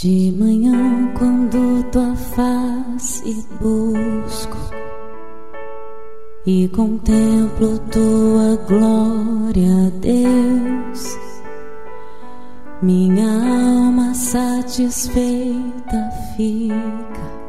De 0.00 0.32
manhã, 0.32 1.12
quando 1.18 1.84
tua 1.92 2.16
face 2.16 3.46
busco 3.60 4.56
e 6.46 6.66
contemplo 6.68 7.78
tua 7.90 8.56
glória, 8.66 9.92
Deus, 10.00 11.18
minha 12.80 13.26
alma 13.26 14.14
satisfeita 14.14 15.60
fica. 16.36 17.42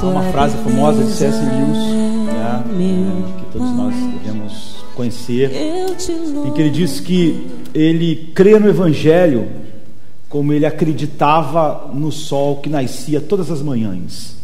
É 0.00 0.04
uma 0.04 0.22
frase 0.32 0.56
famosa 0.56 1.04
de 1.04 1.12
C.S. 1.12 1.36
Lewis, 1.36 1.78
né, 2.26 2.64
que 3.38 3.44
todos 3.52 3.70
nós 3.72 3.94
devemos 3.94 4.84
conhecer, 4.96 5.52
em 5.52 6.50
que 6.50 6.62
ele 6.62 6.70
diz 6.70 6.98
que 6.98 7.46
ele 7.74 8.32
crê 8.34 8.58
no 8.58 8.70
Evangelho 8.70 9.60
como 10.32 10.50
ele 10.50 10.64
acreditava 10.64 11.90
no 11.92 12.10
sol 12.10 12.56
que 12.56 12.70
nascia 12.70 13.20
todas 13.20 13.50
as 13.50 13.60
manhãs. 13.60 14.34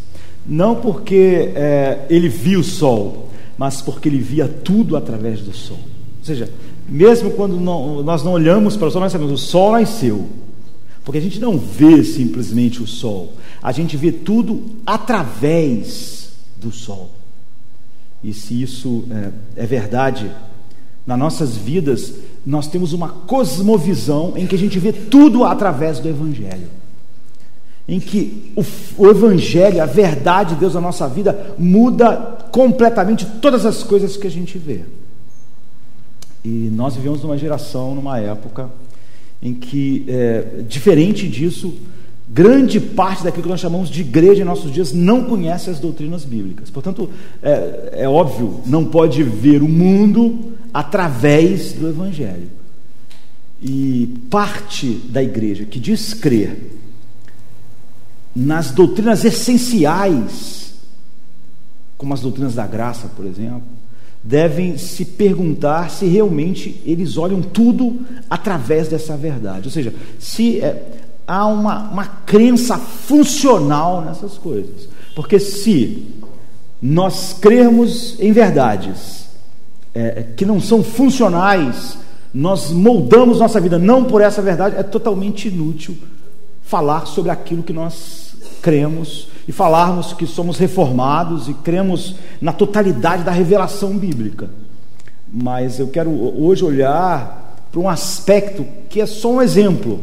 Não 0.47 0.75
porque 0.75 1.51
é, 1.55 2.05
ele 2.11 2.29
via 2.29 2.61
o 2.61 2.63
sol, 2.63 3.31
mas 3.57 3.81
porque 3.81 4.07
ele 4.07 4.19
via 4.19 4.47
tudo 4.47 4.99
através 4.99 5.41
do 5.41 5.51
sol. 5.55 5.79
Ou 5.79 6.25
seja, 6.25 6.53
mesmo 6.87 7.31
quando 7.31 7.59
não, 7.59 8.03
nós 8.03 8.23
não 8.23 8.33
olhamos 8.33 8.77
para 8.77 8.89
o 8.89 8.91
sol, 8.91 9.01
nós 9.01 9.13
sabemos 9.13 9.33
o 9.33 9.43
sol 9.43 9.73
nasceu. 9.73 10.29
Porque 11.07 11.17
a 11.17 11.23
gente 11.23 11.41
não 11.41 11.57
vê 11.57 12.05
simplesmente 12.05 12.83
o 12.83 12.87
sol, 12.87 13.33
a 13.63 13.73
gente 13.73 13.97
vê 13.97 14.13
tudo 14.13 14.63
através 14.85 16.33
do 16.61 16.71
sol. 16.71 17.13
E 18.23 18.35
se 18.35 18.61
isso 18.61 19.05
é, 19.57 19.63
é 19.63 19.67
verdade 19.67 20.31
nas 21.07 21.19
nossas 21.19 21.57
vidas, 21.57 22.13
nós 22.49 22.67
temos 22.67 22.95
uma 22.95 23.11
cosmovisão 23.11 24.33
em 24.35 24.47
que 24.47 24.55
a 24.55 24.59
gente 24.59 24.79
vê 24.79 24.91
tudo 24.91 25.45
através 25.45 25.99
do 25.99 26.09
Evangelho. 26.09 26.69
Em 27.87 28.01
que 28.01 28.55
o, 28.57 28.65
o, 28.97 29.07
Evangelho, 29.07 29.83
a 29.83 29.87
verdade 29.87 30.55
de 30.55 30.61
Deus 30.61 30.73
na 30.73 30.81
nossa 30.81 31.07
vida, 31.07 31.55
muda 31.59 32.39
completamente 32.51 33.27
todas 33.43 33.67
as 33.67 33.83
coisas 33.83 34.17
que 34.17 34.27
a 34.27 34.31
gente 34.31 34.57
vê. 34.57 34.81
E 36.43 36.71
nós 36.73 36.97
vivemos 36.97 37.23
numa 37.23 37.37
geração, 37.37 37.95
numa 37.95 38.19
época, 38.19 38.71
em 39.43 39.53
que, 39.53 40.07
é, 40.09 40.63
diferente 40.67 41.29
disso, 41.29 41.75
grande 42.27 42.81
parte 42.81 43.25
daquilo 43.25 43.43
que 43.43 43.51
nós 43.51 43.61
chamamos 43.61 43.91
de 43.91 44.01
igreja 44.01 44.41
em 44.41 44.47
nossos 44.47 44.73
dias 44.73 44.95
não 44.95 45.25
conhece 45.25 45.69
as 45.69 45.79
doutrinas 45.79 46.25
bíblicas. 46.25 46.71
Portanto, 46.71 47.11
é, 47.43 48.05
é 48.05 48.09
óbvio, 48.09 48.63
não 48.65 48.87
pode 48.87 49.23
ver 49.23 49.63
o 49.63 49.69
mundo 49.69 50.57
através 50.73 51.73
do 51.73 51.89
Evangelho. 51.89 52.51
E 53.61 54.21
parte 54.31 54.93
da 55.09 55.23
igreja 55.23 55.65
que 55.65 55.81
diz 55.81 56.15
crer 56.15 56.79
nas 58.35 58.71
doutrinas 58.71 59.25
essenciais, 59.25 60.75
como 61.97 62.15
as 62.15 62.21
doutrinas 62.21 62.55
da 62.55 62.67
graça, 62.67 63.09
por 63.17 63.27
exemplo, 63.27 63.63
devem 64.23 64.77
se 64.79 65.05
perguntar 65.05 65.91
se 65.91 66.07
realmente 66.07 66.81
eles 66.85 67.17
olham 67.17 67.43
tudo 67.43 68.01
através 68.31 68.89
dessa 68.89 69.17
verdade. 69.17 69.67
Ou 69.67 69.73
seja, 69.73 69.93
se 70.19 70.61
é, 70.61 71.01
há 71.27 71.47
uma, 71.47 71.91
uma 71.91 72.07
crença 72.07 72.79
funcional 72.79 74.03
nessas 74.05 74.39
coisas. 74.39 74.89
Porque 75.15 75.39
se 75.39 76.07
nós 76.81 77.33
crermos 77.33 78.19
em 78.21 78.33
verdades 78.33 79.28
é, 79.99 80.27
que 80.37 80.47
não 80.47 80.61
são 80.61 80.83
funcionais, 80.83 81.99
nós 82.33 82.71
moldamos 82.71 83.41
nossa 83.41 83.61
vida 83.61 83.79
não 83.79 84.05
por 84.05 84.21
essa 84.21 84.41
verdade, 84.41 84.77
é 84.77 84.83
totalmente 84.83 85.49
inútil 85.49 85.97
falar 86.63 87.07
sobre 87.07 87.31
aquilo 87.31 87.63
que 87.63 87.73
nós 87.73 88.35
cremos 88.63 89.29
e 89.49 89.53
falarmos 89.53 90.13
que 90.13 90.27
somos 90.27 90.59
reformados 90.59 91.49
e 91.49 91.55
cremos 91.55 92.15
na 92.41 92.53
totalidade 92.53 93.25
da 93.25 93.33
revelação 93.33 93.97
bíblica. 93.97 94.51
Mas 95.33 95.79
eu 95.81 95.89
quero 95.89 96.11
hoje 96.11 96.65
olhar 96.65 97.57
para 97.73 97.81
um 97.81 97.89
aspecto 97.89 98.67
que 98.89 99.01
é 99.01 99.07
só 99.07 99.33
um 99.33 99.43
exemplo. 99.43 100.01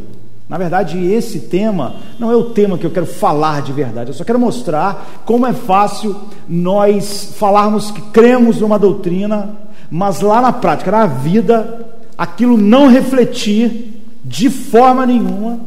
Na 0.49 0.57
verdade, 0.57 1.03
esse 1.05 1.39
tema 1.39 1.95
não 2.19 2.31
é 2.31 2.35
o 2.35 2.45
tema 2.45 2.77
que 2.77 2.85
eu 2.85 2.91
quero 2.91 3.05
falar 3.05 3.61
de 3.61 3.73
verdade, 3.73 4.09
eu 4.09 4.13
só 4.13 4.23
quero 4.23 4.39
mostrar 4.39 5.23
como 5.25 5.47
é 5.47 5.53
fácil 5.53 6.15
nós 6.47 7.33
falarmos 7.37 7.89
que 7.89 8.01
cremos 8.01 8.61
numa 8.61 8.77
doutrina, 8.77 9.55
mas 9.89 10.21
lá 10.21 10.41
na 10.41 10.53
prática, 10.53 10.91
na 10.91 11.05
vida, 11.05 11.87
aquilo 12.17 12.57
não 12.57 12.87
refletir 12.87 14.01
de 14.23 14.49
forma 14.49 15.05
nenhuma 15.05 15.59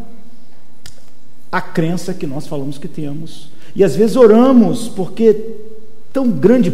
a 1.50 1.60
crença 1.60 2.12
que 2.12 2.26
nós 2.26 2.46
falamos 2.46 2.78
que 2.78 2.88
temos. 2.88 3.50
E 3.74 3.84
às 3.84 3.94
vezes 3.96 4.16
oramos 4.16 4.88
porque 4.88 5.56
tão 6.12 6.30
grande 6.30 6.70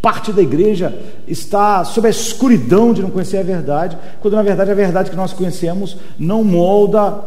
parte 0.00 0.32
da 0.32 0.40
igreja 0.40 0.98
está 1.28 1.84
sob 1.84 2.06
a 2.06 2.10
escuridão 2.10 2.92
de 2.92 3.02
não 3.02 3.10
conhecer 3.10 3.38
a 3.38 3.42
verdade, 3.42 3.98
quando 4.20 4.34
na 4.34 4.42
verdade 4.42 4.70
a 4.70 4.74
verdade 4.74 5.10
que 5.10 5.16
nós 5.16 5.32
conhecemos 5.32 5.96
não 6.18 6.42
molda 6.42 7.22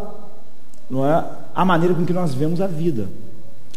não 0.90 1.08
é, 1.08 1.24
a 1.56 1.66
maneira 1.66 1.94
com 1.94 2.06
que 2.06 2.14
nós 2.14 2.34
vemos 2.34 2.62
a 2.62 2.68
vida. 2.68 3.08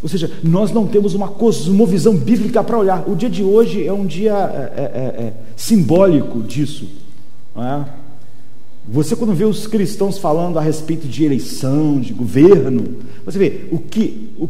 Ou 0.03 0.09
seja, 0.09 0.31
nós 0.43 0.71
não 0.73 0.87
temos 0.87 1.15
uma 1.15 1.29
cosmovisão 1.29 2.15
bíblica 2.15 2.62
para 2.62 2.79
olhar. 2.79 3.09
O 3.09 3.17
dia 3.17 3.31
de 3.31 3.43
hoje 3.43 3.87
é 3.87 3.93
um 3.93 4.05
dia 4.05 4.33
é, 4.33 4.81
é, 4.81 4.83
é, 4.83 5.23
é 5.27 5.33
simbólico 5.57 6.43
disso. 6.43 6.87
É? 7.57 7.84
Você, 8.89 9.17
quando 9.17 9.35
vê 9.35 9.45
os 9.45 9.67
cristãos 9.67 10.19
falando 10.19 10.59
a 10.59 10.62
respeito 10.62 11.09
de 11.09 11.25
eleição, 11.25 11.99
de 11.99 12.12
governo, 12.12 12.99
você 13.25 13.39
vê 13.39 13.65
o 13.73 13.79
que. 13.79 14.31
O, 14.39 14.49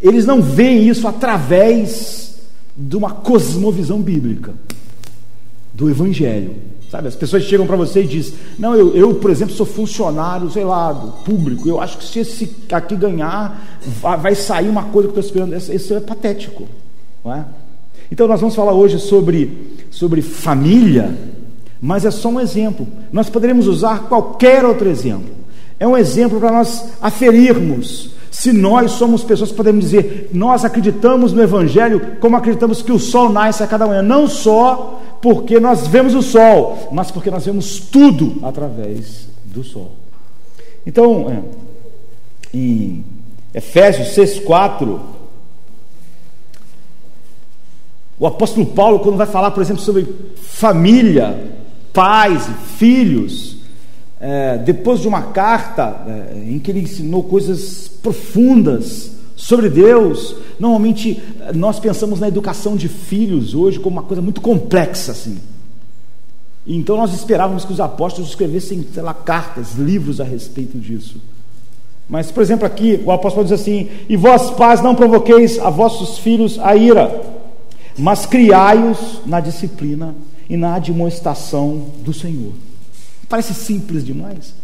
eles 0.00 0.24
não 0.24 0.40
veem 0.40 0.88
isso 0.88 1.06
através 1.08 2.36
de 2.76 2.96
uma 2.96 3.10
cosmovisão 3.10 4.00
bíblica, 4.00 4.54
do 5.74 5.90
Evangelho. 5.90 6.54
Sabe, 6.96 7.08
as 7.08 7.14
pessoas 7.14 7.42
chegam 7.42 7.66
para 7.66 7.76
você 7.76 8.04
e 8.04 8.06
dizem: 8.06 8.34
Não, 8.58 8.74
eu, 8.74 8.96
eu, 8.96 9.14
por 9.16 9.30
exemplo, 9.30 9.54
sou 9.54 9.66
funcionário, 9.66 10.50
sei 10.50 10.64
lá, 10.64 10.94
do 10.94 11.12
público. 11.24 11.68
Eu 11.68 11.78
acho 11.78 11.98
que 11.98 12.04
se 12.04 12.20
esse 12.20 12.56
aqui 12.72 12.96
ganhar, 12.96 13.62
vai, 14.00 14.34
sair 14.34 14.66
uma 14.66 14.84
coisa 14.84 15.06
que 15.06 15.18
eu 15.18 15.20
estou 15.20 15.42
esperando. 15.42 15.74
Isso 15.74 15.92
é 15.92 16.00
patético. 16.00 16.66
Não 17.22 17.34
é? 17.34 17.44
Então, 18.10 18.26
nós 18.26 18.40
vamos 18.40 18.54
falar 18.54 18.72
hoje 18.72 18.98
sobre, 18.98 19.76
sobre 19.90 20.22
família, 20.22 21.14
mas 21.82 22.06
é 22.06 22.10
só 22.10 22.30
um 22.30 22.40
exemplo. 22.40 22.88
Nós 23.12 23.28
poderíamos 23.28 23.66
usar 23.66 24.04
qualquer 24.08 24.64
outro 24.64 24.88
exemplo. 24.88 25.34
É 25.78 25.86
um 25.86 25.98
exemplo 25.98 26.40
para 26.40 26.50
nós 26.50 26.92
aferirmos 27.02 28.16
se 28.30 28.52
nós 28.52 28.92
somos 28.92 29.24
pessoas 29.24 29.50
que 29.50 29.56
podemos 29.56 29.82
dizer, 29.82 30.28
nós 30.32 30.62
acreditamos 30.62 31.32
no 31.32 31.42
Evangelho 31.42 32.18
como 32.20 32.36
acreditamos 32.36 32.82
que 32.82 32.92
o 32.92 32.98
sol 32.98 33.30
nasce 33.30 33.62
a 33.62 33.66
cada 33.66 33.86
manhã, 33.86 34.02
não 34.02 34.26
só 34.26 35.00
porque 35.20 35.58
nós 35.58 35.86
vemos 35.86 36.14
o 36.14 36.22
sol, 36.22 36.88
mas 36.92 37.10
porque 37.10 37.30
nós 37.30 37.44
vemos 37.44 37.80
tudo 37.80 38.38
através 38.42 39.28
do 39.44 39.64
sol. 39.64 39.92
Então, 40.86 41.30
é, 41.30 41.42
em 42.54 43.04
Efésios 43.54 44.08
6,4, 44.08 45.00
o 48.18 48.26
apóstolo 48.26 48.66
Paulo, 48.66 49.00
quando 49.00 49.16
vai 49.16 49.26
falar, 49.26 49.50
por 49.50 49.62
exemplo, 49.62 49.82
sobre 49.82 50.06
família, 50.36 51.52
pais 51.92 52.46
filhos, 52.78 53.56
é, 54.20 54.58
depois 54.58 55.00
de 55.00 55.08
uma 55.08 55.22
carta 55.22 56.04
é, 56.06 56.38
em 56.50 56.58
que 56.58 56.70
ele 56.70 56.80
ensinou 56.80 57.24
coisas 57.24 57.88
profundas 57.88 59.15
sobre 59.36 59.68
Deus, 59.68 60.34
normalmente 60.58 61.22
nós 61.54 61.78
pensamos 61.78 62.18
na 62.18 62.26
educação 62.26 62.74
de 62.74 62.88
filhos 62.88 63.54
hoje 63.54 63.78
como 63.78 63.96
uma 63.96 64.02
coisa 64.02 64.22
muito 64.22 64.40
complexa 64.40 65.12
assim. 65.12 65.38
Então 66.66 66.96
nós 66.96 67.12
esperávamos 67.12 67.64
que 67.64 67.72
os 67.72 67.78
apóstolos 67.78 68.30
escrevessem, 68.30 68.84
sei 68.92 69.02
lá, 69.02 69.14
cartas, 69.14 69.74
livros 69.74 70.20
a 70.20 70.24
respeito 70.24 70.78
disso. 70.78 71.20
Mas, 72.08 72.30
por 72.30 72.42
exemplo, 72.42 72.66
aqui 72.66 73.00
o 73.04 73.12
apóstolo 73.12 73.44
diz 73.44 73.52
assim: 73.52 73.88
E 74.08 74.16
vós, 74.16 74.50
pais, 74.52 74.80
não 74.80 74.94
provoqueis 74.94 75.58
a 75.58 75.70
vossos 75.70 76.18
filhos 76.18 76.58
a 76.58 76.74
ira, 76.74 77.22
mas 77.98 78.26
criai-os 78.26 79.20
na 79.26 79.40
disciplina 79.40 80.14
e 80.48 80.56
na 80.56 80.76
admoestação 80.76 81.90
do 82.00 82.12
Senhor. 82.12 82.52
Parece 83.28 83.54
simples 83.54 84.04
demais. 84.04 84.54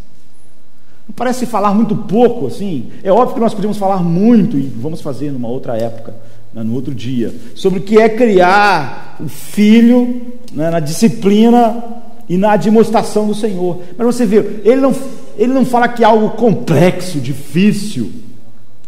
Parece 1.16 1.46
falar 1.46 1.75
muito 1.75 1.94
pouco, 1.96 2.46
assim. 2.46 2.88
É 3.02 3.10
óbvio 3.10 3.34
que 3.34 3.40
nós 3.40 3.54
podemos 3.54 3.76
falar 3.76 4.02
muito, 4.02 4.56
e 4.56 4.62
vamos 4.62 5.00
fazer 5.00 5.31
numa 5.32 5.49
outra 5.49 5.76
época, 5.76 6.14
né, 6.54 6.62
no 6.62 6.75
outro 6.75 6.94
dia, 6.94 7.34
sobre 7.54 7.81
o 7.81 7.82
que 7.82 7.99
é 7.99 8.08
criar 8.08 9.16
o 9.20 9.28
filho 9.28 10.22
né, 10.52 10.70
na 10.70 10.81
disciplina 10.81 11.82
e 12.28 12.37
na 12.37 12.56
demonstração 12.56 13.26
do 13.26 13.34
Senhor. 13.34 13.81
Mas 13.96 14.06
você 14.06 14.25
vê, 14.25 14.60
ele 14.64 14.81
não, 14.81 14.94
ele 15.37 15.52
não 15.52 15.64
fala 15.64 15.88
que 15.88 16.02
é 16.02 16.06
algo 16.06 16.31
complexo, 16.31 17.20
difícil, 17.20 18.10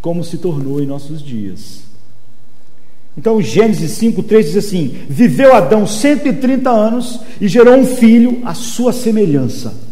como 0.00 0.22
se 0.22 0.38
tornou 0.38 0.80
em 0.80 0.86
nossos 0.86 1.22
dias. 1.22 1.82
Então, 3.16 3.40
Gênesis 3.40 3.92
5,3 3.98 4.42
diz 4.42 4.56
assim: 4.56 4.94
Viveu 5.08 5.54
Adão 5.54 5.86
130 5.86 6.68
anos 6.68 7.20
e 7.40 7.46
gerou 7.46 7.76
um 7.76 7.86
filho 7.86 8.40
à 8.44 8.54
sua 8.54 8.92
semelhança. 8.92 9.83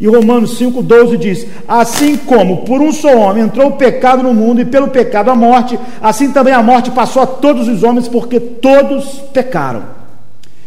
E 0.00 0.06
Romanos 0.06 0.58
5,12 0.58 1.16
diz: 1.16 1.46
Assim 1.66 2.16
como 2.16 2.58
por 2.58 2.80
um 2.80 2.92
só 2.92 3.16
homem 3.16 3.44
entrou 3.44 3.68
o 3.68 3.76
pecado 3.76 4.22
no 4.22 4.32
mundo, 4.32 4.60
e 4.60 4.64
pelo 4.64 4.88
pecado 4.88 5.30
a 5.30 5.34
morte, 5.34 5.78
assim 6.00 6.32
também 6.32 6.54
a 6.54 6.62
morte 6.62 6.90
passou 6.90 7.22
a 7.22 7.26
todos 7.26 7.66
os 7.66 7.82
homens, 7.82 8.06
porque 8.06 8.38
todos 8.38 9.20
pecaram. 9.32 9.82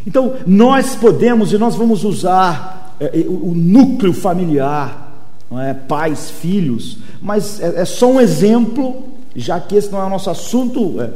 Então, 0.05 0.33
nós 0.45 0.95
podemos 0.95 1.53
e 1.53 1.57
nós 1.57 1.75
vamos 1.75 2.03
usar 2.03 2.95
é, 2.99 3.05
é 3.05 3.25
o 3.27 3.53
núcleo 3.55 4.13
familiar, 4.13 5.13
é? 5.59 5.73
pais, 5.73 6.29
filhos, 6.29 6.97
mas 7.21 7.61
é, 7.61 7.81
é, 7.81 7.85
só 7.85 8.07
um 8.11 8.19
exemplo, 8.19 9.03
já 9.33 9.59
que 9.59 9.75
esse 9.75 9.91
não 9.91 10.01
é 10.01 10.05
o 10.05 10.09
nosso 10.09 10.29
assunto, 10.29 10.99
é, 10.99 11.09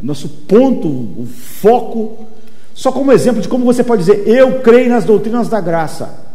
nosso 0.00 0.28
ponto, 0.28 0.86
o 0.86 1.26
foco, 1.26 2.24
só 2.72 2.92
como 2.92 3.10
exemplo 3.10 3.42
de 3.42 3.48
como 3.48 3.64
você 3.64 3.82
pode 3.82 4.04
dizer: 4.04 4.28
Eu 4.28 4.60
creio 4.60 4.90
nas 4.90 5.04
doutrinas 5.04 5.48
da 5.48 5.60
graça 5.60 6.27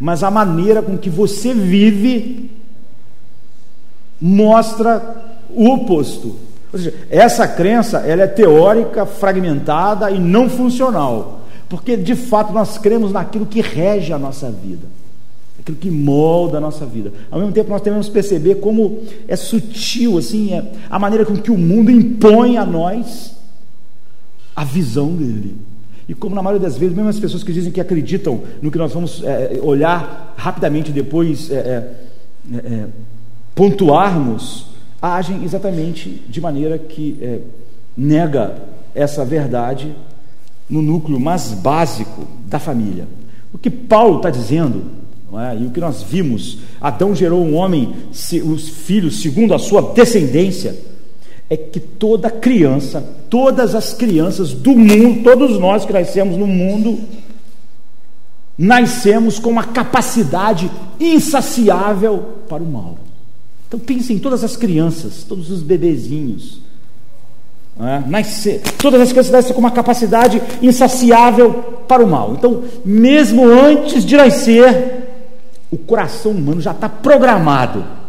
mas 0.00 0.24
a 0.24 0.30
maneira 0.30 0.80
com 0.80 0.96
que 0.96 1.10
você 1.10 1.52
vive 1.52 2.50
mostra 4.18 5.36
o 5.50 5.68
oposto. 5.68 6.36
Ou 6.72 6.78
seja, 6.78 6.94
essa 7.10 7.46
crença 7.46 7.98
ela 7.98 8.22
é 8.22 8.26
teórica, 8.26 9.04
fragmentada 9.04 10.10
e 10.10 10.18
não 10.18 10.48
funcional, 10.48 11.42
porque 11.68 11.96
de 11.96 12.14
fato 12.14 12.52
nós 12.52 12.78
cremos 12.78 13.12
naquilo 13.12 13.44
que 13.44 13.60
rege 13.60 14.12
a 14.12 14.18
nossa 14.18 14.50
vida, 14.50 14.86
aquilo 15.58 15.76
que 15.76 15.90
molda 15.90 16.58
a 16.58 16.60
nossa 16.60 16.86
vida. 16.86 17.12
Ao 17.30 17.38
mesmo 17.38 17.52
tempo 17.52 17.68
nós 17.68 17.82
devemos 17.82 18.08
perceber 18.08 18.56
como 18.56 19.02
é 19.28 19.36
sutil 19.36 20.16
assim 20.16 20.54
é 20.54 20.64
a 20.88 20.98
maneira 20.98 21.26
com 21.26 21.36
que 21.36 21.50
o 21.50 21.58
mundo 21.58 21.90
impõe 21.90 22.56
a 22.56 22.64
nós 22.64 23.34
a 24.56 24.64
visão 24.64 25.08
dele. 25.14 25.56
E 26.10 26.14
como 26.14 26.34
na 26.34 26.42
maioria 26.42 26.66
das 26.66 26.76
vezes, 26.76 26.92
mesmo 26.92 27.08
as 27.08 27.20
pessoas 27.20 27.44
que 27.44 27.52
dizem 27.52 27.70
que 27.70 27.80
acreditam 27.80 28.42
no 28.60 28.68
que 28.68 28.76
nós 28.76 28.92
vamos 28.92 29.22
é, 29.22 29.60
olhar 29.62 30.34
rapidamente 30.36 30.90
depois 30.90 31.48
é, 31.52 31.54
é, 31.54 32.56
é, 32.56 32.86
pontuarmos, 33.54 34.66
agem 35.00 35.44
exatamente 35.44 36.20
de 36.28 36.40
maneira 36.40 36.76
que 36.78 37.16
é, 37.22 37.38
nega 37.96 38.56
essa 38.92 39.24
verdade 39.24 39.94
no 40.68 40.82
núcleo 40.82 41.20
mais 41.20 41.52
básico 41.52 42.26
da 42.44 42.58
família. 42.58 43.06
O 43.54 43.58
que 43.58 43.70
Paulo 43.70 44.16
está 44.16 44.30
dizendo, 44.30 44.82
é? 45.34 45.62
e 45.62 45.66
o 45.68 45.70
que 45.70 45.78
nós 45.78 46.02
vimos, 46.02 46.58
Adão 46.80 47.14
gerou 47.14 47.40
um 47.40 47.54
homem, 47.54 47.94
os 48.44 48.68
filhos 48.68 49.22
segundo 49.22 49.54
a 49.54 49.60
sua 49.60 49.92
descendência, 49.92 50.76
é 51.50 51.56
que 51.56 51.80
toda 51.80 52.30
criança, 52.30 53.04
todas 53.28 53.74
as 53.74 53.92
crianças 53.92 54.52
do 54.52 54.70
mundo, 54.70 55.24
todos 55.24 55.58
nós 55.58 55.84
que 55.84 55.92
nascemos 55.92 56.36
no 56.36 56.46
mundo, 56.46 57.00
nascemos 58.56 59.40
com 59.40 59.50
uma 59.50 59.64
capacidade 59.64 60.70
insaciável 61.00 62.24
para 62.48 62.62
o 62.62 62.66
mal. 62.66 62.98
Então 63.66 63.80
pense 63.80 64.12
em 64.12 64.18
todas 64.18 64.44
as 64.44 64.56
crianças, 64.56 65.24
todos 65.24 65.50
os 65.50 65.60
bebezinhos. 65.60 66.60
É? 67.80 68.08
Nascer, 68.08 68.60
todas 68.78 69.00
as 69.00 69.10
crianças 69.10 69.32
nascem 69.32 69.52
com 69.52 69.60
uma 69.60 69.70
capacidade 69.72 70.40
insaciável 70.62 71.52
para 71.88 72.04
o 72.04 72.06
mal. 72.06 72.34
Então, 72.34 72.62
mesmo 72.84 73.44
antes 73.44 74.04
de 74.04 74.16
nascer, 74.16 75.08
o 75.68 75.78
coração 75.78 76.32
humano 76.32 76.60
já 76.60 76.72
está 76.72 76.88
programado 76.88 77.99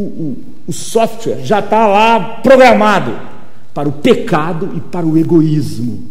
o, 0.00 0.04
o, 0.04 0.36
o 0.68 0.72
software 0.72 1.40
já 1.44 1.58
está 1.58 1.86
lá 1.86 2.20
programado 2.42 3.12
para 3.74 3.88
o 3.88 3.92
pecado 3.92 4.70
e 4.74 4.80
para 4.80 5.06
o 5.06 5.16
egoísmo. 5.18 6.08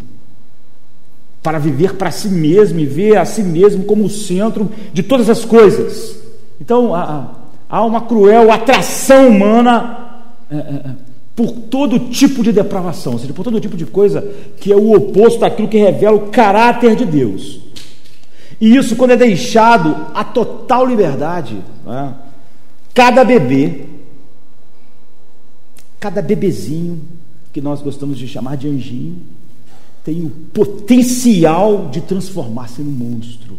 Para 1.41 1.57
viver 1.57 1.95
para 1.95 2.11
si 2.11 2.29
mesmo 2.29 2.79
e 2.79 2.85
ver 2.85 3.17
a 3.17 3.25
si 3.25 3.41
mesmo 3.41 3.85
como 3.85 4.05
o 4.05 4.09
centro 4.09 4.69
de 4.93 5.01
todas 5.01 5.29
as 5.29 5.43
coisas. 5.43 6.17
Então 6.61 6.93
há, 6.93 7.83
uma 7.83 8.01
cruel 8.01 8.51
atração 8.51 9.29
humana 9.29 10.21
é, 10.51 10.55
é, 10.55 10.59
é, 10.59 10.91
por 11.35 11.51
todo 11.51 12.09
tipo 12.09 12.43
de 12.43 12.51
depravação, 12.51 13.13
ou 13.13 13.19
seja, 13.19 13.33
por 13.33 13.43
todo 13.43 13.59
tipo 13.61 13.77
de 13.77 13.85
coisa 13.85 14.21
que 14.59 14.71
é 14.71 14.75
o 14.75 14.93
oposto 14.93 15.39
daquilo 15.39 15.67
que 15.67 15.77
revela 15.77 16.17
o 16.17 16.27
caráter 16.27 16.95
de 16.95 17.05
Deus. 17.05 17.61
E 18.59 18.75
isso, 18.75 18.97
quando 18.97 19.11
é 19.11 19.17
deixado 19.17 19.95
a 20.13 20.23
total 20.23 20.85
liberdade, 20.85 21.57
é? 21.87 22.28
Cada 22.93 23.23
bebê, 23.23 23.85
cada 25.99 26.21
bebezinho, 26.21 27.01
que 27.51 27.61
nós 27.61 27.81
gostamos 27.81 28.17
de 28.17 28.27
chamar 28.27 28.57
de 28.57 28.67
anjinho, 28.67 29.21
tem 30.03 30.23
o 30.23 30.29
potencial 30.29 31.89
de 31.89 32.01
transformar-se 32.01 32.81
num 32.81 32.91
monstro. 32.91 33.57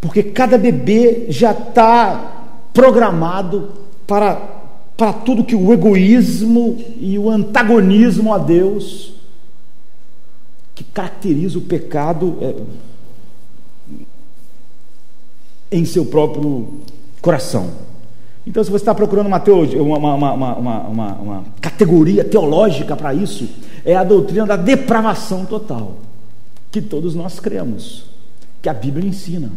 Porque 0.00 0.22
cada 0.22 0.58
bebê 0.58 1.26
já 1.28 1.52
está 1.52 2.42
programado 2.72 3.70
para, 4.06 4.36
para 4.96 5.12
tudo 5.12 5.44
que 5.44 5.54
o 5.54 5.72
egoísmo 5.72 6.76
e 6.98 7.18
o 7.18 7.30
antagonismo 7.30 8.32
a 8.32 8.38
Deus, 8.38 9.14
que 10.74 10.82
caracteriza 10.82 11.58
o 11.58 11.62
pecado, 11.62 12.38
é, 12.40 12.54
em 15.72 15.84
seu 15.84 16.04
próprio 16.04 16.68
coração. 17.20 17.70
Então, 18.46 18.62
se 18.62 18.70
você 18.70 18.82
está 18.82 18.94
procurando 18.94 19.26
uma, 19.26 19.40
teologia, 19.40 19.82
uma, 19.82 19.96
uma, 19.96 20.54
uma, 20.54 21.12
uma 21.14 21.44
categoria 21.60 22.24
teológica 22.24 22.96
para 22.96 23.14
isso, 23.14 23.48
é 23.84 23.94
a 23.94 24.04
doutrina 24.04 24.44
da 24.46 24.56
depravação 24.56 25.46
total, 25.46 25.98
que 26.70 26.82
todos 26.82 27.14
nós 27.14 27.38
cremos, 27.38 28.04
que 28.60 28.68
a 28.68 28.74
Bíblia 28.74 29.08
ensina. 29.08 29.50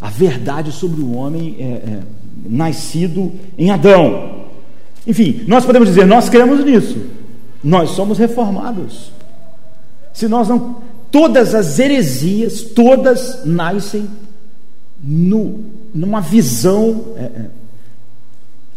A 0.00 0.10
verdade 0.10 0.70
sobre 0.70 1.00
o 1.00 1.14
homem 1.14 1.56
é, 1.58 1.62
é, 1.62 2.00
nascido 2.44 3.32
em 3.56 3.70
Adão. 3.70 4.44
Enfim, 5.06 5.44
nós 5.46 5.64
podemos 5.64 5.88
dizer, 5.88 6.06
nós 6.06 6.28
cremos 6.28 6.62
nisso. 6.62 6.98
Nós 7.62 7.90
somos 7.90 8.18
reformados. 8.18 9.10
Se 10.12 10.28
nós 10.28 10.48
não. 10.48 10.82
Todas 11.10 11.54
as 11.54 11.78
heresias, 11.78 12.62
todas 12.62 13.44
nascem 13.46 14.08
no, 15.06 15.60
numa 15.94 16.20
visão 16.20 17.04
é, 17.16 17.24
é, 17.24 17.46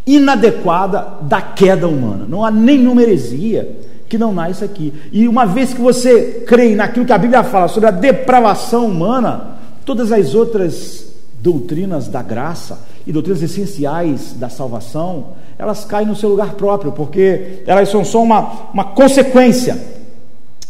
inadequada 0.06 1.20
da 1.22 1.42
queda 1.42 1.88
humana. 1.88 2.26
Não 2.28 2.44
há 2.44 2.52
nenhuma 2.52 3.02
heresia 3.02 3.78
que 4.10 4.18
não 4.18 4.34
nasce 4.34 4.64
aqui. 4.64 4.94
E 5.12 5.28
uma 5.28 5.46
vez 5.46 5.74
que 5.74 5.82
você 5.82 6.44
crê 6.46 6.76
naquilo 6.76 7.06
que 7.06 7.14
a 7.14 7.18
Bíblia 7.18 7.44
fala 7.44 7.70
sobre 7.70 7.88
a 7.88 7.92
depravação 7.92 8.88
humana, 8.88 9.58
todas 9.86 10.12
as 10.12 10.36
outras 10.36 11.06
doutrinas 11.40 12.08
da 12.10 12.22
graça 12.22 12.80
e 13.06 13.12
doutrinas 13.12 13.42
essenciais 13.42 14.34
da 14.34 14.50
salvação, 14.50 15.30
elas 15.58 15.86
caem 15.86 16.08
no 16.08 16.16
seu 16.16 16.30
lugar 16.30 16.56
próprio, 16.56 16.92
porque 16.92 17.64
elas 17.66 17.90
são 17.90 18.04
só 18.04 18.22
uma, 18.22 18.70
uma 18.74 18.84
consequência. 18.84 19.78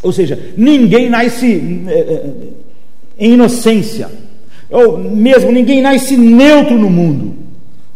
Ou 0.03 0.11
seja, 0.11 0.53
ninguém 0.55 1.09
nasce 1.09 1.83
é, 1.87 1.99
é 1.99 2.33
em 3.19 3.33
inocência 3.33 4.26
ou 4.69 4.97
mesmo 4.97 5.51
ninguém 5.51 5.81
nasce 5.81 6.17
neutro 6.17 6.77
no 6.77 6.89
mundo. 6.89 7.35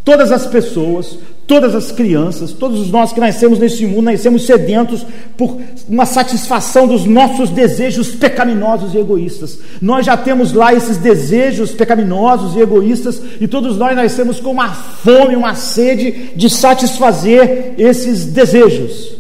Todas 0.04 0.32
as 0.32 0.48
pessoas, 0.48 1.18
todas 1.46 1.76
as 1.76 1.92
crianças, 1.92 2.54
todos 2.54 2.90
nós 2.90 3.12
que 3.14 3.20
nascemos 3.20 3.60
nesse 3.60 3.86
mundo, 3.86 4.04
nascemos 4.04 4.46
sedentos 4.46 5.06
por 5.38 5.58
uma 5.88 6.06
satisfação 6.06 6.88
dos 6.88 7.06
nossos 7.06 7.50
desejos 7.50 8.16
pecaminosos 8.16 8.96
e 8.96 8.98
egoístas. 8.98 9.60
Nós 9.82 10.06
já 10.06 10.16
temos 10.18 10.54
lá 10.54 10.74
esses 10.74 10.98
desejos 10.98 11.72
pecaminosos 11.72 12.56
e 12.56 12.62
egoístas, 12.62 13.22
e 13.40 13.48
todos 13.48 13.78
nós 13.78 13.96
nascemos 13.96 14.40
com 14.40 14.52
uma 14.52 14.74
fome, 14.74 15.36
uma 15.36 15.54
sede 15.54 16.32
de 16.36 16.50
satisfazer 16.50 17.76
esses 17.78 18.26
desejos. 18.26 19.18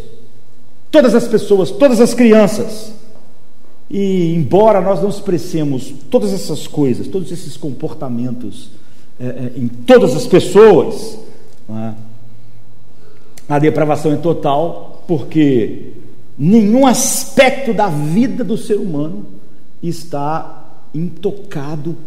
Todas 0.89 1.13
as 1.13 1.27
pessoas, 1.27 1.69
todas 1.69 2.01
as 2.01 2.13
crianças. 2.13 2.91
E 3.93 4.33
embora 4.33 4.79
nós 4.79 5.01
não 5.01 5.09
expressemos 5.09 5.93
todas 6.09 6.31
essas 6.31 6.65
coisas, 6.65 7.07
todos 7.07 7.29
esses 7.29 7.57
comportamentos 7.57 8.69
é, 9.19 9.25
é, 9.25 9.51
em 9.57 9.67
todas 9.67 10.15
as 10.15 10.25
pessoas, 10.25 11.19
é? 11.69 11.91
a 13.49 13.59
depravação 13.59 14.13
é 14.13 14.15
total, 14.15 15.03
porque 15.05 15.91
nenhum 16.37 16.87
aspecto 16.87 17.73
da 17.73 17.87
vida 17.89 18.45
do 18.45 18.57
ser 18.57 18.75
humano 18.75 19.25
está 19.83 20.63
intocado 20.95 21.97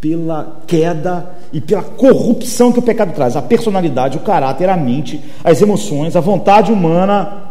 pela 0.00 0.62
queda 0.66 1.30
e 1.52 1.60
pela 1.60 1.84
corrupção 1.84 2.72
que 2.72 2.80
o 2.80 2.82
pecado 2.82 3.14
traz. 3.14 3.36
A 3.36 3.42
personalidade, 3.42 4.16
o 4.16 4.22
caráter, 4.22 4.68
a 4.68 4.76
mente, 4.76 5.20
as 5.44 5.62
emoções, 5.62 6.16
a 6.16 6.20
vontade 6.20 6.72
humana 6.72 7.49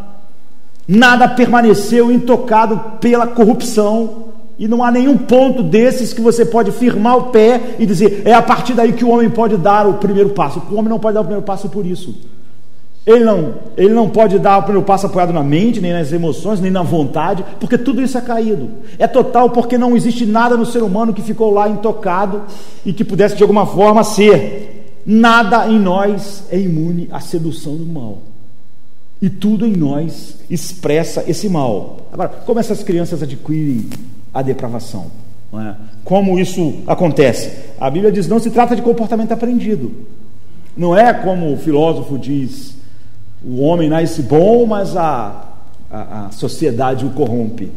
Nada 0.91 1.27
permaneceu 1.27 2.12
intocado 2.12 2.98
pela 3.00 3.27
corrupção, 3.27 4.29
e 4.58 4.67
não 4.67 4.84
há 4.84 4.89
nenhum 4.89 5.15
ponto 5.15 5.62
desses 5.62 6.12
que 6.12 6.19
você 6.19 6.43
pode 6.43 6.72
firmar 6.72 7.15
o 7.15 7.24
pé 7.25 7.75
e 7.77 7.86
dizer 7.86 8.24
é 8.25 8.34
a 8.34 8.41
partir 8.41 8.74
daí 8.74 8.91
que 8.91 9.05
o 9.05 9.10
homem 9.10 9.29
pode 9.29 9.55
dar 9.55 9.88
o 9.88 9.93
primeiro 9.93 10.31
passo. 10.31 10.63
O 10.72 10.75
homem 10.75 10.89
não 10.89 10.98
pode 10.98 11.13
dar 11.13 11.22
o 11.22 11.25
primeiro 11.25 11.46
passo 11.46 11.69
por 11.69 11.86
isso. 11.86 12.15
Ele 13.05 13.24
não, 13.24 13.53
ele 13.77 13.93
não 13.93 14.10
pode 14.10 14.39
dar 14.39 14.58
o 14.58 14.63
primeiro 14.63 14.86
passo 14.86 15.05
apoiado 15.05 15.31
na 15.31 15.43
mente, 15.43 15.79
nem 15.79 15.93
nas 15.93 16.12
emoções, 16.12 16.60
nem 16.60 16.72
na 16.72 16.81
vontade, 16.81 17.46
porque 17.60 17.77
tudo 17.77 18.01
isso 18.01 18.17
é 18.17 18.22
caído. 18.22 18.69
É 18.98 19.05
total 19.05 19.51
porque 19.51 19.77
não 19.77 19.96
existe 19.96 20.25
nada 20.25 20.58
no 20.58 20.65
ser 20.65 20.81
humano 20.81 21.13
que 21.13 21.22
ficou 21.22 21.51
lá 21.51 21.69
intocado 21.69 22.41
e 22.84 22.91
que 22.91 23.03
pudesse 23.03 23.36
de 23.36 23.43
alguma 23.43 23.67
forma 23.67 24.03
ser. 24.03 25.01
Nada 25.05 25.67
em 25.67 25.79
nós 25.79 26.46
é 26.50 26.60
imune 26.60 27.08
à 27.12 27.19
sedução 27.19 27.75
do 27.75 27.86
mal. 27.86 28.28
E 29.21 29.29
tudo 29.29 29.65
em 29.65 29.75
nós 29.75 30.38
expressa 30.49 31.23
esse 31.27 31.49
mal. 31.49 32.07
Agora, 32.11 32.29
como 32.29 32.59
essas 32.59 32.81
crianças 32.83 33.21
adquirem 33.21 33.89
a 34.33 34.41
depravação? 34.41 35.07
É? 35.53 35.73
Como 36.03 36.39
isso 36.39 36.75
acontece? 36.88 37.51
A 37.79 37.89
Bíblia 37.89 38.11
diz: 38.11 38.27
não 38.27 38.39
se 38.39 38.51
trata 38.51 38.75
de 38.75 38.81
comportamento 38.81 39.31
aprendido. 39.31 39.91
Não 40.77 40.95
é 40.95 41.13
como 41.13 41.51
o 41.51 41.57
filósofo 41.57 42.17
diz: 42.17 42.75
o 43.43 43.61
homem 43.61 43.89
nasce 43.89 44.21
bom, 44.21 44.65
mas 44.65 44.95
a, 44.95 45.45
a, 45.91 46.27
a 46.27 46.31
sociedade 46.31 47.05
o 47.05 47.09
corrompe. 47.09 47.71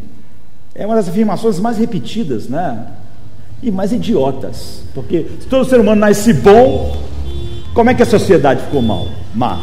É 0.75 0.87
uma 0.87 0.94
das 0.94 1.08
afirmações 1.08 1.58
mais 1.58 1.78
repetidas, 1.78 2.49
né? 2.49 2.87
E 3.62 3.70
mais 3.70 3.92
idiotas. 3.92 4.82
Porque 4.94 5.26
se 5.40 5.46
todo 5.46 5.64
ser 5.64 5.80
humano 5.80 6.00
nasce 6.00 6.32
bom, 6.32 6.96
como 7.75 7.90
é 7.90 7.94
que 7.94 8.02
a 8.02 8.06
sociedade 8.06 8.62
ficou 8.62 8.82
mal? 8.82 9.06
Má. 9.34 9.61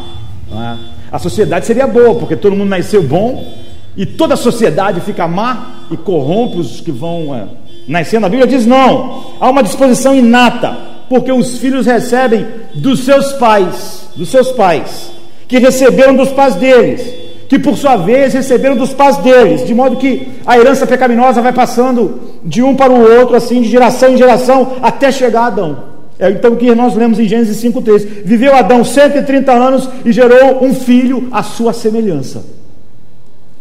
É? 0.51 0.98
A 1.11 1.19
sociedade 1.19 1.65
seria 1.65 1.87
boa, 1.87 2.15
porque 2.15 2.35
todo 2.35 2.55
mundo 2.55 2.69
nasceu 2.69 3.01
bom, 3.01 3.53
e 3.97 4.05
toda 4.05 4.35
a 4.35 4.37
sociedade 4.37 5.01
fica 5.01 5.27
má 5.27 5.85
e 5.91 5.97
corrompe 5.97 6.57
os 6.59 6.79
que 6.79 6.91
vão 6.91 7.35
é, 7.35 7.43
nascendo. 7.87 8.25
A 8.25 8.29
Bíblia 8.29 8.47
diz: 8.47 8.65
não, 8.65 9.33
há 9.39 9.49
uma 9.49 9.63
disposição 9.63 10.15
inata, 10.15 10.77
porque 11.09 11.31
os 11.31 11.57
filhos 11.57 11.85
recebem 11.85 12.45
dos 12.75 13.01
seus 13.01 13.33
pais, 13.33 14.07
dos 14.15 14.29
seus 14.29 14.51
pais, 14.51 15.11
que 15.47 15.57
receberam 15.57 16.15
dos 16.15 16.29
pais 16.29 16.55
deles, 16.55 17.01
que 17.49 17.57
por 17.57 17.75
sua 17.75 17.97
vez 17.97 18.33
receberam 18.33 18.77
dos 18.77 18.93
pais 18.93 19.17
deles, 19.17 19.65
de 19.65 19.73
modo 19.73 19.97
que 19.97 20.39
a 20.45 20.57
herança 20.57 20.85
pecaminosa 20.85 21.41
vai 21.41 21.51
passando 21.51 22.37
de 22.45 22.61
um 22.61 22.75
para 22.75 22.93
o 22.93 23.19
outro, 23.19 23.35
assim, 23.35 23.61
de 23.61 23.69
geração 23.69 24.09
em 24.09 24.17
geração, 24.17 24.73
até 24.81 25.11
chegar 25.11 25.41
a 25.41 25.47
Adão. 25.47 25.88
É 26.19 26.29
então 26.29 26.55
que 26.57 26.75
nós 26.75 26.95
lemos 26.95 27.17
em 27.17 27.27
Gênesis 27.27 27.63
5,3: 27.63 28.23
Viveu 28.25 28.53
Adão 28.53 28.83
130 28.83 29.51
anos 29.53 29.89
e 30.03 30.11
gerou 30.11 30.63
um 30.63 30.73
filho 30.73 31.29
à 31.31 31.41
sua 31.41 31.71
semelhança. 31.71 32.43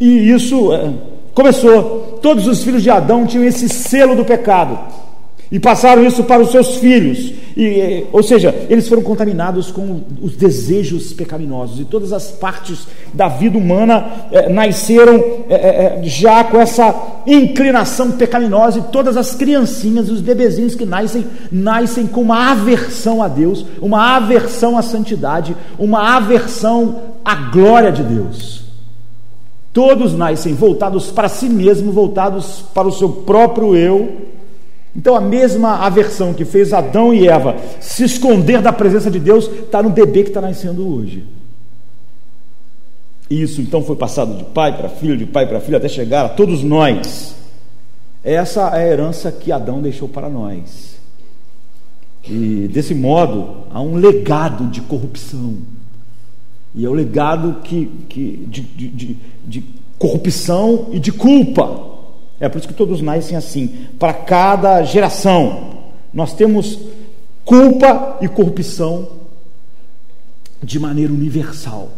E 0.00 0.30
isso 0.30 0.72
é, 0.72 0.92
começou. 1.32 2.18
Todos 2.20 2.48
os 2.48 2.64
filhos 2.64 2.82
de 2.82 2.90
Adão 2.90 3.24
tinham 3.24 3.44
esse 3.44 3.68
selo 3.68 4.16
do 4.16 4.24
pecado. 4.24 4.76
E 5.50 5.58
passaram 5.58 6.04
isso 6.04 6.24
para 6.24 6.42
os 6.42 6.50
seus 6.50 6.76
filhos. 6.76 7.32
E, 7.56 7.80
é, 7.80 8.04
ou 8.12 8.22
seja, 8.22 8.54
eles 8.68 8.86
foram 8.86 9.02
contaminados 9.02 9.70
com 9.70 10.02
os 10.20 10.36
desejos 10.36 11.12
pecaminosos. 11.14 11.80
E 11.80 11.84
todas 11.84 12.12
as 12.12 12.30
partes 12.30 12.86
da 13.14 13.28
vida 13.28 13.56
humana 13.56 14.28
é, 14.30 14.48
nasceram 14.50 15.24
é, 15.48 16.00
já 16.04 16.44
com 16.44 16.60
essa 16.60 16.94
inclinação 17.26 18.12
pecaminosa. 18.12 18.78
E 18.78 18.92
todas 18.92 19.16
as 19.16 19.34
criancinhas, 19.34 20.10
os 20.10 20.20
bebezinhos 20.20 20.74
que 20.74 20.84
nascem, 20.84 21.26
nascem 21.50 22.06
com 22.06 22.20
uma 22.20 22.50
aversão 22.50 23.22
a 23.22 23.28
Deus, 23.28 23.64
uma 23.80 24.16
aversão 24.16 24.76
à 24.76 24.82
santidade, 24.82 25.56
uma 25.78 26.14
aversão 26.14 26.96
à 27.24 27.34
glória 27.34 27.90
de 27.90 28.02
Deus. 28.02 28.64
Todos 29.72 30.12
nascem 30.12 30.52
voltados 30.52 31.10
para 31.10 31.28
si 31.28 31.48
mesmo, 31.48 31.90
voltados 31.90 32.64
para 32.74 32.86
o 32.86 32.92
seu 32.92 33.08
próprio 33.08 33.74
eu 33.74 34.28
então 34.98 35.14
a 35.14 35.20
mesma 35.20 35.76
aversão 35.86 36.34
que 36.34 36.44
fez 36.44 36.72
Adão 36.72 37.14
e 37.14 37.28
Eva 37.28 37.54
se 37.78 38.02
esconder 38.02 38.60
da 38.60 38.72
presença 38.72 39.08
de 39.08 39.20
Deus 39.20 39.48
está 39.48 39.80
no 39.80 39.90
bebê 39.90 40.24
que 40.24 40.30
está 40.30 40.40
nascendo 40.40 40.92
hoje. 40.92 41.24
Isso 43.30 43.60
então 43.60 43.80
foi 43.84 43.94
passado 43.94 44.36
de 44.36 44.42
pai 44.42 44.76
para 44.76 44.88
filho, 44.88 45.16
de 45.16 45.24
pai 45.24 45.46
para 45.46 45.60
filho, 45.60 45.76
até 45.76 45.88
chegar 45.88 46.24
a 46.24 46.28
todos 46.28 46.64
nós. 46.64 47.36
Essa 48.24 48.76
é 48.76 48.82
a 48.82 48.88
herança 48.88 49.30
que 49.30 49.52
Adão 49.52 49.80
deixou 49.80 50.08
para 50.08 50.28
nós. 50.28 50.98
E 52.28 52.66
desse 52.66 52.92
modo 52.92 53.66
há 53.70 53.80
um 53.80 53.94
legado 53.94 54.66
de 54.66 54.80
corrupção. 54.80 55.58
E 56.74 56.84
é 56.84 56.88
o 56.88 56.92
legado 56.92 57.60
que, 57.62 57.86
que, 58.08 58.44
de, 58.48 58.62
de, 58.62 58.88
de, 58.88 59.16
de 59.46 59.64
corrupção 59.96 60.88
e 60.90 60.98
de 60.98 61.12
culpa. 61.12 61.97
É 62.40 62.49
por 62.49 62.59
isso 62.59 62.68
que 62.68 62.75
todos 62.75 63.00
nascem 63.00 63.37
assim. 63.37 63.87
Para 63.99 64.12
cada 64.12 64.83
geração, 64.83 65.78
nós 66.12 66.33
temos 66.33 66.78
culpa 67.45 68.18
e 68.21 68.28
corrupção 68.28 69.09
de 70.62 70.78
maneira 70.78 71.12
universal. 71.12 71.88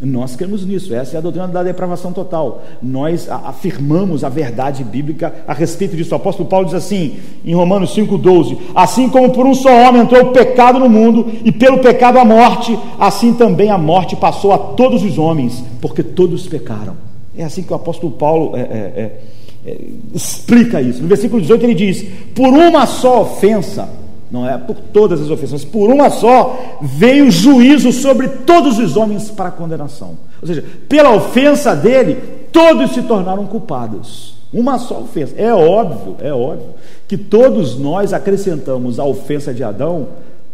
Nós 0.00 0.34
cremos 0.34 0.66
nisso, 0.66 0.92
essa 0.92 1.16
é 1.16 1.18
a 1.18 1.20
doutrina 1.20 1.46
da 1.46 1.62
depravação 1.62 2.12
total. 2.12 2.62
Nós 2.82 3.28
afirmamos 3.30 4.24
a 4.24 4.28
verdade 4.28 4.82
bíblica 4.82 5.32
a 5.46 5.54
respeito 5.54 5.96
disso. 5.96 6.12
O 6.12 6.16
apóstolo 6.16 6.48
Paulo 6.48 6.66
diz 6.66 6.74
assim, 6.74 7.18
em 7.44 7.54
Romanos 7.54 7.94
5,12: 7.94 8.58
Assim 8.74 9.08
como 9.08 9.30
por 9.30 9.46
um 9.46 9.54
só 9.54 9.70
homem 9.70 10.02
entrou 10.02 10.22
o 10.22 10.32
pecado 10.32 10.78
no 10.78 10.90
mundo, 10.90 11.32
e 11.44 11.52
pelo 11.52 11.78
pecado 11.78 12.18
a 12.18 12.24
morte, 12.24 12.78
assim 12.98 13.34
também 13.34 13.70
a 13.70 13.78
morte 13.78 14.16
passou 14.16 14.52
a 14.52 14.58
todos 14.58 15.02
os 15.02 15.16
homens, 15.16 15.64
porque 15.80 16.02
todos 16.02 16.46
pecaram. 16.46 16.96
É 17.36 17.44
assim 17.44 17.62
que 17.62 17.72
o 17.72 17.76
apóstolo 17.76 18.12
Paulo 18.12 18.56
é, 18.56 18.60
é, 18.60 18.64
é, 18.64 19.70
é, 19.70 19.80
explica 20.14 20.80
isso. 20.80 21.02
No 21.02 21.08
versículo 21.08 21.40
18 21.40 21.64
ele 21.64 21.74
diz: 21.74 22.04
Por 22.34 22.48
uma 22.48 22.86
só 22.86 23.22
ofensa, 23.22 23.88
não 24.30 24.48
é 24.48 24.56
por 24.56 24.76
todas 24.76 25.20
as 25.20 25.30
ofensas, 25.30 25.64
por 25.64 25.90
uma 25.90 26.10
só 26.10 26.78
veio 26.80 27.30
juízo 27.30 27.92
sobre 27.92 28.28
todos 28.28 28.78
os 28.78 28.96
homens 28.96 29.30
para 29.30 29.50
condenação. 29.50 30.16
Ou 30.40 30.48
seja, 30.48 30.64
pela 30.88 31.10
ofensa 31.10 31.74
dele, 31.74 32.16
todos 32.52 32.92
se 32.92 33.02
tornaram 33.02 33.46
culpados. 33.46 34.34
Uma 34.52 34.78
só 34.78 35.00
ofensa. 35.00 35.34
É 35.36 35.52
óbvio, 35.52 36.16
é 36.20 36.32
óbvio 36.32 36.74
que 37.08 37.16
todos 37.16 37.76
nós 37.78 38.12
acrescentamos 38.12 39.00
à 39.00 39.04
ofensa 39.04 39.52
de 39.52 39.64
Adão 39.64 40.08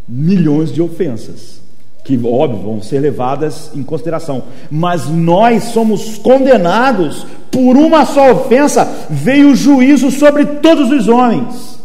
milhões 0.08 0.72
de 0.72 0.82
ofensas 0.82 1.60
que, 2.04 2.18
óbvio, 2.24 2.62
vão 2.62 2.82
ser 2.82 3.00
levadas 3.00 3.70
em 3.74 3.82
consideração. 3.82 4.42
Mas 4.70 5.08
nós 5.08 5.64
somos 5.64 6.18
condenados 6.18 7.26
por 7.50 7.76
uma 7.76 8.04
só 8.04 8.32
ofensa, 8.32 9.06
veio 9.10 9.50
o 9.50 9.56
juízo 9.56 10.10
sobre 10.10 10.44
todos 10.44 10.90
os 10.90 11.08
homens 11.08 11.78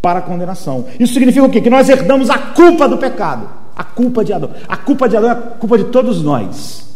para 0.00 0.18
a 0.18 0.22
condenação. 0.22 0.86
Isso 0.98 1.14
significa 1.14 1.46
o 1.46 1.50
quê? 1.50 1.60
Que 1.60 1.70
nós 1.70 1.88
herdamos 1.88 2.28
a 2.28 2.38
culpa 2.38 2.88
do 2.88 2.98
pecado, 2.98 3.48
a 3.76 3.84
culpa 3.84 4.24
de 4.24 4.32
Adão. 4.32 4.50
A 4.68 4.76
culpa 4.76 5.08
de 5.08 5.16
Adão 5.16 5.30
é 5.30 5.32
a 5.32 5.36
culpa 5.36 5.78
de 5.78 5.84
todos 5.84 6.22
nós. 6.22 6.88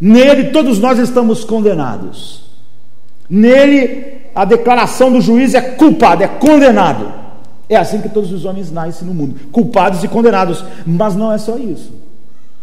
Nele, 0.00 0.50
todos 0.50 0.78
nós 0.78 0.98
estamos 0.98 1.44
condenados. 1.44 2.44
Nele, 3.30 4.18
a 4.34 4.44
declaração 4.44 5.10
do 5.10 5.20
juiz 5.20 5.54
é 5.54 5.60
culpado, 5.60 6.22
é 6.22 6.28
condenado. 6.28 7.23
É 7.68 7.76
assim 7.76 8.00
que 8.00 8.08
todos 8.08 8.30
os 8.32 8.44
homens 8.44 8.70
nascem 8.70 9.06
no 9.06 9.14
mundo, 9.14 9.36
culpados 9.50 10.04
e 10.04 10.08
condenados. 10.08 10.64
Mas 10.86 11.16
não 11.16 11.32
é 11.32 11.38
só 11.38 11.56
isso. 11.56 11.92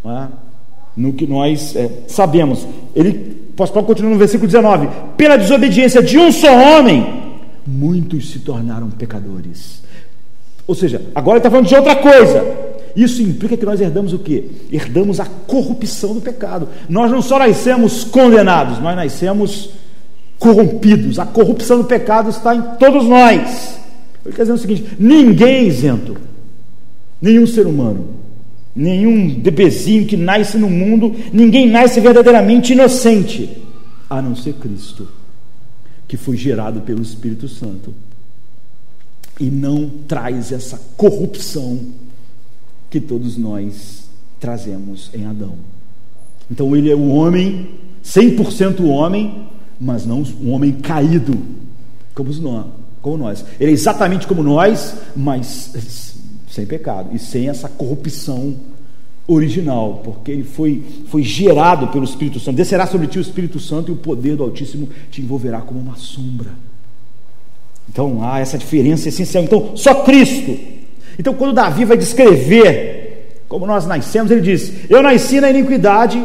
É? 0.06 0.28
No 0.96 1.14
que 1.14 1.26
nós 1.26 1.76
é, 1.76 1.90
sabemos. 2.08 2.68
Ele, 2.96 3.14
Paulo 3.56 3.84
continua 3.84 4.12
no 4.12 4.18
versículo 4.18 4.48
19: 4.48 4.90
Pela 5.18 5.38
desobediência 5.38 6.02
de 6.02 6.18
um 6.18 6.32
só 6.32 6.52
homem, 6.54 7.34
muitos 7.66 8.32
se 8.32 8.40
tornaram 8.40 8.90
pecadores. 8.90 9.82
Ou 10.68 10.76
seja, 10.76 11.02
agora 11.16 11.38
ele 11.38 11.40
está 11.40 11.50
falando 11.50 11.68
de 11.68 11.76
outra 11.76 11.96
coisa. 11.96 12.72
Isso 12.96 13.22
implica 13.22 13.56
que 13.56 13.66
nós 13.66 13.80
herdamos 13.80 14.14
o 14.14 14.20
quê? 14.20 14.46
Herdamos 14.72 15.20
a 15.20 15.26
corrupção 15.26 16.14
do 16.14 16.22
pecado. 16.22 16.68
Nós 16.90 17.10
não 17.10 17.22
só 17.22 17.40
nascemos 17.40 18.04
condenados, 18.04 18.80
nós 18.80 18.96
nascemos 18.96 19.70
corrompidos. 20.38 21.20
A 21.20 21.26
corrupção 21.26 21.78
do 21.78 21.86
pecado 21.86 22.30
está 22.30 22.54
em 22.54 22.62
todos 22.78 23.06
nós. 23.06 23.81
Ele 24.26 24.36
quer 24.36 24.44
dizer 24.44 24.54
o 24.54 24.58
seguinte: 24.58 24.96
ninguém 25.00 25.56
é 25.56 25.64
isento, 25.64 26.18
nenhum 27.22 27.48
ser 27.48 27.66
humano, 27.66 28.16
nenhum 28.76 29.40
bebezinho 29.40 30.06
que 30.06 30.16
nasce 30.16 30.58
no 30.58 30.70
mundo, 30.70 31.16
ninguém 31.34 31.70
nasce 31.70 32.00
verdadeiramente 32.00 32.74
inocente, 32.74 33.50
a 34.10 34.22
não 34.22 34.36
ser 34.36 34.54
Cristo, 34.54 35.08
que 36.08 36.18
foi 36.18 36.38
gerado 36.38 36.82
pelo 36.82 37.02
Espírito 37.02 37.48
Santo. 37.48 37.94
E 39.40 39.46
não 39.46 39.90
traz 40.08 40.52
essa 40.52 40.80
corrupção 40.96 41.80
que 42.92 43.00
todos 43.00 43.38
nós 43.38 44.04
trazemos 44.40 45.10
em 45.16 45.26
Adão. 45.26 45.56
Então 46.50 46.76
ele 46.76 46.92
é 46.92 46.96
o 46.96 47.08
homem, 47.08 47.70
100% 48.04 48.86
homem, 48.86 49.48
mas 49.80 50.06
não 50.06 50.24
um 50.44 50.52
homem 50.52 50.74
caído, 50.74 51.36
como 52.14 52.32
nós 52.34 52.66
como 53.02 53.18
nós. 53.18 53.44
Ele 53.60 53.72
é 53.72 53.74
exatamente 53.74 54.28
como 54.28 54.44
nós, 54.44 54.96
mas 55.16 56.14
sem 56.50 56.66
pecado 56.66 57.10
e 57.14 57.20
sem 57.20 57.50
essa 57.50 57.70
corrupção 57.70 58.56
original, 59.28 60.02
porque 60.04 60.32
ele 60.32 60.44
foi, 60.44 60.84
foi 61.08 61.24
gerado 61.24 61.88
pelo 61.88 62.04
Espírito 62.04 62.40
Santo. 62.40 62.58
Descerá 62.58 62.86
sobre 62.86 63.08
ti 63.08 63.18
o 63.18 63.22
Espírito 63.22 63.60
Santo 63.60 63.92
e 63.92 63.94
o 63.94 63.98
poder 63.98 64.36
do 64.36 64.44
Altíssimo 64.44 64.90
te 65.10 65.22
envolverá 65.22 65.62
como 65.62 65.80
uma 65.80 65.96
sombra. 65.96 66.52
Então 67.90 68.24
há 68.24 68.40
essa 68.40 68.58
diferença 68.58 69.10
essencial. 69.10 69.44
Então, 69.44 69.76
só 69.76 70.04
Cristo. 70.04 70.58
Então, 71.20 71.34
quando 71.34 71.54
Davi 71.54 71.86
vai 71.86 71.98
descrever 71.98 73.44
como 73.48 73.66
nós 73.66 73.86
nascemos, 73.86 74.32
ele 74.32 74.42
diz: 74.42 74.90
Eu 74.90 75.04
nasci 75.04 75.42
na 75.42 75.50
iniquidade 75.50 76.24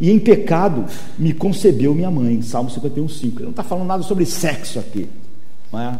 e 0.00 0.10
em 0.10 0.18
pecado 0.18 0.86
me 1.18 1.32
concebeu 1.32 1.94
minha 1.94 2.10
mãe. 2.10 2.40
Salmo 2.42 2.70
51, 2.70 3.08
5. 3.08 3.36
Ele 3.36 3.44
não 3.44 3.50
está 3.50 3.62
falando 3.62 3.86
nada 3.86 4.02
sobre 4.02 4.24
sexo 4.24 4.78
aqui. 4.78 5.06
É? 5.80 5.98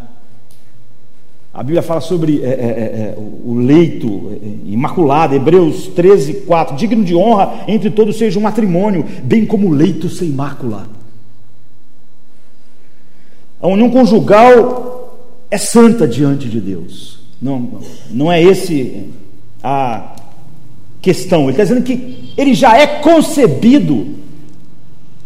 A 1.55 1.63
Bíblia 1.63 1.83
fala 1.83 2.01
sobre 2.01 2.43
é, 2.43 2.49
é, 2.49 2.51
é, 2.51 2.55
é 2.55 3.15
o 3.17 3.55
leito 3.55 4.33
é, 4.43 4.73
imaculado, 4.73 5.37
Hebreus 5.37 5.87
13, 5.87 6.35
4. 6.47 6.75
Digno 6.75 7.05
de 7.05 7.15
honra 7.15 7.65
entre 7.69 7.91
todos 7.91 8.19
seja 8.19 8.41
um 8.41 8.43
matrimônio, 8.43 9.05
bem 9.23 9.47
como 9.47 9.69
o 9.69 9.73
leito 9.73 10.09
sem 10.09 10.31
mácula. 10.31 10.89
A 13.61 13.69
união 13.69 13.89
conjugal 13.89 15.17
é 15.49 15.57
santa 15.57 16.09
diante 16.09 16.49
de 16.49 16.61
Deus. 16.61 17.21
Não, 17.41 17.79
não 18.11 18.33
é 18.33 18.43
esse 18.43 19.11
a 19.63 20.17
questão. 21.01 21.43
Ele 21.43 21.53
está 21.53 21.63
dizendo 21.63 21.85
que 21.85 22.33
ele 22.37 22.53
já 22.53 22.77
é 22.77 22.87
concebido 22.99 24.09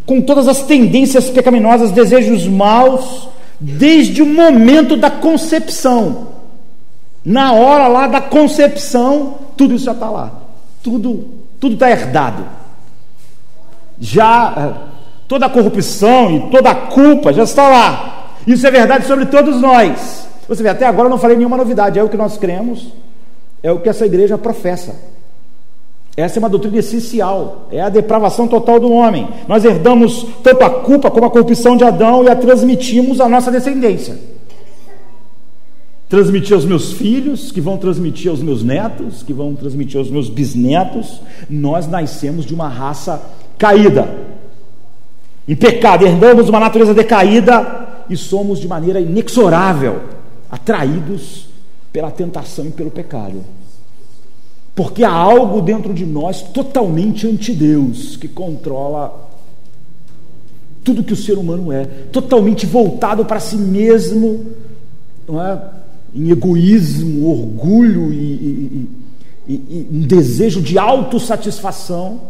com 0.05 0.21
todas 0.21 0.47
as 0.47 0.61
tendências 0.61 1.29
pecaminosas, 1.29 1.91
desejos 1.91 2.45
maus 2.45 3.29
desde 3.59 4.21
o 4.21 4.25
momento 4.25 4.95
da 4.95 5.11
concepção. 5.11 6.29
Na 7.23 7.53
hora 7.53 7.87
lá 7.87 8.07
da 8.07 8.21
concepção, 8.21 9.37
tudo 9.57 9.75
isso 9.75 9.85
já 9.85 9.91
está 9.91 10.09
lá. 10.09 10.31
Tudo 10.81 11.39
tudo 11.59 11.73
está 11.73 11.91
herdado. 11.91 12.45
Já 13.99 14.53
eh, 14.57 14.89
toda 15.27 15.45
a 15.45 15.49
corrupção 15.49 16.31
e 16.31 16.51
toda 16.51 16.69
a 16.69 16.75
culpa 16.75 17.33
já 17.33 17.43
está 17.43 17.67
lá. 17.67 18.35
Isso 18.47 18.65
é 18.65 18.71
verdade 18.71 19.05
sobre 19.05 19.25
todos 19.25 19.59
nós. 19.59 20.27
Você 20.47 20.63
vê, 20.63 20.69
até 20.69 20.87
agora 20.87 21.07
eu 21.07 21.11
não 21.11 21.19
falei 21.19 21.35
nenhuma 21.35 21.57
novidade. 21.57 21.99
É 21.99 22.03
o 22.03 22.09
que 22.09 22.17
nós 22.17 22.37
cremos, 22.37 22.87
é 23.61 23.71
o 23.71 23.79
que 23.79 23.89
essa 23.89 24.05
igreja 24.05 24.37
professa. 24.37 24.95
Essa 26.19 26.37
é 26.37 26.41
uma 26.41 26.49
doutrina 26.49 26.77
essencial, 26.77 27.67
é 27.71 27.79
a 27.79 27.87
depravação 27.87 28.45
total 28.45 28.77
do 28.77 28.91
homem. 28.91 29.27
Nós 29.47 29.63
herdamos 29.63 30.25
tanto 30.43 30.63
a 30.63 30.69
culpa 30.69 31.09
como 31.09 31.25
a 31.25 31.29
corrupção 31.29 31.77
de 31.77 31.85
Adão 31.85 32.25
e 32.25 32.29
a 32.29 32.35
transmitimos 32.35 33.21
à 33.21 33.29
nossa 33.29 33.49
descendência. 33.49 34.19
Transmitir 36.09 36.55
aos 36.55 36.65
meus 36.65 36.91
filhos, 36.91 37.53
que 37.53 37.61
vão 37.61 37.77
transmitir 37.77 38.29
aos 38.29 38.41
meus 38.41 38.61
netos, 38.63 39.23
que 39.23 39.31
vão 39.31 39.55
transmitir 39.55 39.97
aos 39.97 40.09
meus 40.09 40.27
bisnetos. 40.27 41.21
Nós 41.49 41.87
nascemos 41.87 42.45
de 42.45 42.53
uma 42.53 42.67
raça 42.67 43.21
caída, 43.57 44.09
em 45.47 45.55
pecado, 45.55 46.05
herdamos 46.05 46.49
uma 46.49 46.59
natureza 46.59 46.93
decaída 46.93 48.03
e 48.09 48.17
somos 48.17 48.59
de 48.59 48.67
maneira 48.67 48.99
inexorável 48.99 50.01
atraídos 50.51 51.47
pela 51.93 52.11
tentação 52.11 52.65
e 52.65 52.71
pelo 52.71 52.91
pecado. 52.91 53.43
Porque 54.79 55.03
há 55.03 55.11
algo 55.11 55.61
dentro 55.61 55.93
de 55.93 56.05
nós 56.05 56.41
totalmente 56.41 57.27
anti-Deus, 57.27 58.15
que 58.15 58.29
controla 58.29 59.29
tudo 60.85 61.03
que 61.03 61.11
o 61.11 61.17
ser 61.17 61.37
humano 61.37 61.69
é, 61.69 61.83
totalmente 62.13 62.65
voltado 62.65 63.25
para 63.25 63.41
si 63.41 63.57
mesmo, 63.57 64.45
não 65.27 65.45
é? 65.45 65.61
em 66.15 66.29
egoísmo, 66.29 67.29
orgulho 67.29 68.13
e, 68.13 68.15
e, 68.15 68.89
e, 69.49 69.53
e 69.53 69.87
um 69.91 69.99
desejo 69.99 70.61
de 70.61 70.79
autossatisfação 70.79 72.21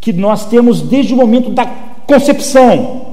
que 0.00 0.12
nós 0.12 0.46
temos 0.46 0.82
desde 0.82 1.12
o 1.12 1.16
momento 1.16 1.50
da 1.50 1.66
concepção. 2.06 3.09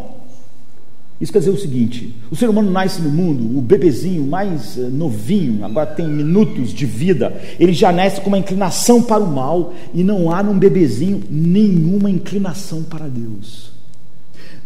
Isso 1.19 1.31
quer 1.31 1.39
dizer 1.39 1.51
o 1.51 1.57
seguinte: 1.57 2.13
o 2.29 2.36
ser 2.36 2.50
humano 2.50 2.69
nasce 2.69 3.01
no 3.01 3.09
mundo, 3.09 3.57
o 3.57 3.62
bebezinho 3.62 4.24
mais 4.24 4.77
eh, 4.77 4.81
novinho, 4.81 5.65
agora 5.65 5.88
tem 5.88 6.07
minutos 6.07 6.71
de 6.71 6.86
vida, 6.86 7.36
ele 7.59 7.74
já 7.74 7.91
nasce 7.91 8.21
com 8.21 8.27
uma 8.27 8.38
inclinação 8.38 9.01
para 9.01 9.24
o 9.24 9.31
mal 9.31 9.74
e 9.93 10.03
não 10.03 10.31
há 10.31 10.43
num 10.43 10.57
bebezinho 10.57 11.24
nenhuma 11.29 12.09
inclinação 12.09 12.83
para 12.83 13.07
Deus. 13.07 13.71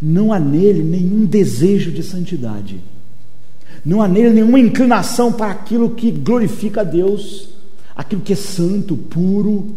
Não 0.02 0.34
há 0.34 0.40
nele 0.40 0.84
nenhum 0.84 1.26
desejo 1.26 1.92
de 1.92 2.04
santidade. 2.04 2.82
Não 3.86 4.02
há 4.02 4.08
nele 4.08 4.32
nenhuma 4.32 4.60
inclinação 4.60 5.32
para 5.32 5.52
aquilo 5.52 5.92
que 5.92 6.12
glorifica 6.12 6.82
a 6.82 6.84
Deus, 6.84 7.50
aquilo 7.96 8.22
que 8.22 8.34
é 8.34 8.36
santo, 8.36 8.98
puro 8.98 9.76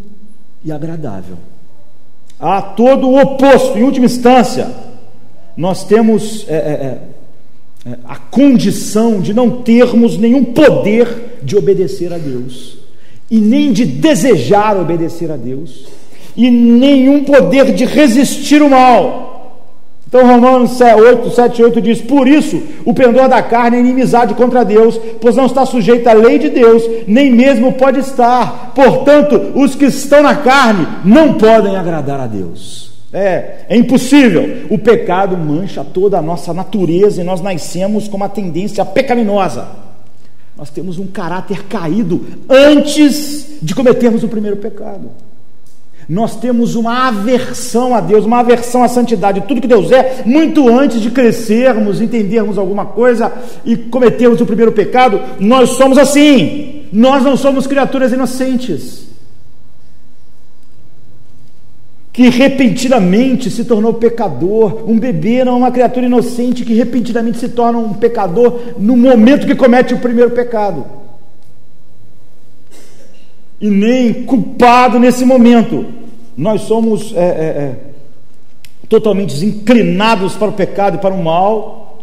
e 0.63 0.71
agradável. 0.71 1.37
Há 2.37 2.61
todo 2.61 3.07
o 3.07 3.17
oposto, 3.17 3.77
em 3.77 3.83
última 3.83 4.07
instância 4.07 4.94
nós 5.57 5.83
temos 5.83 6.45
é, 6.49 6.53
é, 6.53 6.57
é, 6.57 7.91
é, 7.91 7.97
a 8.05 8.15
condição 8.15 9.21
de 9.21 9.33
não 9.33 9.61
termos 9.61 10.17
nenhum 10.17 10.43
poder 10.43 11.39
de 11.41 11.55
obedecer 11.55 12.11
a 12.11 12.17
Deus, 12.17 12.77
e 13.29 13.37
nem 13.37 13.71
de 13.71 13.85
desejar 13.85 14.77
obedecer 14.77 15.31
a 15.31 15.37
Deus, 15.37 15.87
e 16.35 16.49
nenhum 16.49 17.23
poder 17.23 17.73
de 17.73 17.85
resistir 17.85 18.61
o 18.61 18.69
mal. 18.69 19.33
Então, 20.07 20.27
Romanos 20.27 20.79
8, 20.79 21.31
7 21.31 21.63
8 21.63 21.81
diz: 21.81 22.01
Por 22.01 22.27
isso, 22.27 22.61
o 22.85 22.93
pendor 22.93 23.27
da 23.27 23.41
carne 23.41 23.77
é 23.77 23.79
inimizade 23.79 24.33
contra 24.33 24.63
Deus, 24.63 24.99
pois 25.19 25.35
não 25.35 25.45
está 25.45 25.65
sujeito 25.65 26.07
à 26.07 26.13
lei 26.13 26.37
de 26.37 26.49
Deus, 26.49 26.83
nem 27.07 27.31
mesmo 27.31 27.73
pode 27.73 27.99
estar. 27.99 28.71
Portanto, 28.75 29.51
os 29.55 29.75
que 29.75 29.85
estão 29.85 30.21
na 30.21 30.35
carne 30.35 30.87
não 31.03 31.33
podem 31.33 31.75
agradar 31.75 32.19
a 32.19 32.27
Deus. 32.27 32.94
É, 33.17 33.59
é 33.69 33.77
impossível. 33.77 34.65
O 34.69 34.77
pecado 34.77 35.37
mancha 35.37 35.85
toda 35.85 36.17
a 36.17 36.21
nossa 36.21 36.53
natureza 36.53 37.21
e 37.21 37.23
nós 37.23 37.39
nascemos 37.39 38.09
com 38.09 38.17
uma 38.17 38.27
tendência 38.27 38.83
pecaminosa. 38.83 39.69
Nós 40.57 40.69
temos 40.69 40.99
um 40.99 41.07
caráter 41.07 41.63
caído 41.63 42.25
antes 42.49 43.57
de 43.61 43.73
cometermos 43.73 44.21
o 44.21 44.27
primeiro 44.27 44.57
pecado. 44.57 45.11
Nós 46.09 46.35
temos 46.35 46.75
uma 46.75 47.07
aversão 47.07 47.95
a 47.95 48.01
Deus, 48.01 48.25
uma 48.25 48.39
aversão 48.39 48.83
à 48.83 48.89
santidade, 48.89 49.45
tudo 49.47 49.61
que 49.61 49.67
Deus 49.67 49.93
é, 49.93 50.21
muito 50.25 50.67
antes 50.67 50.99
de 50.99 51.09
crescermos, 51.09 52.01
entendermos 52.01 52.57
alguma 52.57 52.85
coisa 52.85 53.31
e 53.63 53.77
cometermos 53.77 54.41
o 54.41 54.45
primeiro 54.45 54.73
pecado, 54.73 55.21
nós 55.39 55.69
somos 55.69 55.97
assim. 55.97 56.83
Nós 56.91 57.23
não 57.23 57.37
somos 57.37 57.65
criaturas 57.65 58.11
inocentes 58.11 59.04
que 62.15 62.29
repentinamente 62.29 63.51
se 63.51 63.65
tornou 63.65 63.95
pecador. 63.95 64.89
Um 64.89 64.97
bebê 64.97 65.43
não 65.43 65.55
é 65.55 65.57
uma 65.57 65.71
criatura 65.71 66.05
inocente 66.05 66.63
que 66.63 66.73
repentinamente 66.73 67.37
se 67.37 67.49
torna 67.49 67.77
um 67.77 67.93
pecador 67.93 68.57
no 68.79 68.95
momento 68.95 69.45
que 69.45 69.53
comete 69.53 69.93
o 69.93 69.99
primeiro 69.99 70.31
pecado. 70.31 70.85
E 73.59 73.69
nem 73.69 74.23
culpado 74.23 74.97
nesse 74.97 75.25
momento. 75.25 75.87
Nós 76.37 76.61
somos 76.61 77.13
é, 77.13 77.19
é, 77.19 77.21
é, 77.21 77.75
totalmente 78.87 79.45
inclinados 79.45 80.35
para 80.35 80.47
o 80.47 80.53
pecado 80.53 80.95
e 80.95 81.01
para 81.01 81.13
o 81.13 81.21
mal. 81.21 81.99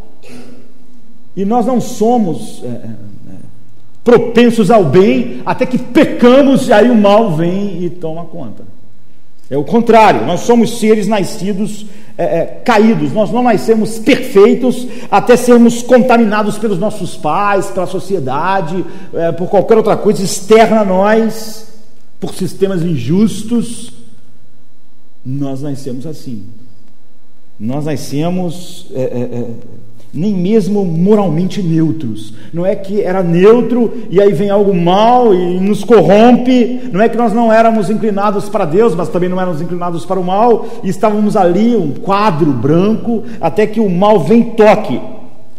E 1.34 1.42
nós 1.46 1.64
não 1.64 1.80
somos 1.80 2.62
é, 2.62 2.66
é, 2.66 2.70
é, 2.70 3.34
propensos 4.04 4.70
ao 4.70 4.84
bem 4.84 5.40
até 5.46 5.64
que 5.64 5.78
pecamos 5.78 6.68
e 6.68 6.72
aí 6.74 6.90
o 6.90 6.94
mal 6.94 7.34
vem 7.34 7.82
e 7.82 7.88
toma 7.88 8.26
conta. 8.26 8.81
É 9.50 9.56
o 9.56 9.64
contrário, 9.64 10.24
nós 10.24 10.40
somos 10.40 10.78
seres 10.78 11.06
nascidos 11.06 11.86
é, 12.16 12.24
é, 12.24 12.46
caídos, 12.64 13.12
nós 13.12 13.30
não 13.30 13.42
nascemos 13.42 13.98
perfeitos 13.98 14.86
até 15.10 15.36
sermos 15.36 15.82
contaminados 15.82 16.58
pelos 16.58 16.78
nossos 16.78 17.16
pais, 17.16 17.70
pela 17.70 17.86
sociedade, 17.86 18.84
é, 19.14 19.32
por 19.32 19.48
qualquer 19.48 19.76
outra 19.76 19.96
coisa 19.96 20.22
externa 20.22 20.80
a 20.80 20.84
nós, 20.84 21.66
por 22.20 22.34
sistemas 22.34 22.82
injustos. 22.82 23.92
Nós 25.24 25.62
nascemos 25.62 26.06
assim. 26.06 26.46
Nós 27.58 27.84
nascemos 27.84 28.86
é, 28.92 29.02
é, 29.02 29.38
é 29.38 29.46
nem 30.12 30.34
mesmo 30.34 30.84
moralmente 30.84 31.62
neutros. 31.62 32.34
Não 32.52 32.66
é 32.66 32.76
que 32.76 33.00
era 33.00 33.22
neutro 33.22 33.92
e 34.10 34.20
aí 34.20 34.32
vem 34.32 34.50
algo 34.50 34.74
mal 34.74 35.34
e 35.34 35.58
nos 35.58 35.82
corrompe. 35.82 36.90
Não 36.92 37.00
é 37.00 37.08
que 37.08 37.16
nós 37.16 37.32
não 37.32 37.52
éramos 37.52 37.88
inclinados 37.88 38.48
para 38.48 38.66
Deus, 38.66 38.94
mas 38.94 39.08
também 39.08 39.28
não 39.28 39.40
éramos 39.40 39.62
inclinados 39.62 40.04
para 40.04 40.20
o 40.20 40.24
mal 40.24 40.66
e 40.82 40.88
estávamos 40.88 41.36
ali, 41.36 41.74
um 41.74 41.92
quadro 41.92 42.52
branco, 42.52 43.24
até 43.40 43.66
que 43.66 43.80
o 43.80 43.88
mal 43.88 44.20
vem 44.20 44.42
toque. 44.50 45.00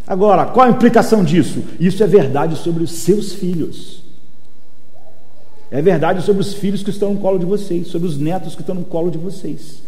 Agora, 0.06 0.46
qual 0.46 0.68
a 0.68 0.70
implicação 0.70 1.24
disso? 1.24 1.64
Isso 1.80 2.04
é 2.04 2.08
verdade 2.08 2.56
sobre 2.58 2.84
os 2.84 2.92
seus 2.92 3.34
filhos. 3.34 4.04
É 5.72 5.82
verdade 5.82 6.22
sobre 6.22 6.42
os 6.42 6.54
filhos 6.54 6.84
que 6.84 6.92
estão 6.92 7.16
no 7.16 7.20
colo 7.20 7.40
de 7.40 7.46
vocês, 7.48 7.88
sobre 7.88 8.08
os 8.08 8.20
netos 8.20 8.54
que 8.54 8.62
estão 8.62 8.76
no 8.76 8.84
colo 8.84 9.10
de 9.10 9.18
vocês, 9.18 9.82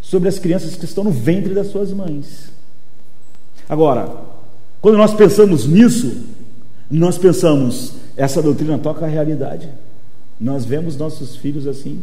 sobre 0.00 0.28
as 0.28 0.38
crianças 0.38 0.76
que 0.76 0.84
estão 0.84 1.02
no 1.02 1.10
ventre 1.10 1.52
das 1.52 1.66
suas 1.66 1.92
mães. 1.92 2.55
Agora, 3.68 4.08
quando 4.80 4.96
nós 4.96 5.12
pensamos 5.14 5.66
nisso, 5.66 6.24
nós 6.90 7.18
pensamos, 7.18 7.94
essa 8.16 8.40
doutrina 8.40 8.78
toca 8.78 9.04
a 9.04 9.08
realidade. 9.08 9.68
Nós 10.40 10.64
vemos 10.64 10.96
nossos 10.96 11.36
filhos 11.36 11.66
assim. 11.66 12.02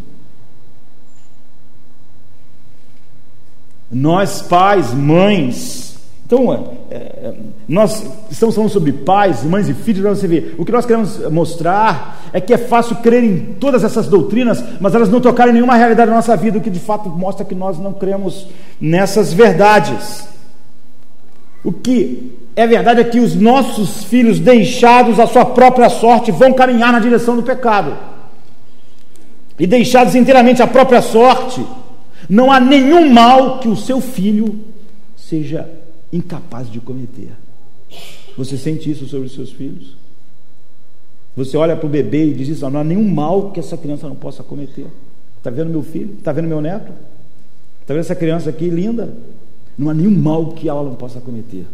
Nós, 3.89 4.41
pais, 4.41 4.93
mães, 4.93 5.93
Então, 6.26 6.52
é, 6.89 6.95
é, 6.95 7.34
nós 7.67 8.04
estamos 8.32 8.56
falando 8.56 8.71
sobre 8.71 8.91
pais, 8.91 9.43
mães 9.43 9.69
e 9.69 9.73
filhos, 9.73 10.02
para 10.02 10.15
você 10.15 10.28
ver. 10.28 10.56
O 10.58 10.65
que 10.65 10.71
nós 10.71 10.86
queremos 10.86 11.19
mostrar 11.30 12.23
é 12.34 12.41
que 12.41 12.54
é 12.54 12.58
fácil 12.58 12.95
crer 12.97 13.23
em 13.23 13.54
todas 13.60 13.84
essas 13.84 14.08
doutrinas, 14.08 14.63
mas 14.80 14.95
elas 14.95 15.10
não 15.10 15.21
tocarem 15.21 15.54
nenhuma 15.54 15.76
realidade 15.76 16.10
da 16.10 16.15
nossa 16.15 16.36
vida, 16.36 16.58
o 16.58 16.62
que 16.62 16.71
de 16.71 16.80
fato 16.80 17.08
mostra 17.10 17.45
que 17.45 17.54
nós 17.54 17.78
não 17.78 17.93
cremos 17.93 18.47
nessas 18.82 19.32
verdades. 19.32 20.32
O 21.63 21.71
que 21.71 22.34
é 22.56 22.67
verdade 22.67 23.02
é 23.02 23.04
que 23.04 23.19
os 23.19 23.36
nossos 23.36 24.04
filhos, 24.04 24.39
deixados 24.39 25.19
à 25.19 25.26
sua 25.26 25.45
própria 25.45 25.89
sorte, 25.89 26.32
vão 26.32 26.54
caminhar 26.54 26.91
na 26.91 26.99
direção 26.99 27.36
do 27.36 27.43
pecado. 27.43 27.97
E 29.58 29.65
deixados 29.65 30.13
inteiramente 30.15 30.62
à 30.62 30.67
própria 30.67 31.02
sorte, 31.02 31.65
não 32.30 32.52
há 32.52 32.60
nenhum 32.60 33.12
mal 33.12 33.60
que 33.60 33.67
o 33.67 33.76
seu 33.76 34.02
filho 34.02 34.60
seja 35.15 35.69
incapaz 36.12 36.69
de 36.69 36.80
cometer. 36.80 37.32
Você 38.38 38.58
sente 38.58 38.89
isso 38.91 39.08
sobre 39.08 39.28
os 39.28 39.34
seus 39.34 39.52
filhos? 39.52 39.95
Você 41.36 41.58
olha 41.58 41.76
para 41.76 41.88
o 41.88 41.89
bebê 41.89 42.28
e 42.28 42.34
diz 42.34 42.49
isso, 42.49 42.69
não 42.69 42.82
há 42.82 42.84
nenhum 42.84 43.08
mal 43.08 43.52
que 43.52 43.60
essa 43.60 43.78
criança 43.78 44.08
não 44.08 44.15
possa 44.15 44.43
cometer. 44.43 44.86
Está 45.38 45.49
vendo 45.49 45.69
meu 45.69 45.84
filho? 45.84 46.15
Está 46.17 46.32
vendo 46.32 46.47
meu 46.47 46.62
neto? 46.62 46.91
Está 47.82 47.93
vendo 47.93 48.02
essa 48.02 48.15
criança 48.15 48.49
aqui 48.49 48.69
linda? 48.69 49.13
Não 49.77 49.89
há 49.89 49.93
nenhum 49.93 50.12
mal 50.12 50.47
que 50.47 50.69
ela 50.69 50.83
não 50.83 50.95
possa 50.95 51.19
cometer. 51.19 51.65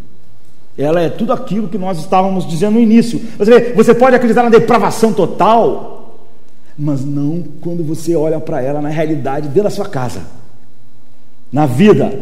Ela 0.78 1.02
é 1.02 1.10
tudo 1.10 1.34
aquilo 1.34 1.68
que 1.68 1.78
nós 1.78 2.00
estávamos 2.00 2.48
dizendo 2.48 2.76
no 2.76 2.80
início. 2.80 3.22
Você, 3.38 3.52
vê, 3.52 3.74
você 3.74 3.94
pode 3.94 4.16
acreditar 4.16 4.44
na 4.44 4.50
depravação 4.50 5.12
total, 5.12 6.26
mas 6.78 7.04
não 7.04 7.44
quando 7.60 7.84
você 7.84 8.16
olha 8.16 8.40
para 8.40 8.62
ela 8.62 8.82
na 8.82 8.88
realidade 8.88 9.48
dentro 9.48 9.64
da 9.64 9.70
sua 9.70 9.90
casa, 9.90 10.22
na 11.52 11.66
vida. 11.66 12.18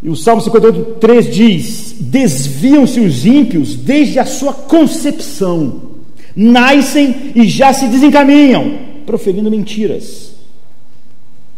E 0.00 0.08
o 0.08 0.14
Salmo 0.14 0.40
58, 0.40 0.94
3 1.00 1.34
diz: 1.34 1.96
Desviam-se 1.98 3.00
os 3.00 3.26
ímpios 3.26 3.74
desde 3.74 4.20
a 4.20 4.24
sua 4.24 4.54
concepção, 4.54 5.82
nascem 6.36 7.32
e 7.34 7.48
já 7.48 7.72
se 7.72 7.88
desencaminham, 7.88 8.78
proferindo 9.04 9.50
mentiras. 9.50 10.30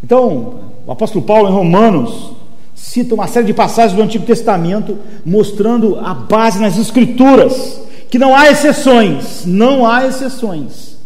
Então, 0.02 0.60
o 0.86 0.92
apóstolo 0.92 1.24
Paulo 1.24 1.48
em 1.48 1.52
Romanos 1.52 2.32
cita 2.74 3.14
uma 3.14 3.26
série 3.26 3.46
de 3.46 3.54
passagens 3.54 3.94
do 3.94 4.02
Antigo 4.02 4.26
Testamento 4.26 4.98
mostrando 5.24 5.98
a 5.98 6.12
base 6.14 6.60
nas 6.60 6.76
Escrituras, 6.78 7.80
que 8.10 8.18
não 8.18 8.34
há 8.34 8.50
exceções, 8.50 9.44
não 9.46 9.86
há 9.86 10.06
exceções. 10.06 10.98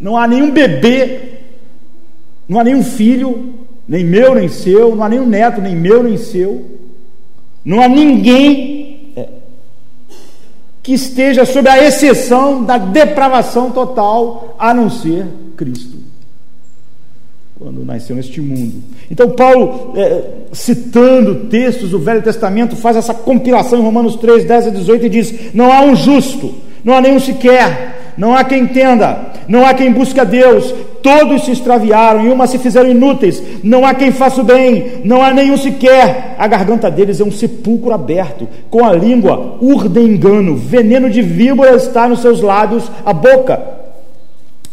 Não 0.00 0.16
há 0.16 0.26
nenhum 0.26 0.50
bebê, 0.50 1.40
não 2.48 2.60
há 2.60 2.64
nenhum 2.64 2.82
filho 2.82 3.58
nem 3.88 4.04
meu, 4.04 4.34
nem 4.34 4.48
seu, 4.48 4.94
não 4.94 5.02
há 5.02 5.08
nenhum 5.08 5.26
neto, 5.26 5.62
nem 5.62 5.74
meu, 5.74 6.02
nem 6.02 6.18
seu, 6.18 6.78
não 7.64 7.80
há 7.80 7.88
ninguém 7.88 9.12
é, 9.16 9.28
que 10.82 10.92
esteja 10.92 11.46
sob 11.46 11.66
a 11.68 11.82
exceção 11.82 12.62
da 12.62 12.76
depravação 12.76 13.70
total, 13.70 14.54
a 14.58 14.74
não 14.74 14.90
ser 14.90 15.26
Cristo, 15.56 15.97
quando 17.58 17.84
nasceu 17.84 18.14
neste 18.14 18.40
mundo. 18.40 18.74
Então, 19.10 19.30
Paulo, 19.30 19.92
é, 19.96 20.22
citando 20.52 21.46
textos 21.46 21.90
do 21.90 21.98
Velho 21.98 22.22
Testamento, 22.22 22.76
faz 22.76 22.96
essa 22.96 23.12
compilação 23.12 23.80
em 23.80 23.82
Romanos 23.82 24.14
3, 24.16 24.44
10 24.44 24.68
a 24.68 24.70
18 24.70 25.06
e 25.06 25.08
diz: 25.08 25.34
Não 25.52 25.72
há 25.72 25.82
um 25.82 25.96
justo, 25.96 26.54
não 26.84 26.94
há 26.94 27.00
nenhum 27.00 27.18
sequer, 27.18 28.14
não 28.16 28.32
há 28.32 28.44
quem 28.44 28.62
entenda, 28.62 29.32
não 29.48 29.66
há 29.66 29.74
quem 29.74 29.92
busque 29.92 30.20
a 30.20 30.24
Deus, 30.24 30.72
todos 31.02 31.44
se 31.46 31.50
extraviaram 31.50 32.24
e 32.24 32.28
uma 32.28 32.46
se 32.46 32.58
fizeram 32.58 32.90
inúteis, 32.90 33.42
não 33.64 33.84
há 33.84 33.92
quem 33.92 34.12
faça 34.12 34.40
o 34.40 34.44
bem, 34.44 35.00
não 35.04 35.20
há 35.20 35.34
nenhum 35.34 35.56
sequer. 35.56 36.36
A 36.38 36.46
garganta 36.46 36.88
deles 36.88 37.20
é 37.20 37.24
um 37.24 37.32
sepulcro 37.32 37.92
aberto, 37.92 38.46
com 38.70 38.84
a 38.84 38.92
língua 38.92 39.58
urde 39.60 40.00
engano, 40.00 40.54
veneno 40.54 41.10
de 41.10 41.22
víbora 41.22 41.74
está 41.74 42.08
nos 42.08 42.20
seus 42.20 42.40
lábios, 42.40 42.88
a 43.04 43.12
boca. 43.12 43.77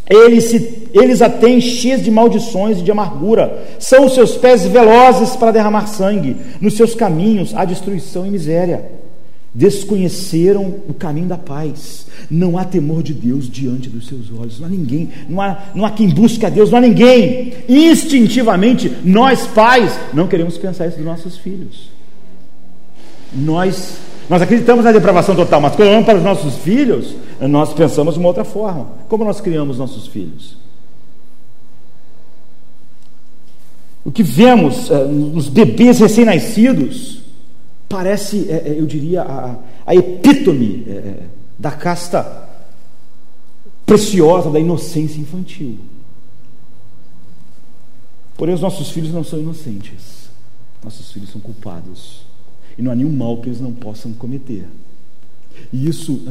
Eles, 0.09 0.45
se, 0.45 0.87
eles 0.93 1.21
a 1.21 1.29
têm 1.29 1.59
cheios 1.59 2.03
de 2.03 2.11
maldições 2.11 2.79
e 2.79 2.83
de 2.83 2.91
amargura, 2.91 3.65
são 3.79 4.05
os 4.05 4.13
seus 4.13 4.37
pés 4.37 4.65
velozes 4.65 5.35
para 5.35 5.51
derramar 5.51 5.87
sangue, 5.87 6.37
nos 6.61 6.75
seus 6.75 6.93
caminhos 6.93 7.53
há 7.55 7.65
destruição 7.65 8.25
e 8.25 8.29
miséria 8.29 8.95
desconheceram 9.55 10.81
o 10.89 10.93
caminho 10.93 11.27
da 11.27 11.37
paz. 11.37 12.07
Não 12.29 12.57
há 12.57 12.65
temor 12.65 13.01
de 13.01 13.13
Deus 13.13 13.49
diante 13.49 13.89
dos 13.89 14.07
seus 14.07 14.29
olhos. 14.37 14.59
Não 14.59 14.67
há 14.67 14.69
ninguém, 14.69 15.09
não 15.29 15.41
há, 15.41 15.63
não 15.73 15.85
há 15.85 15.91
quem 15.91 16.09
busque 16.09 16.45
a 16.45 16.49
Deus, 16.49 16.69
não 16.69 16.79
há 16.79 16.81
ninguém. 16.81 17.53
Instintivamente, 17.69 18.91
nós 19.05 19.47
pais 19.47 19.97
não 20.13 20.27
queremos 20.27 20.57
pensar 20.57 20.87
isso 20.87 20.97
dos 20.97 21.05
nossos 21.05 21.37
filhos. 21.37 21.89
Nós, 23.33 23.97
nós 24.29 24.41
acreditamos 24.41 24.83
na 24.83 24.91
depravação 24.91 25.35
total, 25.35 25.61
mas 25.61 25.75
quando 25.75 25.87
olhamos 25.87 26.05
para 26.05 26.17
os 26.17 26.23
nossos 26.23 26.57
filhos, 26.57 27.15
nós 27.41 27.73
pensamos 27.73 28.15
de 28.15 28.19
uma 28.19 28.29
outra 28.29 28.43
forma. 28.43 28.87
Como 29.07 29.23
nós 29.23 29.39
criamos 29.39 29.77
nossos 29.77 30.07
filhos? 30.07 30.57
O 34.03 34.11
que 34.11 34.21
vemos 34.21 34.91
é, 34.91 35.03
nos 35.05 35.49
bebês 35.49 35.99
recém-nascidos 35.99 37.21
parece, 37.89 38.49
é, 38.51 38.75
eu 38.77 38.85
diria, 38.85 39.23
a, 39.23 39.55
a 39.85 39.95
epítome 39.95 40.85
é, 40.87 41.23
da 41.57 41.71
casta 41.71 42.47
preciosa 43.85 44.49
da 44.49 44.59
inocência 44.59 45.19
infantil. 45.19 45.79
Porém, 48.37 48.53
os 48.53 48.61
nossos 48.61 48.91
filhos 48.91 49.11
não 49.11 49.23
são 49.23 49.39
inocentes. 49.39 50.29
Nossos 50.83 51.11
filhos 51.11 51.29
são 51.29 51.41
culpados. 51.41 52.24
E 52.77 52.81
não 52.81 52.91
há 52.91 52.95
nenhum 52.95 53.11
mal 53.11 53.37
que 53.37 53.49
eles 53.49 53.61
não 53.61 53.71
possam 53.71 54.13
cometer. 54.13 54.67
E 55.71 55.87
isso, 55.87 56.21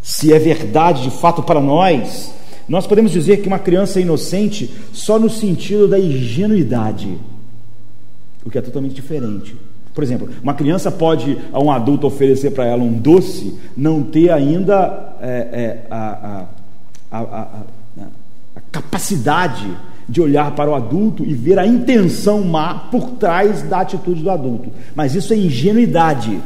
se 0.00 0.32
é 0.32 0.38
verdade 0.38 1.02
de 1.02 1.10
fato 1.10 1.42
para 1.42 1.60
nós, 1.60 2.32
nós 2.68 2.86
podemos 2.86 3.10
dizer 3.10 3.38
que 3.38 3.48
uma 3.48 3.58
criança 3.58 3.98
é 3.98 4.02
inocente 4.02 4.70
só 4.92 5.18
no 5.18 5.28
sentido 5.28 5.88
da 5.88 5.98
ingenuidade, 5.98 7.18
o 8.44 8.50
que 8.50 8.58
é 8.58 8.62
totalmente 8.62 8.94
diferente 8.94 9.56
por 9.94 10.02
exemplo, 10.02 10.28
uma 10.42 10.54
criança 10.54 10.90
pode 10.90 11.38
a 11.52 11.60
um 11.60 11.70
adulto 11.70 12.06
oferecer 12.06 12.50
para 12.50 12.66
ela 12.66 12.82
um 12.82 12.92
doce, 12.92 13.56
não 13.76 14.02
ter 14.02 14.30
ainda 14.30 15.16
é, 15.20 15.28
é, 15.28 15.86
a, 15.88 16.46
a, 17.12 17.18
a, 17.20 17.62
a, 18.56 18.60
capacidade 18.72 19.70
de 20.08 20.20
olhar 20.20 20.54
para 20.54 20.70
o 20.70 20.74
adulto 20.74 21.24
e 21.24 21.32
ver 21.32 21.58
a 21.58 21.66
intenção 21.66 22.42
má 22.42 22.74
por 22.90 23.12
trás 23.12 23.62
da 23.62 23.80
atitude 23.80 24.22
do 24.22 24.30
adulto. 24.30 24.70
Mas 24.94 25.14
isso 25.14 25.32
é 25.32 25.36
ingenuidade. 25.36 26.40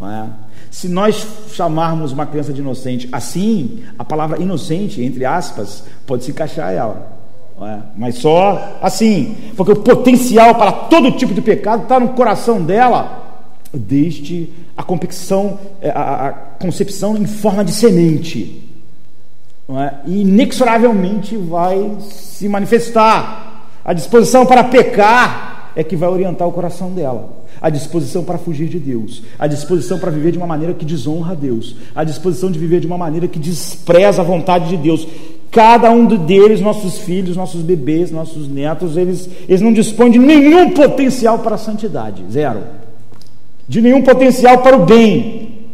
É? 0.00 0.24
Se 0.70 0.88
nós 0.88 1.26
chamarmos 1.52 2.12
uma 2.12 2.26
criança 2.26 2.52
de 2.52 2.60
inocente 2.60 3.08
assim, 3.10 3.82
a 3.98 4.04
palavra 4.04 4.40
inocente, 4.40 5.02
entre 5.02 5.24
aspas, 5.24 5.84
pode 6.06 6.24
se 6.24 6.30
encaixar 6.30 6.72
ela. 6.72 7.18
É? 7.60 7.78
Mas 7.96 8.16
só 8.16 8.78
assim, 8.80 9.34
porque 9.56 9.72
o 9.72 9.76
potencial 9.76 10.54
para 10.54 10.70
todo 10.70 11.12
tipo 11.12 11.34
de 11.34 11.40
pecado 11.40 11.82
está 11.82 11.98
no 11.98 12.10
coração 12.10 12.62
dela, 12.62 13.44
desde 13.72 14.48
a 14.76 14.84
é, 15.80 15.90
a, 15.90 16.28
a 16.28 16.32
concepção 16.32 17.16
em 17.16 17.26
forma 17.26 17.64
de 17.64 17.72
semente, 17.72 18.67
é? 19.70 19.94
inexoravelmente 20.06 21.36
vai 21.36 21.96
se 22.00 22.48
manifestar. 22.48 23.70
A 23.84 23.92
disposição 23.92 24.46
para 24.46 24.64
pecar 24.64 25.72
é 25.74 25.82
que 25.82 25.96
vai 25.96 26.08
orientar 26.08 26.46
o 26.46 26.52
coração 26.52 26.90
dela 26.92 27.36
a 27.60 27.70
disposição 27.70 28.22
para 28.22 28.38
fugir 28.38 28.68
de 28.68 28.78
Deus, 28.78 29.20
a 29.36 29.48
disposição 29.48 29.98
para 29.98 30.12
viver 30.12 30.30
de 30.30 30.38
uma 30.38 30.46
maneira 30.46 30.72
que 30.72 30.84
desonra 30.84 31.32
a 31.32 31.34
Deus, 31.34 31.74
a 31.92 32.04
disposição 32.04 32.52
de 32.52 32.58
viver 32.58 32.78
de 32.78 32.86
uma 32.86 32.96
maneira 32.96 33.26
que 33.26 33.36
despreza 33.36 34.22
a 34.22 34.24
vontade 34.24 34.68
de 34.68 34.76
Deus, 34.76 35.08
Cada 35.50 35.90
um 35.90 36.04
deles, 36.04 36.60
nossos 36.60 36.98
filhos, 36.98 37.36
nossos 37.36 37.62
bebês, 37.62 38.10
nossos 38.10 38.46
netos, 38.48 38.96
eles, 38.96 39.28
eles 39.48 39.62
não 39.62 39.72
dispõem 39.72 40.10
de 40.10 40.18
nenhum 40.18 40.70
potencial 40.70 41.38
para 41.38 41.54
a 41.54 41.58
santidade, 41.58 42.22
zero. 42.30 42.60
De 43.66 43.80
nenhum 43.80 44.02
potencial 44.02 44.58
para 44.58 44.76
o 44.76 44.84
bem, 44.84 45.70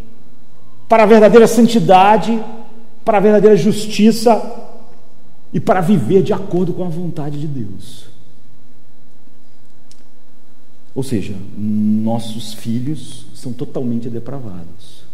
para 0.89 1.03
a 1.03 1.07
verdadeira 1.07 1.47
santidade, 1.49 2.39
para 3.05 3.19
a 3.19 3.21
verdadeira 3.21 3.57
justiça 3.57 4.41
e 5.53 5.61
para 5.61 5.81
viver 5.81 6.23
de 6.23 6.33
acordo 6.33 6.73
com 6.73 6.85
a 6.85 6.89
vontade 6.89 7.39
de 7.39 7.47
Deus. 7.47 8.07
Ou 10.95 11.03
seja, 11.03 11.35
nossos 11.57 12.55
filhos 12.55 13.27
são 13.35 13.53
totalmente 13.53 14.09
depravados. 14.09 15.05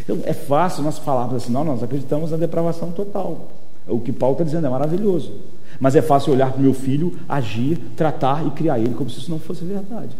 Então, 0.00 0.20
é 0.24 0.32
fácil 0.32 0.82
nós 0.82 0.98
falarmos 0.98 1.36
assim, 1.36 1.52
não, 1.52 1.64
nós 1.64 1.82
acreditamos 1.82 2.30
na 2.30 2.36
depravação 2.36 2.90
total. 2.90 3.50
O 3.86 4.00
que 4.00 4.12
Paulo 4.12 4.34
está 4.34 4.44
dizendo 4.44 4.66
é 4.66 4.70
maravilhoso. 4.70 5.32
Mas 5.78 5.94
é 5.94 6.02
fácil 6.02 6.32
olhar 6.32 6.50
para 6.50 6.58
o 6.58 6.62
meu 6.62 6.74
filho, 6.74 7.18
agir, 7.28 7.78
tratar 7.96 8.46
e 8.46 8.50
criar 8.50 8.78
ele 8.78 8.94
como 8.94 9.10
se 9.10 9.18
isso 9.18 9.30
não 9.30 9.38
fosse 9.38 9.64
verdade. 9.64 10.16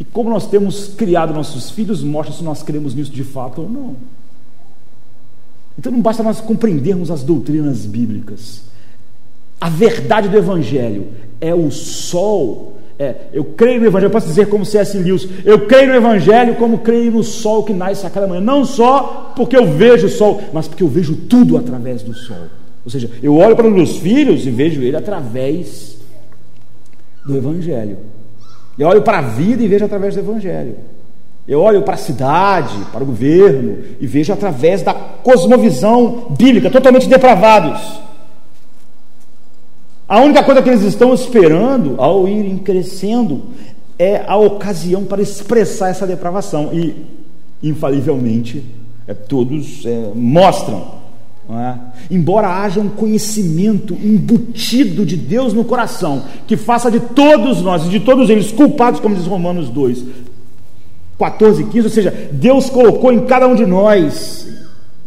E 0.00 0.04
como 0.04 0.30
nós 0.30 0.46
temos 0.46 0.88
criado 0.88 1.32
nossos 1.32 1.70
filhos, 1.70 2.02
mostra 2.02 2.34
se 2.34 2.42
nós 2.42 2.62
cremos 2.62 2.94
nisso 2.94 3.10
de 3.10 3.24
fato 3.24 3.62
ou 3.62 3.68
não. 3.68 3.96
Então 5.78 5.92
não 5.92 6.00
basta 6.00 6.22
nós 6.22 6.40
compreendermos 6.40 7.10
as 7.10 7.22
doutrinas 7.22 7.84
bíblicas. 7.84 8.62
A 9.60 9.68
verdade 9.68 10.28
do 10.28 10.36
Evangelho 10.36 11.08
é 11.40 11.54
o 11.54 11.70
sol 11.70 12.76
É, 12.98 13.14
eu 13.30 13.44
creio 13.44 13.80
no 13.80 13.86
Evangelho, 13.86 14.08
eu 14.08 14.12
posso 14.12 14.26
dizer 14.26 14.48
como 14.48 14.64
C.S. 14.64 14.96
Lewis, 14.96 15.28
eu 15.44 15.66
creio 15.66 15.88
no 15.88 15.96
Evangelho 15.96 16.54
como 16.54 16.78
creio 16.78 17.12
no 17.12 17.22
sol 17.22 17.62
que 17.62 17.74
nasce 17.74 18.06
a 18.06 18.10
cada 18.10 18.26
manhã. 18.26 18.40
Não 18.40 18.64
só 18.64 19.34
porque 19.36 19.54
eu 19.54 19.66
vejo 19.66 20.06
o 20.06 20.10
sol, 20.10 20.40
mas 20.50 20.66
porque 20.66 20.82
eu 20.82 20.88
vejo 20.88 21.14
tudo 21.14 21.58
através 21.58 22.02
do 22.02 22.14
sol. 22.14 22.46
Ou 22.82 22.90
seja, 22.90 23.10
eu 23.22 23.36
olho 23.36 23.54
para 23.54 23.68
os 23.68 23.74
meus 23.74 23.98
filhos 23.98 24.46
e 24.46 24.50
vejo 24.50 24.80
ele 24.80 24.96
através 24.96 25.98
do 27.26 27.36
Evangelho. 27.36 27.98
Eu 28.78 28.88
olho 28.88 29.02
para 29.02 29.18
a 29.18 29.22
vida 29.22 29.62
e 29.62 29.68
vejo 29.68 29.84
através 29.84 30.14
do 30.14 30.20
Evangelho. 30.20 30.76
Eu 31.48 31.60
olho 31.60 31.82
para 31.82 31.94
a 31.94 31.98
cidade, 31.98 32.76
para 32.92 33.04
o 33.04 33.06
governo 33.06 33.78
e 34.00 34.06
vejo 34.06 34.32
através 34.32 34.82
da 34.82 34.92
cosmovisão 34.92 36.26
bíblica, 36.30 36.70
totalmente 36.70 37.08
depravados. 37.08 38.00
A 40.08 40.20
única 40.20 40.42
coisa 40.42 40.62
que 40.62 40.68
eles 40.68 40.82
estão 40.82 41.14
esperando 41.14 41.94
ao 41.98 42.28
irem 42.28 42.58
crescendo 42.58 43.46
é 43.98 44.24
a 44.26 44.36
ocasião 44.36 45.04
para 45.04 45.22
expressar 45.22 45.88
essa 45.88 46.06
depravação. 46.06 46.70
E, 46.72 46.94
infalivelmente, 47.62 48.64
é, 49.06 49.14
todos 49.14 49.84
é, 49.86 50.10
mostram. 50.14 51.06
É? 51.48 51.74
Embora 52.10 52.48
haja 52.48 52.80
um 52.80 52.88
conhecimento 52.88 53.94
embutido 53.94 55.06
de 55.06 55.16
Deus 55.16 55.52
no 55.52 55.64
coração, 55.64 56.24
que 56.44 56.56
faça 56.56 56.90
de 56.90 56.98
todos 56.98 57.62
nós 57.62 57.86
e 57.86 57.88
de 57.88 58.00
todos 58.00 58.28
eles 58.28 58.50
culpados, 58.50 58.98
como 58.98 59.14
diz 59.14 59.26
Romanos 59.26 59.68
2, 59.70 60.04
14 61.18 61.64
15, 61.64 61.86
ou 61.86 61.90
seja, 61.90 62.30
Deus 62.32 62.68
colocou 62.68 63.12
em 63.12 63.26
cada 63.26 63.46
um 63.48 63.54
de 63.54 63.64
nós, 63.64 64.46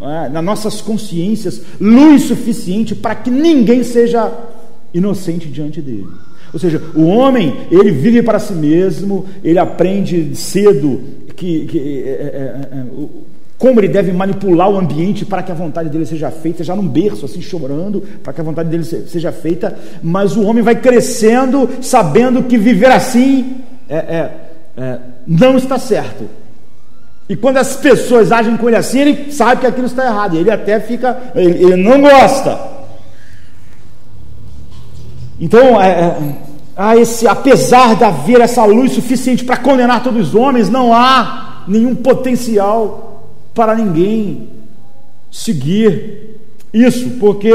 é? 0.02 0.30
nas 0.30 0.44
nossas 0.44 0.82
consciências, 0.82 1.62
luz 1.80 2.24
suficiente 2.24 2.96
para 2.96 3.16
que 3.16 3.30
ninguém 3.30 3.84
seja 3.84 4.32
inocente 4.94 5.48
diante 5.48 5.82
dele. 5.82 6.08
Ou 6.52 6.60
seja, 6.60 6.82
o 6.96 7.06
homem, 7.06 7.56
ele 7.70 7.92
vive 7.92 8.24
para 8.24 8.40
si 8.40 8.54
mesmo, 8.54 9.26
ele 9.44 9.60
aprende 9.60 10.36
cedo 10.36 11.02
que, 11.36 11.66
que 11.68 12.04
é, 12.06 12.12
é, 12.12 12.78
é, 12.78 12.86
como 13.58 13.80
ele 13.80 13.90
deve 13.90 14.12
manipular 14.12 14.70
o 14.70 14.78
ambiente 14.78 15.26
para 15.26 15.44
que 15.44 15.52
a 15.52 15.56
vontade 15.56 15.90
dele 15.90 16.06
seja 16.06 16.32
feita, 16.32 16.64
já 16.64 16.76
num 16.76 16.88
berço, 16.88 17.26
assim, 17.26 17.42
chorando, 17.42 18.02
para 18.24 18.34
que 18.34 18.42
a 18.42 18.44
vontade 18.44 18.70
dele 18.70 18.84
seja 18.84 19.32
feita, 19.32 19.78
mas 20.02 20.36
o 20.36 20.44
homem 20.44 20.64
vai 20.64 20.76
crescendo 20.76 21.70
sabendo 21.82 22.44
que 22.44 22.58
viver 22.58 22.90
assim 22.90 23.58
é, 23.90 23.98
é, 23.98 24.32
é, 24.78 25.00
não 25.30 25.58
está 25.58 25.78
certo. 25.78 26.28
E 27.30 27.36
quando 27.36 27.58
as 27.58 27.76
pessoas 27.76 28.32
agem 28.32 28.58
com 28.58 28.68
ele 28.68 28.78
assim, 28.78 29.02
ele 29.02 29.32
sabe 29.32 29.62
que 29.62 29.68
aquilo 29.68 29.86
está 29.86 30.08
errado, 30.08 30.36
ele 30.36 30.50
até 30.50 30.80
fica, 30.80 31.32
ele, 31.36 31.64
ele 31.64 31.76
não 31.76 32.02
gosta. 32.02 32.60
Então, 35.40 35.80
é, 35.80 35.90
é, 35.90 36.36
há 36.76 36.98
esse, 36.98 37.28
apesar 37.28 37.96
de 37.96 38.04
haver 38.04 38.42
essa 38.42 38.66
luz 38.66 38.94
suficiente 38.94 39.46
para 39.46 39.58
condenar 39.58 40.02
todos 40.02 40.30
os 40.30 40.36
homens, 40.36 40.68
não 40.68 40.92
há 40.92 41.64
nenhum 41.68 41.94
potencial 41.94 43.32
para 43.54 43.76
ninguém 43.76 44.50
seguir 45.32 46.40
isso, 46.74 47.12
porque 47.20 47.54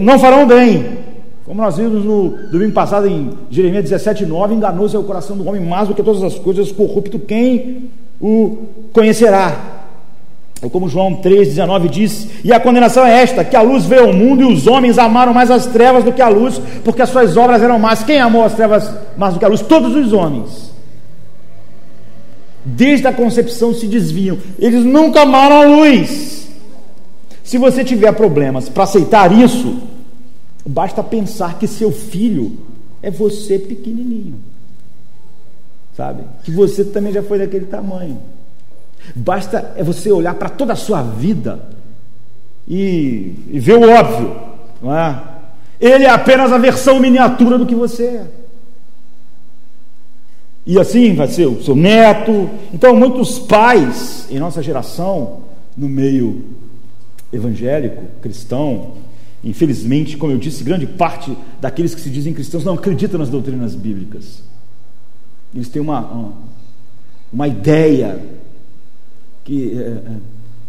não 0.00 0.18
farão 0.18 0.44
bem. 0.44 1.04
Como 1.44 1.60
nós 1.60 1.76
vimos 1.76 2.04
no 2.04 2.30
domingo 2.50 2.72
passado 2.72 3.06
em 3.06 3.30
Jeremias 3.50 3.84
17, 3.84 4.24
9, 4.24 4.54
enganou-se 4.54 4.96
o 4.96 5.02
coração 5.02 5.36
do 5.36 5.46
homem 5.46 5.60
mais 5.60 5.88
do 5.88 5.94
que 5.94 6.02
todas 6.02 6.22
as 6.22 6.38
coisas, 6.38 6.72
corrupto 6.72 7.18
quem 7.18 7.90
o 8.18 8.66
conhecerá. 8.94 9.74
Ou 10.62 10.70
como 10.70 10.88
João 10.88 11.16
3,19 11.16 11.88
diz, 11.90 12.28
e 12.42 12.50
a 12.50 12.58
condenação 12.58 13.04
é 13.04 13.22
esta: 13.22 13.44
que 13.44 13.54
a 13.54 13.60
luz 13.60 13.84
veio 13.84 14.06
ao 14.06 14.12
mundo 14.14 14.40
e 14.40 14.46
os 14.46 14.66
homens 14.66 14.98
amaram 14.98 15.34
mais 15.34 15.50
as 15.50 15.66
trevas 15.66 16.02
do 16.02 16.12
que 16.12 16.22
a 16.22 16.28
luz, 16.28 16.58
porque 16.82 17.02
as 17.02 17.10
suas 17.10 17.36
obras 17.36 17.62
eram 17.62 17.78
más. 17.78 18.02
Quem 18.02 18.18
amou 18.18 18.42
as 18.42 18.54
trevas 18.54 18.90
mais 19.14 19.34
do 19.34 19.38
que 19.38 19.44
a 19.44 19.48
luz? 19.48 19.60
Todos 19.60 19.94
os 19.94 20.14
homens. 20.14 20.72
Desde 22.64 23.06
a 23.06 23.12
concepção 23.12 23.74
se 23.74 23.86
desviam, 23.86 24.38
eles 24.58 24.82
nunca 24.82 25.20
amaram 25.20 25.60
a 25.60 25.64
luz. 25.66 26.48
Se 27.42 27.58
você 27.58 27.84
tiver 27.84 28.12
problemas 28.12 28.70
para 28.70 28.84
aceitar 28.84 29.30
isso, 29.30 29.76
basta 30.64 31.02
pensar 31.02 31.58
que 31.58 31.66
seu 31.66 31.92
filho 31.92 32.58
é 33.02 33.10
você 33.10 33.58
pequenininho, 33.58 34.40
sabe? 35.96 36.22
Que 36.42 36.50
você 36.50 36.84
também 36.84 37.12
já 37.12 37.22
foi 37.22 37.38
daquele 37.38 37.66
tamanho. 37.66 38.20
Basta 39.14 39.74
é 39.76 39.82
você 39.82 40.10
olhar 40.10 40.34
para 40.34 40.48
toda 40.48 40.72
a 40.72 40.76
sua 40.76 41.02
vida 41.02 41.68
e, 42.66 43.34
e 43.50 43.60
ver 43.60 43.76
o 43.76 43.90
óbvio, 43.90 44.36
não 44.80 44.96
é? 44.96 45.22
Ele 45.78 46.04
é 46.04 46.10
apenas 46.10 46.50
a 46.52 46.58
versão 46.58 46.98
miniatura 46.98 47.58
do 47.58 47.66
que 47.66 47.74
você 47.74 48.04
é. 48.04 48.26
E 50.66 50.80
assim 50.80 51.14
vai 51.14 51.28
ser 51.28 51.46
o 51.46 51.62
seu 51.62 51.76
neto. 51.76 52.48
Então, 52.72 52.96
muitos 52.96 53.38
pais 53.38 54.26
em 54.30 54.38
nossa 54.38 54.62
geração, 54.62 55.40
no 55.76 55.88
meio 55.88 56.42
evangélico, 57.30 58.02
cristão, 58.22 58.92
infelizmente, 59.44 60.16
como 60.16 60.32
eu 60.32 60.38
disse, 60.38 60.64
grande 60.64 60.86
parte 60.86 61.36
daqueles 61.60 61.94
que 61.94 62.00
se 62.00 62.08
dizem 62.08 62.32
cristãos 62.32 62.64
não 62.64 62.74
acreditam 62.74 63.18
nas 63.18 63.28
doutrinas 63.28 63.74
bíblicas. 63.74 64.42
Eles 65.54 65.68
têm 65.68 65.80
uma, 65.80 66.32
uma, 67.32 67.46
ideia 67.46 68.20
que 69.44 69.78
é, 69.78 69.98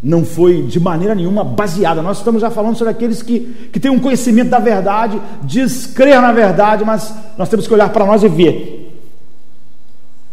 não 0.03 0.23
foi 0.23 0.63
de 0.63 0.79
maneira 0.79 1.15
nenhuma 1.15 1.43
baseada. 1.43 2.01
Nós 2.01 2.17
estamos 2.17 2.41
já 2.41 2.51
falando 2.51 2.75
sobre 2.75 2.91
aqueles 2.91 3.23
que, 3.23 3.69
que 3.71 3.79
têm 3.79 3.89
um 3.89 3.99
conhecimento 3.99 4.49
da 4.49 4.59
verdade, 4.59 5.19
diz 5.43 5.87
crer 5.87 6.21
na 6.21 6.31
verdade, 6.31 6.83
mas 6.85 7.15
nós 7.37 7.49
temos 7.49 7.65
que 7.65 7.73
olhar 7.73 7.89
para 7.89 8.05
nós 8.05 8.21
e 8.21 8.27
ver. 8.27 8.84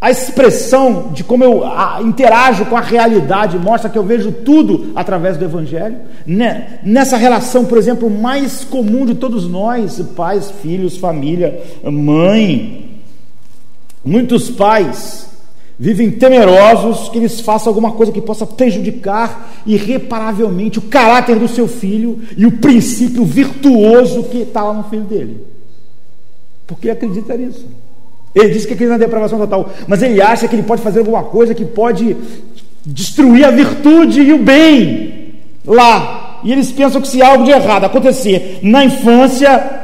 A 0.03 0.11
expressão 0.11 1.13
de 1.13 1.23
como 1.23 1.45
eu 1.45 1.63
interajo 2.05 2.67
com 2.67 2.77
a 2.77 2.81
realidade 2.81 3.57
mostra 3.57 3.89
que 3.89 3.97
eu 3.97 4.03
vejo 4.03 4.33
tudo 4.33 4.91
através 4.97 5.37
do 5.37 5.45
Evangelho. 5.45 5.97
Né? 6.27 6.81
Nessa 6.83 7.17
relação, 7.17 7.65
por 7.67 7.79
exemplo, 7.79 8.11
mais 8.11 8.65
comum 8.65 9.07
de 9.07 9.15
todos 9.15 9.49
nós, 9.49 10.03
pais, 10.17 10.51
filhos, 10.61 10.97
família, 10.97 11.63
mãe. 11.85 13.01
Muitos 14.05 14.51
pais 14.51 15.31
vivem 15.79 16.11
temerosos 16.11 17.09
que 17.09 17.19
eles 17.19 17.41
façam 17.41 17.71
alguma 17.71 17.93
coisa 17.93 18.11
que 18.11 18.21
possa 18.21 18.45
prejudicar 18.45 19.53
irreparavelmente 19.65 20.81
o 20.81 20.83
caráter 20.83 21.39
do 21.39 21.47
seu 21.47 21.69
filho 21.69 22.21
e 22.37 22.45
o 22.45 22.59
princípio 22.59 23.25
virtuoso 23.25 24.25
que 24.25 24.39
está 24.39 24.65
lá 24.65 24.75
no 24.75 24.83
filho 24.83 25.05
dele. 25.05 25.47
Porque 26.67 26.91
acredita 26.91 27.37
nisso. 27.37 27.69
Ele 28.35 28.49
diz 28.49 28.65
que 28.65 28.73
acredita 28.73 28.99
na 28.99 29.05
depravação 29.05 29.39
total, 29.39 29.69
mas 29.87 30.03
ele 30.03 30.21
acha 30.21 30.49
que 30.49 30.55
ele 30.55 30.63
pode 30.63 30.83
fazer 30.83 31.01
alguma 31.01 31.25
coisa 31.25 31.55
que 31.55 31.65
pode 31.65 32.17
destruir 32.85 33.45
a 33.45 33.51
virtude 33.51 34.23
e 34.23 34.33
o 34.33 34.39
bem 34.39 35.35
lá. 35.67 36.41
E 36.43 36.51
eles 36.51 36.73
pensam 36.73 37.01
que 37.01 37.09
se 37.09 37.23
algo 37.23 37.45
de 37.45 37.51
errado 37.51 37.85
acontecer 37.85 38.59
na 38.63 38.85
infância, 38.85 39.81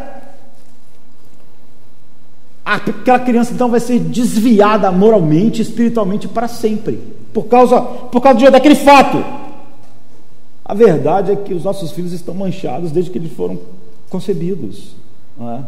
aquela 2.65 3.19
criança 3.21 3.53
então 3.53 3.71
vai 3.71 3.81
ser 3.81 3.99
desviada 4.01 4.91
moralmente, 4.91 5.63
espiritualmente 5.63 6.27
para 6.27 6.49
sempre, 6.49 7.01
por 7.33 7.45
causa, 7.45 7.81
por 7.81 8.21
causa 8.21 8.51
daquele 8.51 8.75
fato. 8.75 9.25
A 10.65 10.75
verdade 10.75 11.33
é 11.33 11.37
que 11.37 11.55
os 11.55 11.65
nossos 11.65 11.93
filhos 11.93 12.13
estão 12.13 12.35
manchados 12.35 12.91
desde 12.91 13.11
que 13.11 13.19
eles 13.19 13.33
foram 13.33 13.59
concebidos, 14.11 14.97
não 15.39 15.51
é? 15.51 15.61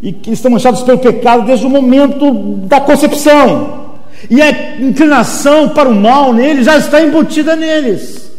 E 0.00 0.12
que 0.12 0.30
estão 0.32 0.50
manchados 0.50 0.82
pelo 0.82 0.98
pecado 0.98 1.46
desde 1.46 1.66
o 1.66 1.70
momento 1.70 2.30
da 2.66 2.80
concepção. 2.80 3.84
E 4.30 4.40
a 4.40 4.80
inclinação 4.80 5.68
para 5.70 5.88
o 5.88 5.94
mal 5.94 6.32
neles 6.32 6.66
já 6.66 6.76
está 6.76 7.00
embutida 7.00 7.56
neles. 7.56 8.30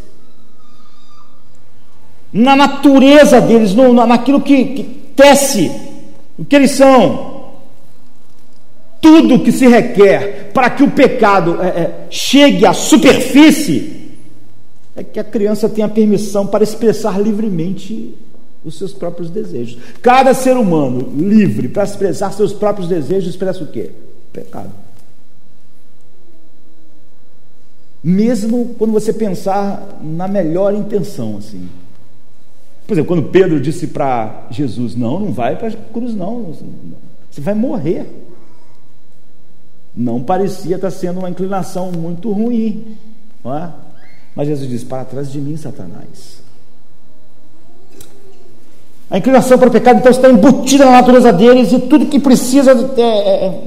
Na 2.32 2.56
natureza 2.56 3.40
deles, 3.40 3.74
no, 3.74 3.94
naquilo 4.06 4.42
que, 4.42 4.66
que 4.66 4.84
tece 5.16 5.72
o 6.38 6.44
que 6.44 6.56
eles 6.56 6.72
são. 6.72 7.36
Tudo 9.02 9.40
que 9.40 9.52
se 9.52 9.68
requer 9.68 10.52
para 10.54 10.70
que 10.70 10.84
o 10.84 10.92
pecado 10.92 11.62
é, 11.62 11.68
é, 11.68 12.08
chegue 12.10 12.66
à 12.66 12.74
superfície 12.74 13.96
é 14.96 15.04
que 15.04 15.20
a 15.20 15.24
criança 15.24 15.68
tenha 15.68 15.90
permissão 15.90 16.48
para 16.48 16.64
expressar 16.64 17.22
livremente 17.22 18.16
os 18.66 18.78
seus 18.78 18.92
próprios 18.92 19.30
desejos. 19.30 19.80
Cada 20.02 20.34
ser 20.34 20.58
humano 20.58 21.14
livre 21.16 21.70
para 21.70 21.84
expressar 21.84 22.34
seus 22.34 22.52
próprios 22.52 22.90
desejos 22.90 23.30
expressa 23.30 23.64
o 23.64 23.68
quê? 23.68 23.92
Pecado. 24.34 24.72
Mesmo 28.04 28.76
quando 28.78 28.92
você 28.92 29.14
pensar 29.14 30.00
na 30.02 30.28
melhor 30.28 30.74
intenção, 30.74 31.38
assim. 31.38 31.70
Por 32.86 32.94
exemplo, 32.94 33.08
quando 33.08 33.30
Pedro 33.30 33.60
disse 33.60 33.88
para 33.88 34.48
Jesus: 34.52 34.96
Não, 34.96 35.20
não 35.20 35.32
vai 35.32 35.56
para 35.56 35.70
a 35.70 35.72
cruz, 35.72 36.14
não, 36.14 36.54
você 37.32 37.42
vai 37.42 37.54
morrer. 37.54 38.06
Não 39.96 40.22
parecia 40.22 40.76
estar 40.76 40.92
sendo 40.92 41.20
uma 41.20 41.30
inclinação 41.30 41.92
muito 41.92 42.32
ruim, 42.32 42.98
não 43.44 43.56
é? 43.58 43.74
Mas 44.36 44.48
Jesus 44.48 44.70
disse: 44.70 44.86
Para 44.86 45.06
trás 45.06 45.32
de 45.32 45.40
mim, 45.40 45.58
Satanás. 45.58 46.45
A 49.10 49.18
inclinação 49.18 49.58
para 49.58 49.70
o 49.70 49.72
pecado, 49.72 50.00
então, 50.00 50.12
está 50.12 50.30
embutida 50.30 50.86
na 50.86 50.94
natureza 50.94 51.32
deles 51.32 51.72
e 51.72 51.80
tudo 51.80 52.08
que 52.08 52.20
precisa 52.20 52.72
é, 52.98 53.02
é, 53.02 53.62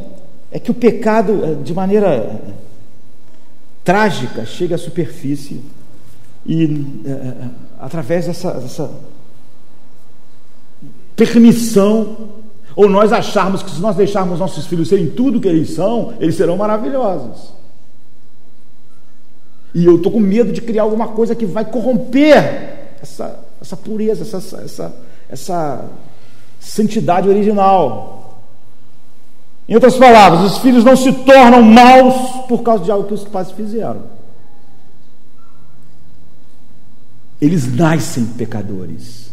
é 0.53 0.59
que 0.59 0.71
o 0.71 0.75
pecado, 0.75 1.45
é, 1.45 1.55
de 1.55 1.73
maneira 1.73 2.09
é, 2.09 2.37
trágica, 3.85 4.45
chegue 4.45 4.75
à 4.75 4.79
superfície 4.79 5.63
e, 6.45 6.65
é, 7.07 7.49
através 7.79 8.27
dessa, 8.27 8.53
dessa 8.53 8.91
permissão, 11.15 12.29
ou 12.75 12.89
nós 12.89 13.13
acharmos 13.13 13.63
que 13.63 13.71
se 13.71 13.81
nós 13.81 13.97
deixarmos 13.97 14.39
nossos 14.39 14.67
filhos 14.67 14.89
serem 14.89 15.11
tudo 15.11 15.41
que 15.41 15.49
eles 15.49 15.71
são, 15.71 16.15
eles 16.21 16.37
serão 16.37 16.57
maravilhosos. 16.57 17.53
E 19.75 19.85
eu 19.85 19.97
estou 19.97 20.11
com 20.11 20.21
medo 20.21 20.53
de 20.53 20.61
criar 20.61 20.83
alguma 20.83 21.09
coisa 21.09 21.35
que 21.35 21.45
vai 21.45 21.65
corromper 21.65 22.97
essa, 23.03 23.45
essa 23.61 23.77
pureza, 23.77 24.23
essa, 24.23 24.61
essa, 24.63 24.97
essa 25.29 25.85
santidade 26.59 27.29
original. 27.29 28.43
Em 29.69 29.75
outras 29.75 29.97
palavras, 29.97 30.53
os 30.53 30.59
filhos 30.59 30.85
não 30.85 30.97
se 30.97 31.13
tornam 31.13 31.63
maus 31.63 32.47
por 32.47 32.63
causa 32.63 32.85
de 32.85 32.91
algo 32.91 33.07
que 33.07 33.15
os 33.15 33.25
pais 33.25 33.51
fizeram. 33.51 34.03
Eles 37.41 37.73
nascem 37.75 38.25
pecadores. 38.25 39.31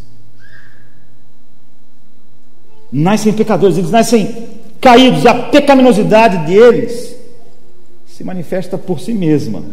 Nascem 2.92 3.34
pecadores, 3.34 3.78
eles 3.78 3.90
nascem 3.90 4.62
caídos, 4.80 5.26
a 5.26 5.34
pecaminosidade 5.50 6.46
deles 6.46 7.16
se 8.06 8.24
manifesta 8.24 8.78
por 8.78 9.00
si 9.00 9.14
mesma 9.14 9.64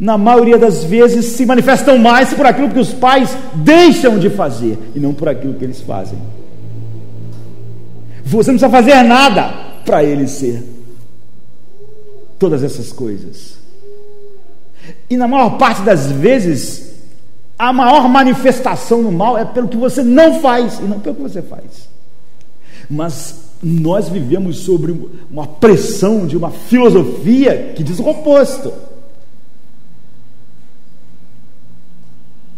na 0.00 0.16
maioria 0.16 0.56
das 0.56 0.82
vezes, 0.82 1.26
se 1.26 1.44
manifestam 1.44 1.98
mais 1.98 2.32
por 2.32 2.46
aquilo 2.46 2.70
que 2.70 2.78
os 2.78 2.90
pais 2.90 3.36
deixam 3.56 4.18
de 4.18 4.30
fazer 4.30 4.78
e 4.94 4.98
não 4.98 5.12
por 5.12 5.28
aquilo 5.28 5.52
que 5.52 5.62
eles 5.62 5.82
fazem. 5.82 6.18
Você 8.24 8.50
não 8.50 8.58
precisa 8.58 8.70
fazer 8.70 9.02
nada 9.02 9.52
para 9.84 10.02
ele 10.02 10.26
ser 10.26 10.64
todas 12.38 12.64
essas 12.64 12.90
coisas. 12.90 13.58
E 15.10 15.18
na 15.18 15.28
maior 15.28 15.58
parte 15.58 15.82
das 15.82 16.10
vezes, 16.10 16.94
a 17.58 17.70
maior 17.70 18.08
manifestação 18.08 19.02
no 19.02 19.12
mal 19.12 19.36
é 19.36 19.44
pelo 19.44 19.68
que 19.68 19.76
você 19.76 20.02
não 20.02 20.40
faz 20.40 20.78
e 20.78 20.84
não 20.84 20.98
pelo 20.98 21.16
que 21.16 21.22
você 21.22 21.42
faz. 21.42 21.90
Mas 22.88 23.34
nós 23.62 24.08
vivemos 24.08 24.60
sobre 24.60 24.96
uma 25.30 25.46
pressão 25.46 26.26
de 26.26 26.38
uma 26.38 26.50
filosofia 26.50 27.74
que 27.76 27.82
diz 27.82 27.98
o 27.98 28.08
oposto. 28.08 28.72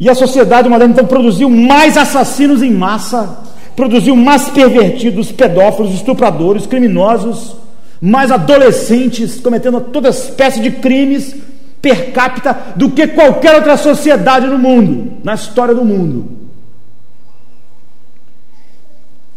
E 0.02 0.10
a 0.10 0.16
sociedade 0.16 0.68
moderna 0.68 0.94
então 0.94 1.06
produziu 1.06 1.48
mais 1.48 1.96
assassinos 1.96 2.60
em 2.60 2.72
massa, 2.72 3.38
produziu 3.76 4.16
mais 4.16 4.48
pervertidos, 4.48 5.30
pedófilos, 5.30 5.94
estupradores, 5.94 6.66
criminosos, 6.66 7.54
mais 8.00 8.32
adolescentes 8.32 9.38
cometendo 9.38 9.80
toda 9.80 10.08
espécie 10.08 10.58
de 10.58 10.72
crimes 10.72 11.36
per 11.80 12.10
capita 12.10 12.74
do 12.74 12.90
que 12.90 13.06
qualquer 13.06 13.54
outra 13.54 13.76
sociedade 13.76 14.48
no 14.48 14.58
mundo, 14.58 15.18
na 15.22 15.34
história 15.34 15.72
do 15.72 15.84
mundo. 15.84 16.36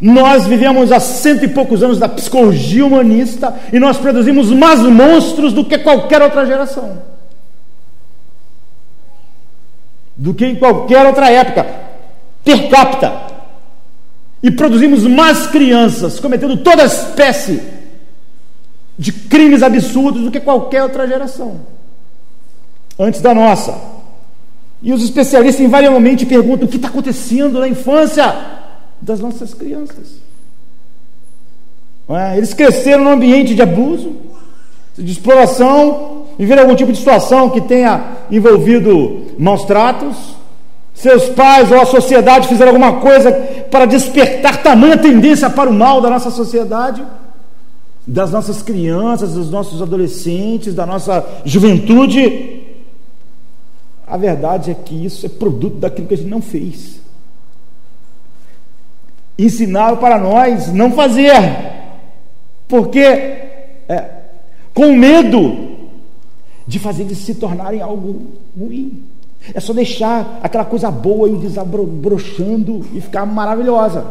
Nós 0.01 0.47
vivemos 0.47 0.91
há 0.91 0.99
cento 0.99 1.45
e 1.45 1.47
poucos 1.47 1.83
anos 1.83 1.99
da 1.99 2.09
psicologia 2.09 2.83
humanista 2.83 3.53
e 3.71 3.79
nós 3.79 3.97
produzimos 3.97 4.49
mais 4.49 4.79
monstros 4.79 5.53
do 5.53 5.63
que 5.63 5.77
qualquer 5.77 6.23
outra 6.23 6.43
geração 6.43 7.14
do 10.25 10.33
que 10.33 10.43
em 10.43 10.55
qualquer 10.55 11.05
outra 11.05 11.29
época, 11.29 11.63
per 12.43 12.67
capita. 12.67 13.13
E 14.41 14.49
produzimos 14.49 15.03
mais 15.03 15.45
crianças 15.45 16.19
cometendo 16.19 16.57
toda 16.57 16.83
espécie 16.83 17.61
de 18.97 19.11
crimes 19.11 19.61
absurdos 19.61 20.23
do 20.23 20.31
que 20.31 20.39
qualquer 20.39 20.81
outra 20.81 21.07
geração 21.07 21.61
antes 22.97 23.21
da 23.21 23.35
nossa. 23.35 23.79
E 24.81 24.91
os 24.91 25.03
especialistas 25.03 25.63
invariavelmente 25.63 26.25
perguntam 26.25 26.65
o 26.65 26.71
que 26.71 26.77
está 26.77 26.87
acontecendo 26.87 27.59
na 27.59 27.67
infância 27.67 28.35
das 28.99 29.19
nossas 29.19 29.53
crianças. 29.53 30.15
É? 32.09 32.35
Eles 32.35 32.51
cresceram 32.51 33.03
num 33.03 33.11
ambiente 33.11 33.53
de 33.53 33.61
abuso, 33.61 34.15
de 34.97 35.11
exploração, 35.11 36.24
viver 36.37 36.59
algum 36.59 36.75
tipo 36.75 36.91
de 36.91 36.97
situação 36.97 37.49
que 37.49 37.61
tenha 37.61 38.03
envolvido 38.29 39.25
maus 39.37 39.63
tratos, 39.65 40.35
seus 40.95 41.25
pais 41.29 41.71
ou 41.71 41.79
a 41.79 41.85
sociedade 41.85 42.47
fizeram 42.47 42.71
alguma 42.71 43.01
coisa 43.01 43.31
para 43.69 43.85
despertar 43.85 44.63
tamanha 44.63 44.97
tendência 44.97 45.49
para 45.49 45.69
o 45.69 45.73
mal 45.73 45.99
da 45.99 46.09
nossa 46.09 46.31
sociedade, 46.31 47.05
das 48.07 48.31
nossas 48.31 48.61
crianças, 48.61 49.33
dos 49.33 49.51
nossos 49.51 49.81
adolescentes, 49.81 50.73
da 50.73 50.85
nossa 50.85 51.25
juventude. 51.43 52.63
A 54.07 54.15
verdade 54.15 54.71
é 54.71 54.73
que 54.73 55.05
isso 55.05 55.25
é 55.25 55.29
produto 55.29 55.77
daquilo 55.77 56.07
que 56.07 56.13
a 56.13 56.17
gente 56.17 56.29
não 56.29 56.41
fez. 56.41 57.01
Ensinaram 59.37 59.97
para 59.97 60.17
nós 60.17 60.71
não 60.71 60.93
fazer, 60.93 61.33
porque 62.69 63.01
é, 63.01 64.09
com 64.73 64.93
medo 64.93 65.64
de 66.67 66.79
fazer 66.79 67.03
eles 67.03 67.19
se 67.19 67.35
tornarem 67.35 67.81
algo 67.81 68.33
ruim. 68.57 69.03
É 69.53 69.59
só 69.59 69.73
deixar 69.73 70.39
aquela 70.41 70.65
coisa 70.65 70.89
boa 70.89 71.29
ir 71.29 71.37
desabrochando 71.37 72.85
e 72.93 73.01
ficar 73.01 73.25
maravilhosa. 73.25 74.05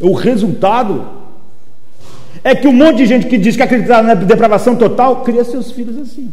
O 0.00 0.12
resultado 0.12 1.06
é 2.42 2.54
que 2.54 2.68
um 2.68 2.72
monte 2.72 2.98
de 2.98 3.06
gente 3.06 3.26
que 3.26 3.36
diz 3.36 3.56
que 3.56 3.62
acredita 3.62 4.02
na 4.02 4.14
depravação 4.14 4.76
total 4.76 5.22
cria 5.22 5.44
seus 5.44 5.70
filhos 5.70 5.98
assim. 5.98 6.32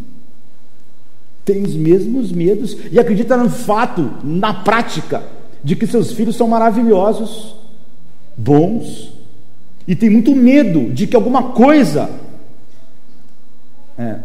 Tem 1.44 1.62
os 1.62 1.76
mesmos 1.76 2.32
medos 2.32 2.78
e 2.92 3.00
acredita 3.00 3.36
no 3.36 3.50
fato, 3.50 4.10
na 4.24 4.54
prática, 4.54 5.24
de 5.64 5.76
que 5.76 5.86
seus 5.86 6.12
filhos 6.12 6.36
são 6.36 6.48
maravilhosos, 6.48 7.56
bons, 8.38 9.14
e 9.88 9.96
tem 9.96 10.10
muito 10.10 10.36
medo 10.36 10.92
de 10.92 11.06
que 11.06 11.16
alguma 11.16 11.52
coisa 11.52 12.10
é, 13.98 14.18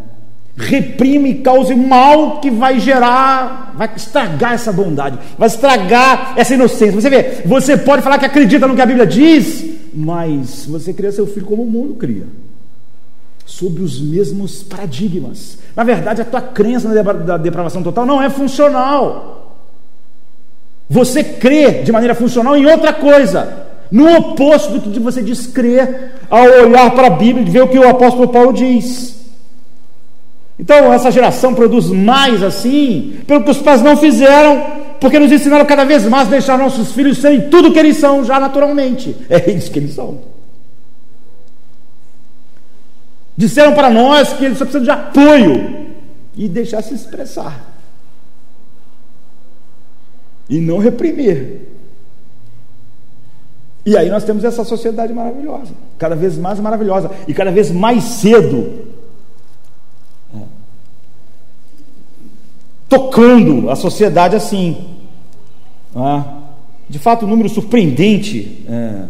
reprime 0.57 1.31
e 1.31 1.35
cause 1.43 1.75
mal 1.75 2.41
que 2.41 2.51
vai 2.51 2.79
gerar, 2.79 3.73
vai 3.77 3.91
estragar 3.97 4.53
essa 4.53 4.73
bondade, 4.73 5.19
vai 5.39 5.49
estragar 5.49 6.35
essa 6.37 6.55
inocência. 6.55 7.01
Você 7.01 7.11
vê, 7.11 7.43
você 7.45 7.77
pode 7.77 8.03
falar 8.03 8.19
que 8.19 8.27
acredita 8.27 8.67
no 8.67 8.75
que 8.75 8.83
a 8.83 8.87
Bíblia 8.87 9.07
diz, 9.07 9.65
mas 9.95 10.67
você 10.67 10.93
cria 10.93 11.13
seu 11.13 11.27
filho 11.27 11.47
como 11.47 11.63
o 11.63 11.71
mundo 11.71 11.95
cria, 11.95 12.27
sobre 13.47 13.83
os 13.83 14.01
mesmos 14.01 14.63
paradigmas. 14.63 15.59
Na 15.75 15.85
verdade, 15.85 16.23
a 16.23 16.25
tua 16.25 16.43
crença 16.43 16.89
na 16.89 17.37
depravação 17.37 17.83
total 17.83 18.05
não 18.05 18.23
é 18.23 18.29
funcional. 18.29 19.57
Você 20.89 21.23
crê 21.23 21.83
de 21.83 21.93
maneira 21.93 22.15
funcional 22.15 22.57
em 22.57 22.67
outra 22.67 22.93
coisa, 22.93 23.67
no 23.91 24.13
oposto 24.17 24.79
do 24.79 24.91
que 24.91 24.99
você 24.99 25.23
diz 25.23 25.47
crer 25.47 26.15
ao 26.29 26.45
olhar 26.45 26.91
para 26.91 27.07
a 27.07 27.11
Bíblia 27.11 27.47
e 27.47 27.51
ver 27.51 27.63
o 27.63 27.69
que 27.69 27.79
o 27.79 27.89
apóstolo 27.89 28.29
Paulo 28.29 28.53
diz. 28.53 29.20
Então, 30.61 30.93
essa 30.93 31.11
geração 31.11 31.55
produz 31.55 31.87
mais 31.87 32.43
assim, 32.43 33.19
pelo 33.27 33.43
que 33.43 33.51
os 33.51 33.57
pais 33.57 33.81
não 33.81 33.97
fizeram, 33.97 34.63
porque 35.01 35.19
nos 35.19 35.33
ensinaram 35.33 35.65
cada 35.65 35.85
vez 35.85 36.05
mais 36.05 36.29
a 36.29 36.33
deixar 36.33 36.59
nossos 36.59 36.93
filhos 36.93 37.17
serem 37.17 37.49
tudo 37.49 37.73
que 37.73 37.79
eles 37.79 37.97
são, 37.97 38.23
já 38.23 38.39
naturalmente. 38.39 39.17
É 39.31 39.51
isso 39.51 39.71
que 39.71 39.79
eles 39.79 39.95
são. 39.95 40.19
Disseram 43.35 43.73
para 43.73 43.89
nós 43.89 44.35
que 44.35 44.45
eles 44.45 44.59
só 44.59 44.67
precisam 44.67 44.85
de 44.85 44.91
apoio 44.91 45.87
e 46.37 46.47
deixar 46.47 46.83
se 46.83 46.93
expressar. 46.93 47.59
E 50.47 50.61
não 50.61 50.77
reprimir. 50.77 51.69
E 53.87 53.97
aí 53.97 54.11
nós 54.11 54.25
temos 54.25 54.45
essa 54.45 54.63
sociedade 54.63 55.15
maravilhosa, 55.15 55.73
cada 55.97 56.15
vez 56.15 56.37
mais 56.37 56.61
maravilhosa, 56.61 57.11
e 57.27 57.33
cada 57.33 57.51
vez 57.51 57.71
mais 57.71 58.05
cedo 58.05 58.90
tocando 62.91 63.71
a 63.71 63.77
sociedade 63.77 64.37
assim. 64.37 64.77
É? 65.97 66.23
De 66.89 66.99
fato, 66.99 67.25
um 67.25 67.29
número 67.29 67.49
surpreendente 67.49 68.65
é, 68.69 69.05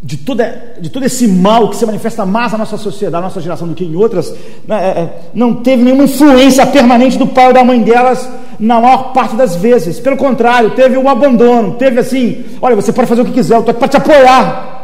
de, 0.00 0.18
toda, 0.18 0.74
de 0.80 0.88
todo 0.88 1.04
esse 1.04 1.26
mal 1.26 1.68
que 1.68 1.76
se 1.76 1.84
manifesta 1.84 2.24
mais 2.24 2.52
na 2.52 2.58
nossa 2.58 2.76
sociedade, 2.76 3.20
na 3.20 3.28
nossa 3.28 3.40
geração 3.40 3.66
do 3.66 3.74
que 3.74 3.84
em 3.84 3.96
outras, 3.96 4.32
né, 4.68 4.76
é, 4.76 5.00
é, 5.00 5.20
não 5.34 5.56
teve 5.56 5.82
nenhuma 5.82 6.04
influência 6.04 6.64
permanente 6.64 7.18
do 7.18 7.26
pai 7.26 7.48
ou 7.48 7.52
da 7.52 7.64
mãe 7.64 7.82
delas 7.82 8.28
na 8.60 8.80
maior 8.80 9.12
parte 9.12 9.34
das 9.34 9.56
vezes. 9.56 9.98
Pelo 9.98 10.16
contrário, 10.16 10.70
teve 10.76 10.96
um 10.96 11.08
abandono, 11.08 11.74
teve 11.74 11.98
assim: 11.98 12.44
olha, 12.62 12.76
você 12.76 12.92
pode 12.92 13.08
fazer 13.08 13.22
o 13.22 13.24
que 13.24 13.32
quiser, 13.32 13.56
eu 13.56 13.60
estou 13.60 13.74
para 13.74 13.88
te 13.88 13.96
apoiar. 13.96 14.74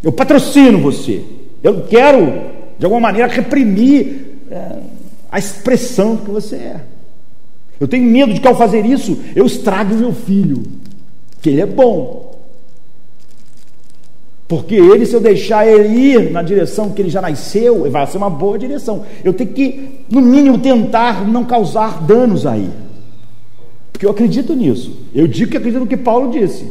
Eu 0.00 0.12
patrocino 0.12 0.78
você. 0.78 1.24
Eu 1.60 1.82
quero, 1.88 2.40
de 2.78 2.86
alguma 2.86 3.00
maneira, 3.00 3.26
reprimir 3.26 4.29
é, 4.50 4.80
a 5.30 5.38
expressão 5.38 6.16
do 6.16 6.22
que 6.22 6.30
você 6.30 6.56
é. 6.56 6.80
Eu 7.78 7.88
tenho 7.88 8.04
medo 8.04 8.34
de 8.34 8.40
que 8.40 8.48
ao 8.48 8.56
fazer 8.56 8.84
isso 8.84 9.18
eu 9.34 9.46
estrague 9.46 9.94
o 9.94 9.98
meu 9.98 10.12
filho, 10.12 10.62
que 11.40 11.48
ele 11.48 11.60
é 11.60 11.66
bom. 11.66 12.28
Porque 14.46 14.74
ele, 14.74 15.06
se 15.06 15.14
eu 15.14 15.20
deixar 15.20 15.64
ele 15.64 15.88
ir 15.88 16.30
na 16.32 16.42
direção 16.42 16.90
que 16.90 17.00
ele 17.00 17.08
já 17.08 17.22
nasceu, 17.22 17.88
vai 17.88 18.04
ser 18.08 18.18
uma 18.18 18.28
boa 18.28 18.58
direção. 18.58 19.04
Eu 19.22 19.32
tenho 19.32 19.50
que, 19.50 20.00
no 20.10 20.20
mínimo, 20.20 20.58
tentar 20.58 21.24
não 21.26 21.44
causar 21.44 22.02
danos 22.02 22.44
aí. 22.44 22.68
Porque 23.92 24.04
eu 24.04 24.10
acredito 24.10 24.54
nisso. 24.54 24.92
Eu 25.14 25.28
digo 25.28 25.52
que 25.52 25.56
acredito 25.56 25.80
no 25.80 25.86
que 25.86 25.96
Paulo 25.96 26.32
disse, 26.32 26.66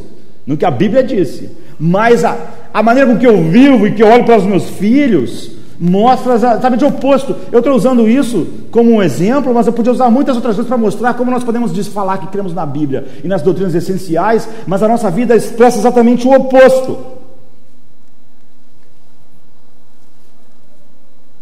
no 0.46 0.58
que 0.58 0.66
a 0.66 0.70
Bíblia 0.70 1.02
disse. 1.02 1.50
Mas 1.78 2.22
a, 2.22 2.36
a 2.72 2.82
maneira 2.82 3.10
com 3.10 3.18
que 3.18 3.26
eu 3.26 3.42
vivo 3.44 3.86
e 3.86 3.92
que 3.92 4.02
eu 4.02 4.08
olho 4.08 4.24
para 4.24 4.36
os 4.36 4.44
meus 4.44 4.68
filhos 4.68 5.59
mostra 5.80 6.34
exatamente 6.34 6.84
o 6.84 6.88
oposto. 6.88 7.34
Eu 7.50 7.60
estou 7.60 7.74
usando 7.74 8.06
isso 8.06 8.46
como 8.70 8.92
um 8.92 9.02
exemplo, 9.02 9.54
mas 9.54 9.66
eu 9.66 9.72
podia 9.72 9.90
usar 9.90 10.10
muitas 10.10 10.36
outras 10.36 10.54
coisas 10.54 10.68
para 10.68 10.76
mostrar 10.76 11.14
como 11.14 11.30
nós 11.30 11.42
podemos 11.42 11.72
desfalar 11.72 12.20
que 12.20 12.26
cremos 12.26 12.52
na 12.52 12.66
Bíblia 12.66 13.06
e 13.24 13.28
nas 13.28 13.40
doutrinas 13.40 13.74
essenciais, 13.74 14.46
mas 14.66 14.82
a 14.82 14.88
nossa 14.88 15.10
vida 15.10 15.34
expressa 15.34 15.78
exatamente 15.78 16.28
o 16.28 16.32
oposto. 16.32 16.98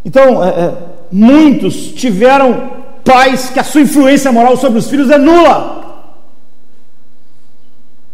Então, 0.05 0.43
é, 0.45 0.49
é, 0.49 0.75
muitos 1.11 1.89
tiveram 1.93 2.71
pais 3.05 3.51
que 3.51 3.59
a 3.59 3.65
sua 3.65 3.81
influência 3.81 4.31
moral 4.31 4.57
sobre 4.57 4.79
os 4.79 4.89
filhos 4.89 5.11
é 5.11 5.19
nula. 5.19 6.07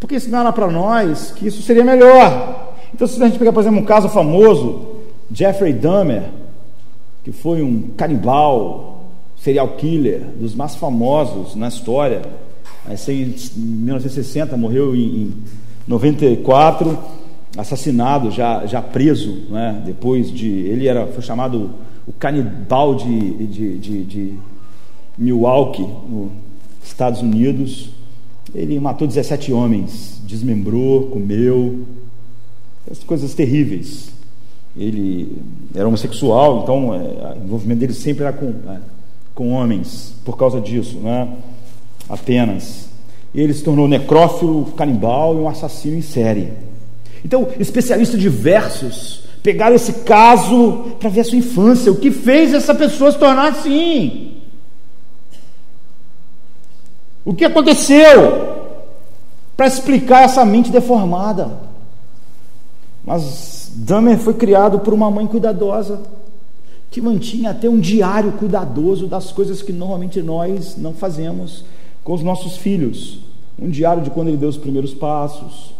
Porque 0.00 0.16
ensinaram 0.16 0.52
para 0.52 0.68
nós 0.68 1.32
que 1.36 1.46
isso 1.46 1.62
seria 1.62 1.84
melhor. 1.84 2.72
Então, 2.94 3.06
se 3.06 3.22
a 3.22 3.26
gente 3.26 3.38
pegar, 3.38 3.52
por 3.52 3.60
exemplo, 3.60 3.80
um 3.80 3.84
caso 3.84 4.08
famoso, 4.08 4.93
Jeffrey 5.34 5.72
Dahmer, 5.72 6.22
que 7.24 7.32
foi 7.32 7.60
um 7.60 7.88
canibal, 7.96 9.10
serial 9.36 9.76
killer, 9.76 10.20
dos 10.38 10.54
mais 10.54 10.76
famosos 10.76 11.56
na 11.56 11.66
história, 11.66 12.22
em 13.08 13.34
1960, 13.56 14.56
morreu 14.56 14.94
em 14.94 15.32
94 15.88 16.96
assassinado, 17.56 18.30
já, 18.30 18.64
já 18.66 18.80
preso, 18.80 19.32
né? 19.50 19.82
depois 19.84 20.30
de. 20.30 20.48
Ele 20.48 20.86
era, 20.86 21.06
foi 21.08 21.22
chamado 21.22 21.70
o 22.06 22.12
canibal 22.12 22.94
de, 22.94 23.46
de, 23.46 23.78
de, 23.78 24.04
de 24.04 24.38
Milwaukee, 25.18 25.86
nos 26.08 26.30
Estados 26.84 27.20
Unidos. 27.20 27.90
Ele 28.54 28.78
matou 28.78 29.08
17 29.08 29.52
homens, 29.52 30.20
desmembrou, 30.26 31.08
comeu, 31.08 31.86
coisas 33.04 33.34
terríveis. 33.34 34.13
Ele 34.76 35.38
era 35.74 35.86
homossexual, 35.86 36.62
então 36.62 36.94
é, 36.94 37.36
o 37.38 37.44
envolvimento 37.44 37.80
dele 37.80 37.94
sempre 37.94 38.24
era 38.24 38.32
com, 38.32 38.52
é, 38.68 38.78
com 39.34 39.52
homens, 39.52 40.14
por 40.24 40.36
causa 40.36 40.60
disso, 40.60 40.98
né? 40.98 41.28
apenas. 42.08 42.88
Ele 43.34 43.52
se 43.52 43.62
tornou 43.62 43.88
necrófilo, 43.88 44.66
canibal 44.76 45.34
e 45.34 45.38
um 45.38 45.48
assassino 45.48 45.96
em 45.96 46.02
série. 46.02 46.52
Então, 47.24 47.48
especialistas 47.58 48.20
diversos 48.20 49.24
pegaram 49.42 49.76
esse 49.76 49.92
caso 50.04 50.96
para 50.98 51.10
ver 51.10 51.20
a 51.20 51.24
sua 51.24 51.38
infância, 51.38 51.90
o 51.90 51.96
que 51.96 52.10
fez 52.10 52.54
essa 52.54 52.74
pessoa 52.74 53.12
se 53.12 53.18
tornar 53.18 53.48
assim. 53.48 54.38
O 57.24 57.34
que 57.34 57.44
aconteceu 57.44 58.54
para 59.56 59.66
explicar 59.66 60.24
essa 60.24 60.44
mente 60.44 60.70
deformada? 60.70 61.73
Mas 63.04 63.72
Dahmer 63.74 64.18
foi 64.18 64.34
criado 64.34 64.78
por 64.80 64.94
uma 64.94 65.10
mãe 65.10 65.26
cuidadosa, 65.26 66.00
que 66.90 67.00
mantinha 67.00 67.50
até 67.50 67.68
um 67.68 67.78
diário 67.78 68.32
cuidadoso 68.32 69.06
das 69.06 69.32
coisas 69.32 69.60
que 69.60 69.72
normalmente 69.72 70.22
nós 70.22 70.76
não 70.76 70.94
fazemos 70.94 71.64
com 72.02 72.14
os 72.14 72.22
nossos 72.22 72.56
filhos. 72.56 73.18
Um 73.58 73.68
diário 73.68 74.02
de 74.02 74.10
quando 74.10 74.28
ele 74.28 74.36
deu 74.36 74.48
os 74.48 74.56
primeiros 74.56 74.94
passos, 74.94 75.74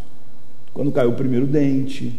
quando 0.72 0.92
caiu 0.92 1.10
o 1.10 1.14
primeiro 1.14 1.46
dente, 1.46 2.18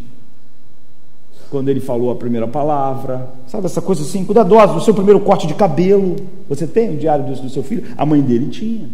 quando 1.50 1.70
ele 1.70 1.80
falou 1.80 2.12
a 2.12 2.16
primeira 2.16 2.48
palavra, 2.48 3.30
sabe 3.48 3.66
essa 3.66 3.82
coisa 3.82 4.02
assim, 4.02 4.26
cuidadosa, 4.26 4.74
o 4.74 4.82
seu 4.82 4.94
primeiro 4.94 5.20
corte 5.20 5.46
de 5.46 5.54
cabelo. 5.54 6.16
Você 6.50 6.66
tem 6.66 6.96
o 6.96 6.98
diário 6.98 7.26
disso 7.26 7.44
do 7.44 7.50
seu 7.50 7.64
filho? 7.64 7.84
A 7.98 8.06
mãe 8.06 8.22
dele 8.22 8.48
tinha. 8.48 8.90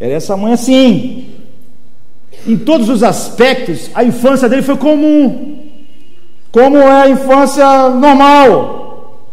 Era 0.00 0.14
essa 0.14 0.36
mãe 0.36 0.52
assim. 0.52 1.33
Em 2.46 2.56
todos 2.56 2.88
os 2.88 3.02
aspectos, 3.02 3.90
a 3.94 4.04
infância 4.04 4.48
dele 4.48 4.62
foi 4.62 4.76
comum. 4.76 5.58
Como 6.52 6.76
é 6.76 7.02
a 7.02 7.08
infância 7.08 7.88
normal. 7.90 9.30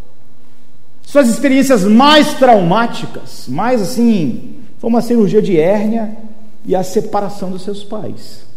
Suas 1.03 1.27
experiências 1.27 1.83
mais 1.83 2.33
traumáticas, 2.35 3.45
mais 3.47 3.81
assim, 3.81 4.55
foi 4.79 4.89
uma 4.89 5.01
cirurgia 5.01 5.41
de 5.41 5.59
hérnia 5.59 6.17
e 6.65 6.75
a 6.75 6.83
separação 6.83 7.51
dos 7.51 7.63
seus 7.63 7.83
pais 7.83 8.51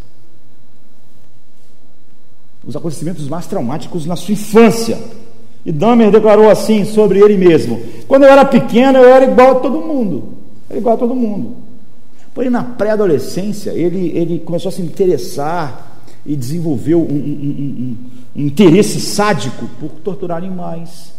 os 2.66 2.74
acontecimentos 2.76 3.28
mais 3.28 3.46
traumáticos 3.46 4.07
na 4.07 4.16
sua 4.16 4.32
infância. 4.32 4.98
E 5.64 5.72
Dahmer 5.72 6.11
declarou 6.11 6.50
assim 6.50 6.84
sobre 6.84 7.18
ele 7.18 7.36
mesmo: 7.36 7.80
Quando 8.07 8.24
eu 8.24 8.30
era 8.30 8.44
pequeno, 8.44 8.98
eu 8.98 9.09
era 9.09 9.24
igual 9.24 9.52
a 9.52 9.61
todo 9.61 9.80
mundo. 9.80 10.34
Era 10.68 10.78
igual 10.78 10.94
a 10.94 10.98
todo 10.98 11.14
mundo. 11.14 11.57
Porém, 12.35 12.51
na 12.51 12.64
pré-adolescência, 12.64 13.70
ele, 13.70 14.09
ele 14.09 14.41
começou 14.41 14.68
a 14.68 14.72
se 14.72 14.82
interessar 14.82 16.03
e 16.26 16.35
desenvolveu 16.35 17.01
um, 17.01 17.14
um, 17.14 17.16
um, 17.16 17.97
um, 18.37 18.47
interesse 18.47 19.01
sádico 19.01 19.68
por 19.78 19.91
torturar 20.03 20.39
animais, 20.39 21.12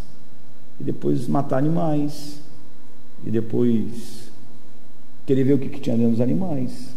e 0.80 0.84
depois 0.84 1.28
matar 1.28 1.58
animais, 1.58 2.38
e 3.26 3.32
depois 3.32 4.26
querer 5.26 5.46
ver 5.46 5.54
o 5.54 5.58
que, 5.58 5.70
que 5.70 5.80
tinha 5.80 5.96
dentro 5.96 6.12
dos 6.12 6.22
animais. 6.22 6.94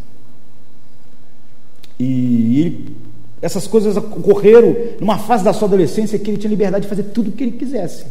E 1.99 2.61
ele 2.61 2.97
essas 3.41 3.67
coisas 3.67 3.97
ocorreram 3.97 4.75
numa 5.01 5.19
fase 5.19 5.45
da 5.45 5.53
sua 5.53 5.69
adolescência 5.69 6.19
que 6.19 6.31
ele 6.31 6.39
tinha 6.39 6.51
liberdade 6.51 6.83
de 6.83 6.89
fazer 6.89 7.05
tudo 7.05 7.31
o 7.31 7.33
que 7.33 7.45
ele 7.45 7.53
quisesse. 7.53 8.05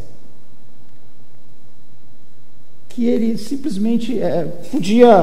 Que 2.97 3.05
ele 3.05 3.37
simplesmente 3.37 4.19
é, 4.19 4.45
podia 4.71 5.21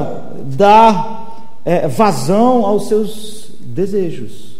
dar 0.55 1.59
é, 1.65 1.89
vazão 1.89 2.65
aos 2.65 2.87
seus 2.87 3.49
desejos. 3.59 4.55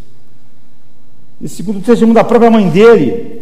E 1.39 1.47
segundo 1.47 1.79
o 1.79 1.81
testemunho 1.81 2.13
da 2.13 2.25
própria 2.25 2.51
mãe 2.51 2.69
dele, 2.69 3.41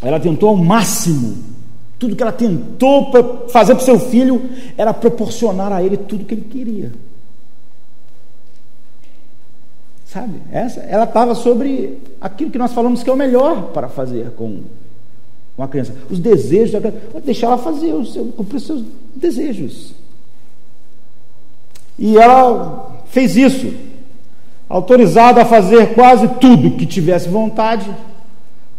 ela 0.00 0.20
tentou 0.20 0.50
ao 0.50 0.56
máximo, 0.56 1.36
tudo 1.98 2.14
que 2.14 2.22
ela 2.22 2.30
tentou 2.30 3.48
fazer 3.48 3.74
para 3.74 3.82
o 3.82 3.84
seu 3.84 3.98
filho 3.98 4.48
era 4.76 4.94
proporcionar 4.94 5.72
a 5.72 5.82
ele 5.82 5.96
tudo 5.96 6.24
que 6.24 6.34
ele 6.34 6.46
queria. 6.48 6.92
Sabe? 10.06 10.40
Essa, 10.52 10.78
ela 10.82 11.06
estava 11.06 11.34
sobre 11.34 11.98
aquilo 12.20 12.52
que 12.52 12.58
nós 12.58 12.72
falamos 12.72 13.02
que 13.02 13.10
é 13.10 13.12
o 13.12 13.16
melhor 13.16 13.72
para 13.72 13.88
fazer 13.88 14.30
com 14.36 14.62
uma 15.58 15.68
criança. 15.68 15.92
Os 16.08 16.20
desejos 16.20 16.70
da 16.70 16.80
criança. 16.80 17.20
Deixar 17.24 17.48
ela 17.48 17.58
fazer, 17.58 17.92
os 17.92 18.12
seu, 18.12 18.26
cumprir 18.26 18.58
os 18.58 18.66
seus 18.66 18.84
desejos. 19.14 19.92
E 21.98 22.16
ela 22.16 23.02
fez 23.08 23.36
isso, 23.36 23.72
autorizada 24.68 25.42
a 25.42 25.44
fazer 25.44 25.94
quase 25.94 26.28
tudo 26.40 26.76
que 26.76 26.86
tivesse 26.86 27.28
vontade, 27.28 27.90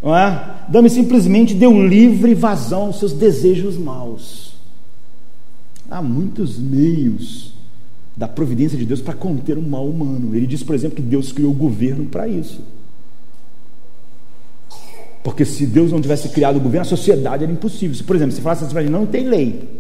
não 0.02 0.16
é? 0.16 0.56
Dame 0.70 0.90
simplesmente 0.90 1.54
deu 1.54 1.86
livre 1.86 2.34
vazão 2.34 2.84
aos 2.84 3.00
seus 3.00 3.12
desejos 3.12 3.76
maus. 3.76 4.54
Há 5.92 6.02
muitos 6.02 6.58
meios 6.58 7.52
da 8.16 8.28
providência 8.28 8.78
de 8.78 8.86
Deus 8.86 9.02
para 9.02 9.14
conter 9.14 9.58
o 9.58 9.62
mal 9.62 9.86
humano. 9.86 10.34
Ele 10.34 10.48
diz, 10.48 10.64
por 10.64 10.76
exemplo, 10.76 10.96
que 10.98 11.02
Deus 11.02 11.34
criou 11.34 11.52
o 11.52 11.56
governo 11.56 12.06
para 12.06 12.28
isso. 12.28 12.62
Porque 15.24 15.44
se 15.44 15.66
Deus 15.66 15.92
não 15.92 16.02
tivesse 16.02 16.30
criado 16.30 16.58
o 16.58 16.60
governo, 16.60 16.82
a 16.82 16.90
sociedade 16.90 17.44
era 17.44 17.52
impossível. 17.52 17.96
Se, 17.96 18.04
por 18.04 18.16
exemplo, 18.16 18.34
se 18.34 18.42
falasse 18.42 18.64
assim, 18.64 18.90
não 18.90 19.06
tem 19.06 19.28
lei. 19.28 19.80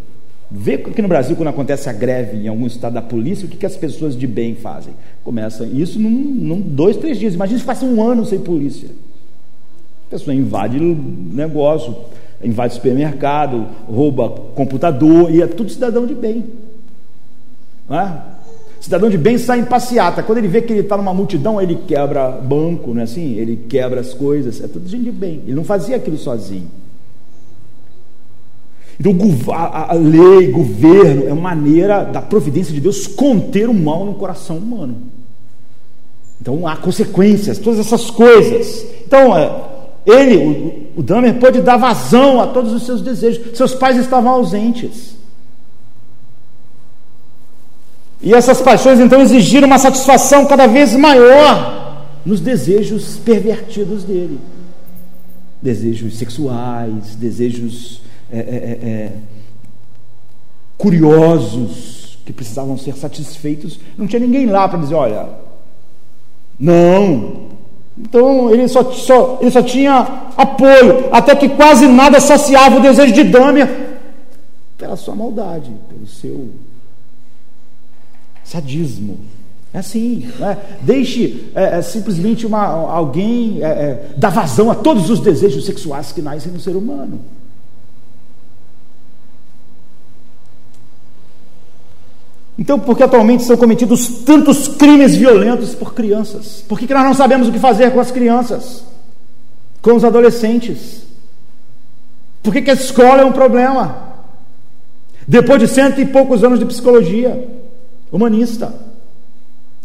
Vê 0.52 0.76
aqui 0.76 1.02
no 1.02 1.08
Brasil, 1.08 1.36
quando 1.36 1.50
acontece 1.50 1.90
a 1.90 1.94
greve 1.94 2.38
em 2.38 2.48
algum 2.48 2.66
estado 2.66 2.94
da 2.94 3.02
polícia, 3.02 3.46
o 3.46 3.50
que, 3.50 3.56
que 3.56 3.66
as 3.66 3.76
pessoas 3.76 4.18
de 4.18 4.26
bem 4.26 4.56
fazem? 4.56 4.94
Começa 5.24 5.66
isso 5.66 6.00
num, 6.00 6.10
num 6.10 6.60
dois, 6.60 6.98
três 6.98 7.20
dias. 7.20 7.36
Imagina 7.36 7.60
se 7.60 7.66
passa 7.66 7.86
um 7.86 8.02
ano 8.02 8.26
sem 8.26 8.40
polícia. 8.40 8.90
A 10.08 10.10
pessoa 10.10 10.34
invade 10.34 10.80
negócio, 10.80 11.96
invade 12.44 12.74
supermercado, 12.74 13.68
rouba 13.88 14.30
computador, 14.56 15.32
e 15.32 15.42
é 15.42 15.46
tudo 15.46 15.72
cidadão 15.72 16.08
de 16.08 16.16
bem. 16.16 16.46
Não 17.88 18.00
é? 18.00 18.22
Cidadão 18.80 19.10
de 19.10 19.18
bem 19.18 19.38
sai 19.38 19.60
em 19.60 19.66
passeata. 19.66 20.24
Quando 20.24 20.38
ele 20.38 20.48
vê 20.48 20.62
que 20.62 20.72
ele 20.72 20.80
está 20.82 20.96
numa 20.96 21.14
multidão, 21.14 21.62
ele 21.62 21.76
quebra 21.88 22.30
banco, 22.30 22.94
não 22.94 23.02
é 23.02 23.04
assim? 23.04 23.36
Ele 23.36 23.58
quebra 23.68 24.00
as 24.00 24.14
coisas. 24.14 24.64
É 24.64 24.68
tudo 24.68 24.88
gente 24.88 25.04
de 25.04 25.12
bem. 25.12 25.42
Ele 25.46 25.56
não 25.56 25.66
fazia 25.66 25.98
aquilo 25.98 26.18
sozinho. 26.18 26.70
Então, 28.98 29.14
a, 29.54 29.94
lei, 29.94 30.52
governo, 30.52 31.28
é 31.28 31.32
uma 31.32 31.56
maneira 31.56 32.04
da 32.04 32.22
providência 32.22 32.74
de 32.74 32.82
Deus 32.82 33.08
conter 33.08 33.70
o 33.70 33.74
mal 33.74 34.06
no 34.06 34.16
coração 34.16 34.58
humano. 34.58 34.98
Então, 36.42 36.66
há 36.68 36.76
consequências, 36.78 37.60
todas 37.60 37.80
essas 37.80 38.10
coisas. 38.10 38.86
Então, 39.06 39.38
é, 39.38 39.52
ele, 40.06 40.90
o, 40.96 41.00
o 41.00 41.04
Damer, 41.04 41.36
pôde 41.36 41.62
dar 41.62 41.78
vazão 41.78 42.42
a 42.42 42.48
todos 42.48 42.74
os 42.74 42.84
seus 42.86 43.02
desejos. 43.02 43.58
Seus 43.58 43.74
pais 43.74 43.98
estavam 43.98 44.32
ausentes. 44.32 45.19
E 48.22 48.34
essas 48.34 48.62
paixões 48.62 49.00
então 49.00 49.22
exigiram 49.22 49.68
uma 49.68 49.80
satisfação 49.80 50.46
cada 50.46 50.68
vez 50.68 50.96
maior 50.96 52.06
nos 52.26 52.42
desejos 52.42 53.18
pervertidos 53.18 54.04
dele. 54.04 54.40
Desejos 55.62 56.18
sexuais, 56.18 57.16
desejos 57.16 58.02
é, 58.32 58.40
é, 58.40 58.42
é, 58.42 58.88
é 58.88 59.12
curiosos 60.78 62.18
que 62.26 62.34
precisavam 62.34 62.78
ser 62.78 62.96
satisfeitos. 62.96 63.80
Não 63.98 64.08
tinha 64.08 64.20
ninguém 64.20 64.46
lá 64.46 64.68
para 64.68 64.80
dizer: 64.80 64.96
olha, 64.96 65.30
não. 66.60 67.50
Então 67.98 68.50
ele 68.50 68.68
só, 68.68 68.92
só, 68.92 69.40
ele 69.42 69.52
só 69.52 69.62
tinha 69.62 70.30
apoio, 70.38 71.10
até 71.12 71.36
que 71.36 71.50
quase 71.50 71.86
nada 71.88 72.20
saciava 72.20 72.78
o 72.78 72.82
desejo 72.82 73.14
de 73.14 73.24
Dâmia 73.26 73.98
pela 74.78 74.96
sua 74.96 75.14
maldade, 75.14 75.70
pelo 75.90 76.08
seu 76.08 76.50
sadismo. 78.50 79.20
É 79.72 79.80
assim, 79.80 80.32
né? 80.40 80.58
deixe 80.82 81.52
é, 81.54 81.78
é, 81.78 81.82
simplesmente 81.82 82.46
uma, 82.46 82.66
alguém 82.66 83.60
é, 83.62 83.68
é, 83.68 84.10
dar 84.18 84.30
vazão 84.30 84.72
a 84.72 84.76
todos 84.76 85.12
os 85.12 85.20
desejos 85.20 85.66
sexuais 85.66 86.12
que 86.12 86.22
nascem 86.22 86.52
no 86.52 86.60
ser 86.60 86.76
humano. 86.76 87.22
Então, 92.58 92.80
por 92.80 92.98
que 92.98 93.04
atualmente 93.04 93.44
são 93.44 93.56
cometidos 93.56 94.24
tantos 94.26 94.68
crimes 94.68 95.16
violentos 95.16 95.76
por 95.76 95.94
crianças? 95.94 96.64
Por 96.68 96.78
que, 96.78 96.88
que 96.88 96.94
nós 96.94 97.06
não 97.06 97.14
sabemos 97.14 97.48
o 97.48 97.52
que 97.52 97.60
fazer 97.60 97.92
com 97.92 98.00
as 98.00 98.12
crianças? 98.12 98.84
Com 99.82 99.96
os 99.96 100.04
adolescentes? 100.04 101.04
Por 102.44 102.52
que, 102.52 102.64
que 102.64 102.72
a 102.72 102.74
escola 102.74 103.22
é 103.22 103.26
um 103.26 103.32
problema? 103.32 104.10
Depois 105.28 105.60
de 105.60 105.68
cento 105.68 106.02
e 106.02 106.06
poucos 106.08 106.44
anos 106.44 106.60
de 106.60 106.66
psicologia 106.66 107.59
humanista. 108.12 108.74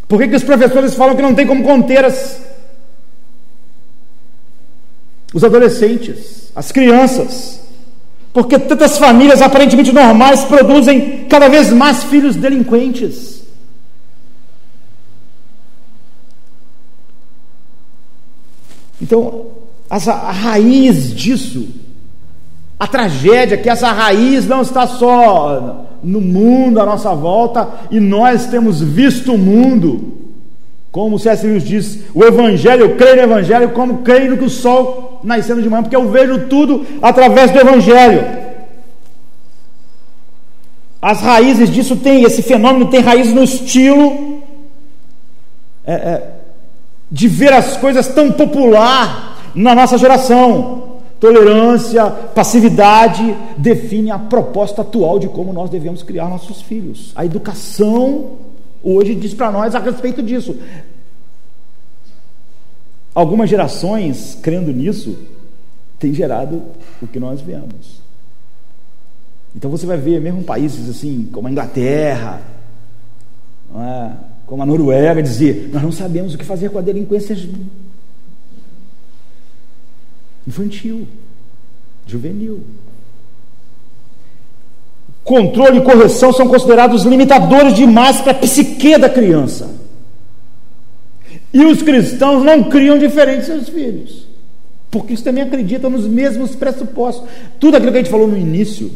Por 0.08 0.20
que, 0.20 0.28
que 0.28 0.36
os 0.36 0.44
professores 0.44 0.94
falam 0.94 1.16
que 1.16 1.22
não 1.22 1.34
tem 1.34 1.46
como 1.46 1.64
conter 1.64 2.04
as, 2.04 2.40
os 5.32 5.42
adolescentes, 5.42 6.50
as 6.54 6.70
crianças? 6.70 7.60
Porque 8.32 8.58
tantas 8.58 8.98
famílias 8.98 9.40
aparentemente 9.40 9.92
normais 9.92 10.44
produzem 10.44 11.26
cada 11.28 11.48
vez 11.48 11.70
mais 11.70 12.04
filhos 12.04 12.36
delinquentes. 12.36 13.42
Então, 19.00 19.52
a 19.88 20.32
raiz 20.32 21.14
disso 21.14 21.68
a 22.78 22.86
tragédia 22.86 23.54
é 23.54 23.58
que 23.58 23.70
essa 23.70 23.90
raiz 23.92 24.46
não 24.46 24.62
está 24.62 24.86
só 24.86 25.86
no 26.04 26.20
mundo 26.20 26.80
à 26.80 26.86
nossa 26.86 27.14
volta 27.14 27.68
e 27.90 27.98
nós 27.98 28.46
temos 28.46 28.80
visto 28.80 29.32
o 29.32 29.38
mundo. 29.38 30.12
Como 30.92 31.16
o 31.16 31.18
C.S. 31.18 31.44
Lewis 31.44 31.64
diz, 31.64 31.98
o 32.14 32.22
Evangelho, 32.22 32.82
eu 32.82 32.96
creio 32.96 33.16
no 33.16 33.22
Evangelho 33.22 33.70
como 33.70 33.98
creio 33.98 34.30
no 34.30 34.36
que 34.36 34.44
o 34.44 34.50
sol 34.50 35.20
nascendo 35.24 35.60
de 35.60 35.68
manhã, 35.68 35.82
porque 35.82 35.96
eu 35.96 36.08
vejo 36.08 36.46
tudo 36.46 36.86
através 37.02 37.50
do 37.50 37.58
Evangelho. 37.58 38.22
As 41.02 41.20
raízes 41.20 41.68
disso 41.68 41.96
tem, 41.96 42.22
esse 42.22 42.42
fenômeno 42.42 42.86
tem 42.86 43.00
raiz 43.00 43.32
no 43.34 43.42
estilo 43.42 44.42
é, 45.84 45.92
é, 45.92 46.30
de 47.10 47.28
ver 47.28 47.52
as 47.52 47.76
coisas 47.76 48.08
tão 48.08 48.30
popular 48.30 49.38
na 49.54 49.74
nossa 49.74 49.98
geração. 49.98 50.93
Tolerância, 51.24 52.10
passividade 52.10 53.34
define 53.56 54.10
a 54.10 54.18
proposta 54.18 54.82
atual 54.82 55.18
de 55.18 55.26
como 55.26 55.54
nós 55.54 55.70
devemos 55.70 56.02
criar 56.02 56.28
nossos 56.28 56.60
filhos. 56.60 57.12
A 57.16 57.24
educação 57.24 58.32
hoje 58.82 59.14
diz 59.14 59.32
para 59.32 59.50
nós 59.50 59.74
a 59.74 59.78
respeito 59.78 60.22
disso. 60.22 60.54
Algumas 63.14 63.48
gerações, 63.48 64.38
crendo 64.42 64.70
nisso, 64.70 65.16
têm 65.98 66.12
gerado 66.12 66.60
o 67.00 67.06
que 67.06 67.18
nós 67.18 67.40
vemos. 67.40 68.02
Então 69.56 69.70
você 69.70 69.86
vai 69.86 69.96
ver, 69.96 70.20
mesmo 70.20 70.42
países 70.42 70.90
assim, 70.90 71.26
como 71.32 71.48
a 71.48 71.50
Inglaterra, 71.50 72.42
é? 73.74 74.10
como 74.44 74.62
a 74.62 74.66
Noruega, 74.66 75.22
dizer: 75.22 75.70
nós 75.72 75.82
não 75.82 75.90
sabemos 75.90 76.34
o 76.34 76.38
que 76.38 76.44
fazer 76.44 76.68
com 76.68 76.78
a 76.78 76.82
delinquência 76.82 77.34
infantil, 80.46 81.06
juvenil. 82.06 82.60
Controle 85.22 85.78
e 85.78 85.82
correção 85.82 86.32
são 86.32 86.46
considerados 86.46 87.04
limitadores 87.04 87.74
demais 87.74 88.20
para 88.20 88.32
a 88.32 88.34
psique 88.34 88.98
da 88.98 89.08
criança. 89.08 89.70
E 91.52 91.64
os 91.64 91.82
cristãos 91.82 92.44
não 92.44 92.64
criam 92.64 92.98
diferente 92.98 93.46
seus 93.46 93.68
filhos, 93.68 94.26
porque 94.90 95.12
eles 95.12 95.22
também 95.22 95.42
acreditam 95.42 95.88
nos 95.88 96.06
mesmos 96.06 96.54
pressupostos. 96.54 97.28
Tudo 97.58 97.76
aquilo 97.76 97.92
que 97.92 97.98
a 97.98 98.00
gente 98.02 98.10
falou 98.10 98.28
no 98.28 98.36
início, 98.36 98.90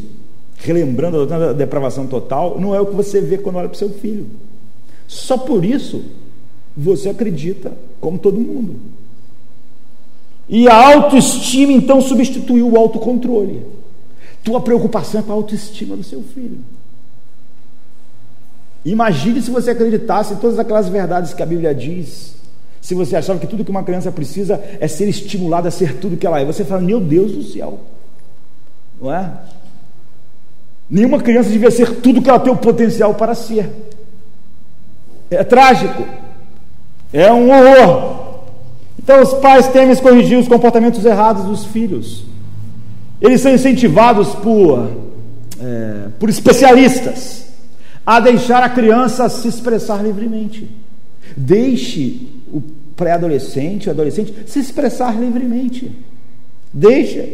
relembrando 0.57 1.33
a 1.33 1.53
depravação 1.53 2.05
total, 2.05 2.59
não 2.59 2.75
é 2.75 2.81
o 2.81 2.85
que 2.85 2.95
você 2.95 3.21
vê 3.21 3.37
quando 3.37 3.55
olha 3.55 3.69
para 3.69 3.75
o 3.75 3.79
seu 3.79 3.89
filho. 3.89 4.27
Só 5.07 5.37
por 5.37 5.65
isso 5.65 6.03
você 6.77 7.09
acredita 7.09 7.71
como 7.99 8.19
todo 8.19 8.39
mundo. 8.39 8.75
E 10.49 10.67
a 10.67 10.73
autoestima 10.95 11.71
então 11.71 12.01
substituiu 12.01 12.71
o 12.71 12.77
autocontrole. 12.77 13.65
Tua 14.43 14.59
preocupação 14.59 15.21
é 15.21 15.23
com 15.23 15.31
a 15.31 15.35
autoestima 15.35 15.95
do 15.95 16.03
seu 16.03 16.23
filho. 16.23 16.57
Imagine 18.83 19.41
se 19.41 19.51
você 19.51 19.71
acreditasse 19.71 20.33
em 20.33 20.37
todas 20.37 20.57
aquelas 20.57 20.89
verdades 20.89 21.33
que 21.33 21.43
a 21.43 21.45
Bíblia 21.45 21.75
diz. 21.75 22.33
Se 22.81 22.95
você 22.95 23.15
achava 23.15 23.37
que 23.37 23.45
tudo 23.45 23.63
que 23.63 23.69
uma 23.69 23.83
criança 23.83 24.11
precisa 24.11 24.59
é 24.79 24.87
ser 24.87 25.07
estimulada 25.07 25.67
a 25.67 25.71
ser 25.71 25.97
tudo 25.97 26.17
que 26.17 26.25
ela 26.25 26.39
é. 26.39 26.45
Você 26.45 26.65
fala, 26.65 26.81
meu 26.81 26.99
Deus 26.99 27.31
do 27.33 27.43
céu. 27.43 27.79
Não 28.99 29.13
é? 29.13 29.31
Nenhuma 30.89 31.21
criança 31.21 31.49
devia 31.49 31.69
ser 31.69 31.97
tudo 31.97 32.21
que 32.21 32.29
ela 32.29 32.39
tem 32.39 32.51
o 32.51 32.57
potencial 32.57 33.13
para 33.13 33.35
ser. 33.35 33.69
É 35.29 35.43
trágico. 35.43 36.03
É 37.13 37.31
um 37.31 37.49
horror. 37.51 38.18
Então 39.01 39.21
os 39.21 39.33
pais 39.35 39.67
temem 39.69 39.95
corrigir 39.95 40.37
os 40.37 40.47
comportamentos 40.47 41.05
errados 41.05 41.45
dos 41.45 41.65
filhos. 41.65 42.25
Eles 43.21 43.39
são 43.39 43.53
incentivados 43.53 44.27
por, 44.35 44.89
é, 45.61 46.09
por 46.19 46.29
especialistas 46.29 47.45
a 48.05 48.19
deixar 48.19 48.61
a 48.61 48.69
criança 48.69 49.29
se 49.29 49.47
expressar 49.47 50.03
livremente. 50.03 50.69
Deixe 51.35 52.27
o 52.51 52.61
pré-adolescente, 52.95 53.87
o 53.87 53.91
adolescente, 53.91 54.33
se 54.45 54.59
expressar 54.59 55.17
livremente. 55.17 55.89
Deixa. 56.73 57.25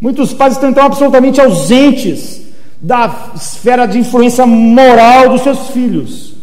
Muitos 0.00 0.32
pais 0.32 0.52
estão 0.52 0.70
então 0.70 0.84
absolutamente 0.84 1.40
ausentes 1.40 2.42
da 2.80 3.32
esfera 3.34 3.86
de 3.86 3.98
influência 3.98 4.46
moral 4.46 5.30
dos 5.30 5.42
seus 5.42 5.70
filhos. 5.70 6.34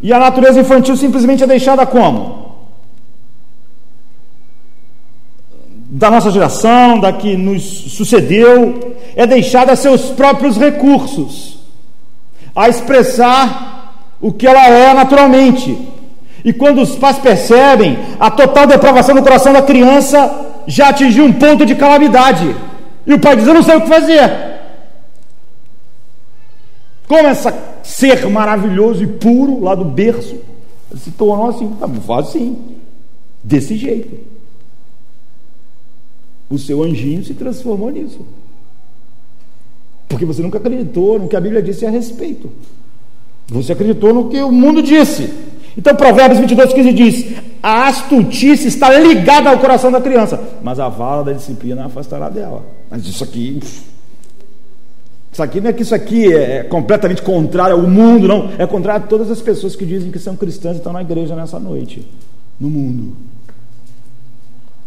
E 0.00 0.12
a 0.12 0.18
natureza 0.18 0.60
infantil 0.60 0.96
simplesmente 0.96 1.42
é 1.42 1.46
deixada 1.46 1.84
como? 1.84 2.43
Da 5.94 6.10
nossa 6.10 6.28
geração, 6.28 6.98
da 6.98 7.12
que 7.12 7.36
nos 7.36 7.62
sucedeu, 7.62 8.96
é 9.14 9.24
deixada 9.24 9.70
a 9.72 9.76
seus 9.76 10.06
próprios 10.06 10.56
recursos, 10.56 11.60
a 12.54 12.68
expressar 12.68 14.10
o 14.20 14.32
que 14.32 14.44
ela 14.44 14.66
é 14.66 14.92
naturalmente. 14.92 15.78
E 16.44 16.52
quando 16.52 16.82
os 16.82 16.96
pais 16.96 17.20
percebem, 17.20 17.96
a 18.18 18.28
total 18.28 18.66
depravação 18.66 19.14
no 19.14 19.22
coração 19.22 19.52
da 19.52 19.62
criança 19.62 20.64
já 20.66 20.88
atingiu 20.88 21.26
um 21.26 21.32
ponto 21.32 21.64
de 21.64 21.76
calamidade. 21.76 22.56
E 23.06 23.14
o 23.14 23.20
pai 23.20 23.36
diz: 23.36 23.46
Eu 23.46 23.54
não 23.54 23.62
sei 23.62 23.76
o 23.76 23.82
que 23.82 23.88
fazer. 23.88 24.32
Como 27.06 27.28
essa 27.28 27.56
ser 27.84 28.28
maravilhoso 28.28 29.04
e 29.04 29.06
puro 29.06 29.62
lá 29.62 29.76
do 29.76 29.84
berço 29.84 30.40
se 30.96 31.12
tornou 31.12 31.50
assim? 31.50 31.68
Tá, 31.78 31.86
faz 32.04 32.28
assim, 32.28 32.58
desse 33.44 33.76
jeito. 33.76 34.33
O 36.48 36.58
seu 36.58 36.82
anjinho 36.82 37.24
se 37.24 37.34
transformou 37.34 37.90
nisso. 37.90 38.20
Porque 40.08 40.24
você 40.24 40.42
nunca 40.42 40.58
acreditou 40.58 41.18
no 41.18 41.28
que 41.28 41.36
a 41.36 41.40
Bíblia 41.40 41.62
disse 41.62 41.84
a 41.86 41.90
respeito. 41.90 42.50
Você 43.48 43.72
acreditou 43.72 44.14
no 44.14 44.28
que 44.28 44.40
o 44.42 44.52
mundo 44.52 44.82
disse. 44.82 45.30
Então, 45.76 45.94
Provérbios 45.94 46.38
22, 46.38 46.72
15 46.72 46.92
diz: 46.92 47.34
A 47.62 47.88
astutice 47.88 48.68
está 48.68 48.96
ligada 48.96 49.50
ao 49.50 49.58
coração 49.58 49.90
da 49.90 50.00
criança, 50.00 50.40
mas 50.62 50.78
a 50.78 50.88
vala 50.88 51.24
da 51.24 51.32
disciplina 51.32 51.84
afastará 51.84 52.28
dela. 52.28 52.64
Mas 52.90 53.04
isso 53.06 53.24
aqui. 53.24 53.60
Isso 55.32 55.42
aqui 55.42 55.60
não 55.60 55.70
é 55.70 55.72
que 55.72 55.82
isso 55.82 55.94
aqui 55.94 56.32
é 56.32 56.62
completamente 56.62 57.20
contrário 57.20 57.74
ao 57.74 57.82
mundo, 57.82 58.28
não. 58.28 58.50
É 58.56 58.64
contrário 58.68 59.04
a 59.04 59.08
todas 59.08 59.32
as 59.32 59.42
pessoas 59.42 59.74
que 59.74 59.84
dizem 59.84 60.12
que 60.12 60.18
são 60.20 60.36
cristãs 60.36 60.74
e 60.74 60.78
estão 60.78 60.92
na 60.92 61.02
igreja 61.02 61.34
nessa 61.34 61.58
noite. 61.58 62.06
No 62.60 62.70
mundo. 62.70 63.16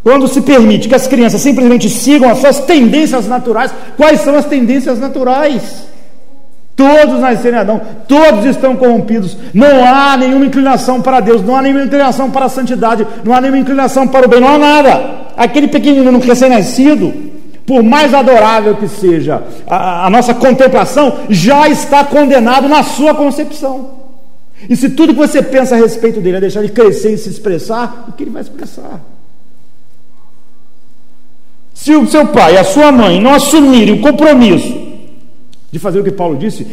Quando 0.07 0.25
se 0.25 0.39
permite 0.39 0.87
que 0.87 0.95
as 0.95 1.05
crianças 1.05 1.41
simplesmente 1.41 1.89
sigam 1.89 2.29
as 2.29 2.37
suas 2.37 2.61
tendências 2.61 3.27
naturais, 3.27 3.73
quais 3.97 4.21
são 4.21 4.37
as 4.37 4.45
tendências 4.45 4.97
naturais? 4.97 5.85
Todos 6.77 7.19
nasceram 7.19 7.57
em 7.57 7.59
Adão, 7.59 7.81
todos 8.07 8.45
estão 8.45 8.77
corrompidos. 8.77 9.35
Não 9.53 9.83
há 9.85 10.15
nenhuma 10.15 10.45
inclinação 10.45 11.01
para 11.01 11.19
Deus, 11.19 11.43
não 11.43 11.57
há 11.57 11.61
nenhuma 11.61 11.83
inclinação 11.83 12.31
para 12.31 12.45
a 12.45 12.49
santidade, 12.49 13.05
não 13.25 13.33
há 13.33 13.41
nenhuma 13.41 13.59
inclinação 13.59 14.07
para 14.07 14.25
o 14.25 14.29
bem, 14.29 14.39
não 14.39 14.47
há 14.47 14.57
nada. 14.57 15.11
Aquele 15.35 15.67
pequenino 15.67 16.17
recém-nascido, 16.19 17.13
por 17.65 17.83
mais 17.83 18.13
adorável 18.13 18.77
que 18.77 18.87
seja 18.87 19.43
a, 19.67 20.05
a 20.05 20.09
nossa 20.09 20.33
contemplação, 20.33 21.17
já 21.27 21.67
está 21.67 22.05
condenado 22.05 22.69
na 22.69 22.81
sua 22.81 23.13
concepção. 23.13 23.89
E 24.69 24.75
se 24.77 24.91
tudo 24.91 25.13
que 25.13 25.19
você 25.19 25.43
pensa 25.43 25.75
a 25.75 25.77
respeito 25.77 26.21
dele 26.21 26.37
é 26.37 26.39
deixar 26.39 26.61
ele 26.61 26.69
crescer 26.69 27.11
e 27.11 27.17
se 27.17 27.27
expressar, 27.27 28.05
o 28.07 28.13
que 28.13 28.23
ele 28.23 28.31
vai 28.31 28.41
expressar? 28.41 29.01
Se 31.77 31.95
o 31.95 32.07
seu 32.07 32.25
pai 32.25 32.55
e 32.55 32.57
a 32.57 32.63
sua 32.63 32.91
mãe 32.91 33.21
não 33.21 33.35
assumirem 33.35 33.93
o 33.93 34.01
compromisso 34.01 34.75
de 35.71 35.77
fazer 35.77 35.99
o 35.99 36.03
que 36.03 36.11
Paulo 36.11 36.35
disse, 36.35 36.65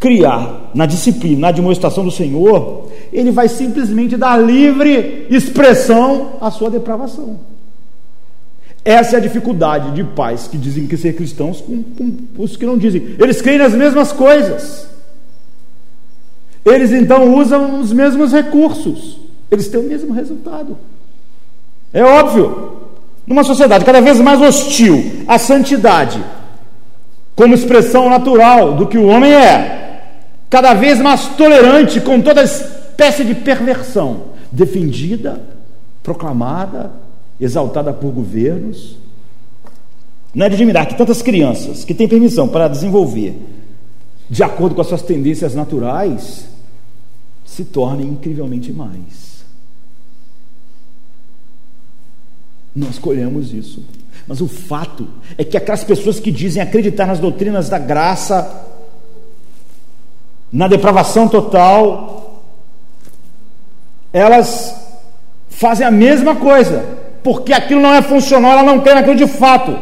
criar 0.00 0.72
na 0.74 0.84
disciplina, 0.84 1.42
na 1.42 1.52
demonstração 1.52 2.04
do 2.04 2.10
Senhor, 2.10 2.88
ele 3.12 3.30
vai 3.30 3.48
simplesmente 3.48 4.16
dar 4.16 4.36
livre 4.36 5.28
expressão 5.30 6.32
à 6.40 6.50
sua 6.50 6.68
depravação. 6.68 7.38
Essa 8.84 9.14
é 9.14 9.18
a 9.18 9.22
dificuldade 9.22 9.92
de 9.92 10.02
pais 10.02 10.48
que 10.48 10.58
dizem 10.58 10.88
que 10.88 10.96
ser 10.96 11.14
cristãos 11.14 11.60
com, 11.60 11.80
com 11.80 12.42
os 12.42 12.56
que 12.56 12.66
não 12.66 12.76
dizem. 12.76 13.14
Eles 13.16 13.40
creem 13.40 13.58
nas 13.58 13.74
mesmas 13.74 14.10
coisas. 14.10 14.88
Eles 16.64 16.90
então 16.90 17.32
usam 17.36 17.80
os 17.80 17.92
mesmos 17.92 18.32
recursos. 18.32 19.20
Eles 19.52 19.68
têm 19.68 19.80
o 19.80 19.88
mesmo 19.88 20.12
resultado. 20.12 20.76
É 21.92 22.02
óbvio. 22.02 22.79
Numa 23.30 23.44
sociedade 23.44 23.84
cada 23.84 24.00
vez 24.00 24.20
mais 24.20 24.42
hostil 24.42 25.22
à 25.28 25.38
santidade, 25.38 26.20
como 27.36 27.54
expressão 27.54 28.10
natural 28.10 28.74
do 28.74 28.88
que 28.88 28.98
o 28.98 29.06
homem 29.06 29.32
é, 29.32 30.02
cada 30.50 30.74
vez 30.74 30.98
mais 31.00 31.28
tolerante 31.36 32.00
com 32.00 32.20
toda 32.20 32.42
espécie 32.42 33.22
de 33.22 33.36
perversão, 33.36 34.24
defendida, 34.50 35.40
proclamada, 36.02 36.90
exaltada 37.40 37.92
por 37.92 38.10
governos. 38.10 38.98
Não 40.34 40.46
é 40.46 40.48
de 40.48 40.56
admirar 40.56 40.86
que 40.86 40.98
tantas 40.98 41.22
crianças 41.22 41.84
que 41.84 41.94
têm 41.94 42.08
permissão 42.08 42.48
para 42.48 42.66
desenvolver 42.66 43.40
de 44.28 44.42
acordo 44.42 44.74
com 44.74 44.80
as 44.80 44.88
suas 44.88 45.02
tendências 45.02 45.54
naturais 45.54 46.48
se 47.44 47.64
tornem 47.64 48.08
incrivelmente 48.08 48.72
mais. 48.72 49.29
Nós 52.74 52.98
colhemos 52.98 53.52
isso. 53.52 53.82
Mas 54.26 54.40
o 54.40 54.46
fato 54.46 55.08
é 55.36 55.44
que 55.44 55.56
aquelas 55.56 55.82
pessoas 55.82 56.20
que 56.20 56.30
dizem 56.30 56.62
acreditar 56.62 57.06
nas 57.06 57.18
doutrinas 57.18 57.68
da 57.68 57.78
graça, 57.78 58.66
na 60.52 60.68
depravação 60.68 61.28
total, 61.28 62.44
elas 64.12 64.74
fazem 65.48 65.86
a 65.86 65.90
mesma 65.90 66.36
coisa, 66.36 66.84
porque 67.22 67.52
aquilo 67.52 67.80
não 67.80 67.92
é 67.92 68.02
funcional, 68.02 68.52
ela 68.52 68.62
não 68.62 68.80
quer 68.80 68.94
naquilo 68.94 69.16
de 69.16 69.26
fato. 69.26 69.76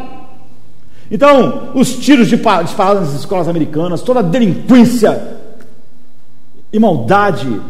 Então, 1.10 1.70
os 1.74 1.96
tiros 1.96 2.28
disparados 2.28 2.74
nas 2.76 3.14
escolas 3.20 3.48
americanas, 3.48 4.02
toda 4.02 4.20
a 4.20 4.22
delinquência 4.22 5.36
e 6.72 6.78
maldade 6.78 7.60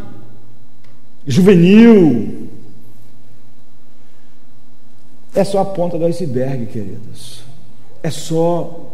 juvenil, 1.26 2.47
é 5.38 5.44
só 5.44 5.60
a 5.60 5.64
ponta 5.64 5.96
do 5.96 6.04
iceberg, 6.04 6.66
queridos. 6.66 7.42
É 8.02 8.10
só 8.10 8.88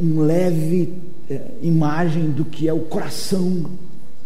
um 0.00 0.20
leve 0.20 0.94
é, 1.28 1.40
imagem 1.60 2.30
do 2.30 2.44
que 2.44 2.68
é 2.68 2.72
o 2.72 2.80
coração 2.80 3.64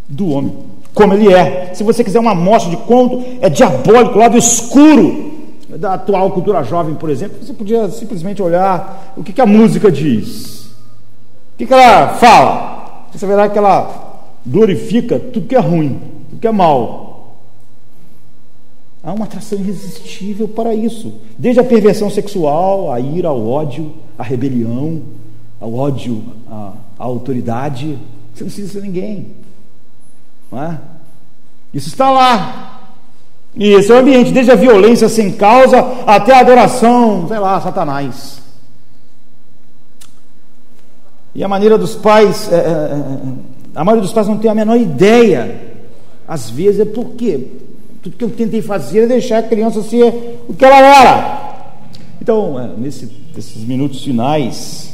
do 0.07 0.29
homem, 0.29 0.55
como 0.93 1.15
ele 1.15 1.33
é. 1.33 1.73
Se 1.73 1.83
você 1.83 2.05
quiser 2.05 2.21
uma 2.21 2.33
amostra 2.33 2.71
de 2.71 2.77
quanto 2.85 3.25
é 3.41 3.49
diabólico, 3.49 4.17
o 4.17 4.19
lado 4.19 4.37
escuro 4.37 5.33
da 5.69 5.95
atual 5.95 6.31
cultura 6.33 6.63
jovem, 6.63 6.95
por 6.95 7.09
exemplo, 7.09 7.39
você 7.43 7.55
podia 7.55 7.89
simplesmente 7.89 8.43
olhar 8.43 9.15
o 9.17 9.23
que, 9.25 9.33
que 9.33 9.41
a 9.41 9.47
música 9.47 9.91
diz, 9.91 10.67
o 10.67 11.59
que, 11.59 11.67
que 11.67 11.73
ela 11.73 12.09
fala. 12.15 13.07
Você 13.13 13.27
verá 13.27 13.49
que 13.49 13.59
ela 13.59 14.29
glorifica 14.47 15.19
tudo 15.19 15.47
que 15.47 15.57
é 15.57 15.61
ruim, 15.61 15.99
tudo 16.29 16.41
que 16.41 16.47
é 16.47 16.53
mal, 16.53 17.12
Há 19.05 19.13
uma 19.13 19.25
atração 19.25 19.59
irresistível 19.59 20.47
para 20.47 20.75
isso. 20.75 21.13
Desde 21.37 21.61
a 21.61 21.65
perversão 21.65 22.09
sexual, 22.09 22.93
a 22.93 23.01
ira, 23.01 23.29
ao 23.29 23.49
ódio, 23.49 23.95
a 24.17 24.23
rebelião, 24.23 25.03
ao 25.61 25.75
ódio 25.75 26.23
à, 26.49 26.73
à 26.99 27.05
autoridade. 27.05 27.99
Você 28.33 28.45
não 28.45 28.51
precisa 28.51 28.73
ser 28.73 28.83
ninguém. 28.83 29.35
É? 30.53 30.77
Isso 31.75 31.89
está 31.89 32.11
lá. 32.11 32.81
E 33.57 33.71
esse 33.73 33.91
é 33.91 33.95
o 33.95 33.99
ambiente, 33.99 34.33
desde 34.33 34.53
a 34.53 34.57
violência 34.57 35.09
sem 35.09 35.33
causa 35.33 35.79
até 36.07 36.35
a 36.35 36.41
adoração, 36.41 37.27
sei 37.27 37.39
lá, 37.39 37.61
Satanás. 37.61 38.41
E 41.35 41.43
a 41.43 41.49
maneira 41.49 41.77
dos 41.77 41.95
pais, 41.95 42.51
é, 42.53 42.57
é, 42.57 42.59
é 42.61 42.99
a 43.75 43.85
maioria 43.85 44.03
dos 44.03 44.13
pais 44.13 44.29
não 44.29 44.39
tem 44.39 44.51
a 44.51 44.55
menor 44.55 44.77
ideia, 44.77 45.61
às 46.29 46.51
vezes, 46.51 46.81
é 46.81 46.85
por 46.85 47.11
quê? 47.11 47.49
Tudo 48.03 48.17
que 48.17 48.25
eu 48.25 48.31
tentei 48.31 48.61
fazer 48.61 49.05
é 49.05 49.07
deixar 49.07 49.39
a 49.39 49.43
criança 49.43 49.83
ser 49.83 50.41
o 50.49 50.55
que 50.55 50.65
ela 50.65 50.79
era. 50.79 51.43
Então, 52.21 52.59
é, 52.59 52.69
nesse, 52.77 53.09
nesses 53.35 53.65
minutos 53.65 54.03
finais, 54.03 54.93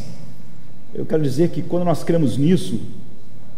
eu 0.94 1.06
quero 1.06 1.22
dizer 1.22 1.48
que 1.48 1.62
quando 1.62 1.84
nós 1.84 2.04
cremos 2.04 2.36
nisso, 2.36 2.80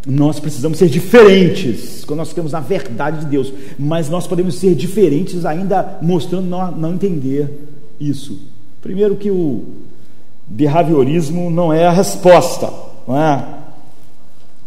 nós 0.07 0.41
precisamos 0.41 0.79
ser 0.79 0.89
diferentes, 0.89 2.05
quando 2.05 2.19
nós 2.19 2.33
cremos 2.33 2.53
na 2.53 2.61
verdade 2.61 3.21
de 3.21 3.27
Deus, 3.27 3.53
mas 3.79 4.09
nós 4.09 4.27
podemos 4.27 4.55
ser 4.55 4.75
diferentes 4.75 5.45
ainda 5.45 5.99
mostrando 6.01 6.47
não, 6.47 6.71
não 6.71 6.95
entender 6.95 7.69
isso. 8.01 8.39
Primeiro 8.81 9.17
que 9.17 9.31
o 9.31 9.65
behaviorismo 10.47 11.51
não 11.51 11.73
é 11.73 11.87
a 11.87 11.93
resposta, 11.93 12.73
não 13.07 13.17
é? 13.21 13.45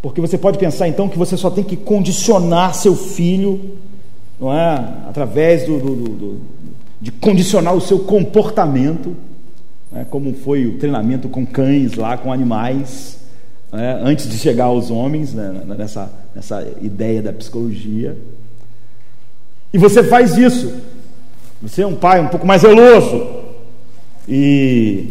Porque 0.01 0.21
você 0.21 0.37
pode 0.37 0.57
pensar 0.57 0.87
então 0.87 1.09
que 1.09 1.17
você 1.17 1.35
só 1.35 1.49
tem 1.49 1.63
que 1.63 1.77
condicionar 1.77 2.75
seu 2.75 2.95
filho 2.95 3.77
não 4.43 4.53
é? 4.53 4.73
através 5.07 5.65
do, 5.65 5.79
do, 5.79 5.95
do, 5.95 6.41
de 6.99 7.13
condicionar 7.13 7.73
o 7.73 7.79
seu 7.79 7.99
comportamento, 7.99 9.15
né? 9.89 10.05
como 10.09 10.33
foi 10.33 10.65
o 10.67 10.77
treinamento 10.77 11.29
com 11.29 11.45
cães 11.45 11.93
lá, 11.93 12.17
com 12.17 12.31
animais, 12.31 13.19
né? 13.71 14.01
antes 14.03 14.29
de 14.29 14.37
chegar 14.37 14.65
aos 14.65 14.91
homens, 14.91 15.33
né? 15.33 15.63
nessa, 15.77 16.11
nessa 16.35 16.67
ideia 16.81 17.21
da 17.21 17.31
psicologia. 17.31 18.17
E 19.71 19.77
você 19.77 20.03
faz 20.03 20.37
isso. 20.37 20.73
Você 21.61 21.81
é 21.81 21.87
um 21.87 21.95
pai 21.95 22.19
um 22.19 22.27
pouco 22.27 22.45
mais 22.45 22.63
zeloso. 22.63 23.25
E 24.27 25.07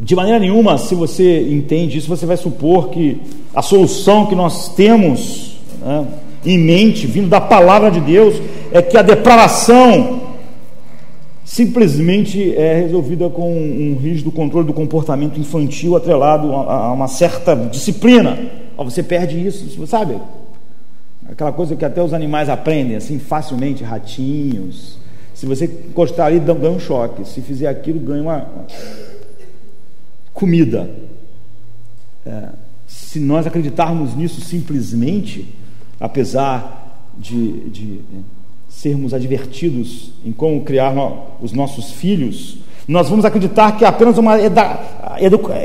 de 0.00 0.16
maneira 0.16 0.38
nenhuma, 0.38 0.78
se 0.78 0.94
você 0.94 1.46
entende 1.50 1.98
isso, 1.98 2.08
você 2.08 2.24
vai 2.24 2.38
supor 2.38 2.88
que 2.88 3.20
a 3.54 3.60
solução 3.60 4.24
que 4.24 4.34
nós 4.34 4.74
temos 4.74 5.58
né, 5.82 6.06
em 6.44 6.58
mente, 6.58 7.06
vindo 7.06 7.28
da 7.28 7.40
palavra 7.40 7.90
de 7.90 8.00
Deus, 8.00 8.40
é 8.72 8.80
que 8.80 8.96
a 8.96 9.02
depravação 9.02 10.20
simplesmente 11.44 12.54
é 12.54 12.74
resolvida 12.74 13.28
com 13.28 13.52
um 13.52 13.98
rígido 14.00 14.30
controle 14.30 14.66
do 14.66 14.72
comportamento 14.72 15.38
infantil 15.38 15.96
atrelado 15.96 16.52
a, 16.52 16.92
uma 16.92 17.08
certa 17.08 17.54
disciplina. 17.56 18.38
Você 18.76 19.02
perde 19.02 19.46
isso, 19.46 19.86
sabe? 19.86 20.16
Aquela 21.28 21.52
coisa 21.52 21.76
que 21.76 21.84
até 21.84 22.02
os 22.02 22.14
animais 22.14 22.48
aprendem 22.48 22.96
assim 22.96 23.18
facilmente, 23.18 23.84
ratinhos. 23.84 24.98
Se 25.34 25.44
você 25.46 25.64
encostar 25.64 26.26
ali, 26.26 26.40
ganha 26.40 26.70
um 26.70 26.80
choque. 26.80 27.26
Se 27.28 27.40
fizer 27.40 27.68
aquilo, 27.68 28.00
ganha 28.00 28.22
uma, 28.22 28.46
comida. 30.40 30.90
É, 32.24 32.48
se 32.86 33.20
nós 33.20 33.46
acreditarmos 33.46 34.16
nisso 34.16 34.40
simplesmente, 34.40 35.54
apesar 36.00 37.04
de, 37.18 37.68
de 37.68 38.00
sermos 38.68 39.12
advertidos 39.12 40.12
em 40.24 40.32
como 40.32 40.62
criar 40.62 40.94
os 41.40 41.52
nossos 41.52 41.92
filhos, 41.92 42.58
nós 42.88 43.08
vamos 43.08 43.24
acreditar 43.24 43.76
que 43.76 43.84
apenas 43.84 44.16
uma 44.18 44.36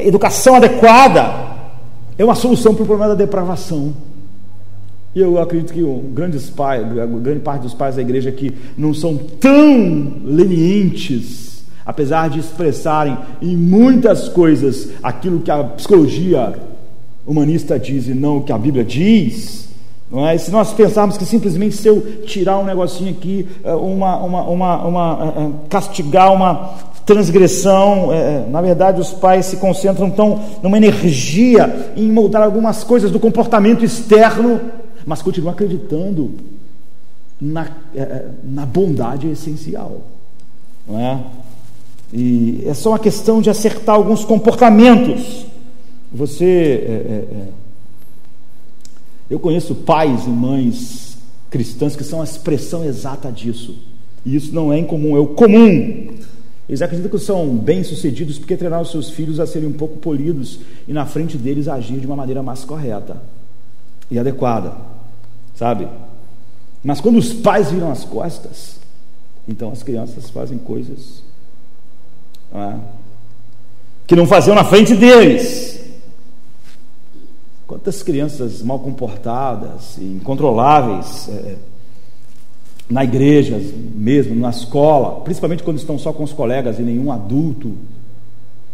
educação 0.05 0.55
adequada 0.55 1.55
é 2.17 2.23
uma 2.23 2.35
solução 2.35 2.75
para 2.75 2.83
o 2.83 2.85
problema 2.85 3.15
da 3.15 3.15
depravação. 3.15 3.93
E 5.15 5.21
eu 5.21 5.41
acredito 5.41 5.73
que 5.73 5.81
grande 6.13 7.39
parte 7.39 7.61
dos 7.61 7.73
pais 7.73 7.95
da 7.95 8.01
igreja 8.01 8.29
aqui 8.29 8.53
não 8.77 8.93
são 8.93 9.17
tão 9.17 10.21
lenientes, 10.25 11.63
apesar 11.85 12.29
de 12.29 12.39
expressarem 12.39 13.17
em 13.41 13.55
muitas 13.55 14.27
coisas 14.27 14.89
aquilo 15.01 15.39
que 15.39 15.49
a 15.49 15.63
psicologia 15.63 16.53
humanista 17.25 17.79
diz 17.79 18.07
e 18.07 18.13
não 18.13 18.37
o 18.37 18.43
que 18.43 18.51
a 18.51 18.57
Bíblia 18.57 18.83
diz. 18.83 19.64
É? 20.15 20.37
Se 20.37 20.49
nós 20.51 20.71
pensarmos 20.71 21.17
que 21.17 21.25
simplesmente 21.25 21.75
se 21.75 21.87
eu 21.87 22.23
tirar 22.25 22.57
um 22.59 22.63
negocinho 22.63 23.11
aqui, 23.11 23.47
eh, 23.63 23.73
uma, 23.73 24.17
uma, 24.17 24.41
uma, 24.43 24.85
uma 24.85 25.33
eh, 25.37 25.41
eh, 25.41 25.51
castigar 25.67 26.31
uma 26.31 26.73
transgressão. 27.05 28.11
É, 28.11 28.45
na 28.49 28.61
verdade, 28.61 28.99
os 28.99 29.11
pais 29.11 29.45
se 29.45 29.57
concentram 29.57 30.09
tão 30.09 30.41
numa 30.61 30.77
energia 30.77 31.93
em 31.95 32.11
moldar 32.11 32.41
algumas 32.43 32.83
coisas 32.83 33.11
do 33.11 33.19
comportamento 33.19 33.85
externo, 33.85 34.59
mas 35.05 35.21
continuam 35.21 35.53
acreditando 35.53 36.31
na, 37.39 37.67
é, 37.95 38.25
na 38.43 38.65
bondade 38.65 39.29
essencial. 39.29 40.01
Não 40.87 40.99
é? 40.99 41.19
E 42.11 42.63
é 42.65 42.73
só 42.73 42.89
uma 42.89 42.99
questão 42.99 43.41
de 43.41 43.49
acertar 43.49 43.95
alguns 43.95 44.25
comportamentos. 44.25 45.45
Você. 46.11 46.45
É, 46.87 47.64
eu 49.29 49.39
conheço 49.39 49.75
pais 49.75 50.25
e 50.25 50.29
mães 50.29 51.17
cristãs 51.49 51.95
que 51.95 52.03
são 52.03 52.21
a 52.21 52.23
expressão 52.23 52.83
exata 52.83 53.31
disso. 53.31 53.75
E 54.25 54.35
isso 54.35 54.53
não 54.53 54.73
é 54.73 54.79
incomum, 54.79 55.15
é 55.15 55.19
o 55.19 55.27
comum. 55.27 56.15
Eles 56.67 56.81
acreditam 56.81 57.11
que 57.11 57.23
são 57.23 57.55
bem-sucedidos 57.55 58.39
porque 58.39 58.57
treinaram 58.57 58.83
seus 58.85 59.09
filhos 59.09 59.39
a 59.39 59.45
serem 59.45 59.69
um 59.69 59.73
pouco 59.73 59.97
polidos 59.97 60.59
e 60.87 60.93
na 60.93 61.05
frente 61.05 61.37
deles 61.37 61.67
agir 61.67 61.99
de 61.99 62.07
uma 62.07 62.15
maneira 62.15 62.41
mais 62.41 62.65
correta 62.65 63.21
e 64.09 64.17
adequada, 64.17 64.73
sabe? 65.55 65.87
Mas 66.83 66.99
quando 66.99 67.17
os 67.17 67.33
pais 67.33 67.71
viram 67.71 67.91
as 67.91 68.03
costas, 68.03 68.79
então 69.47 69.71
as 69.71 69.83
crianças 69.83 70.29
fazem 70.29 70.57
coisas 70.57 71.23
não 72.51 72.63
é? 72.63 72.79
que 74.07 74.15
não 74.15 74.25
faziam 74.25 74.55
na 74.55 74.63
frente 74.63 74.95
deles. 74.95 75.79
Quantas 77.67 78.03
crianças 78.03 78.61
mal 78.61 78.79
comportadas 78.79 79.97
incontroláveis 79.97 81.29
é, 81.29 81.55
na 82.89 83.03
igreja 83.03 83.59
mesmo, 83.95 84.35
na 84.35 84.51
escola, 84.51 85.21
principalmente 85.21 85.63
quando 85.63 85.77
estão 85.77 85.97
só 85.97 86.13
com 86.13 86.23
os 86.23 86.31
colegas 86.31 86.77
e 86.77 86.83
nenhum 86.83 87.11
adulto 87.11 87.73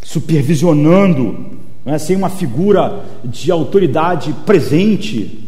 supervisionando, 0.04 1.52
é? 1.86 1.98
sem 1.98 2.16
uma 2.16 2.30
figura 2.30 3.06
de 3.24 3.50
autoridade 3.52 4.34
presente. 4.46 5.40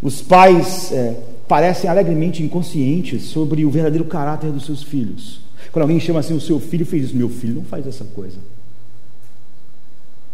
Os 0.00 0.22
pais 0.22 0.92
é, 0.92 1.14
parecem 1.46 1.90
alegremente 1.90 2.42
inconscientes 2.42 3.24
sobre 3.24 3.64
o 3.64 3.70
verdadeiro 3.70 4.04
caráter 4.04 4.50
dos 4.50 4.64
seus 4.64 4.82
filhos. 4.82 5.40
Quando 5.72 5.82
alguém 5.82 6.00
chama 6.00 6.20
assim, 6.20 6.34
o 6.34 6.40
seu 6.40 6.58
filho 6.58 6.86
fez 6.86 7.04
isso, 7.04 7.16
meu 7.16 7.28
filho 7.28 7.54
não 7.54 7.64
faz 7.64 7.86
essa 7.86 8.04
coisa. 8.04 8.38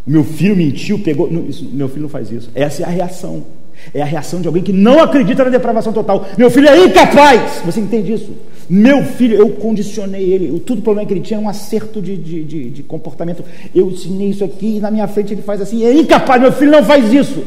O 0.06 0.10
meu 0.10 0.24
filho 0.24 0.56
mentiu, 0.56 0.98
pegou. 0.98 1.30
Não, 1.30 1.46
isso, 1.48 1.64
meu 1.72 1.88
filho 1.88 2.02
não 2.02 2.08
faz 2.08 2.30
isso. 2.30 2.50
Essa 2.54 2.82
é 2.82 2.86
a 2.86 2.88
reação. 2.88 3.44
É 3.92 4.02
a 4.02 4.04
reação 4.04 4.40
de 4.40 4.46
alguém 4.46 4.62
que 4.62 4.72
não 4.72 5.00
acredita 5.00 5.44
na 5.44 5.50
depravação 5.50 5.92
total. 5.92 6.26
Meu 6.36 6.50
filho 6.50 6.68
é 6.68 6.84
incapaz. 6.84 7.62
Você 7.64 7.80
entende 7.80 8.12
isso? 8.12 8.30
Meu 8.68 9.02
filho, 9.04 9.36
eu 9.36 9.50
condicionei 9.50 10.32
ele. 10.32 10.50
O 10.50 10.58
tudo 10.58 10.82
problema 10.82 11.06
que 11.06 11.14
ele 11.14 11.20
tinha 11.20 11.38
era 11.38 11.44
um 11.44 11.48
acerto 11.48 12.00
de, 12.00 12.16
de, 12.16 12.44
de, 12.44 12.70
de 12.70 12.82
comportamento. 12.82 13.44
Eu 13.74 13.90
ensinei 13.90 14.28
isso 14.28 14.44
aqui 14.44 14.76
e 14.76 14.80
na 14.80 14.90
minha 14.90 15.08
frente 15.08 15.34
ele 15.34 15.42
faz 15.42 15.60
assim. 15.60 15.84
É 15.84 15.92
incapaz. 15.92 16.40
Meu 16.40 16.52
filho 16.52 16.70
não 16.70 16.84
faz 16.84 17.12
isso. 17.12 17.44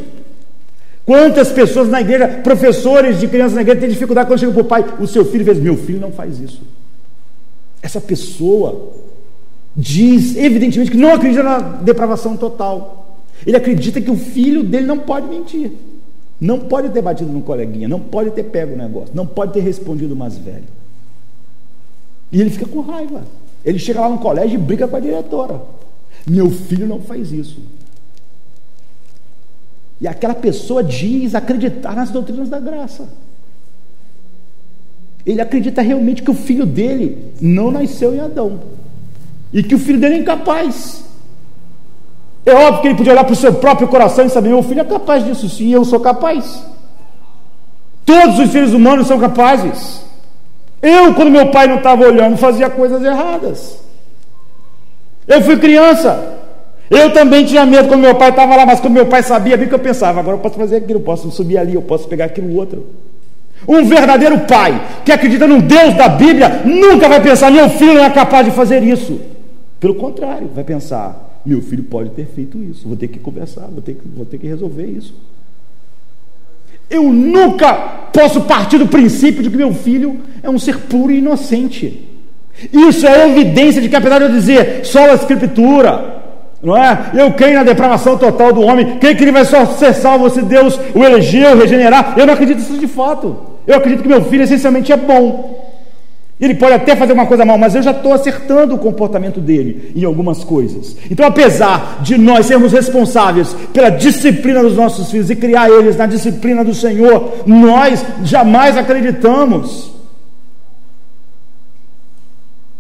Quantas 1.06 1.52
pessoas 1.52 1.88
na 1.88 2.02
igreja, 2.02 2.28
professores 2.28 3.20
de 3.20 3.28
crianças 3.28 3.54
na 3.54 3.62
igreja, 3.62 3.82
têm 3.82 3.90
dificuldade 3.90 4.28
quando 4.28 4.40
chegam 4.40 4.54
para 4.56 4.64
o 4.64 4.66
pai, 4.66 4.86
o 5.00 5.06
seu 5.06 5.24
filho 5.24 5.46
fez, 5.46 5.60
meu 5.60 5.78
filho 5.78 6.00
não 6.00 6.12
faz 6.12 6.40
isso. 6.40 6.64
Essa 7.82 8.02
pessoa 8.02 8.92
diz, 9.76 10.36
evidentemente, 10.36 10.92
que 10.92 10.98
não 10.98 11.14
acredita 11.14 11.44
na 11.44 11.60
depravação 11.60 12.38
total. 12.38 13.20
Ele 13.46 13.58
acredita 13.58 14.00
que 14.00 14.10
o 14.10 14.16
filho 14.16 14.64
dele 14.64 14.86
não 14.86 15.00
pode 15.00 15.28
mentir. 15.28 15.72
Não 16.40 16.60
pode 16.60 16.90
ter 16.90 17.02
batido 17.02 17.32
no 17.32 17.42
coleguinha, 17.42 17.88
não 17.88 18.00
pode 18.00 18.32
ter 18.32 18.44
pego 18.44 18.74
o 18.74 18.78
negócio, 18.78 19.16
não 19.16 19.26
pode 19.26 19.54
ter 19.54 19.62
respondido 19.62 20.14
o 20.14 20.18
mais 20.18 20.38
velho. 20.38 20.66
E 22.32 22.42
ele 22.42 22.50
fica 22.50 22.68
com 22.68 22.82
raiva. 22.82 23.24
Ele 23.64 23.80
chega 23.80 24.02
lá 24.02 24.10
no 24.10 24.20
colégio 24.20 24.56
e 24.56 24.62
briga 24.62 24.88
com 24.88 24.96
a 24.96 25.00
diretora. 25.00 25.62
Meu 26.28 26.50
filho 26.52 26.88
não 26.88 27.02
faz 27.02 27.32
isso. 27.32 27.60
E 30.00 30.08
aquela 30.08 30.36
pessoa 30.36 30.84
diz 30.84 31.34
acreditar 31.34 31.96
nas 31.96 32.12
doutrinas 32.12 32.50
da 32.50 32.60
graça. 32.60 33.08
Ele 35.26 35.42
acredita 35.42 35.82
realmente 35.82 36.22
que 36.22 36.30
o 36.30 36.36
filho 36.36 36.66
dele 36.66 37.32
não 37.42 37.72
nasceu 37.72 38.14
em 38.14 38.20
Adão. 38.20 38.60
E 39.56 39.64
que 39.64 39.74
o 39.74 39.80
filho 39.80 39.98
dele 39.98 40.16
é 40.16 40.18
incapaz. 40.18 41.06
É 42.46 42.54
óbvio 42.54 42.82
que 42.82 42.88
ele 42.90 42.96
podia 42.96 43.14
olhar 43.14 43.24
para 43.24 43.32
o 43.32 43.38
seu 43.38 43.54
próprio 43.54 43.88
coração 43.88 44.26
e 44.26 44.30
saber: 44.30 44.50
meu 44.50 44.62
filho 44.62 44.82
é 44.82 44.84
capaz 44.84 45.24
disso, 45.24 45.48
sim, 45.48 45.72
eu 45.72 45.86
sou 45.86 46.02
capaz. 46.02 46.62
Todos 48.06 48.38
os 48.38 48.52
seres 48.52 48.74
humanos 48.74 49.08
são 49.08 49.18
capazes. 49.18 50.02
Eu, 50.82 51.14
quando 51.14 51.32
meu 51.32 51.48
pai 51.48 51.68
não 51.68 51.78
estava 51.78 52.06
olhando, 52.06 52.36
fazia 52.36 52.70
coisas 52.70 53.02
erradas. 53.02 53.80
Eu 55.26 55.42
fui 55.42 55.58
criança. 55.58 56.34
Eu 56.92 57.14
também 57.14 57.46
tinha 57.46 57.66
medo 57.66 57.88
quando 57.88 58.02
meu 58.02 58.14
pai 58.14 58.32
estava 58.32 58.58
lá, 58.58 58.66
mas 58.66 58.82
quando 58.82 58.94
meu 58.94 59.06
pai 59.06 59.24
sabia, 59.24 59.56
bem 59.56 59.70
que 59.70 59.74
eu 59.74 59.80
pensava: 59.80 60.20
agora 60.20 60.36
eu 60.36 60.42
posso 60.42 60.56
fazer 60.56 60.76
aquilo, 60.76 61.00
eu 61.00 61.04
posso 61.04 61.32
subir 61.32 61.58
ali, 61.58 61.76
eu 61.76 61.82
posso 61.82 62.10
pegar 62.10 62.26
aquilo 62.26 62.54
outro. 62.58 62.86
Um 63.66 63.86
verdadeiro 63.86 64.40
pai 64.40 64.80
que 65.06 65.14
acredita 65.14 65.48
no 65.48 65.62
Deus 65.62 65.94
da 65.94 66.10
Bíblia 66.10 66.62
nunca 66.66 67.08
vai 67.08 67.22
pensar: 67.22 67.50
meu 67.50 67.70
filho 67.70 67.94
não 67.94 68.04
é 68.04 68.10
capaz 68.10 68.46
de 68.46 68.52
fazer 68.52 68.84
isso. 68.84 69.34
Pelo 69.80 69.96
contrário, 69.96 70.50
vai 70.54 70.64
pensar: 70.64 71.42
meu 71.46 71.62
filho 71.62 71.84
pode 71.84 72.10
ter 72.12 72.26
feito 72.26 72.58
isso, 72.64 72.88
vou 72.88 72.98
ter 72.98 73.08
que 73.08 73.20
conversar, 73.20 73.68
vou 73.68 73.82
ter 73.82 73.94
que, 73.94 74.08
vou 74.08 74.26
ter 74.26 74.38
que 74.38 74.48
resolver 74.48 74.86
isso. 74.86 75.14
Eu 76.90 77.12
nunca 77.12 77.74
posso 78.14 78.42
partir 78.42 78.78
do 78.78 78.88
princípio 78.88 79.42
de 79.42 79.50
que 79.50 79.58
meu 79.58 79.74
filho 79.74 80.20
é 80.44 80.50
um 80.50 80.60
ser 80.60 80.78
puro 80.82 81.12
e 81.12 81.18
inocente. 81.18 82.08
Isso 82.72 83.06
é 83.06 83.30
evidência 83.30 83.82
de 83.82 83.90
que, 83.90 83.96
apesar 83.96 84.20
de 84.20 84.26
eu 84.26 84.32
dizer 84.32 84.86
só 84.86 85.12
a 85.12 85.16
Escritura, 85.16 86.24
não 86.62 86.76
é? 86.76 87.12
Eu 87.14 87.32
creio 87.34 87.56
na 87.56 87.64
depravação 87.64 88.18
total 88.18 88.54
do 88.54 88.62
homem, 88.62 88.98
creio 88.98 89.16
que 89.16 89.24
ele 89.24 89.32
vai 89.32 89.46
só 89.46 89.66
ser 89.66 89.94
salvo 89.94 90.30
se 90.30 90.42
Deus 90.42 90.80
o 90.94 91.04
elegeu, 91.04 91.58
regenerar. 91.58 92.16
Eu 92.18 92.26
não 92.26 92.34
acredito 92.34 92.58
nisso 92.58 92.78
de 92.78 92.88
fato. 92.88 93.38
Eu 93.68 93.78
acredito 93.78 94.04
que 94.04 94.08
meu 94.08 94.24
filho 94.24 94.44
essencialmente 94.44 94.92
é 94.92 94.98
bom. 94.98 95.65
Ele 96.40 96.54
pode 96.54 96.74
até 96.74 96.96
fazer 96.98 97.14
uma 97.14 97.26
coisa 97.26 97.46
mal, 97.46 97.58
mas 97.58 97.76
eu 97.76 97.82
já 97.82 97.92
estou 97.92 98.12
acertando 98.12 98.76
o 98.76 98.78
comportamento 98.78 99.40
dele 99.40 99.94
em 99.96 100.04
algumas 100.04 100.44
coisas. 100.44 100.98
Então, 101.10 101.26
apesar 101.26 102.02
de 102.02 102.18
nós 102.18 102.46
sermos 102.46 102.74
responsáveis 102.74 103.56
pela 103.72 103.90
disciplina 103.90 104.62
dos 104.62 104.76
nossos 104.76 105.10
filhos 105.10 105.30
e 105.30 105.36
criar 105.36 105.70
eles 105.70 105.96
na 105.96 106.06
disciplina 106.06 106.64
do 106.64 106.74
Senhor, 106.74 107.36
nós 107.46 108.04
jamais 108.24 108.76
acreditamos 108.76 109.92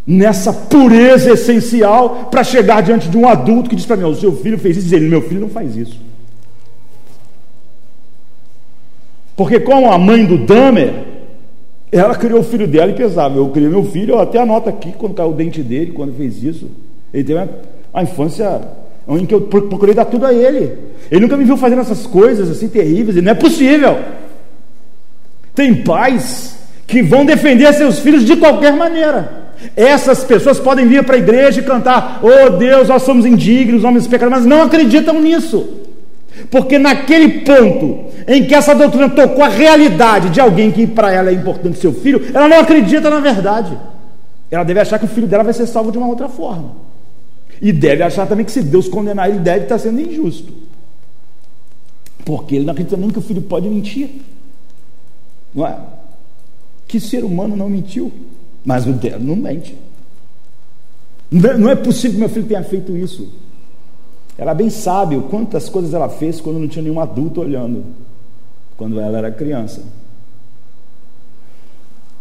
nessa 0.05 0.51
pureza 0.51 1.31
essencial 1.31 2.27
para 2.29 2.43
chegar 2.43 2.81
diante 2.81 3.07
de 3.07 3.17
um 3.17 3.27
adulto 3.27 3.69
que 3.69 3.75
diz 3.75 3.85
para 3.85 3.95
mim: 3.95 4.03
o 4.03 4.15
seu 4.15 4.35
filho 4.35 4.59
fez 4.59 4.75
isso, 4.75 4.93
e 4.93 4.97
ele, 4.97 5.07
meu 5.07 5.21
filho 5.21 5.39
não 5.39 5.49
faz 5.49 5.77
isso. 5.77 5.97
Porque, 9.37 9.61
como 9.61 9.91
a 9.91 9.97
mãe 9.97 10.25
do 10.25 10.37
Damer, 10.37 11.14
ela 11.91 12.15
criou 12.15 12.39
o 12.39 12.43
filho 12.43 12.67
dela 12.67 12.91
e 12.91 12.95
pesava. 12.95 13.37
Eu 13.37 13.49
criei 13.49 13.69
meu 13.69 13.83
filho, 13.83 14.15
eu 14.15 14.19
até 14.19 14.39
anoto 14.39 14.69
aqui 14.69 14.93
quando 14.97 15.13
caiu 15.13 15.29
o 15.29 15.33
dente 15.33 15.61
dele, 15.61 15.91
quando 15.91 16.15
fez 16.15 16.43
isso. 16.43 16.69
Ele 17.13 17.23
teve 17.23 17.39
uma, 17.93 18.03
infância 18.03 18.61
em 19.07 19.25
que 19.25 19.33
eu 19.33 19.41
procurei 19.41 19.93
dar 19.93 20.05
tudo 20.05 20.25
a 20.25 20.33
ele. 20.33 20.77
Ele 21.09 21.21
nunca 21.21 21.37
me 21.37 21.45
viu 21.45 21.55
fazendo 21.57 21.81
essas 21.81 22.05
coisas 22.05 22.49
assim 22.49 22.67
terríveis, 22.67 23.21
não 23.23 23.31
é 23.31 23.35
possível. 23.35 23.97
Tem 25.53 25.73
pais 25.83 26.57
que 26.85 27.01
vão 27.01 27.25
defender 27.25 27.71
seus 27.73 27.99
filhos 27.99 28.25
de 28.25 28.35
qualquer 28.35 28.73
maneira. 28.73 29.45
Essas 29.75 30.23
pessoas 30.23 30.59
podem 30.59 30.85
vir 30.85 31.03
para 31.03 31.15
a 31.15 31.19
igreja 31.19 31.61
e 31.61 31.63
cantar: 31.63 32.19
Oh 32.21 32.49
Deus, 32.51 32.89
nós 32.89 33.03
somos 33.03 33.25
indignos, 33.25 33.83
homens 33.83 34.07
pecadores, 34.07 34.43
mas 34.43 34.45
não 34.45 34.63
acreditam 34.63 35.21
nisso. 35.21 35.84
Porque 36.49 36.77
naquele 36.77 37.41
ponto 37.41 38.05
em 38.27 38.45
que 38.45 38.55
essa 38.55 38.73
doutrina 38.73 39.09
tocou 39.09 39.43
a 39.43 39.47
realidade 39.47 40.29
de 40.29 40.39
alguém 40.39 40.71
que 40.71 40.85
para 40.85 41.11
ela 41.11 41.29
é 41.29 41.33
importante 41.33 41.79
seu 41.79 41.93
filho, 41.93 42.21
ela 42.33 42.47
não 42.47 42.59
acredita 42.59 43.09
na 43.09 43.19
verdade. 43.19 43.77
Ela 44.49 44.63
deve 44.63 44.79
achar 44.79 44.99
que 44.99 45.05
o 45.05 45.09
filho 45.09 45.27
dela 45.27 45.43
vai 45.43 45.53
ser 45.53 45.67
salvo 45.67 45.91
de 45.91 45.97
uma 45.97 46.07
outra 46.07 46.29
forma. 46.29 46.75
E 47.61 47.71
deve 47.71 48.03
achar 48.03 48.27
também 48.27 48.45
que 48.45 48.51
se 48.51 48.61
Deus 48.61 48.87
condenar 48.87 49.29
ele, 49.29 49.39
deve 49.39 49.63
estar 49.63 49.79
sendo 49.79 49.99
injusto. 49.99 50.53
Porque 52.23 52.55
ele 52.55 52.65
não 52.65 52.71
acredita 52.71 52.97
nem 52.97 53.09
que 53.09 53.19
o 53.19 53.21
filho 53.21 53.41
pode 53.41 53.69
mentir. 53.69 54.21
Não 55.53 55.65
é? 55.65 55.77
Que 56.87 56.99
ser 56.99 57.23
humano 57.23 57.55
não 57.55 57.69
mentiu? 57.69 58.11
Mas 58.63 58.85
o 58.85 58.91
dela 58.91 59.19
não 59.19 59.35
mente. 59.35 59.75
Não 61.31 61.69
é 61.69 61.75
possível 61.75 62.13
que 62.13 62.19
meu 62.19 62.29
filho 62.29 62.45
tenha 62.45 62.63
feito 62.63 62.95
isso. 62.95 63.31
Ela 64.37 64.53
bem 64.53 64.69
sabe 64.69 65.15
o 65.15 65.23
quantas 65.23 65.69
coisas 65.69 65.93
ela 65.93 66.09
fez 66.09 66.41
quando 66.41 66.59
não 66.59 66.67
tinha 66.67 66.83
nenhum 66.83 66.99
adulto 66.99 67.41
olhando, 67.41 67.85
quando 68.77 68.99
ela 68.99 69.17
era 69.17 69.31
criança. 69.31 69.81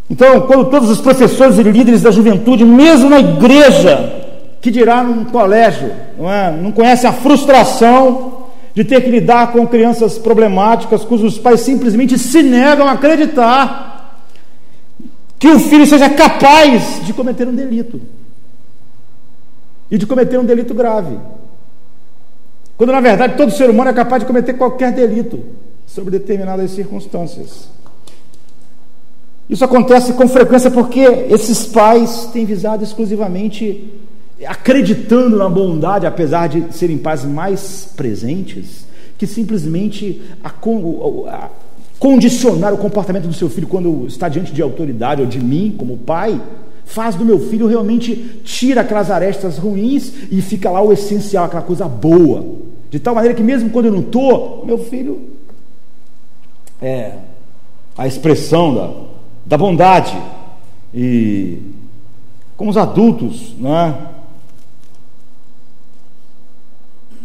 Então, 0.09 0.43
quando 0.43 0.71
todos 0.71 0.91
os 0.91 1.01
professores 1.01 1.59
e 1.59 1.63
líderes 1.63 2.03
da 2.03 2.11
juventude, 2.11 2.65
mesmo 2.65 3.09
na 3.09 3.19
igreja, 3.19 4.23
que 4.61 4.71
dirá 4.71 5.03
num 5.03 5.25
colégio, 5.25 5.91
não, 6.19 6.31
é? 6.31 6.51
não 6.51 6.71
conhecem 6.71 7.09
a 7.09 7.13
frustração 7.13 8.45
de 8.75 8.85
ter 8.85 9.03
que 9.03 9.11
lidar 9.11 9.53
com 9.53 9.67
crianças 9.67 10.19
problemáticas 10.19 11.05
cujos 11.05 11.39
pais 11.39 11.61
simplesmente 11.61 12.19
se 12.19 12.43
negam 12.43 12.87
a 12.87 12.93
acreditar 12.93 14.25
que 15.39 15.49
o 15.49 15.61
filho 15.61 15.87
seja 15.87 16.09
capaz 16.11 17.05
de 17.05 17.13
cometer 17.13 17.47
um 17.47 17.55
delito. 17.55 18.01
e 19.91 19.99
de 19.99 20.07
cometer 20.07 20.39
um 20.39 20.45
delito 20.45 20.75
grave. 20.75 21.17
Quando 22.77 22.93
na 22.93 23.01
verdade 23.01 23.37
todo 23.37 23.53
ser 23.53 23.71
humano 23.71 23.91
é 23.91 23.95
capaz 23.95 24.23
de 24.23 24.27
cometer 24.27 24.55
qualquer 24.55 24.93
delito 24.93 25.41
sobre 25.87 26.11
determinadas 26.11 26.71
circunstâncias. 26.73 27.69
Isso 29.49 29.65
acontece 29.65 30.15
com 30.15 30.27
frequência 30.27 30.71
porque 30.71 31.01
esses 31.01 31.67
pais 31.67 32.31
têm 32.33 32.45
visado 32.45 32.83
exclusivamente 32.83 33.93
acreditando 34.47 35.37
na 35.37 35.49
bondade, 35.49 36.07
apesar 36.07 36.49
de 36.49 36.75
serem 36.75 36.99
pais 36.99 37.25
mais 37.25 37.89
presentes, 37.97 38.85
que 39.17 39.27
simplesmente 39.27 40.23
a, 40.43 40.49
a, 40.49 41.51
condicionar 41.99 42.75
o 42.75 42.79
comportamento 42.79 43.29
do 43.29 43.33
seu 43.33 43.49
filho 43.49 43.69
quando 43.69 44.07
está 44.07 44.29
diante 44.29 44.53
de 44.53 44.61
autoridade 44.61 45.21
ou 45.21 45.27
de 45.27 45.39
mim, 45.39 45.75
como 45.79 45.97
pai, 45.99 46.41
faz 46.85 47.15
do 47.15 47.25
meu 47.25 47.39
filho 47.39 47.67
realmente 47.67 48.41
tira 48.45 48.83
aquelas 48.83 49.11
arestas 49.11 49.59
ruins 49.59 50.13
e 50.31 50.41
fica 50.41 50.71
lá 50.71 50.81
o 50.81 50.93
essencial, 50.93 51.45
aquela 51.45 51.63
coisa 51.63 51.89
boa. 51.89 52.45
De 52.91 52.99
tal 52.99 53.15
maneira 53.15 53.37
que 53.37 53.43
mesmo 53.43 53.71
quando 53.71 53.87
eu 53.87 53.93
não 53.93 54.01
estou, 54.01 54.65
meu 54.65 54.79
filho 54.79 55.31
é 56.81 57.15
a 57.97 58.07
expressão 58.07 58.75
da, 58.75 58.91
da 59.47 59.59
bondade. 59.59 60.17
E 60.93 61.59
como 62.57 62.71
os 62.71 62.77
adultos, 62.77 63.55
não 63.59 63.77
é? 63.77 63.95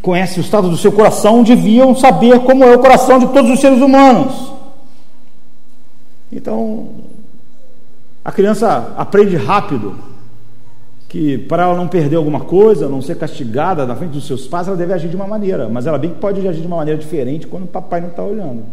Conhece 0.02 0.40
o 0.40 0.42
estado 0.42 0.70
do 0.70 0.78
seu 0.78 0.92
coração, 0.92 1.44
deviam 1.44 1.94
saber 1.94 2.40
como 2.40 2.64
é 2.64 2.76
o 2.76 2.80
coração 2.80 3.20
de 3.20 3.28
todos 3.28 3.52
os 3.52 3.60
seres 3.60 3.82
humanos. 3.82 4.54
Então, 6.32 6.90
a 8.30 8.32
criança 8.32 8.94
aprende 8.96 9.36
rápido 9.36 9.96
que 11.08 11.36
para 11.36 11.64
ela 11.64 11.76
não 11.76 11.88
perder 11.88 12.18
alguma 12.18 12.42
coisa, 12.42 12.88
não 12.88 13.02
ser 13.02 13.18
castigada 13.18 13.88
na 13.88 13.96
frente 13.96 14.12
dos 14.12 14.28
seus 14.28 14.46
pais, 14.48 14.68
ela 14.68 14.78
deve 14.78 14.94
agir 14.94 15.10
de 15.10 15.16
uma 15.16 15.26
maneira, 15.26 15.68
mas 15.68 15.88
ela 15.88 15.98
bem 15.98 16.12
pode 16.12 16.48
agir 16.48 16.62
de 16.62 16.68
uma 16.68 16.76
maneira 16.76 17.00
diferente 17.00 17.48
quando 17.48 17.64
o 17.64 17.68
papai 17.68 18.02
não 18.02 18.10
está 18.10 18.24
olhando, 18.24 18.66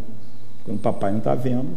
quando 0.63 0.77
o 0.77 0.81
papai 0.81 1.11
não 1.11 1.21
está 1.21 1.35
vendo. 1.35 1.69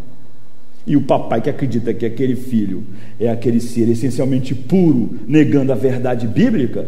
E 0.86 0.98
o 0.98 1.04
papai 1.04 1.40
que 1.40 1.50
acredita 1.50 1.94
que 1.94 2.06
aquele 2.06 2.36
filho 2.36 2.84
é 3.18 3.30
aquele 3.30 3.62
ser 3.62 3.88
essencialmente 3.88 4.54
puro, 4.54 5.18
negando 5.26 5.72
a 5.72 5.76
verdade 5.76 6.28
bíblica, 6.28 6.86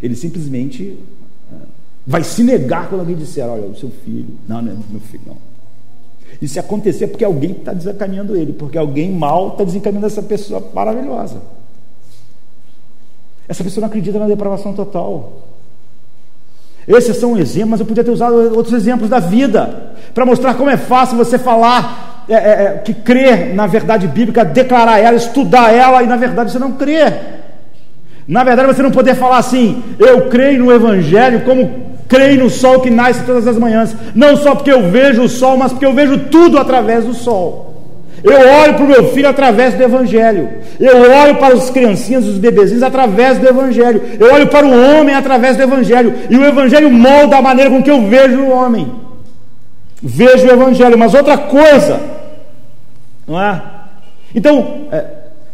ele 0.00 0.14
simplesmente 0.14 0.98
é, 1.52 1.56
vai 2.06 2.22
se 2.22 2.44
negar 2.44 2.88
quando 2.88 3.00
alguém 3.00 3.16
disser: 3.16 3.44
Olha, 3.44 3.64
o 3.64 3.74
seu 3.74 3.90
filho, 3.90 4.38
não, 4.46 4.62
não 4.62 4.70
é 4.70 4.76
meu 4.88 5.00
filho, 5.00 5.22
não. 5.26 5.51
Se 6.48 6.58
acontecer, 6.58 7.06
porque 7.06 7.24
alguém 7.24 7.52
está 7.52 7.72
desencaminhando 7.72 8.36
ele, 8.36 8.52
porque 8.52 8.76
alguém 8.76 9.10
mal 9.12 9.50
está 9.50 9.64
desencaminhando 9.64 10.06
essa 10.06 10.22
pessoa 10.22 10.62
maravilhosa. 10.74 11.36
Essa 13.48 13.62
pessoa 13.62 13.82
não 13.82 13.88
acredita 13.88 14.18
na 14.18 14.26
depravação 14.26 14.72
total. 14.72 15.42
Esses 16.86 17.16
são 17.16 17.38
exemplos, 17.38 17.70
mas 17.70 17.80
eu 17.80 17.86
podia 17.86 18.02
ter 18.02 18.10
usado 18.10 18.34
outros 18.56 18.74
exemplos 18.74 19.08
da 19.08 19.20
vida 19.20 19.92
para 20.12 20.26
mostrar 20.26 20.54
como 20.54 20.70
é 20.70 20.76
fácil 20.76 21.16
você 21.16 21.38
falar 21.38 22.24
é, 22.28 22.34
é, 22.34 22.36
é, 22.36 22.78
que 22.84 22.94
crer 22.94 23.54
na 23.54 23.66
verdade 23.66 24.06
bíblica, 24.08 24.44
declarar 24.44 24.98
ela, 24.98 25.16
estudar 25.16 25.72
ela 25.72 26.02
e 26.02 26.06
na 26.06 26.16
verdade 26.16 26.50
você 26.50 26.58
não 26.58 26.72
crê. 26.72 27.12
Na 28.26 28.44
verdade 28.44 28.68
você 28.68 28.82
não 28.82 28.90
poder 28.90 29.14
falar 29.14 29.38
assim, 29.38 29.82
eu 29.98 30.28
creio 30.28 30.64
no 30.64 30.72
Evangelho 30.72 31.44
como 31.44 31.91
creio 32.12 32.44
no 32.44 32.50
sol 32.50 32.80
que 32.80 32.90
nasce 32.90 33.24
todas 33.24 33.48
as 33.48 33.56
manhãs, 33.56 33.96
não 34.14 34.36
só 34.36 34.54
porque 34.54 34.70
eu 34.70 34.90
vejo 34.90 35.22
o 35.22 35.28
sol, 35.30 35.56
mas 35.56 35.72
porque 35.72 35.86
eu 35.86 35.94
vejo 35.94 36.18
tudo 36.30 36.58
através 36.58 37.06
do 37.06 37.14
sol. 37.14 37.72
Eu 38.22 38.38
olho 38.38 38.74
para 38.74 38.84
o 38.84 38.88
meu 38.88 39.12
filho 39.12 39.28
através 39.28 39.74
do 39.74 39.82
Evangelho. 39.82 40.48
Eu 40.78 41.10
olho 41.10 41.36
para 41.36 41.54
as 41.54 41.70
criancinhas, 41.70 42.26
os 42.26 42.36
bebezinhos 42.38 42.82
através 42.82 43.38
do 43.38 43.48
Evangelho. 43.48 44.00
Eu 44.20 44.32
olho 44.32 44.46
para 44.46 44.66
o 44.66 44.70
homem 44.70 45.14
através 45.14 45.56
do 45.56 45.62
Evangelho. 45.62 46.14
E 46.28 46.36
o 46.36 46.44
Evangelho 46.44 46.90
molda 46.90 47.38
a 47.38 47.42
maneira 47.42 47.70
com 47.70 47.82
que 47.82 47.90
eu 47.90 48.06
vejo 48.06 48.42
o 48.42 48.50
homem. 48.50 48.92
Vejo 50.00 50.46
o 50.46 50.50
Evangelho. 50.50 50.96
Mas 50.96 51.14
outra 51.14 51.36
coisa, 51.36 51.98
não 53.26 53.42
é? 53.42 53.60
Então, 54.34 54.82
é, 54.92 55.04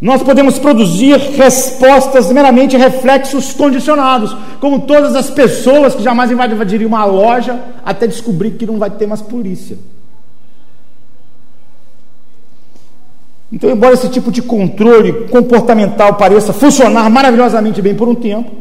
nós 0.01 0.23
podemos 0.23 0.59
produzir 0.59 1.17
respostas 1.17 2.31
meramente 2.31 2.77
reflexos 2.77 3.53
condicionados, 3.53 4.37
como 4.61 4.83
todas 4.83 5.17
as 5.17 5.29
pessoas 5.29 5.95
que 5.95 6.03
jamais 6.03 6.31
invadiriam 6.31 6.89
uma 6.89 7.05
loja 7.05 7.61
até 7.85 8.07
descobrir 8.07 8.53
que 8.53 8.67
não 8.67 8.79
vai 8.79 8.91
ter 8.91 9.07
mais 9.07 9.21
polícia. 9.21 9.77
Então, 13.51 13.71
embora 13.71 13.95
esse 13.95 14.09
tipo 14.09 14.31
de 14.31 14.43
controle 14.43 15.27
comportamental 15.29 16.15
pareça 16.15 16.53
funcionar 16.53 17.09
maravilhosamente 17.11 17.81
bem 17.81 17.95
por 17.95 18.07
um 18.07 18.15
tempo, 18.15 18.53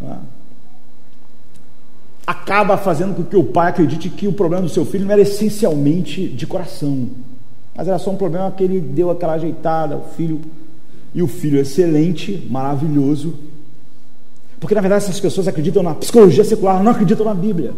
né, 0.00 0.18
acaba 2.26 2.76
fazendo 2.76 3.14
com 3.14 3.24
que 3.24 3.36
o 3.36 3.44
pai 3.44 3.70
acredite 3.70 4.08
que 4.10 4.28
o 4.28 4.32
problema 4.32 4.62
do 4.62 4.68
seu 4.68 4.84
filho 4.84 5.06
não 5.06 5.12
era 5.12 5.22
essencialmente 5.22 6.28
de 6.28 6.46
coração, 6.46 7.08
mas 7.74 7.88
era 7.88 7.98
só 7.98 8.10
um 8.10 8.16
problema 8.16 8.50
que 8.52 8.62
ele 8.62 8.80
deu 8.80 9.10
aquela 9.10 9.34
ajeitada, 9.34 9.96
o 9.96 10.02
filho 10.16 10.40
e 11.14 11.22
o 11.22 11.26
filho 11.26 11.58
excelente, 11.58 12.46
maravilhoso. 12.50 13.34
Porque 14.60 14.74
na 14.74 14.80
verdade 14.80 15.04
essas 15.04 15.20
pessoas 15.20 15.48
acreditam 15.48 15.82
na 15.82 15.94
psicologia 15.94 16.44
secular, 16.44 16.82
não 16.82 16.92
acreditam 16.92 17.24
na 17.26 17.34
Bíblia. 17.34 17.72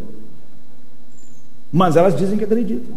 Mas 1.73 1.97
elas 1.97 2.17
dizem 2.17 2.39
que 2.39 2.45
acreditam. 2.45 2.97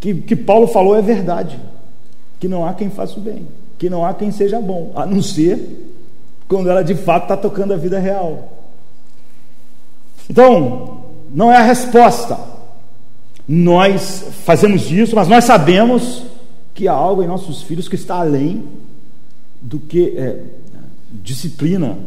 Que, 0.00 0.14
que 0.14 0.36
Paulo 0.36 0.66
falou 0.66 0.96
é 0.96 1.02
verdade. 1.02 1.58
Que 2.40 2.48
não 2.48 2.66
há 2.66 2.74
quem 2.74 2.90
faça 2.90 3.18
o 3.18 3.22
bem. 3.22 3.46
Que 3.78 3.88
não 3.88 4.04
há 4.04 4.14
quem 4.14 4.30
seja 4.30 4.60
bom. 4.60 4.92
A 4.94 5.06
não 5.06 5.22
ser 5.22 5.92
quando 6.48 6.68
ela 6.68 6.82
de 6.82 6.94
fato 6.94 7.24
está 7.24 7.36
tocando 7.36 7.72
a 7.72 7.76
vida 7.76 7.98
real. 7.98 8.52
Então, 10.28 11.04
não 11.30 11.50
é 11.50 11.56
a 11.56 11.62
resposta. 11.62 12.38
Nós 13.46 14.24
fazemos 14.44 14.90
isso, 14.90 15.14
mas 15.14 15.28
nós 15.28 15.44
sabemos 15.44 16.22
que 16.74 16.88
há 16.88 16.92
algo 16.92 17.22
em 17.22 17.26
nossos 17.26 17.62
filhos 17.62 17.88
que 17.88 17.94
está 17.94 18.16
além 18.16 18.64
do 19.60 19.78
que 19.78 20.14
é, 20.16 20.42
disciplina 21.22 21.98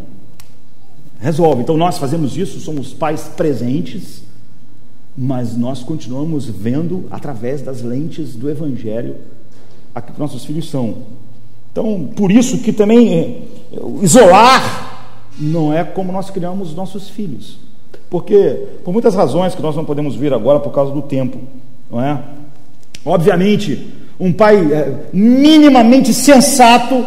resolve. 1.20 1.62
Então 1.62 1.78
nós 1.78 1.98
fazemos 1.98 2.36
isso, 2.38 2.60
somos 2.60 2.94
pais 2.94 3.24
presentes, 3.36 4.24
mas 5.18 5.56
nós 5.56 5.82
continuamos 5.82 6.46
vendo 6.46 7.06
através 7.10 7.62
das 7.62 7.82
lentes 7.82 8.36
do 8.36 8.50
Evangelho 8.50 9.16
aquilo 9.94 10.14
que 10.14 10.20
nossos 10.20 10.46
filhos 10.46 10.70
são. 10.70 11.04
Então, 11.72 12.10
por 12.16 12.32
isso 12.32 12.60
que 12.60 12.72
também 12.72 13.14
é, 13.14 13.42
isolar 14.02 15.32
não 15.40 15.72
é 15.72 15.84
como 15.84 16.12
nós 16.12 16.30
criamos 16.30 16.74
nossos 16.74 17.10
filhos. 17.10 17.60
Porque, 18.10 18.66
por 18.84 18.94
muitas 18.94 19.16
razões 19.16 19.54
que 19.54 19.62
nós 19.62 19.76
não 19.76 19.84
podemos 19.84 20.16
ver 20.16 20.34
agora 20.34 20.60
por 20.60 20.72
causa 20.72 20.92
do 20.92 21.02
tempo, 21.02 21.38
não 21.92 22.02
é? 22.02 22.22
Obviamente, 23.06 23.94
um 24.20 24.32
pai 24.32 24.56
é, 24.74 25.08
minimamente 25.14 26.14
sensato 26.14 27.06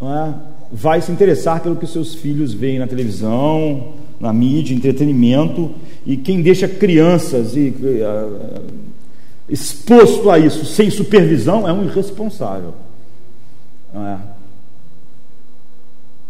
não 0.00 0.14
é? 0.14 0.34
vai 0.70 1.00
se 1.00 1.12
interessar 1.12 1.60
pelo 1.60 1.76
que 1.76 1.86
seus 1.86 2.14
filhos 2.14 2.52
veem 2.52 2.78
na 2.78 2.86
televisão, 2.86 3.94
na 4.18 4.32
mídia, 4.32 4.74
entretenimento, 4.74 5.70
e 6.04 6.16
quem 6.16 6.42
deixa 6.42 6.66
crianças 6.66 7.56
e, 7.56 7.74
exposto 9.48 10.30
a 10.30 10.38
isso 10.38 10.64
sem 10.64 10.90
supervisão 10.90 11.68
é 11.68 11.72
um 11.72 11.84
irresponsável. 11.84 12.74
Não 13.92 14.06
é? 14.06 14.18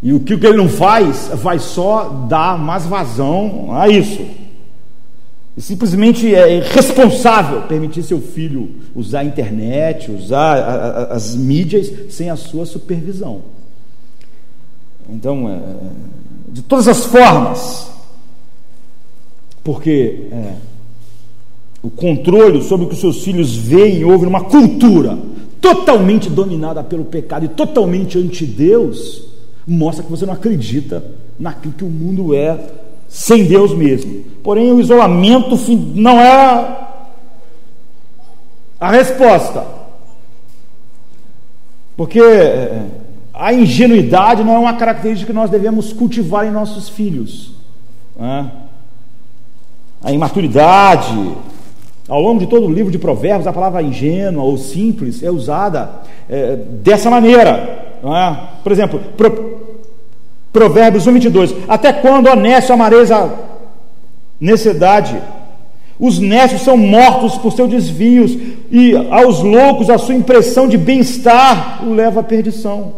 E 0.03 0.13
o 0.13 0.21
que 0.21 0.35
ele 0.35 0.57
não 0.57 0.69
faz 0.69 1.31
vai 1.35 1.59
só 1.59 2.27
dar 2.29 2.59
mais 2.59 2.85
vazão 2.85 3.69
a 3.71 3.89
isso. 3.89 4.21
E 5.57 5.61
simplesmente 5.61 6.35
é 6.35 6.57
irresponsável 6.57 7.63
permitir 7.63 8.03
seu 8.03 8.21
filho 8.21 8.71
usar 8.95 9.21
a 9.21 9.25
internet, 9.25 10.11
usar 10.11 10.57
a, 10.57 10.73
a, 10.73 11.03
as 11.15 11.37
mídias 11.37 11.93
sem 12.11 12.31
a 12.31 12.37
sua 12.37 12.67
supervisão. 12.67 13.43
Então, 15.09 15.49
é, 15.49 15.61
de 16.49 16.63
todas 16.63 16.89
as 16.89 17.05
formas, 17.05 17.91
porque 19.63 20.29
é, 20.33 20.55
o 21.83 21.91
controle 21.91 22.63
sobre 22.63 22.87
o 22.87 22.89
que 22.89 22.95
os 22.95 23.01
seus 23.01 23.23
filhos 23.23 23.55
veem 23.55 23.99
e 23.99 24.05
ouvem 24.05 24.25
numa 24.25 24.45
cultura 24.45 25.19
totalmente 25.61 26.29
dominada 26.29 26.83
pelo 26.83 27.05
pecado 27.05 27.45
e 27.45 27.49
totalmente 27.49 28.19
anti-Deus, 28.19 29.32
mostra 29.67 30.05
que 30.05 30.11
você 30.11 30.27
não 30.27 30.35
acredita 30.35 31.05
naquilo 31.39 31.75
que 31.75 31.85
o 31.85 31.91
mundo 31.91 32.35
é 32.35 32.59
sem 33.09 33.45
Deus 33.45 33.75
mesmo. 33.75 34.25
Porém, 34.43 34.73
o 34.73 34.81
isolamento 34.81 35.57
não 35.95 36.19
é 36.19 36.79
a 38.81 38.91
resposta. 38.91 39.65
Porque 41.97 42.21
é, 42.21 42.87
a 43.35 43.53
ingenuidade 43.53 44.43
não 44.43 44.55
é 44.55 44.59
uma 44.59 44.75
característica 44.75 45.31
que 45.31 45.39
nós 45.39 45.51
devemos 45.51 45.93
cultivar 45.93 46.47
em 46.47 46.51
nossos 46.51 46.89
filhos. 46.89 47.53
Né? 48.17 48.51
A 50.03 50.11
imaturidade, 50.11 51.37
ao 52.09 52.21
longo 52.21 52.41
de 52.41 52.47
todo 52.47 52.67
o 52.67 52.73
livro 52.73 52.91
de 52.91 52.99
Provérbios, 52.99 53.47
a 53.47 53.53
palavra 53.53 53.83
ingênua 53.83 54.43
ou 54.43 54.57
simples 54.57 55.23
é 55.23 55.31
usada 55.31 55.91
é, 56.29 56.57
dessa 56.57 57.11
maneira. 57.11 57.92
É? 58.03 58.37
Por 58.63 58.73
exemplo, 58.73 59.01
pro, 59.17 59.63
Provérbios 60.53 61.07
1, 61.07 61.13
22. 61.13 61.55
Até 61.69 61.93
quando, 61.93 62.29
honesto, 62.29 62.73
amareis 62.73 63.11
a 63.11 63.31
necessidade? 64.41 65.17
Os 65.99 66.19
nestos 66.19 66.63
são 66.63 66.77
mortos 66.77 67.39
por 67.39 67.53
seus 67.53 67.71
desvios, 67.71 68.37
e 68.71 68.93
aos 69.11 69.41
loucos 69.41 69.89
a 69.89 69.99
sua 69.99 70.15
impressão 70.15 70.67
de 70.67 70.77
bem-estar 70.77 71.85
o 71.85 71.95
leva 71.95 72.21
à 72.21 72.23
perdição. 72.25 72.95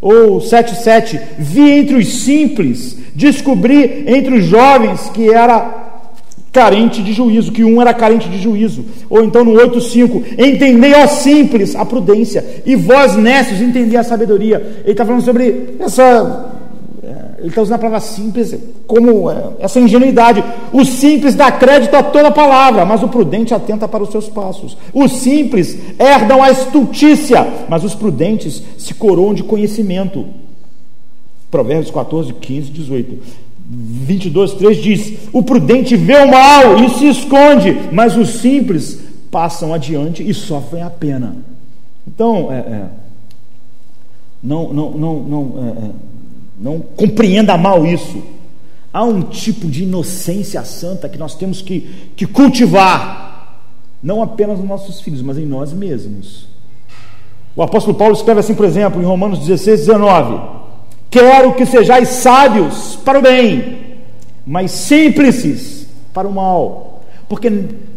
Ou 0.00 0.38
7,7: 0.38 1.20
Vi 1.38 1.70
entre 1.70 1.96
os 1.96 2.22
simples, 2.22 2.98
descobri 3.14 4.04
entre 4.06 4.38
os 4.38 4.44
jovens 4.44 5.10
que 5.10 5.32
era 5.32 5.79
carente 6.52 7.02
de 7.02 7.12
juízo, 7.12 7.52
que 7.52 7.62
um 7.62 7.80
era 7.80 7.94
carente 7.94 8.28
de 8.28 8.38
juízo. 8.38 8.84
Ou 9.08 9.22
então 9.22 9.44
no 9.44 9.52
8,5: 9.52 10.38
Entendei, 10.38 10.94
ó 10.94 11.06
simples, 11.06 11.76
a 11.76 11.84
prudência, 11.84 12.62
e 12.66 12.76
vós 12.76 13.16
nestos 13.16 13.60
entendei 13.60 13.98
a 13.98 14.04
sabedoria. 14.04 14.80
Ele 14.82 14.92
está 14.92 15.04
falando 15.04 15.22
sobre 15.22 15.76
essa 15.78 16.58
ele 17.40 17.48
está 17.48 17.62
usando 17.62 17.76
a 17.76 17.78
palavra 17.78 18.00
simples 18.00 18.54
como 18.86 19.30
é, 19.30 19.52
essa 19.60 19.80
ingenuidade. 19.80 20.44
O 20.72 20.84
simples 20.84 21.34
dá 21.34 21.50
crédito 21.50 21.94
a 21.94 22.02
toda 22.02 22.30
palavra, 22.30 22.84
mas 22.84 23.02
o 23.02 23.08
prudente 23.08 23.54
atenta 23.54 23.88
para 23.88 24.02
os 24.02 24.10
seus 24.10 24.28
passos. 24.28 24.76
Os 24.92 25.12
simples 25.12 25.78
herdam 25.98 26.42
a 26.42 26.50
estultícia, 26.50 27.46
mas 27.66 27.82
os 27.82 27.94
prudentes 27.94 28.62
se 28.76 28.92
coroam 28.92 29.32
de 29.32 29.42
conhecimento. 29.42 30.26
Provérbios 31.50 31.90
14, 31.90 32.34
15, 32.34 32.70
18. 32.70 33.18
22, 33.72 34.54
3 34.54 34.82
diz: 34.82 35.12
O 35.32 35.42
prudente 35.42 35.96
vê 35.96 36.16
o 36.16 36.30
mal 36.30 36.82
e 36.84 36.90
se 36.90 37.08
esconde, 37.08 37.88
mas 37.92 38.16
os 38.16 38.40
simples 38.40 39.00
passam 39.30 39.72
adiante 39.72 40.28
e 40.28 40.34
sofrem 40.34 40.82
a 40.82 40.90
pena. 40.90 41.36
Então, 42.06 42.50
é, 42.50 42.58
é, 42.58 42.86
não, 44.42 44.72
não, 44.72 44.90
não, 44.90 45.20
não 45.20 45.54
é, 45.58 45.86
é 45.86 45.90
não 46.60 46.80
compreenda 46.80 47.56
mal 47.56 47.86
isso. 47.86 48.22
Há 48.92 49.04
um 49.04 49.22
tipo 49.22 49.68
de 49.68 49.84
inocência 49.84 50.64
santa 50.64 51.08
que 51.08 51.16
nós 51.16 51.36
temos 51.36 51.62
que, 51.62 52.10
que 52.16 52.26
cultivar, 52.26 53.62
não 54.02 54.20
apenas 54.20 54.58
nos 54.58 54.68
nossos 54.68 55.00
filhos, 55.00 55.22
mas 55.22 55.38
em 55.38 55.46
nós 55.46 55.72
mesmos. 55.72 56.48
O 57.54 57.62
apóstolo 57.62 57.96
Paulo 57.96 58.14
escreve 58.14 58.40
assim, 58.40 58.54
por 58.54 58.64
exemplo, 58.64 59.00
em 59.00 59.04
Romanos 59.04 59.38
16, 59.38 59.86
19: 59.86 60.59
Quero 61.10 61.54
que 61.54 61.66
sejais 61.66 62.08
sábios 62.08 62.96
para 63.04 63.18
o 63.18 63.22
bem, 63.22 63.96
mas 64.46 64.70
simples 64.70 65.86
para 66.14 66.28
o 66.28 66.32
mal. 66.32 67.02
Porque 67.28 67.50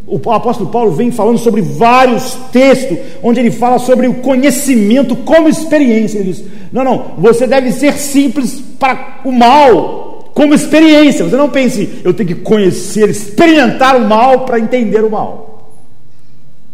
o 0.05 0.31
apóstolo 0.31 0.69
Paulo 0.69 0.91
vem 0.91 1.11
falando 1.11 1.37
sobre 1.37 1.61
vários 1.61 2.33
textos, 2.51 2.97
onde 3.21 3.39
ele 3.39 3.51
fala 3.51 3.79
sobre 3.79 4.07
o 4.07 4.15
conhecimento 4.15 5.15
como 5.15 5.47
experiência. 5.47 6.19
Ele 6.19 6.33
diz: 6.33 6.43
não, 6.71 6.83
não, 6.83 7.05
você 7.17 7.45
deve 7.45 7.71
ser 7.71 7.93
simples 7.93 8.59
para 8.79 9.21
o 9.23 9.31
mal, 9.31 10.31
como 10.33 10.53
experiência. 10.53 11.23
Você 11.23 11.35
não 11.35 11.49
pense, 11.49 12.01
eu 12.03 12.13
tenho 12.13 12.29
que 12.29 12.35
conhecer, 12.35 13.09
experimentar 13.09 13.95
o 13.95 14.07
mal 14.07 14.41
para 14.41 14.59
entender 14.59 15.03
o 15.03 15.11
mal. 15.11 15.71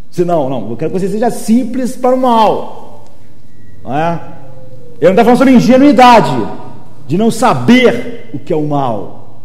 Você, 0.10 0.26
não, 0.26 0.50
não, 0.50 0.70
eu 0.72 0.78
quero 0.78 0.92
que 0.92 1.00
você 1.00 1.08
seja 1.10 1.30
simples 1.30 1.96
para 1.96 2.16
o 2.16 2.20
mal. 2.20 3.06
Não 3.84 3.96
é? 3.96 4.20
Ele 5.00 5.12
não 5.12 5.12
está 5.12 5.24
falando 5.24 5.38
sobre 5.38 5.54
ingenuidade, 5.54 6.36
de 7.08 7.18
não 7.18 7.32
saber 7.32 8.30
o 8.34 8.40
que 8.40 8.52
é 8.52 8.56
o 8.56 8.68
mal. 8.68 9.42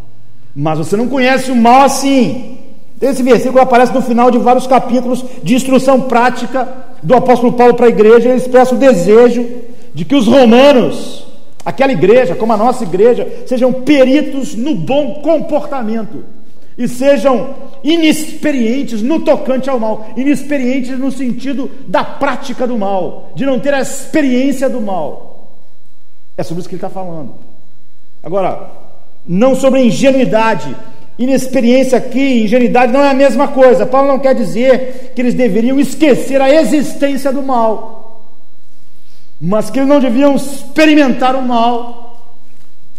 Mas 0.55 0.79
você 0.79 0.97
não 0.97 1.09
conhece 1.09 1.51
o 1.51 1.57
mal 1.57 1.83
assim. 1.83 2.59
Esse 3.01 3.23
versículo 3.23 3.61
aparece 3.61 3.93
no 3.93 4.03
final 4.03 4.31
de 4.31 4.39
vários 4.39 4.67
capítulos 4.67 5.25
de 5.43 5.55
instrução 5.55 6.03
prática 6.03 6.69
do 7.03 7.15
apóstolo 7.15 7.53
Paulo 7.53 7.75
para 7.75 7.87
a 7.87 7.91
igreja. 7.91 8.29
Ele 8.29 8.39
expressa 8.39 8.75
o 8.75 8.79
desejo 8.79 9.47
de 9.95 10.05
que 10.05 10.15
os 10.15 10.27
romanos, 10.27 11.27
aquela 11.65 11.93
igreja, 11.93 12.35
como 12.35 12.53
a 12.53 12.57
nossa 12.57 12.85
igreja, 12.85 13.45
sejam 13.47 13.73
peritos 13.73 14.55
no 14.55 14.75
bom 14.75 15.21
comportamento 15.23 16.25
e 16.77 16.89
sejam 16.89 17.55
inexperientes 17.85 19.03
no 19.03 19.21
tocante 19.21 19.71
ao 19.71 19.79
mal, 19.79 20.07
inexperientes 20.17 20.99
no 20.99 21.13
sentido 21.13 21.71
da 21.87 22.03
prática 22.03 22.67
do 22.67 22.77
mal, 22.77 23.31
de 23.35 23.47
não 23.47 23.61
ter 23.61 23.75
a 23.75 23.81
experiência 23.81 24.69
do 24.69 24.81
mal. 24.81 25.34
É 26.37 26.43
sobre 26.43 26.61
isso 26.61 26.69
que 26.69 26.75
ele 26.75 26.85
está 26.85 26.91
falando. 26.91 27.35
Agora, 28.23 28.71
não 29.27 29.55
sobre 29.55 29.83
ingenuidade, 29.83 30.75
Inexperiência 31.17 31.97
aqui, 31.97 32.43
ingenuidade 32.43 32.93
não 32.93 33.01
é 33.01 33.11
a 33.11 33.15
mesma 33.15 33.47
coisa. 33.49 33.87
Paulo 33.87 34.09
não 34.09 34.19
quer 34.19 34.35
dizer 34.35 35.13
que 35.15 35.23
eles 35.23 35.35
deveriam 35.35 35.79
esquecer 35.79 36.41
a 36.41 36.53
existência 36.53 37.33
do 37.33 37.41
mal, 37.41 38.33
mas 39.41 39.71
que 39.71 39.79
eles 39.79 39.89
não 39.89 40.01
deviam 40.01 40.35
experimentar 40.35 41.37
o 41.37 41.43
mal 41.43 42.21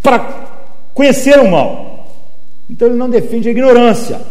para 0.01 0.19
conhecer 0.93 1.39
o 1.39 1.51
mal. 1.51 2.07
Então 2.69 2.87
ele 2.87 2.97
não 2.97 3.09
defende 3.09 3.49
a 3.49 3.51
ignorância, 3.51 4.21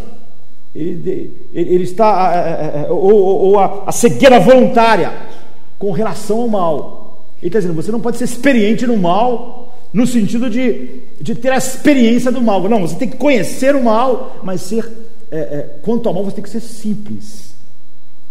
ele, 0.74 1.48
ele, 1.52 1.84
está, 1.84 2.32
é, 2.34 2.86
é, 2.86 2.90
ou, 2.90 3.12
ou 3.12 3.60
a, 3.60 3.84
a 3.86 3.92
cegueira 3.92 4.40
voluntária 4.40 5.12
com 5.78 5.92
relação 5.92 6.40
ao 6.40 6.48
mal. 6.48 7.03
Ele 7.44 7.48
está 7.50 7.58
dizendo: 7.58 7.74
você 7.74 7.92
não 7.92 8.00
pode 8.00 8.16
ser 8.16 8.24
experiente 8.24 8.86
no 8.86 8.96
mal 8.96 9.70
no 9.92 10.06
sentido 10.06 10.48
de, 10.48 11.02
de 11.20 11.34
ter 11.34 11.52
a 11.52 11.58
experiência 11.58 12.32
do 12.32 12.40
mal. 12.40 12.66
Não, 12.68 12.80
você 12.80 12.96
tem 12.96 13.08
que 13.08 13.18
conhecer 13.18 13.76
o 13.76 13.84
mal, 13.84 14.40
mas 14.42 14.62
ser 14.62 14.90
é, 15.30 15.38
é, 15.38 15.78
quanto 15.82 16.08
ao 16.08 16.14
mal 16.14 16.24
você 16.24 16.36
tem 16.36 16.42
que 16.42 16.50
ser 16.50 16.60
simples, 16.60 17.54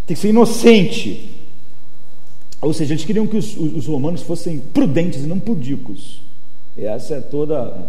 tem 0.08 0.16
que 0.16 0.22
ser 0.22 0.30
inocente. 0.30 1.30
Ou 2.60 2.74
seja, 2.74 2.94
eles 2.94 3.06
queriam 3.06 3.28
que 3.28 3.38
os, 3.38 3.56
os 3.56 3.86
romanos 3.86 4.24
fossem 4.24 4.58
prudentes 4.60 5.24
e 5.24 5.28
não 5.28 5.40
pudicos. 5.40 6.22
Essa 6.76 7.16
é 7.16 7.22
toda 7.22 7.62
a 7.62 7.88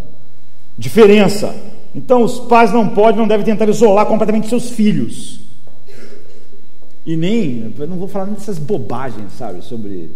diferença. 0.77 1.57
Então, 1.95 2.22
os 2.22 2.41
pais 2.41 2.70
não 2.70 2.91
podem, 2.91 3.20
não 3.20 3.29
devem 3.29 3.47
tentar 3.47 3.68
isolar 3.68 4.05
completamente 4.05 4.49
seus 4.49 4.68
filhos. 4.70 5.41
E 7.07 7.16
nem, 7.16 7.72
eu 7.79 7.87
não 7.87 7.97
vou 7.97 8.09
falar 8.09 8.27
dessas 8.27 8.59
bobagens, 8.59 9.33
sabe, 9.33 9.64
sobre 9.64 10.11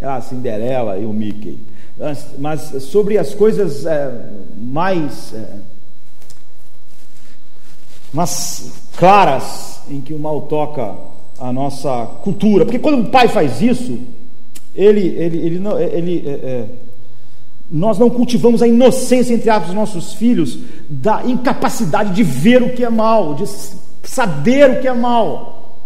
a 0.00 0.20
Cinderela 0.20 0.98
e 0.98 1.06
o 1.06 1.12
Mickey 1.12 1.58
mas 2.38 2.60
sobre 2.82 3.16
as 3.16 3.34
coisas 3.34 3.86
é, 3.86 4.10
mais, 4.56 5.32
é, 5.32 5.46
claras 8.96 9.80
em 9.90 10.00
que 10.00 10.12
o 10.12 10.18
mal 10.18 10.42
toca 10.42 10.94
a 11.38 11.52
nossa 11.52 12.06
cultura. 12.22 12.64
Porque 12.64 12.78
quando 12.78 13.00
o 13.00 13.10
pai 13.10 13.28
faz 13.28 13.62
isso, 13.62 13.98
ele, 14.74 15.00
ele, 15.00 15.38
ele, 15.38 15.58
não, 15.58 15.78
ele 15.80 16.22
é, 16.26 16.30
é, 16.30 16.66
nós 17.70 17.98
não 17.98 18.10
cultivamos 18.10 18.62
a 18.62 18.68
inocência 18.68 19.32
entre 19.32 19.48
aspas, 19.48 19.68
dos 19.68 19.74
nossos 19.74 20.12
filhos 20.12 20.58
da 20.88 21.22
incapacidade 21.24 22.12
de 22.12 22.22
ver 22.22 22.62
o 22.62 22.74
que 22.74 22.84
é 22.84 22.90
mal, 22.90 23.34
de 23.34 23.44
saber 24.02 24.70
o 24.70 24.80
que 24.82 24.88
é 24.88 24.92
mal, 24.92 25.78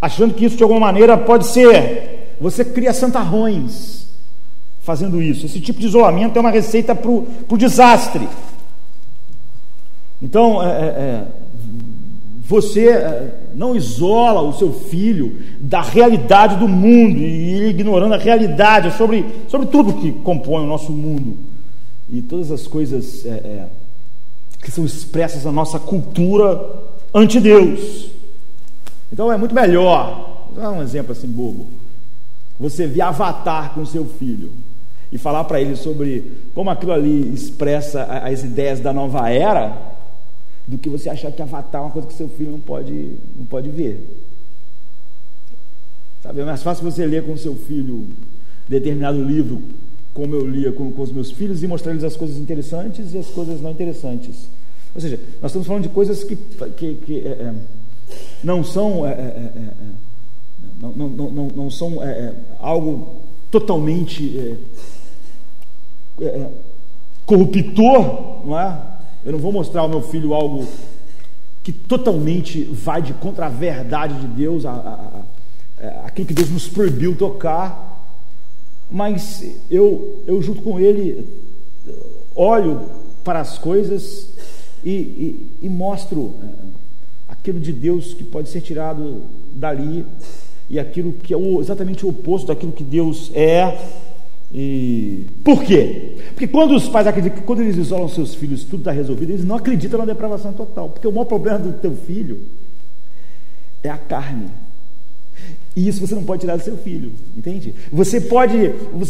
achando 0.00 0.34
que 0.34 0.44
isso 0.44 0.56
de 0.56 0.64
alguma 0.64 0.80
maneira 0.80 1.16
pode 1.16 1.46
ser. 1.46 2.17
Você 2.40 2.64
cria 2.64 2.92
santarrões 2.92 4.06
fazendo 4.80 5.20
isso. 5.20 5.46
Esse 5.46 5.60
tipo 5.60 5.80
de 5.80 5.86
isolamento 5.86 6.36
é 6.36 6.40
uma 6.40 6.50
receita 6.50 6.94
para 6.94 7.10
o 7.10 7.56
desastre. 7.56 8.28
Então, 10.20 10.62
é, 10.62 10.66
é, 10.66 10.70
é, 10.70 11.26
você 12.48 12.88
é, 12.88 13.40
não 13.54 13.76
isola 13.76 14.40
o 14.40 14.54
seu 14.54 14.72
filho 14.72 15.38
da 15.60 15.82
realidade 15.82 16.56
do 16.56 16.66
mundo 16.66 17.18
e 17.18 17.68
ignorando 17.68 18.14
a 18.14 18.18
realidade 18.18 18.96
sobre, 18.96 19.26
sobre 19.48 19.66
tudo 19.66 19.92
que 19.92 20.10
compõe 20.12 20.64
o 20.64 20.66
nosso 20.66 20.90
mundo 20.90 21.36
e 22.10 22.22
todas 22.22 22.50
as 22.50 22.66
coisas 22.66 23.26
é, 23.26 23.28
é, 23.28 23.68
que 24.62 24.70
são 24.70 24.84
expressas 24.84 25.44
na 25.44 25.52
nossa 25.52 25.78
cultura 25.78 26.58
ante 27.14 27.38
Deus. 27.38 28.10
Então 29.12 29.30
é 29.30 29.36
muito 29.36 29.54
melhor, 29.54 30.46
vou 30.52 30.62
dar 30.62 30.70
um 30.70 30.82
exemplo 30.82 31.12
assim 31.12 31.28
bobo. 31.28 31.66
Você 32.58 32.86
vê 32.86 33.00
Avatar 33.00 33.72
com 33.74 33.84
seu 33.86 34.04
filho 34.04 34.52
e 35.12 35.18
falar 35.18 35.44
para 35.44 35.60
ele 35.60 35.76
sobre 35.76 36.24
como 36.54 36.70
aquilo 36.70 36.92
ali 36.92 37.32
expressa 37.32 38.04
as 38.04 38.42
ideias 38.42 38.80
da 38.80 38.92
nova 38.92 39.30
era, 39.30 39.76
do 40.66 40.76
que 40.76 40.88
você 40.88 41.08
achar 41.08 41.32
que 41.32 41.40
Avatar 41.40 41.80
é 41.80 41.84
uma 41.84 41.90
coisa 41.90 42.08
que 42.08 42.14
seu 42.14 42.28
filho 42.28 42.50
não 42.52 42.60
pode, 42.60 43.12
não 43.36 43.46
pode 43.46 43.68
ver. 43.70 44.26
Sabe, 46.22 46.40
é 46.40 46.44
mais 46.44 46.62
fácil 46.62 46.84
você 46.90 47.06
ler 47.06 47.24
com 47.24 47.36
seu 47.36 47.54
filho 47.54 48.06
determinado 48.68 49.22
livro, 49.22 49.62
como 50.12 50.34
eu 50.34 50.46
lia 50.46 50.72
com, 50.72 50.90
com 50.90 51.02
os 51.02 51.12
meus 51.12 51.30
filhos, 51.30 51.62
e 51.62 51.66
mostrar 51.66 51.92
eles 51.92 52.04
as 52.04 52.16
coisas 52.16 52.36
interessantes 52.36 53.14
e 53.14 53.18
as 53.18 53.28
coisas 53.28 53.62
não 53.62 53.70
interessantes. 53.70 54.48
Ou 54.94 55.00
seja, 55.00 55.18
nós 55.40 55.50
estamos 55.50 55.66
falando 55.66 55.84
de 55.84 55.88
coisas 55.90 56.24
que, 56.24 56.36
que, 56.76 56.94
que 56.96 57.18
é, 57.20 57.30
é 57.30 57.54
não 58.42 58.64
são, 58.64 59.06
é, 59.06 59.10
é, 59.10 59.14
é, 59.14 59.60
é 59.60 60.07
não, 60.80 61.08
não, 61.08 61.48
não, 61.48 61.70
são 61.70 61.98
algo 62.60 63.22
totalmente 63.50 64.38
é, 64.38 66.24
é, 66.24 66.50
corruptor, 67.24 68.46
não 68.46 68.58
é? 68.58 68.80
Eu 69.24 69.32
não 69.32 69.38
vou 69.38 69.52
mostrar 69.52 69.82
ao 69.82 69.88
meu 69.88 70.02
filho 70.02 70.34
algo 70.34 70.66
que 71.62 71.72
totalmente 71.72 72.62
vai 72.64 73.02
de 73.02 73.12
contra 73.14 73.46
a 73.46 73.50
verdade 73.50 74.14
de 74.20 74.26
Deus, 74.28 74.64
a, 74.64 74.70
a, 74.70 74.74
a, 74.74 75.22
é, 75.84 76.00
aquilo 76.04 76.26
que 76.26 76.34
Deus 76.34 76.50
nos 76.50 76.68
proibiu 76.68 77.16
tocar, 77.16 78.06
mas 78.90 79.44
eu, 79.70 80.22
eu 80.26 80.40
junto 80.40 80.62
com 80.62 80.80
ele 80.80 81.26
olho 82.34 82.88
para 83.24 83.40
as 83.40 83.58
coisas 83.58 84.30
e, 84.84 84.90
e, 84.90 85.50
e 85.62 85.68
mostro 85.68 86.34
é, 86.42 86.48
aquilo 87.28 87.60
de 87.60 87.72
Deus 87.72 88.14
que 88.14 88.24
pode 88.24 88.48
ser 88.48 88.60
tirado 88.60 89.22
dali 89.52 90.06
e 90.70 90.78
aquilo 90.78 91.12
que 91.12 91.34
é 91.34 91.38
exatamente 91.60 92.04
o 92.04 92.10
oposto 92.10 92.48
daquilo 92.48 92.72
que 92.72 92.84
Deus 92.84 93.30
é. 93.34 93.78
E 94.52 95.26
por 95.44 95.62
quê? 95.62 96.16
Porque 96.30 96.46
quando 96.46 96.74
os 96.74 96.88
pais 96.88 97.06
acreditam, 97.06 97.42
quando 97.42 97.62
eles 97.62 97.76
isolam 97.76 98.08
seus 98.08 98.34
filhos, 98.34 98.64
tudo 98.64 98.80
está 98.80 98.92
resolvido, 98.92 99.30
eles 99.30 99.44
não 99.44 99.56
acreditam 99.56 99.98
na 99.98 100.06
depravação 100.06 100.52
total. 100.52 100.88
Porque 100.90 101.06
o 101.06 101.12
maior 101.12 101.26
problema 101.26 101.58
do 101.58 101.72
teu 101.72 101.94
filho 101.94 102.40
é 103.82 103.90
a 103.90 103.98
carne. 103.98 104.48
E 105.76 105.86
isso 105.86 106.00
você 106.00 106.14
não 106.14 106.24
pode 106.24 106.40
tirar 106.40 106.56
do 106.56 106.62
seu 106.62 106.76
filho, 106.76 107.12
entende? 107.36 107.74
Você 107.92 108.20
pode, 108.20 108.56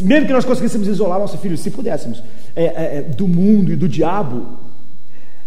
mesmo 0.04 0.26
que 0.26 0.32
nós 0.32 0.44
conseguíssemos 0.44 0.86
isolar 0.86 1.18
nosso 1.18 1.38
filho, 1.38 1.56
se 1.56 1.70
pudéssemos, 1.70 2.22
é, 2.54 2.64
é, 2.64 2.96
é, 2.98 3.02
do 3.02 3.26
mundo 3.26 3.72
e 3.72 3.76
do 3.76 3.88
diabo, 3.88 4.58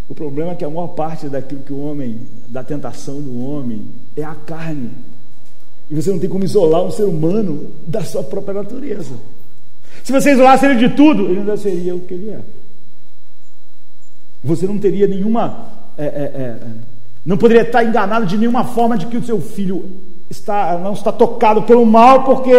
o 0.09 0.15
problema 0.15 0.53
é 0.53 0.55
que 0.55 0.65
a 0.65 0.69
maior 0.69 0.87
parte 0.87 1.29
daquilo 1.29 1.61
que 1.61 1.71
o 1.71 1.79
homem, 1.79 2.21
da 2.47 2.63
tentação 2.63 3.21
do 3.21 3.45
homem, 3.45 3.87
é 4.17 4.23
a 4.23 4.33
carne. 4.33 4.89
E 5.91 5.95
você 6.01 6.09
não 6.09 6.19
tem 6.19 6.29
como 6.29 6.45
isolar 6.45 6.81
um 6.81 6.89
ser 6.89 7.03
humano 7.03 7.69
da 7.85 8.01
sua 8.05 8.23
própria 8.23 8.53
natureza. 8.53 9.13
Se 10.03 10.11
você 10.13 10.31
isolasse 10.31 10.65
ele 10.65 10.87
de 10.87 10.95
tudo, 10.95 11.25
ele 11.25 11.39
ainda 11.39 11.57
seria 11.57 11.93
o 11.93 11.99
que 11.99 12.13
ele 12.13 12.29
é. 12.29 12.39
Você 14.41 14.65
não 14.65 14.77
teria 14.79 15.05
nenhuma. 15.05 15.67
É, 15.97 16.05
é, 16.05 16.07
é, 16.07 16.57
não 17.25 17.37
poderia 17.37 17.63
estar 17.63 17.83
enganado 17.83 18.25
de 18.25 18.37
nenhuma 18.37 18.63
forma 18.63 18.97
de 18.97 19.05
que 19.07 19.17
o 19.17 19.23
seu 19.23 19.41
filho 19.41 19.83
está, 20.29 20.77
não 20.77 20.93
está 20.93 21.11
tocado 21.11 21.63
pelo 21.63 21.85
mal 21.85 22.23
porque 22.23 22.51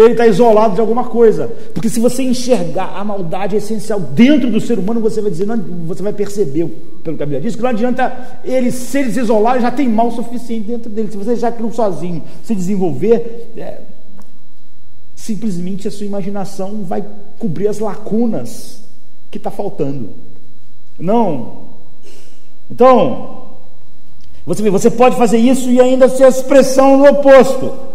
ele 0.00 0.12
está 0.12 0.26
isolado 0.26 0.74
de 0.74 0.80
alguma 0.80 1.04
coisa. 1.04 1.48
Porque 1.74 1.88
se 1.88 2.00
você 2.00 2.22
enxergar 2.22 2.96
a 2.96 3.04
maldade 3.04 3.56
essencial 3.56 4.00
dentro 4.00 4.50
do 4.50 4.60
ser 4.60 4.78
humano, 4.78 5.00
você 5.00 5.20
vai 5.20 5.30
dizer, 5.30 5.46
não, 5.46 5.56
você 5.86 6.02
vai 6.02 6.12
perceber, 6.12 6.66
pelo 7.02 7.16
que 7.16 7.22
a 7.22 7.26
Bíblia 7.26 7.40
diz, 7.40 7.56
que 7.56 7.62
não 7.62 7.70
adianta 7.70 8.40
ele, 8.44 8.70
se 8.70 8.98
ele 8.98 9.12
se 9.12 9.20
isolar, 9.20 9.60
já 9.60 9.70
tem 9.70 9.88
mal 9.88 10.10
suficiente 10.10 10.66
dentro 10.66 10.90
dele. 10.90 11.10
Se 11.10 11.16
você 11.16 11.36
já 11.36 11.48
aquilo 11.48 11.72
sozinho 11.72 12.22
se 12.42 12.54
desenvolver, 12.54 13.52
é, 13.56 13.80
simplesmente 15.14 15.86
a 15.86 15.90
sua 15.90 16.06
imaginação 16.06 16.82
vai 16.84 17.04
cobrir 17.38 17.68
as 17.68 17.78
lacunas 17.78 18.82
que 19.30 19.38
está 19.38 19.50
faltando. 19.50 20.10
Não. 20.98 21.70
Então, 22.70 23.50
você, 24.46 24.70
você 24.70 24.90
pode 24.90 25.16
fazer 25.16 25.38
isso 25.38 25.70
e 25.70 25.80
ainda 25.80 26.08
ser 26.08 26.24
a 26.24 26.28
expressão 26.28 26.98
do 26.98 27.04
oposto. 27.04 27.89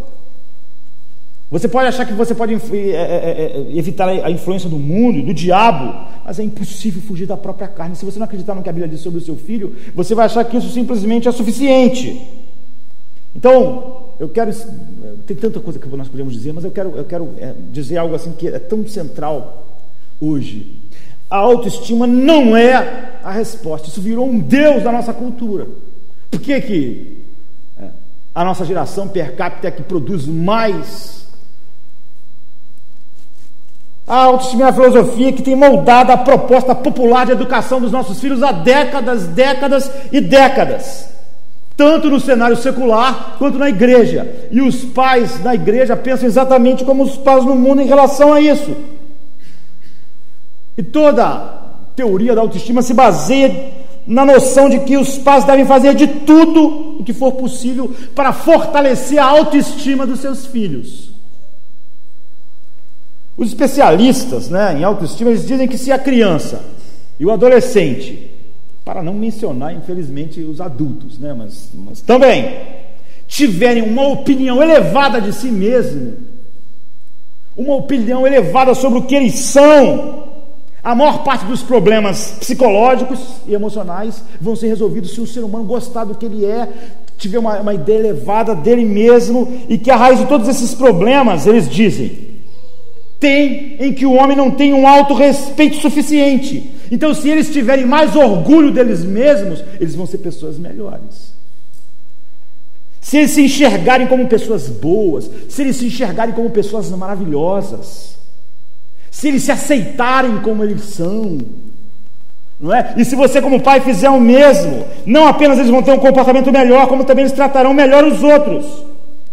Você 1.51 1.67
pode 1.67 1.87
achar 1.87 2.05
que 2.05 2.13
você 2.13 2.33
pode 2.33 2.55
é, 2.55 2.57
é, 2.57 2.93
é, 3.71 3.77
evitar 3.77 4.09
a 4.09 4.31
influência 4.31 4.67
do 4.67 4.79
mundo, 4.79 5.21
do 5.21 5.33
diabo, 5.33 6.07
mas 6.25 6.39
é 6.39 6.43
impossível 6.43 7.01
fugir 7.01 7.27
da 7.27 7.37
própria 7.37 7.67
carne. 7.67 7.95
Se 7.95 8.03
você 8.03 8.17
não 8.17 8.25
acreditar 8.25 8.55
no 8.55 8.63
que 8.63 8.69
a 8.69 8.73
Bíblia 8.73 8.89
diz 8.89 9.01
sobre 9.01 9.19
o 9.19 9.21
seu 9.21 9.35
filho, 9.35 9.75
você 9.93 10.15
vai 10.15 10.25
achar 10.25 10.43
que 10.43 10.57
isso 10.57 10.71
simplesmente 10.71 11.27
é 11.27 11.31
suficiente. 11.31 12.19
Então, 13.35 14.05
eu 14.19 14.27
quero. 14.27 14.51
Tem 15.27 15.37
tanta 15.37 15.59
coisa 15.59 15.77
que 15.77 15.87
nós 15.89 16.07
podemos 16.07 16.33
dizer, 16.33 16.51
mas 16.51 16.63
eu 16.63 16.71
quero, 16.71 16.97
eu 16.97 17.03
quero 17.03 17.29
dizer 17.71 17.97
algo 17.97 18.15
assim 18.15 18.31
que 18.31 18.47
é 18.47 18.57
tão 18.57 18.87
central 18.87 19.67
hoje. 20.19 20.81
A 21.29 21.37
autoestima 21.37 22.07
não 22.07 22.57
é 22.57 23.19
a 23.23 23.31
resposta. 23.31 23.87
Isso 23.87 24.01
virou 24.01 24.27
um 24.27 24.39
Deus 24.39 24.83
da 24.83 24.91
nossa 24.91 25.13
cultura. 25.13 25.67
Por 26.31 26.39
que, 26.39 26.59
que 26.61 27.17
a 28.33 28.43
nossa 28.43 28.65
geração 28.65 29.07
per 29.07 29.35
capita 29.35 29.67
é 29.67 29.71
que 29.71 29.83
produz 29.83 30.25
mais? 30.25 31.24
A 34.07 34.17
autoestima 34.17 34.65
é 34.65 34.69
a 34.69 34.73
filosofia 34.73 35.33
que 35.33 35.41
tem 35.41 35.55
moldado 35.55 36.11
a 36.11 36.17
proposta 36.17 36.75
popular 36.75 37.25
de 37.25 37.31
educação 37.31 37.81
dos 37.81 37.91
nossos 37.91 38.19
filhos 38.19 38.43
há 38.43 38.51
décadas, 38.51 39.27
décadas 39.27 39.89
e 40.11 40.21
décadas. 40.21 41.09
Tanto 41.75 42.09
no 42.09 42.19
cenário 42.19 42.55
secular 42.55 43.35
quanto 43.39 43.57
na 43.57 43.67
igreja. 43.67 44.47
E 44.51 44.61
os 44.61 44.85
pais 44.85 45.39
da 45.39 45.55
igreja 45.55 45.95
pensam 45.95 46.27
exatamente 46.27 46.85
como 46.85 47.03
os 47.03 47.17
pais 47.17 47.43
no 47.43 47.55
mundo 47.55 47.81
em 47.81 47.87
relação 47.87 48.31
a 48.31 48.39
isso. 48.39 48.75
E 50.77 50.83
toda 50.83 51.63
teoria 51.95 52.35
da 52.35 52.41
autoestima 52.41 52.83
se 52.83 52.93
baseia 52.93 53.73
na 54.05 54.23
noção 54.23 54.69
de 54.69 54.81
que 54.81 54.97
os 54.97 55.17
pais 55.17 55.45
devem 55.45 55.65
fazer 55.65 55.95
de 55.95 56.05
tudo 56.05 56.99
o 56.99 57.03
que 57.03 57.13
for 57.13 57.31
possível 57.31 57.91
para 58.13 58.31
fortalecer 58.31 59.17
a 59.17 59.25
autoestima 59.25 60.05
dos 60.05 60.19
seus 60.19 60.45
filhos. 60.45 61.14
Os 63.37 63.49
especialistas 63.49 64.49
né, 64.49 64.77
em 64.79 64.83
autoestima 64.83 65.29
eles 65.29 65.45
dizem 65.45 65.67
que 65.67 65.77
se 65.77 65.91
a 65.91 65.99
criança 65.99 66.61
e 67.19 67.25
o 67.25 67.31
adolescente, 67.31 68.31
para 68.83 69.03
não 69.03 69.13
mencionar, 69.13 69.73
infelizmente, 69.73 70.39
os 70.41 70.61
adultos, 70.61 71.19
né, 71.19 71.33
mas, 71.33 71.69
mas 71.73 72.01
também, 72.01 72.57
tiverem 73.27 73.83
uma 73.83 74.07
opinião 74.07 74.61
elevada 74.61 75.19
de 75.19 75.33
si 75.33 75.47
mesmo, 75.47 76.13
uma 77.57 77.75
opinião 77.75 78.25
elevada 78.25 78.73
sobre 78.73 78.99
o 78.99 79.03
que 79.03 79.15
eles 79.15 79.35
são, 79.35 80.25
a 80.83 80.93
maior 80.93 81.23
parte 81.23 81.45
dos 81.45 81.63
problemas 81.63 82.37
psicológicos 82.39 83.19
e 83.47 83.53
emocionais 83.53 84.23
vão 84.39 84.55
ser 84.55 84.67
resolvidos 84.67 85.11
se 85.11 85.19
o 85.19 85.27
ser 85.27 85.39
humano 85.39 85.65
gostar 85.65 86.05
do 86.05 86.15
que 86.15 86.25
ele 86.25 86.45
é, 86.45 86.69
tiver 87.17 87.39
uma, 87.39 87.59
uma 87.59 87.73
ideia 87.73 87.97
elevada 87.97 88.53
dele 88.53 88.85
mesmo 88.85 89.61
e 89.67 89.77
que 89.77 89.89
a 89.89 89.95
raiz 89.95 90.19
de 90.19 90.27
todos 90.27 90.47
esses 90.47 90.75
problemas, 90.75 91.47
eles 91.47 91.67
dizem, 91.67 92.24
tem 93.25 93.75
em 93.79 93.91
que 93.91 94.05
o 94.05 94.13
homem 94.13 94.37
não 94.37 94.51
tem 94.51 94.71
um 94.71 94.87
autorrespeito 94.87 95.77
suficiente. 95.77 96.69
Então, 96.91 97.11
se 97.11 97.27
eles 97.27 97.51
tiverem 97.51 97.83
mais 97.83 98.15
orgulho 98.15 98.71
deles 98.71 99.03
mesmos, 99.03 99.63
eles 99.81 99.95
vão 99.95 100.05
ser 100.05 100.19
pessoas 100.19 100.59
melhores. 100.59 101.33
Se 103.01 103.17
eles 103.17 103.31
se 103.31 103.41
enxergarem 103.41 104.05
como 104.05 104.27
pessoas 104.27 104.69
boas, 104.69 105.27
se 105.49 105.63
eles 105.63 105.75
se 105.75 105.87
enxergarem 105.87 106.35
como 106.35 106.51
pessoas 106.51 106.91
maravilhosas, 106.91 108.15
se 109.09 109.27
eles 109.27 109.41
se 109.41 109.51
aceitarem 109.51 110.37
como 110.41 110.63
eles 110.63 110.83
são, 110.83 111.39
não 112.59 112.71
é? 112.71 112.93
E 112.95 113.03
se 113.03 113.15
você, 113.15 113.41
como 113.41 113.59
pai, 113.59 113.81
fizer 113.81 114.09
o 114.09 114.21
mesmo, 114.21 114.85
não 115.03 115.27
apenas 115.27 115.57
eles 115.57 115.71
vão 115.71 115.81
ter 115.81 115.93
um 115.93 115.99
comportamento 115.99 116.51
melhor, 116.51 116.87
como 116.87 117.03
também 117.03 117.23
eles 117.23 117.35
tratarão 117.35 117.73
melhor 117.73 118.03
os 118.03 118.21
outros. 118.21 118.85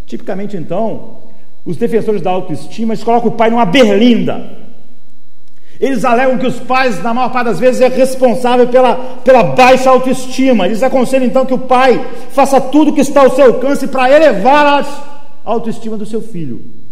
Tipicamente, 0.07 0.57
então, 0.57 1.22
os 1.65 1.77
defensores 1.77 2.21
da 2.21 2.31
autoestima 2.31 2.93
eles 2.93 3.03
colocam 3.03 3.29
o 3.29 3.33
pai 3.33 3.49
numa 3.49 3.65
berlinda. 3.65 4.63
Eles 5.79 6.05
alegam 6.05 6.37
que 6.37 6.47
os 6.47 6.59
pais, 6.59 7.01
na 7.01 7.13
maior 7.13 7.29
parte 7.29 7.47
das 7.47 7.59
vezes, 7.59 7.81
é 7.81 7.87
responsável 7.87 8.67
pela, 8.67 8.95
pela 9.23 9.43
baixa 9.43 9.89
autoestima. 9.89 10.65
Eles 10.65 10.83
aconselham 10.83 11.25
então 11.25 11.45
que 11.45 11.53
o 11.53 11.57
pai 11.57 12.05
faça 12.29 12.61
tudo 12.61 12.91
o 12.91 12.93
que 12.93 13.01
está 13.01 13.21
ao 13.21 13.35
seu 13.35 13.45
alcance 13.45 13.87
para 13.87 14.09
elevar 14.09 14.65
a 14.65 14.85
autoestima 15.43 15.97
do 15.97 16.05
seu 16.05 16.21
filho 16.21 16.83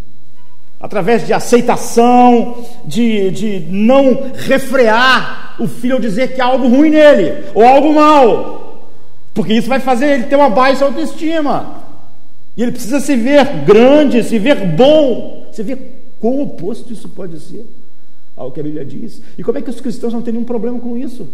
através 0.81 1.25
de 1.25 1.31
aceitação, 1.31 2.57
de, 2.83 3.29
de 3.29 3.59
não 3.69 4.31
refrear 4.33 5.55
o 5.59 5.67
filho 5.67 5.95
ao 5.95 6.01
dizer 6.01 6.33
que 6.33 6.41
há 6.41 6.45
algo 6.45 6.67
ruim 6.67 6.89
nele, 6.89 7.45
ou 7.53 7.63
algo 7.63 7.93
mal, 7.93 8.89
porque 9.31 9.53
isso 9.53 9.69
vai 9.69 9.79
fazer 9.79 10.07
ele 10.07 10.23
ter 10.23 10.35
uma 10.35 10.49
baixa 10.49 10.83
autoestima, 10.83 11.80
e 12.55 12.61
ele 12.63 12.71
precisa 12.71 12.99
se 12.99 13.15
ver 13.15 13.45
grande, 13.65 14.23
se 14.23 14.37
ver 14.37 14.75
bom, 14.75 15.47
se 15.51 15.63
ver 15.63 16.13
quão 16.19 16.41
oposto 16.41 16.91
isso 16.91 17.09
pode 17.09 17.39
ser 17.39 17.65
ao 18.35 18.51
que 18.51 18.59
a 18.59 18.63
Bíblia 18.63 18.85
diz, 18.85 19.21
e 19.37 19.43
como 19.43 19.57
é 19.57 19.61
que 19.61 19.69
os 19.69 19.81
cristãos 19.81 20.13
não 20.13 20.21
têm 20.21 20.33
nenhum 20.33 20.45
problema 20.45 20.79
com 20.79 20.97
isso? 20.97 21.27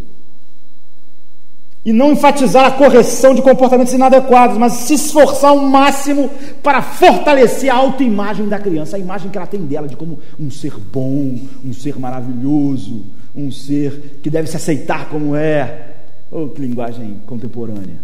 e 1.88 1.94
não 1.94 2.12
enfatizar 2.12 2.66
a 2.66 2.72
correção 2.72 3.34
de 3.34 3.42
comportamentos 3.42 3.94
inadequados, 3.94 4.58
mas 4.58 4.74
se 4.74 4.96
esforçar 4.96 5.52
ao 5.52 5.60
máximo 5.60 6.30
para 6.62 6.82
fortalecer 6.82 7.70
a 7.70 7.78
autoimagem 7.78 8.46
da 8.46 8.60
criança, 8.60 8.98
a 8.98 9.00
imagem 9.00 9.32
que 9.32 9.38
ela 9.38 9.48
tem 9.48 9.62
dela 9.62 9.88
de 9.88 9.96
como 9.96 10.20
um 10.38 10.52
ser 10.52 10.74
bom, 10.78 11.40
um 11.64 11.72
ser 11.72 11.98
maravilhoso, 11.98 13.06
um 13.34 13.50
ser 13.50 14.20
que 14.22 14.30
deve 14.30 14.50
se 14.50 14.58
aceitar 14.58 15.08
como 15.08 15.34
é. 15.34 15.94
Oh, 16.30 16.50
que 16.50 16.62
linguagem 16.62 17.22
contemporânea. 17.26 18.02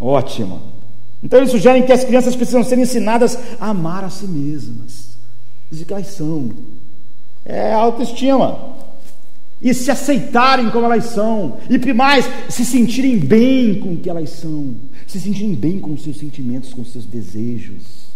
Ótima. 0.00 0.58
Então 1.22 1.38
eles 1.38 1.50
sugerem 1.50 1.82
que 1.82 1.92
as 1.92 2.04
crianças 2.04 2.36
precisam 2.36 2.62
ser 2.62 2.78
ensinadas 2.78 3.38
a 3.58 3.68
amar 3.68 4.04
a 4.04 4.10
si 4.10 4.26
mesmas. 4.26 5.16
Dizem 5.70 5.86
que 5.86 5.92
elas 5.92 6.08
são. 6.08 6.50
É 7.44 7.72
autoestima. 7.72 8.76
E 9.60 9.72
se 9.72 9.90
aceitarem 9.90 10.68
como 10.70 10.84
elas 10.84 11.04
são, 11.06 11.56
e 11.70 11.92
mais, 11.94 12.28
se 12.48 12.64
sentirem 12.64 13.18
bem 13.18 13.80
com 13.80 13.94
o 13.94 13.96
que 13.96 14.10
elas 14.10 14.28
são, 14.28 14.74
se 15.06 15.18
sentirem 15.18 15.54
bem 15.54 15.80
com 15.80 15.94
os 15.94 16.04
seus 16.04 16.18
sentimentos, 16.18 16.74
com 16.74 16.82
os 16.82 16.92
seus 16.92 17.06
desejos, 17.06 18.06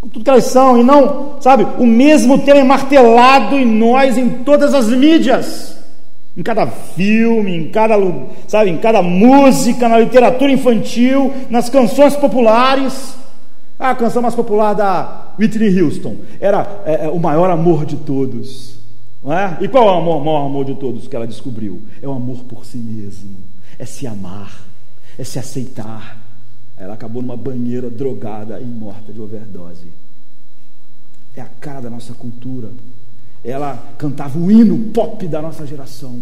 com 0.00 0.08
tudo 0.08 0.24
que 0.24 0.30
elas 0.30 0.46
são, 0.46 0.80
e 0.80 0.82
não, 0.82 1.40
sabe, 1.40 1.64
o 1.78 1.86
mesmo 1.86 2.40
tema 2.40 2.58
é 2.58 2.64
martelado 2.64 3.56
em 3.56 3.64
nós, 3.64 4.18
em 4.18 4.28
todas 4.42 4.74
as 4.74 4.88
mídias, 4.88 5.75
em 6.36 6.42
cada 6.42 6.66
filme, 6.66 7.56
em 7.56 7.70
cada, 7.70 7.94
sabe, 8.46 8.70
em 8.70 8.76
cada 8.76 9.00
música, 9.00 9.88
na 9.88 9.98
literatura 9.98 10.52
infantil, 10.52 11.32
nas 11.48 11.70
canções 11.70 12.14
populares. 12.14 13.16
A 13.78 13.94
canção 13.94 14.22
mais 14.22 14.34
popular 14.34 14.74
da 14.74 15.34
Whitney 15.38 15.80
Houston 15.80 16.16
era 16.40 16.82
é, 16.84 17.06
é, 17.06 17.08
o 17.08 17.18
maior 17.18 17.50
amor 17.50 17.86
de 17.86 17.96
todos. 17.96 18.76
É? 19.24 19.64
E 19.64 19.68
qual 19.68 19.88
é 19.88 19.92
o 19.92 20.20
maior 20.20 20.46
amor 20.46 20.64
de 20.64 20.74
todos 20.74 21.08
que 21.08 21.16
ela 21.16 21.26
descobriu? 21.26 21.82
É 22.00 22.06
o 22.06 22.12
amor 22.12 22.44
por 22.44 22.64
si 22.64 22.76
mesmo, 22.76 23.36
é 23.78 23.84
se 23.84 24.06
amar, 24.06 24.64
é 25.18 25.24
se 25.24 25.38
aceitar. 25.38 26.18
Ela 26.76 26.94
acabou 26.94 27.22
numa 27.22 27.36
banheira 27.36 27.88
drogada 27.88 28.60
e 28.60 28.64
morta 28.64 29.12
de 29.12 29.20
overdose. 29.20 29.86
É 31.34 31.40
a 31.40 31.48
cara 31.60 31.80
da 31.80 31.90
nossa 31.90 32.12
cultura. 32.14 32.68
Ela 33.46 33.78
cantava 33.96 34.36
o 34.36 34.50
hino 34.50 34.90
pop 34.92 35.24
da 35.28 35.40
nossa 35.40 35.64
geração. 35.64 36.20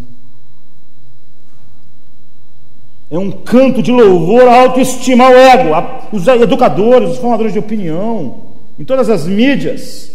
É 3.10 3.18
um 3.18 3.30
canto 3.30 3.82
de 3.82 3.90
louvor 3.90 4.46
à 4.46 4.60
autoestima, 4.60 5.24
ao 5.24 5.32
ego. 5.32 5.70
Os 6.12 6.28
educadores, 6.28 7.12
os 7.12 7.16
formadores 7.16 7.54
de 7.54 7.58
opinião, 7.58 8.42
em 8.78 8.84
todas 8.84 9.08
as 9.08 9.26
mídias, 9.26 10.12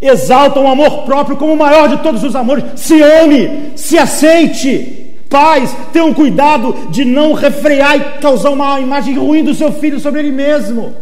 exaltam 0.00 0.64
o 0.64 0.68
amor 0.68 1.02
próprio 1.04 1.36
como 1.36 1.54
o 1.54 1.58
maior 1.58 1.88
de 1.88 1.98
todos 1.98 2.22
os 2.22 2.36
amores. 2.36 2.64
Se 2.76 3.02
ame, 3.02 3.72
se 3.74 3.98
aceite. 3.98 5.00
Pais, 5.28 5.74
tenham 5.92 6.12
cuidado 6.12 6.90
de 6.90 7.04
não 7.06 7.32
refrear 7.32 7.96
e 7.96 8.20
causar 8.20 8.50
uma 8.50 8.78
imagem 8.78 9.16
ruim 9.16 9.42
do 9.42 9.54
seu 9.54 9.72
filho 9.72 9.98
sobre 9.98 10.20
ele 10.20 10.30
mesmo. 10.30 10.94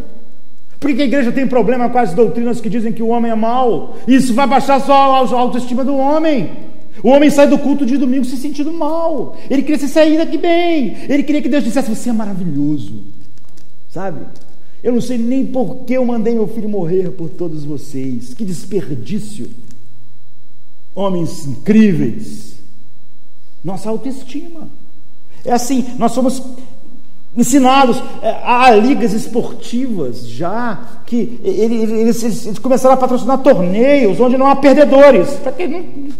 Por 0.80 0.94
que 0.94 1.02
a 1.02 1.04
igreja 1.04 1.30
tem 1.30 1.46
problema 1.46 1.90
com 1.90 1.98
as 1.98 2.14
doutrinas 2.14 2.58
que 2.58 2.70
dizem 2.70 2.90
que 2.90 3.02
o 3.02 3.08
homem 3.08 3.30
é 3.30 3.34
mau? 3.34 3.96
Isso 4.08 4.32
vai 4.32 4.46
baixar 4.46 4.80
só 4.80 4.94
a 4.94 5.38
autoestima 5.38 5.84
do 5.84 5.94
homem. 5.94 6.50
O 7.04 7.10
homem 7.10 7.30
sai 7.30 7.46
do 7.46 7.58
culto 7.58 7.84
de 7.84 7.98
domingo 7.98 8.24
se 8.24 8.38
sentindo 8.38 8.72
mal. 8.72 9.36
Ele 9.50 9.62
queria 9.62 9.86
sair 9.86 10.16
daqui 10.16 10.38
bem. 10.38 10.96
Ele 11.06 11.22
queria 11.22 11.42
que 11.42 11.50
Deus 11.50 11.64
dissesse: 11.64 11.94
Você 11.94 12.08
é 12.08 12.12
maravilhoso. 12.14 13.04
Sabe? 13.90 14.24
Eu 14.82 14.92
não 14.92 15.02
sei 15.02 15.18
nem 15.18 15.44
por 15.44 15.84
que 15.84 15.92
eu 15.92 16.04
mandei 16.04 16.34
meu 16.34 16.48
filho 16.48 16.68
morrer 16.68 17.10
por 17.10 17.28
todos 17.28 17.62
vocês. 17.62 18.32
Que 18.32 18.44
desperdício. 18.44 19.50
Homens 20.94 21.46
incríveis. 21.46 22.54
Nossa 23.62 23.90
autoestima. 23.90 24.68
É 25.44 25.52
assim, 25.52 25.84
nós 25.98 26.12
somos 26.12 26.42
ensinados 27.36 28.02
é, 28.22 28.30
a 28.42 28.70
ligas 28.72 29.12
esportivas 29.12 30.28
já 30.28 30.78
que 31.06 31.40
eles, 31.44 32.22
eles, 32.22 32.58
começaram 32.58 32.94
a 32.94 32.98
patrocinar 32.98 33.38
torneios 33.38 34.18
onde 34.20 34.36
não 34.36 34.46
há 34.46 34.56
perdedores. 34.56 35.28
Para 35.34 35.52
que, 35.52 35.68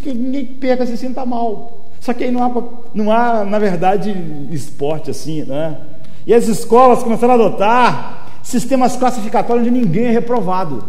que, 0.03 0.15
ninguém 0.15 0.47
perca 0.47 0.87
se 0.87 0.97
sinta 0.97 1.27
mal. 1.27 1.89
Só 2.01 2.15
que 2.15 2.25
aí 2.25 2.31
não 2.31 2.45
há, 2.45 2.63
não 2.95 3.13
há 3.13 3.45
na 3.45 3.59
verdade 3.59 4.15
esporte 4.51 5.11
assim 5.11 5.45
né? 5.45 5.79
E 6.27 6.33
as 6.33 6.47
escolas 6.47 7.03
começaram 7.03 7.33
a 7.33 7.37
adotar 7.37 8.27
sistemas 8.43 8.97
classificatórios 8.97 9.67
onde 9.67 9.79
ninguém 9.79 10.07
é 10.07 10.11
reprovado. 10.11 10.85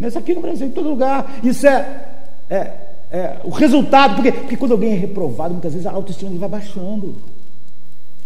Isso 0.00 0.18
aqui 0.18 0.34
no 0.34 0.40
Brasil 0.40 0.66
em 0.66 0.70
todo 0.70 0.88
lugar. 0.88 1.30
Isso 1.44 1.66
é, 1.66 2.04
é, 2.50 2.72
é 3.10 3.36
o 3.44 3.50
resultado 3.50 4.14
porque, 4.14 4.32
porque 4.32 4.56
quando 4.56 4.72
alguém 4.72 4.92
é 4.92 4.96
reprovado 4.96 5.52
muitas 5.52 5.72
vezes 5.72 5.86
a 5.86 5.92
autoestima 5.92 6.30
vai 6.38 6.48
baixando. 6.48 7.14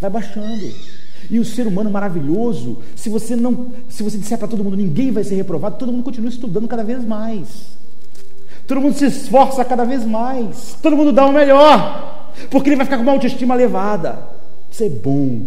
Vai 0.00 0.10
baixando 0.10 1.05
e 1.30 1.38
o 1.38 1.44
ser 1.44 1.66
humano 1.66 1.90
maravilhoso, 1.90 2.78
se 2.94 3.08
você 3.08 3.34
não, 3.34 3.72
se 3.88 4.02
você 4.02 4.18
disser 4.18 4.38
para 4.38 4.48
todo 4.48 4.62
mundo 4.62 4.76
ninguém 4.76 5.10
vai 5.10 5.24
ser 5.24 5.34
reprovado, 5.34 5.76
todo 5.76 5.92
mundo 5.92 6.04
continua 6.04 6.30
estudando 6.30 6.68
cada 6.68 6.84
vez 6.84 7.04
mais. 7.04 7.76
Todo 8.66 8.80
mundo 8.80 8.94
se 8.94 9.06
esforça 9.06 9.64
cada 9.64 9.84
vez 9.84 10.04
mais. 10.04 10.76
Todo 10.82 10.96
mundo 10.96 11.12
dá 11.12 11.24
o 11.26 11.32
melhor. 11.32 12.32
Porque 12.50 12.68
ele 12.68 12.76
vai 12.76 12.84
ficar 12.84 12.96
com 12.96 13.04
uma 13.04 13.12
autoestima 13.12 13.54
elevada. 13.54 14.18
Isso 14.70 14.84
é 14.84 14.88
bom. 14.88 15.46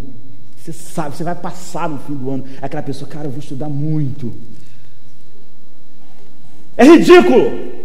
Você 0.58 0.72
sabe, 0.72 1.18
você 1.18 1.24
vai 1.24 1.36
passar 1.36 1.90
no 1.90 1.98
fim 2.00 2.14
do 2.14 2.30
ano. 2.32 2.46
Aquela 2.62 2.84
pessoa, 2.84 3.10
cara, 3.10 3.26
eu 3.26 3.32
vou 3.32 3.40
estudar 3.40 3.68
muito. 3.68 4.32
É 6.78 6.86
ridículo. 6.86 7.79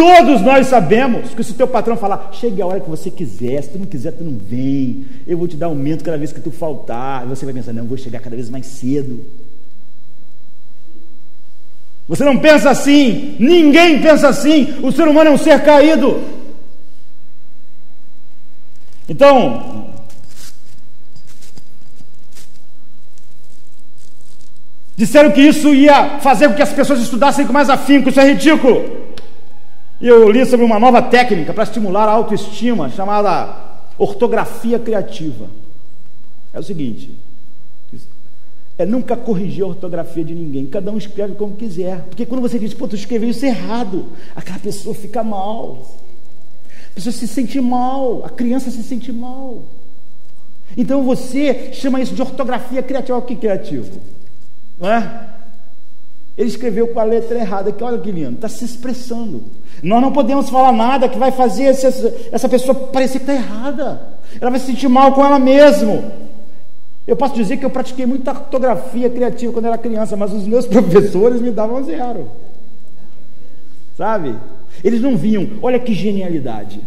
Todos 0.00 0.40
nós 0.40 0.66
sabemos 0.66 1.34
que 1.34 1.44
se 1.44 1.50
o 1.50 1.54
teu 1.54 1.68
patrão 1.68 1.94
falar, 1.94 2.30
chegue 2.32 2.62
a 2.62 2.66
hora 2.66 2.80
que 2.80 2.88
você 2.88 3.10
quiser, 3.10 3.62
se 3.62 3.68
tu 3.68 3.78
não 3.78 3.84
quiser, 3.84 4.12
tu 4.12 4.24
não 4.24 4.38
vem, 4.38 5.04
eu 5.26 5.36
vou 5.36 5.46
te 5.46 5.58
dar 5.58 5.66
aumento 5.66 6.02
cada 6.02 6.16
vez 6.16 6.32
que 6.32 6.40
tu 6.40 6.50
faltar, 6.50 7.26
você 7.26 7.44
vai 7.44 7.52
pensar, 7.52 7.74
não, 7.74 7.84
vou 7.84 7.98
chegar 7.98 8.18
cada 8.20 8.34
vez 8.34 8.48
mais 8.48 8.64
cedo. 8.64 9.22
Você 12.08 12.24
não 12.24 12.38
pensa 12.38 12.70
assim, 12.70 13.36
ninguém 13.38 14.00
pensa 14.00 14.28
assim, 14.28 14.74
o 14.82 14.90
ser 14.90 15.06
humano 15.06 15.28
é 15.28 15.32
um 15.34 15.36
ser 15.36 15.62
caído. 15.62 16.22
Então, 19.06 19.90
disseram 24.96 25.30
que 25.30 25.42
isso 25.42 25.74
ia 25.74 26.20
fazer 26.20 26.48
com 26.48 26.54
que 26.54 26.62
as 26.62 26.72
pessoas 26.72 27.02
estudassem 27.02 27.46
com 27.46 27.52
mais 27.52 27.68
afinco, 27.68 28.08
isso 28.08 28.18
é 28.18 28.32
ridículo. 28.32 29.09
E 30.00 30.08
eu 30.08 30.30
li 30.30 30.44
sobre 30.46 30.64
uma 30.64 30.78
nova 30.78 31.02
técnica 31.02 31.52
para 31.52 31.64
estimular 31.64 32.08
a 32.08 32.12
autoestima, 32.12 32.88
chamada 32.90 33.54
ortografia 33.98 34.78
criativa. 34.78 35.46
É 36.52 36.58
o 36.58 36.62
seguinte: 36.62 37.14
é 38.78 38.86
nunca 38.86 39.14
corrigir 39.14 39.62
a 39.62 39.66
ortografia 39.66 40.24
de 40.24 40.34
ninguém. 40.34 40.66
Cada 40.66 40.90
um 40.90 40.96
escreve 40.96 41.34
como 41.34 41.54
quiser. 41.54 42.00
Porque 42.04 42.24
quando 42.24 42.40
você 42.40 42.58
diz, 42.58 42.72
pô, 42.72 42.88
tu 42.88 42.96
escreveu 42.96 43.28
isso 43.28 43.44
errado, 43.44 44.06
aquela 44.34 44.58
pessoa 44.58 44.94
fica 44.94 45.22
mal. 45.22 45.86
A 46.90 46.94
pessoa 46.94 47.12
se 47.12 47.28
sente 47.28 47.60
mal, 47.60 48.24
a 48.24 48.30
criança 48.30 48.70
se 48.70 48.82
sente 48.82 49.12
mal. 49.12 49.64
Então 50.76 51.04
você 51.04 51.74
chama 51.74 52.00
isso 52.00 52.14
de 52.14 52.22
ortografia 52.22 52.82
criativa. 52.82 53.18
O 53.18 53.22
que 53.22 53.34
é 53.34 53.36
criativo? 53.36 54.00
Não 54.78 54.90
é? 54.90 55.28
Ele 56.40 56.48
escreveu 56.48 56.88
com 56.88 56.98
a 56.98 57.04
letra 57.04 57.38
errada, 57.38 57.70
que 57.70 57.84
olha 57.84 57.98
lindo, 57.98 58.36
está 58.36 58.48
se 58.48 58.64
expressando. 58.64 59.44
Nós 59.82 60.00
não 60.00 60.10
podemos 60.10 60.48
falar 60.48 60.72
nada 60.72 61.06
que 61.06 61.18
vai 61.18 61.30
fazer 61.30 61.64
essa, 61.64 62.14
essa 62.32 62.48
pessoa 62.48 62.74
parecer 62.74 63.18
que 63.18 63.30
está 63.30 63.34
errada. 63.34 64.00
Ela 64.40 64.50
vai 64.50 64.58
se 64.58 64.64
sentir 64.64 64.88
mal 64.88 65.12
com 65.12 65.22
ela 65.22 65.38
mesma. 65.38 66.02
Eu 67.06 67.14
posso 67.14 67.34
dizer 67.34 67.58
que 67.58 67.66
eu 67.66 67.68
pratiquei 67.68 68.06
muita 68.06 68.30
ortografia 68.30 69.10
criativa 69.10 69.52
quando 69.52 69.66
era 69.66 69.76
criança, 69.76 70.16
mas 70.16 70.32
os 70.32 70.46
meus 70.46 70.64
professores 70.66 71.42
me 71.42 71.50
davam 71.50 71.84
zero. 71.84 72.26
Sabe? 73.94 74.34
Eles 74.82 75.02
não 75.02 75.18
vinham, 75.18 75.46
olha 75.60 75.78
que 75.78 75.92
genialidade. 75.92 76.80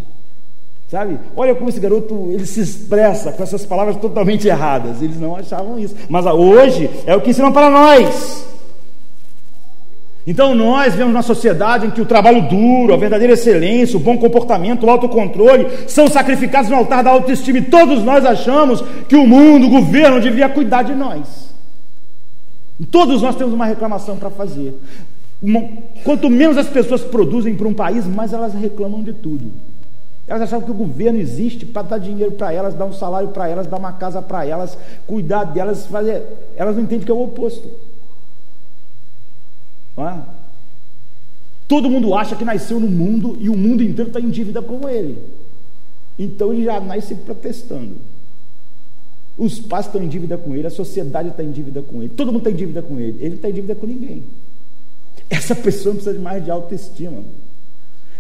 Sabe? 0.90 1.20
Olha 1.36 1.54
como 1.54 1.70
esse 1.70 1.80
garoto 1.80 2.32
ele 2.32 2.48
se 2.48 2.60
expressa 2.60 3.32
com 3.32 3.44
essas 3.44 3.64
palavras 3.68 3.98
totalmente 3.98 4.48
erradas. 4.48 5.00
Eles 5.00 5.20
não 5.20 5.36
achavam 5.36 5.78
isso. 5.78 5.96
Mas 6.10 6.26
hoje 6.26 6.90
é 7.06 7.16
o 7.16 7.22
que 7.22 7.30
ensinam 7.30 7.52
para 7.52 7.70
nós. 7.70 8.52
Então 10.26 10.56
nós 10.56 10.96
vemos 10.96 11.14
uma 11.14 11.22
sociedade 11.22 11.88
em 11.88 11.92
que 11.92 12.02
o 12.02 12.06
trabalho 12.06 12.48
duro, 12.48 12.94
a 12.94 12.98
verdadeira 12.98 13.34
excelência, 13.34 13.98
o 13.98 14.00
bom 14.00 14.18
comportamento, 14.18 14.86
o 14.86 14.90
autocontrole 14.90 15.68
são 15.88 16.08
sacrificados 16.08 16.70
no 16.70 16.78
altar 16.78 17.04
da 17.04 17.10
autoestima 17.10 17.58
e 17.58 17.64
todos 17.64 18.04
nós 18.04 18.26
achamos 18.26 18.82
que 19.08 19.16
o 19.16 19.28
mundo, 19.28 19.68
o 19.68 19.70
governo 19.70 20.22
devia 20.22 20.48
cuidar 20.48 20.84
de 20.84 20.94
nós. 20.94 21.54
Todos 22.90 23.22
nós 23.22 23.36
temos 23.36 23.54
uma 23.54 23.66
reclamação 23.66 24.18
para 24.18 24.30
fazer. 24.30 24.74
Quanto 26.06 26.30
menos 26.30 26.58
as 26.58 26.68
pessoas 26.68 27.02
produzem 27.02 27.54
para 27.56 27.68
um 27.68 27.74
país, 27.74 28.08
mais 28.08 28.32
elas 28.32 28.54
reclamam 28.54 29.04
de 29.04 29.12
tudo. 29.12 29.52
Elas 30.26 30.44
achavam 30.44 30.66
que 30.66 30.72
o 30.72 30.76
governo 30.76 31.20
existe 31.20 31.66
para 31.66 31.82
dar 31.82 31.98
dinheiro 31.98 32.32
para 32.32 32.54
elas, 32.54 32.74
dar 32.74 32.86
um 32.86 32.94
salário 32.94 33.28
para 33.30 33.50
elas, 33.50 33.68
dar 33.68 33.76
uma 33.76 33.92
casa 33.92 34.22
para 34.22 34.46
elas, 34.46 34.78
cuidar 35.06 35.44
delas, 35.44 35.86
fazer. 35.86 36.24
Elas 36.56 36.78
não 36.78 36.84
entendem 36.84 37.06
que 37.06 37.12
é 37.12 37.14
o 37.14 37.22
oposto. 37.22 37.68
É? 39.98 40.20
Todo 41.68 41.90
mundo 41.90 42.14
acha 42.14 42.36
que 42.36 42.46
nasceu 42.46 42.80
no 42.80 42.88
mundo 42.88 43.38
e 43.40 43.50
o 43.50 43.58
mundo 43.58 43.84
inteiro 43.84 44.10
está 44.10 44.20
em 44.20 44.30
dívida 44.30 44.62
com 44.62 44.88
ele. 44.88 45.18
Então 46.18 46.54
ele 46.54 46.66
já 46.66 46.80
nasce 46.80 47.16
protestando. 47.16 47.98
Os 49.38 49.60
pais 49.60 49.88
estão 49.88 50.04
em 50.04 50.08
dívida 50.08 50.38
com 50.38 50.56
ele, 50.56 50.68
a 50.68 50.72
sociedade 50.72 51.30
está 51.30 51.44
em 51.44 51.52
dívida 51.52 51.82
com 51.82 52.04
ele, 52.04 52.10
todo 52.10 52.28
mundo 52.28 52.40
está 52.40 52.52
em 52.52 52.56
dívida 52.56 52.82
com 52.82 53.00
ele. 53.00 53.18
Ele 53.20 53.30
não 53.30 53.36
está 53.36 53.50
em 53.50 53.54
dívida 53.54 53.76
com 53.76 53.88
ninguém. 53.88 54.24
Essa 55.30 55.56
pessoa 55.56 55.96
precisa 55.96 56.14
de 56.14 56.20
mais 56.20 56.44
de 56.44 56.52
autoestima. 56.52 57.24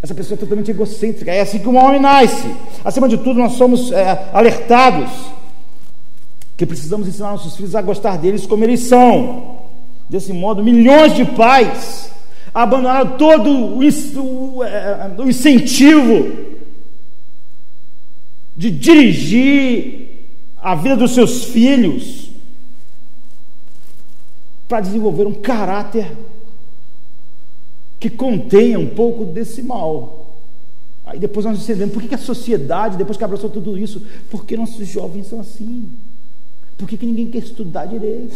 Essa 0.01 0.13
pessoa 0.13 0.35
é 0.35 0.39
totalmente 0.39 0.71
egocêntrica. 0.71 1.31
É 1.31 1.41
assim 1.41 1.59
que 1.59 1.69
um 1.69 1.77
homem 1.77 1.99
nasce. 1.99 2.47
Acima 2.83 3.07
de 3.07 3.17
tudo, 3.17 3.35
nós 3.35 3.53
somos 3.53 3.91
é, 3.91 4.29
alertados 4.33 5.09
que 6.57 6.65
precisamos 6.65 7.07
ensinar 7.07 7.31
nossos 7.31 7.55
filhos 7.55 7.75
a 7.75 7.81
gostar 7.81 8.17
deles 8.17 8.45
como 8.45 8.63
eles 8.63 8.81
são. 8.81 9.62
Desse 10.09 10.33
modo, 10.33 10.63
milhões 10.63 11.15
de 11.15 11.25
pais 11.25 12.11
abandonaram 12.53 13.17
todo 13.17 13.49
o, 13.49 14.63
é, 14.63 15.15
o 15.17 15.27
incentivo 15.27 16.53
de 18.55 18.69
dirigir 18.69 20.27
a 20.57 20.75
vida 20.75 20.95
dos 20.95 21.11
seus 21.11 21.45
filhos 21.45 22.29
para 24.67 24.81
desenvolver 24.81 25.25
um 25.25 25.33
caráter 25.33 26.15
que 27.99 28.09
contenha 28.09 28.79
um 28.79 28.87
pouco 28.87 29.25
desse 29.25 29.61
mal. 29.61 30.37
Aí 31.05 31.19
depois 31.19 31.45
nós 31.45 31.61
entendemos 31.61 31.93
por 31.93 32.03
que 32.03 32.15
a 32.15 32.17
sociedade, 32.17 32.97
depois 32.97 33.17
que 33.17 33.23
abraçou 33.23 33.49
tudo 33.49 33.77
isso, 33.77 34.01
porque 34.29 34.55
nossos 34.55 34.87
jovens 34.87 35.27
são 35.27 35.39
assim. 35.39 35.89
Por 36.77 36.87
que, 36.87 36.97
que 36.97 37.05
ninguém 37.05 37.29
quer 37.29 37.39
estudar 37.39 37.85
direito? 37.85 38.35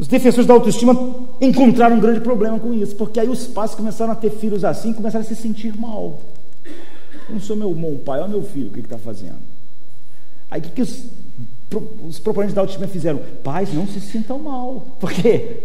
Os 0.00 0.08
defensores 0.08 0.46
da 0.46 0.54
autoestima 0.54 0.94
encontraram 1.42 1.96
um 1.96 2.00
grande 2.00 2.22
problema 2.22 2.58
com 2.58 2.72
isso, 2.72 2.96
porque 2.96 3.20
aí 3.20 3.28
os 3.28 3.46
pais 3.46 3.74
começaram 3.74 4.10
a 4.10 4.16
ter 4.16 4.30
filhos 4.30 4.64
assim, 4.64 4.94
começaram 4.94 5.22
a 5.22 5.28
se 5.28 5.36
sentir 5.36 5.78
mal. 5.78 6.22
Eu 6.64 7.34
não 7.34 7.38
sou 7.38 7.54
meu, 7.54 7.74
meu 7.74 7.98
pai, 7.98 8.22
é 8.22 8.26
meu 8.26 8.42
filho, 8.42 8.68
o 8.68 8.70
que 8.70 8.80
está 8.80 8.96
fazendo? 8.96 9.36
Aí 10.50 10.58
o 10.58 10.62
que, 10.62 10.70
que 10.70 10.80
os, 10.80 11.04
os 12.08 12.18
proponentes 12.18 12.54
da 12.54 12.62
autoestima 12.62 12.88
fizeram? 12.88 13.20
Pais, 13.44 13.74
não 13.74 13.86
se 13.86 14.00
sintam 14.00 14.38
mal. 14.38 14.86
Por 14.98 15.12
quê? 15.12 15.58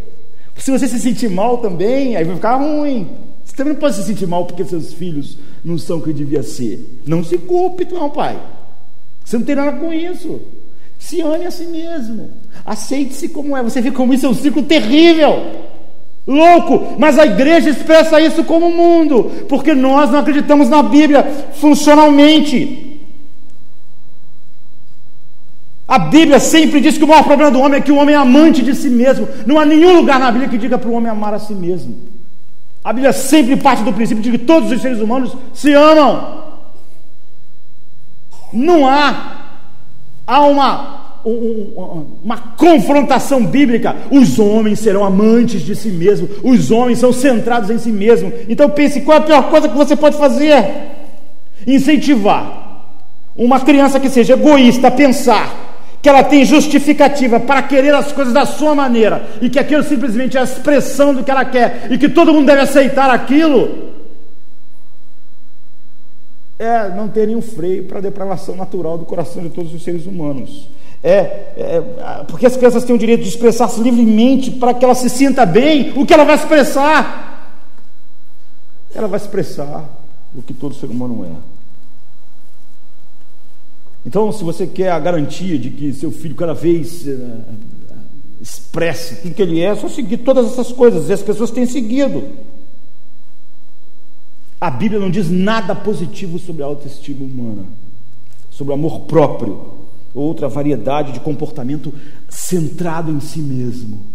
Se 0.58 0.70
você 0.70 0.86
se 0.86 1.00
sentir 1.00 1.30
mal 1.30 1.60
também, 1.60 2.18
aí 2.18 2.26
vai 2.26 2.36
ficar 2.36 2.58
ruim. 2.58 3.08
Você 3.46 3.56
também 3.56 3.72
não 3.72 3.80
pode 3.80 3.96
se 3.96 4.04
sentir 4.04 4.28
mal 4.28 4.46
porque 4.46 4.66
seus 4.66 4.94
filhos 4.94 5.38
não 5.64 5.78
são 5.78 6.00
o 6.00 6.02
que 6.02 6.12
devia 6.12 6.44
ser. 6.44 7.00
Não 7.08 7.24
se 7.24 7.38
culpe, 7.38 7.86
não, 7.86 8.10
pai. 8.10 8.38
Você 9.24 9.38
não 9.38 9.46
tem 9.46 9.56
nada 9.56 9.78
com 9.78 9.94
isso. 9.94 10.42
Se 10.98 11.22
ame 11.22 11.46
a 11.46 11.52
si 11.52 11.66
mesmo. 11.66 12.32
Aceite-se 12.66 13.30
como 13.30 13.56
é. 13.56 13.64
Você 13.64 13.82
vê 13.82 13.92
como 13.92 14.14
isso 14.14 14.26
é 14.26 14.30
um 14.30 14.34
ciclo 14.34 14.64
terrível. 14.64 15.66
Louco, 16.28 16.96
mas 16.98 17.20
a 17.20 17.26
igreja 17.26 17.70
expressa 17.70 18.20
isso 18.20 18.44
como 18.44 18.72
mundo, 18.72 19.32
porque 19.48 19.76
nós 19.76 20.10
não 20.10 20.20
acreditamos 20.20 20.68
na 20.68 20.82
Bíblia 20.82 21.24
funcionalmente. 21.54 23.00
A 25.88 26.00
Bíblia 26.00 26.40
sempre 26.40 26.82
diz 26.82 26.98
que 26.98 27.04
o 27.04 27.08
maior 27.08 27.24
problema 27.24 27.52
do 27.52 27.60
homem 27.60 27.80
é 27.80 27.82
que 27.82 27.92
o 27.92 27.98
homem 27.98 28.16
é 28.16 28.18
amante 28.18 28.64
de 28.64 28.74
si 28.74 28.90
mesmo. 28.90 29.28
Não 29.46 29.60
há 29.60 29.66
nenhum 29.66 29.96
lugar 29.96 30.20
na 30.20 30.32
Bíblia 30.32 30.50
que 30.50 30.58
diga 30.58 30.80
para 30.80 30.90
o 30.90 30.94
homem 30.94 31.12
amar 31.12 31.36
a 31.36 31.40
si 31.40 31.54
mesmo. 31.54 31.96
A 32.84 32.92
Bíblia 32.92 33.14
sempre 33.14 33.56
parte 33.56 33.84
do 33.84 33.94
princípio 33.94 34.24
de 34.24 34.32
que 34.32 34.38
todos 34.40 34.72
os 34.72 34.82
seres 34.82 35.00
humanos 35.00 35.36
se 35.54 35.74
amam. 35.74 36.44
Não 38.52 38.88
há, 38.88 39.45
há 40.28 40.42
uma, 40.46 41.22
uma 42.24 42.38
confrontação 42.58 43.46
bíblica. 43.46 43.96
Os 44.12 44.40
homens 44.40 44.80
serão 44.80 45.04
amantes 45.04 45.62
de 45.62 45.76
si 45.76 45.90
mesmos, 45.90 46.30
os 46.44 46.72
homens 46.72 47.00
são 47.00 47.12
centrados 47.12 47.70
em 47.70 47.78
si 47.78 47.92
mesmos. 47.92 48.34
Então 48.48 48.70
pense 48.70 49.02
qual 49.02 49.18
é 49.18 49.22
a 49.22 49.24
pior 49.24 49.50
coisa 49.50 49.70
que 49.70 49.78
você 49.78 49.96
pode 49.96 50.18
fazer? 50.18 50.66
Incentivar 51.66 52.66
uma 53.36 53.60
criança 53.60 54.00
que 54.00 54.10
seja 54.10 54.34
egoísta 54.34 54.88
a 54.88 54.92
pensar 54.92 55.66
que 56.02 56.10
ela 56.10 56.24
tem 56.24 56.46
justificativa 56.46 57.40
para 57.40 57.64
querer 57.64 57.94
as 57.96 58.12
coisas 58.12 58.32
da 58.32 58.46
sua 58.46 58.76
maneira 58.76 59.28
e 59.42 59.50
que 59.50 59.58
aquilo 59.58 59.82
simplesmente 59.82 60.38
é 60.38 60.40
a 60.40 60.44
expressão 60.44 61.16
do 61.16 61.24
que 61.24 61.32
ela 61.32 61.44
quer 61.44 61.88
e 61.90 61.98
que 61.98 62.08
todo 62.08 62.32
mundo 62.32 62.46
deve 62.46 62.62
aceitar 62.62 63.10
aquilo, 63.10 63.85
é 66.58 66.90
não 66.90 67.08
ter 67.08 67.28
nenhum 67.28 67.42
freio 67.42 67.84
para 67.86 67.98
a 67.98 68.02
depravação 68.02 68.56
natural 68.56 68.98
do 68.98 69.06
coração 69.06 69.44
de 69.44 69.50
todos 69.50 69.74
os 69.74 69.84
seres 69.84 70.06
humanos. 70.06 70.70
É, 71.04 71.54
é, 71.58 71.82
porque 72.28 72.46
as 72.46 72.58
crianças 72.58 72.84
têm 72.84 72.96
o 72.96 73.00
direito 73.00 73.22
de 73.22 73.30
expressar-se 73.30 73.80
livremente 73.80 74.50
para 74.52 74.74
que 74.74 74.84
ela 74.84 74.96
se 74.96 75.10
sinta 75.10 75.46
bem. 75.46 75.94
O 75.96 76.06
que 76.06 76.14
ela 76.14 76.24
vai 76.24 76.36
expressar? 76.36 77.62
Ela 78.94 79.08
vai 79.08 79.20
expressar 79.20 79.84
o 80.34 80.42
que 80.42 80.54
todo 80.54 80.74
ser 80.74 80.88
humano 80.88 81.26
é. 81.26 81.56
Então, 84.06 84.32
se 84.32 84.44
você 84.44 84.66
quer 84.66 84.92
a 84.92 85.00
garantia 85.00 85.58
de 85.58 85.72
que 85.72 85.94
seu 85.94 86.12
filho 86.12 86.36
cada 86.36 86.54
vez 86.54 87.06
uh, 87.08 87.44
expresse 88.40 89.16
tudo 89.18 89.34
que 89.34 89.42
ele 89.42 89.60
é, 89.60 89.66
é 89.66 89.76
só 89.76 89.90
seguir 89.90 90.18
todas 90.18 90.46
essas 90.52 90.72
coisas, 90.72 91.10
e 91.10 91.14
as 91.14 91.24
pessoas 91.24 91.52
têm 91.52 91.66
seguido. 91.66 92.24
A 94.66 94.72
Bíblia 94.72 95.00
não 95.00 95.12
diz 95.12 95.30
nada 95.30 95.76
positivo 95.76 96.40
sobre 96.40 96.64
a 96.64 96.66
autoestima 96.66 97.24
humana, 97.24 97.66
sobre 98.50 98.72
o 98.72 98.74
amor 98.74 99.02
próprio, 99.02 99.74
outra 100.12 100.50
variedade 100.50 101.12
de 101.12 101.20
comportamento 101.20 101.94
centrado 102.28 103.12
em 103.12 103.20
si 103.20 103.42
mesmo. 103.42 104.08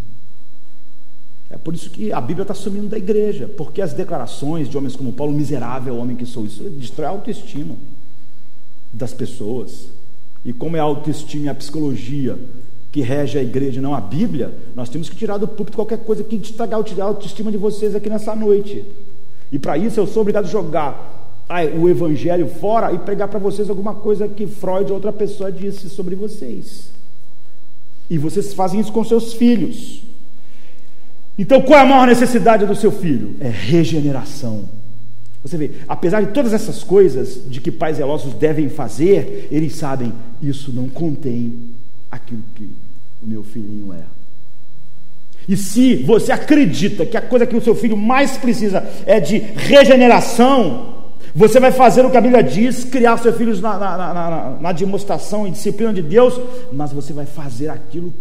É 1.48 1.56
por 1.56 1.72
isso 1.72 1.88
que 1.88 2.12
a 2.12 2.20
Bíblia 2.20 2.42
está 2.42 2.52
sumindo 2.52 2.88
da 2.88 2.98
igreja, 2.98 3.46
porque 3.46 3.80
as 3.80 3.92
declarações 3.92 4.68
de 4.68 4.76
homens 4.76 4.96
como 4.96 5.12
Paulo, 5.12 5.32
miserável 5.32 5.96
homem 5.96 6.16
que 6.16 6.26
sou, 6.26 6.44
isso 6.44 6.64
destrói 6.64 7.06
a 7.06 7.10
autoestima 7.10 7.76
das 8.92 9.14
pessoas. 9.14 9.86
E 10.44 10.52
como 10.52 10.76
é 10.76 10.80
a 10.80 10.82
autoestima 10.82 11.44
e 11.44 11.48
a 11.48 11.54
psicologia 11.54 12.36
que 12.90 13.02
rege 13.02 13.38
a 13.38 13.42
igreja 13.42 13.80
não 13.80 13.94
a 13.94 14.00
Bíblia, 14.00 14.52
nós 14.74 14.88
temos 14.88 15.08
que 15.08 15.14
tirar 15.14 15.38
do 15.38 15.46
púlpito 15.46 15.76
qualquer 15.76 15.98
coisa 15.98 16.24
que 16.24 16.34
estragar 16.34 16.80
a 16.80 17.04
autoestima 17.04 17.52
de 17.52 17.56
vocês 17.56 17.94
aqui 17.94 18.10
nessa 18.10 18.34
noite. 18.34 18.84
E 19.52 19.58
para 19.58 19.76
isso 19.76 19.98
eu 19.98 20.06
sou 20.06 20.22
obrigado 20.22 20.44
a 20.44 20.48
jogar 20.48 21.20
o 21.78 21.88
evangelho 21.88 22.46
fora 22.46 22.92
e 22.92 22.98
pregar 22.98 23.28
para 23.28 23.38
vocês 23.38 23.68
alguma 23.68 23.94
coisa 23.94 24.28
que 24.28 24.46
Freud 24.46 24.90
ou 24.90 24.94
outra 24.94 25.12
pessoa 25.12 25.50
disse 25.50 25.88
sobre 25.88 26.14
vocês. 26.14 26.90
E 28.08 28.16
vocês 28.18 28.54
fazem 28.54 28.80
isso 28.80 28.92
com 28.92 29.04
seus 29.04 29.34
filhos. 29.34 30.02
Então, 31.36 31.60
qual 31.62 31.78
é 31.78 31.82
a 31.82 31.86
maior 31.86 32.06
necessidade 32.06 32.66
do 32.66 32.76
seu 32.76 32.92
filho? 32.92 33.34
É 33.40 33.48
regeneração. 33.48 34.68
Você 35.42 35.56
vê, 35.56 35.70
apesar 35.88 36.20
de 36.20 36.32
todas 36.32 36.52
essas 36.52 36.84
coisas 36.84 37.40
de 37.48 37.60
que 37.60 37.72
pais 37.72 37.96
zelosos 37.96 38.34
devem 38.34 38.68
fazer, 38.68 39.48
eles 39.50 39.74
sabem, 39.74 40.12
isso 40.42 40.70
não 40.70 40.88
contém 40.88 41.70
aquilo 42.10 42.42
que 42.54 42.68
o 43.22 43.26
meu 43.26 43.42
filhinho 43.42 43.92
é. 43.92 44.04
E 45.48 45.56
se 45.56 45.96
você 45.96 46.32
acredita 46.32 47.04
que 47.04 47.16
a 47.16 47.20
coisa 47.20 47.46
que 47.46 47.56
o 47.56 47.60
seu 47.60 47.74
filho 47.74 47.96
mais 47.96 48.36
precisa 48.36 48.86
é 49.06 49.18
de 49.18 49.38
regeneração, 49.38 51.00
você 51.34 51.60
vai 51.60 51.72
fazer 51.72 52.04
o 52.04 52.10
que 52.10 52.16
a 52.16 52.20
Bíblia 52.20 52.42
diz, 52.42 52.84
criar 52.84 53.16
seus 53.18 53.36
filhos 53.36 53.60
na, 53.60 53.78
na, 53.78 53.96
na, 53.96 54.58
na, 54.60 54.72
demonstração 54.72 55.46
e 55.46 55.50
disciplina 55.50 55.92
de 55.92 56.02
Deus, 56.02 56.40
mas 56.72 56.92
você 56.92 57.12
vai 57.12 57.26
fazer 57.26 57.68
aquilo 57.68 58.12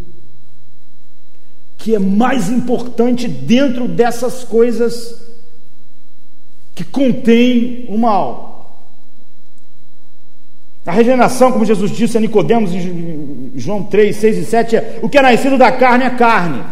que 1.78 1.96
é 1.96 2.00
mais 2.00 2.50
importante 2.50 3.28
dentro 3.28 3.88
dessas 3.88 4.44
coisas 4.44 5.16
que 6.76 6.84
contém 6.84 7.86
o 7.90 7.98
mal. 7.98 8.50
A 10.86 10.92
regeneração, 10.92 11.52
como 11.52 11.66
Jesus 11.66 11.92
disse 11.92 12.18
a 12.18 12.22
Nicodemos 12.22 12.74
em 12.74 13.52
João 13.56 13.84
3, 13.84 14.16
6 14.16 14.38
e 14.38 14.46
7, 14.46 14.76
é 14.76 15.00
o 15.02 15.10
que 15.10 15.18
é 15.18 15.22
nascido 15.22 15.58
da 15.58 15.72
carne 15.72 16.04
é 16.04 16.10
carne, 16.10 16.64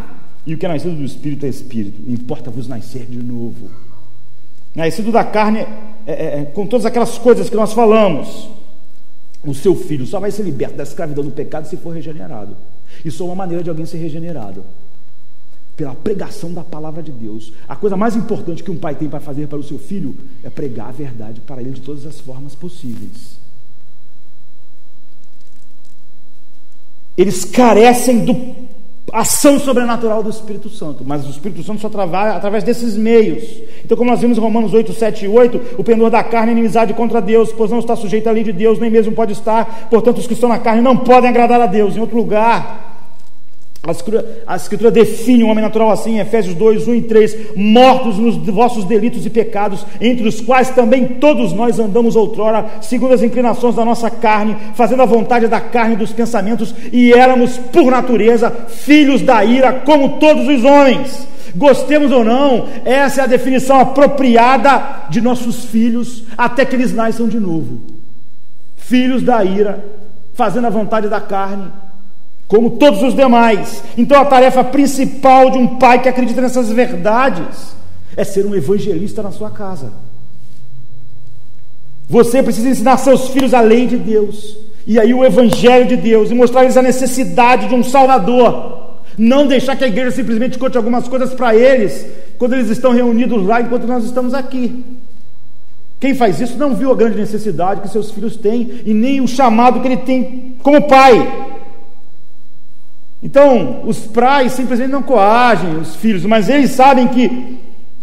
e 0.48 0.54
o 0.54 0.58
que 0.58 0.66
é 0.66 0.70
nascido 0.70 0.96
do 0.96 1.04
Espírito 1.04 1.46
é 1.46 1.50
Espírito. 1.50 2.10
Importa-vos 2.10 2.70
nascer 2.70 3.06
de 3.06 3.22
novo. 3.22 3.70
Nascido 4.74 5.12
da 5.12 5.26
carne, 5.26 5.60
é, 5.60 5.68
é, 6.08 6.40
é, 6.40 6.46
com 6.46 6.66
todas 6.66 6.86
aquelas 6.86 7.18
coisas 7.18 7.50
que 7.50 7.56
nós 7.56 7.74
falamos, 7.74 8.50
o 9.44 9.54
seu 9.54 9.76
filho 9.76 10.06
só 10.06 10.22
vai 10.22 10.32
ser 10.32 10.44
liberto 10.44 10.78
da 10.78 10.84
escravidão 10.84 11.26
do 11.26 11.32
pecado 11.32 11.68
se 11.68 11.76
for 11.76 11.94
regenerado. 11.94 12.56
Isso 13.04 13.24
é 13.24 13.26
uma 13.26 13.36
maneira 13.36 13.62
de 13.62 13.70
alguém 13.70 13.86
ser 13.86 13.98
regenerado 13.98 14.64
pela 15.76 15.94
pregação 15.94 16.54
da 16.54 16.64
palavra 16.64 17.04
de 17.04 17.12
Deus. 17.12 17.52
A 17.68 17.76
coisa 17.76 17.98
mais 17.98 18.16
importante 18.16 18.64
que 18.64 18.72
um 18.72 18.78
pai 18.78 18.96
tem 18.96 19.10
para 19.10 19.20
fazer 19.20 19.48
para 19.48 19.60
o 19.60 19.64
seu 19.64 19.78
filho 19.78 20.16
é 20.44 20.50
pregar 20.50 20.88
a 20.88 20.92
verdade 20.94 21.42
para 21.42 21.62
ele 21.62 21.72
de 21.72 21.82
todas 21.82 22.06
as 22.06 22.22
formas 22.22 22.56
possíveis. 22.56 23.38
Eles 27.18 27.44
carecem 27.44 28.24
do 28.24 28.34
ação 29.12 29.60
sobrenatural 29.60 30.22
do 30.22 30.30
Espírito 30.30 30.70
Santo, 30.70 31.04
mas 31.06 31.26
o 31.26 31.30
Espírito 31.30 31.64
Santo 31.64 31.82
só 31.82 31.90
trabalha 31.90 32.34
através 32.34 32.64
desses 32.64 32.98
meios. 32.98 33.44
Então, 33.84 33.98
como 33.98 34.10
nós 34.10 34.20
vimos 34.20 34.38
em 34.38 34.42
Romanos 34.42 34.74
8, 34.74 34.94
7 34.94 35.26
e 35.26 35.28
8, 35.28 35.76
o 35.78 35.84
pendor 35.84 36.10
da 36.10 36.24
carne 36.24 36.50
é 36.50 36.52
inimizade 36.52 36.94
contra 36.94 37.22
Deus, 37.22 37.54
pois 37.54 37.72
não 37.72 37.80
está 37.80 37.96
sujeito 37.96 38.28
à 38.28 38.32
lei 38.32 38.44
de 38.44 38.52
Deus, 38.52 38.80
nem 38.80 38.90
mesmo 38.90 39.14
pode 39.14 39.32
estar, 39.32 39.88
portanto, 39.90 40.18
os 40.18 40.28
que 40.28 40.34
estão 40.34 40.50
na 40.50 40.60
carne 40.60 40.82
não 40.82 40.98
podem 40.98 41.30
agradar 41.30 41.62
a 41.62 41.68
Deus. 41.68 41.96
Em 41.96 42.02
outro 42.02 42.18
lugar, 42.18 42.87
a 43.88 43.92
escritura, 43.92 44.44
a 44.46 44.56
escritura, 44.56 44.92
define 44.92 45.44
o 45.44 45.48
homem 45.48 45.64
natural 45.64 45.92
assim, 45.92 46.16
em 46.16 46.20
Efésios 46.20 46.56
2, 46.56 46.88
1 46.88 46.96
e 46.96 47.02
3: 47.04 47.38
mortos 47.56 48.18
nos 48.18 48.36
vossos 48.38 48.84
delitos 48.84 49.26
e 49.26 49.30
pecados, 49.30 49.86
entre 50.02 50.28
os 50.28 50.42
quais 50.42 50.70
também 50.72 51.06
todos 51.06 51.54
nós 51.54 51.80
andamos 51.80 52.16
outrora, 52.16 52.66
segundo 52.82 53.14
as 53.14 53.24
inclinações 53.24 53.76
da 53.76 53.86
nossa 53.86 54.10
carne, 54.10 54.58
fazendo 54.76 55.04
a 55.04 55.06
vontade 55.06 55.48
da 55.48 55.62
carne 55.62 55.94
e 55.94 55.98
dos 55.98 56.12
pensamentos, 56.12 56.76
e 56.92 57.14
éramos, 57.14 57.58
por 57.58 57.90
natureza, 57.90 58.52
filhos 58.68 59.22
da 59.22 59.44
ira, 59.46 59.72
como 59.72 60.20
todos 60.20 60.48
os 60.48 60.64
homens. 60.64 61.28
Gostemos 61.56 62.12
ou 62.12 62.24
não, 62.24 62.68
essa 62.84 63.22
é 63.22 63.24
a 63.24 63.28
definição 63.28 63.80
apropriada 63.80 65.08
de 65.10 65.22
nossos 65.22 65.66
filhos, 65.66 66.24
até 66.38 66.66
que 66.66 66.76
eles 66.76 66.94
nasçam 66.94 67.28
de 67.28 67.40
novo. 67.40 67.82
Filhos 68.76 69.24
da 69.24 69.44
ira, 69.44 69.84
fazendo 70.34 70.68
a 70.68 70.70
vontade 70.70 71.08
da 71.08 71.22
carne 71.22 71.72
como 72.48 72.72
todos 72.72 73.04
os 73.04 73.14
demais. 73.14 73.84
Então 73.98 74.20
a 74.20 74.26
tarefa 74.26 74.64
principal 74.64 75.50
de 75.50 75.58
um 75.58 75.78
pai 75.78 76.02
que 76.02 76.10
acredita 76.10 76.42
nessas 76.42 76.72
verdades 76.72 77.76
é 78.16 78.24
ser 78.24 78.46
um 78.46 78.56
evangelista 78.56 79.22
na 79.22 79.32
sua 79.32 79.50
casa. 79.50 79.92
Você 82.10 82.42
precisa 82.42 82.70
ensinar 82.70 82.98
seus 82.98 83.30
filhos 83.30 83.54
a 83.54 83.60
lei 83.60 83.86
de 83.86 83.98
Deus, 83.98 84.58
e 84.86 84.98
aí 84.98 85.14
o 85.14 85.26
evangelho 85.26 85.88
de 85.88 85.98
Deus, 85.98 86.32
e 86.32 86.34
mostrar 86.34 86.64
lhes 86.64 86.78
a 86.78 86.82
necessidade 86.82 87.68
de 87.68 87.76
um 87.76 87.84
Salvador. 87.84 88.86
Não 89.18 89.46
deixar 89.46 89.76
que 89.76 89.84
a 89.84 89.88
igreja 89.88 90.12
simplesmente 90.12 90.58
conte 90.58 90.78
algumas 90.78 91.08
coisas 91.08 91.34
para 91.34 91.54
eles, 91.54 92.06
quando 92.38 92.54
eles 92.54 92.70
estão 92.70 92.94
reunidos 92.94 93.46
lá, 93.46 93.62
enquanto 93.62 93.86
nós 93.86 94.06
estamos 94.06 94.34
aqui. 94.34 94.86
Quem 96.00 96.14
faz 96.14 96.40
isso 96.40 96.58
não 96.58 96.76
viu 96.76 96.92
a 96.92 96.96
grande 96.96 97.18
necessidade 97.18 97.82
que 97.82 97.90
seus 97.90 98.12
filhos 98.12 98.38
têm 98.38 98.82
e 98.86 98.94
nem 98.94 99.20
o 99.20 99.28
chamado 99.28 99.82
que 99.82 99.88
ele 99.88 99.98
tem 99.98 100.56
como 100.62 100.88
pai. 100.88 101.57
Então, 103.22 103.82
os 103.86 104.00
pais 104.00 104.54
simplesmente 104.54 104.92
não 104.92 105.02
coagem 105.02 105.78
os 105.78 105.96
filhos, 105.96 106.26
mas 106.26 106.50
eles 106.50 106.72
sabem 106.72 107.08
que 107.08 107.58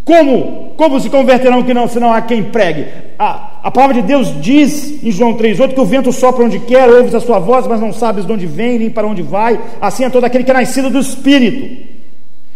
como, 0.04 0.74
como 0.76 1.00
se 1.00 1.08
converterão 1.08 1.62
que 1.62 1.72
não, 1.72 1.88
se 1.88 1.98
não 1.98 2.12
há 2.12 2.20
quem 2.20 2.42
pregue? 2.42 2.86
A, 3.18 3.60
a 3.62 3.70
palavra 3.70 3.94
de 3.94 4.02
Deus 4.02 4.38
diz 4.42 5.02
em 5.02 5.10
João 5.10 5.34
3,8 5.34 5.72
que 5.72 5.80
o 5.80 5.84
vento 5.84 6.12
sopra 6.12 6.44
onde 6.44 6.58
quer, 6.58 6.88
ouves 6.90 7.14
a 7.14 7.20
sua 7.20 7.38
voz, 7.38 7.66
mas 7.66 7.80
não 7.80 7.92
sabes 7.92 8.26
de 8.26 8.32
onde 8.32 8.46
vem, 8.46 8.78
nem 8.78 8.90
para 8.90 9.06
onde 9.06 9.22
vai. 9.22 9.58
Assim 9.80 10.04
é 10.04 10.10
todo 10.10 10.24
aquele 10.24 10.44
que 10.44 10.50
é 10.50 10.54
nascido 10.54 10.90
do 10.90 10.98
Espírito. 10.98 11.94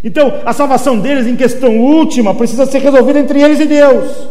Então, 0.04 0.40
a 0.44 0.52
salvação 0.52 0.98
deles, 0.98 1.26
em 1.26 1.36
questão 1.36 1.78
última, 1.78 2.34
precisa 2.34 2.66
ser 2.66 2.80
resolvida 2.80 3.18
entre 3.18 3.40
eles 3.40 3.58
e 3.60 3.64
Deus. 3.64 4.28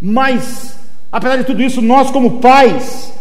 Mas, 0.00 0.76
apesar 1.10 1.36
de 1.36 1.44
tudo 1.44 1.62
isso, 1.62 1.80
nós, 1.80 2.10
como 2.10 2.32
pais, 2.32 3.12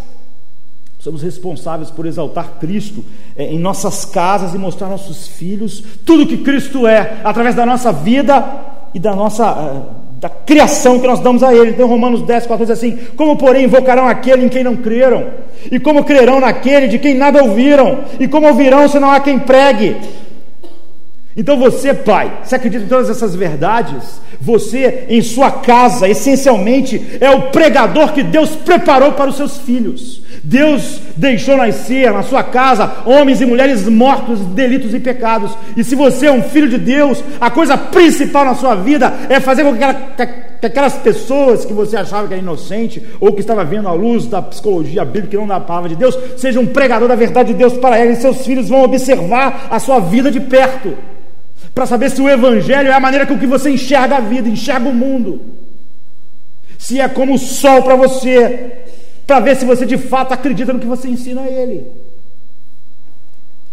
somos 1.02 1.23
responsáveis 1.23 1.90
por 1.90 2.06
exaltar 2.06 2.60
Cristo 2.60 3.03
é, 3.36 3.45
em 3.45 3.57
nossas 3.57 4.06
casas 4.06 4.53
e 4.53 4.57
mostrar 4.60 4.88
aos 4.88 5.02
nossos 5.02 5.28
filhos 5.28 5.84
tudo 6.06 6.28
que 6.28 6.38
Cristo 6.38 6.86
é, 6.86 7.18
através 7.23 7.56
da 7.56 7.65
nossa 7.65 7.91
vida 7.91 8.45
e 8.94 8.99
da 8.99 9.15
nossa 9.15 9.52
uh, 9.52 10.02
da 10.19 10.30
criação 10.30 10.99
que 10.99 11.07
nós 11.07 11.19
damos 11.19 11.41
a 11.41 11.52
ele. 11.52 11.72
Então, 11.72 11.88
Romanos 11.88 12.22
10, 12.22 12.45
14 12.45 12.72
assim: 12.72 12.99
Como, 13.15 13.36
porém, 13.36 13.64
invocarão 13.64 14.07
aquele 14.07 14.45
em 14.45 14.49
quem 14.49 14.64
não 14.64 14.76
creram? 14.76 15.26
E 15.72 15.80
como 15.80 16.03
crerão 16.03 16.40
naquele 16.40 16.88
de 16.88 16.99
quem 16.99 17.15
nada 17.15 17.44
ouviram? 17.44 18.02
E 18.19 18.28
como 18.28 18.48
ouvirão 18.48 18.88
se 18.88 18.99
não 18.99 19.10
há 19.10 19.19
quem 19.19 19.40
pregue? 19.40 19.98
Então 21.36 21.57
você, 21.57 21.94
pai, 21.94 22.32
você 22.44 22.56
acredita 22.56 22.84
em 22.84 22.88
todas 22.88 23.10
essas 23.10 23.34
verdades? 23.34 24.22
Você, 24.40 25.06
em 25.10 25.22
sua 25.22 25.49
casa, 25.49 26.07
essencialmente, 26.07 27.18
é 27.19 27.32
o 27.32 27.49
pregador 27.49 28.14
que 28.14 28.22
Deus 28.22 28.56
preparou 28.56 29.14
para 29.14 29.30
os 29.30 29.38
seus 29.38 29.57
filhos. 29.57 30.22
Deus 30.43 30.99
deixou 31.15 31.55
nascer 31.55 32.11
na 32.11 32.23
sua 32.23 32.43
casa 32.43 33.03
homens 33.05 33.41
e 33.41 33.45
mulheres 33.45 33.88
mortos 33.88 34.39
de 34.39 34.45
delitos 34.53 34.93
e 34.93 34.99
pecados. 34.99 35.55
E 35.77 35.84
se 35.84 35.93
você 35.93 36.27
é 36.27 36.31
um 36.31 36.41
filho 36.41 36.68
de 36.68 36.80
Deus, 36.80 37.23
a 37.39 37.51
coisa 37.51 37.77
principal 37.77 38.45
na 38.45 38.55
sua 38.55 38.73
vida 38.76 39.13
é 39.30 39.39
fazer 39.39 39.63
com 39.63 39.73
que, 39.73 39.80
que 40.59 40.65
aquelas 40.65 40.95
pessoas 40.95 41.63
que 41.63 41.73
você 41.73 41.95
achava 41.95 42.27
que 42.27 42.34
era 42.34 42.41
inocente 42.41 43.03
ou 43.19 43.34
que 43.34 43.41
estava 43.41 43.63
vendo 43.63 43.88
a 43.88 43.93
luz 43.93 44.26
da 44.26 44.41
psicologia 44.41 45.05
bíblica 45.05 45.35
e 45.35 45.39
não 45.39 45.47
da 45.47 45.59
palavra 45.59 45.89
de 45.89 45.95
Deus, 45.95 46.18
seja 46.38 46.59
um 46.59 46.65
pregador 46.65 47.07
da 47.07 47.15
verdade 47.15 47.53
de 47.53 47.59
Deus 47.59 47.73
para 47.73 47.99
eles. 47.99 48.18
E 48.18 48.22
seus 48.22 48.43
filhos 48.43 48.68
vão 48.68 48.81
observar 48.81 49.68
a 49.69 49.80
sua 49.80 49.99
vida 49.99 50.31
de 50.31 50.39
perto 50.39 50.97
para 51.76 51.85
saber 51.85 52.09
se 52.09 52.19
o 52.19 52.27
Evangelho 52.27 52.89
é 52.89 52.93
a 52.93 52.99
maneira 52.99 53.27
com 53.27 53.38
que 53.38 53.45
você 53.45 53.69
enxerga 53.69 54.18
a 54.18 54.22
vida, 54.22 54.49
enxerga 54.49 54.89
o 54.89 54.93
mundo. 54.93 55.39
Se 56.80 56.99
é 56.99 57.07
como 57.07 57.35
o 57.35 57.38
sol 57.38 57.84
para 57.84 57.95
você, 57.95 58.81
para 59.32 59.40
ver 59.40 59.56
se 59.56 59.64
você 59.64 59.86
de 59.86 59.98
fato 59.98 60.34
acredita 60.34 60.74
no 60.74 60.80
que 60.80 60.86
você 60.86 61.08
ensina 61.08 61.44
a 61.44 61.48
ele. 61.48 61.88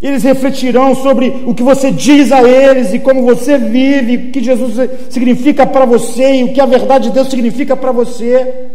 Eles 0.00 0.22
refletirão 0.22 0.94
sobre 0.94 1.42
o 1.46 1.52
que 1.52 1.64
você 1.64 1.90
diz 1.90 2.30
a 2.30 2.48
eles 2.48 2.94
e 2.94 3.00
como 3.00 3.24
você 3.24 3.58
vive, 3.58 4.16
o 4.16 4.30
que 4.30 4.40
Jesus 4.40 4.88
significa 5.10 5.66
para 5.66 5.84
você 5.84 6.36
e 6.36 6.44
o 6.44 6.52
que 6.52 6.60
a 6.60 6.66
verdade 6.66 7.08
de 7.08 7.14
Deus 7.14 7.28
significa 7.28 7.76
para 7.76 7.90
você. 7.90 8.68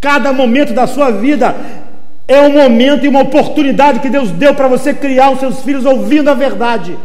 Cada 0.00 0.32
momento 0.32 0.72
da 0.72 0.88
sua 0.88 1.12
vida 1.12 1.54
é 2.26 2.40
um 2.40 2.52
momento 2.52 3.04
e 3.04 3.08
uma 3.08 3.22
oportunidade 3.22 4.00
que 4.00 4.10
Deus 4.10 4.32
deu 4.32 4.52
para 4.54 4.66
você 4.66 4.92
criar 4.92 5.30
os 5.30 5.38
seus 5.38 5.62
filhos 5.62 5.84
ouvindo 5.84 6.30
a 6.30 6.34
verdade 6.34 6.98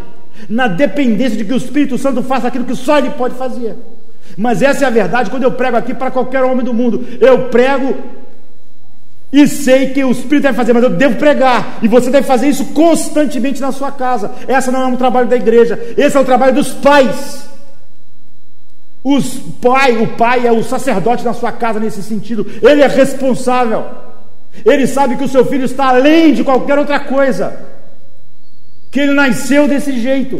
na 0.49 0.67
dependência 0.67 1.37
de 1.37 1.45
que 1.45 1.53
o 1.53 1.57
Espírito 1.57 1.99
Santo 1.99 2.23
faça 2.23 2.47
aquilo 2.47 2.65
que 2.65 2.75
só 2.75 2.97
Ele 2.97 3.11
pode 3.11 3.35
fazer. 3.35 3.75
Mas 4.35 4.63
essa 4.63 4.85
é 4.85 4.87
a 4.87 4.89
verdade 4.89 5.29
quando 5.29 5.43
eu 5.43 5.51
prego 5.51 5.77
aqui 5.77 5.93
para 5.93 6.09
qualquer 6.09 6.41
homem 6.41 6.65
do 6.65 6.73
mundo. 6.73 7.05
Eu 7.21 7.49
prego 7.49 8.22
e 9.33 9.47
sei 9.47 9.89
que 9.89 10.03
o 10.03 10.11
Espírito 10.11 10.43
deve 10.43 10.55
fazer, 10.55 10.73
mas 10.73 10.83
eu 10.83 10.91
devo 10.91 11.15
pregar. 11.15 11.79
E 11.81 11.87
você 11.87 12.11
deve 12.11 12.27
fazer 12.27 12.47
isso 12.47 12.65
constantemente 12.65 13.59
na 13.59 13.71
sua 13.71 13.91
casa. 13.91 14.31
Essa 14.47 14.71
não 14.71 14.83
é 14.83 14.85
um 14.85 14.95
trabalho 14.95 15.27
da 15.27 15.35
igreja, 15.35 15.79
esse 15.97 16.15
é 16.15 16.19
o 16.19 16.23
trabalho 16.25 16.53
dos 16.53 16.69
pais. 16.69 17.49
Os 19.03 19.39
pai, 19.59 19.97
o 19.97 20.07
pai 20.15 20.45
é 20.45 20.51
o 20.51 20.63
sacerdote 20.63 21.25
na 21.25 21.33
sua 21.33 21.51
casa 21.51 21.79
nesse 21.79 22.03
sentido. 22.03 22.45
Ele 22.61 22.83
é 22.83 22.87
responsável. 22.87 23.83
Ele 24.63 24.85
sabe 24.85 25.15
que 25.15 25.23
o 25.23 25.27
seu 25.27 25.43
filho 25.45 25.65
está 25.65 25.87
além 25.87 26.33
de 26.33 26.43
qualquer 26.43 26.77
outra 26.77 26.99
coisa 26.99 27.59
que 28.91 28.99
ele 28.99 29.13
nasceu 29.13 29.67
desse 29.67 29.99
jeito. 29.99 30.39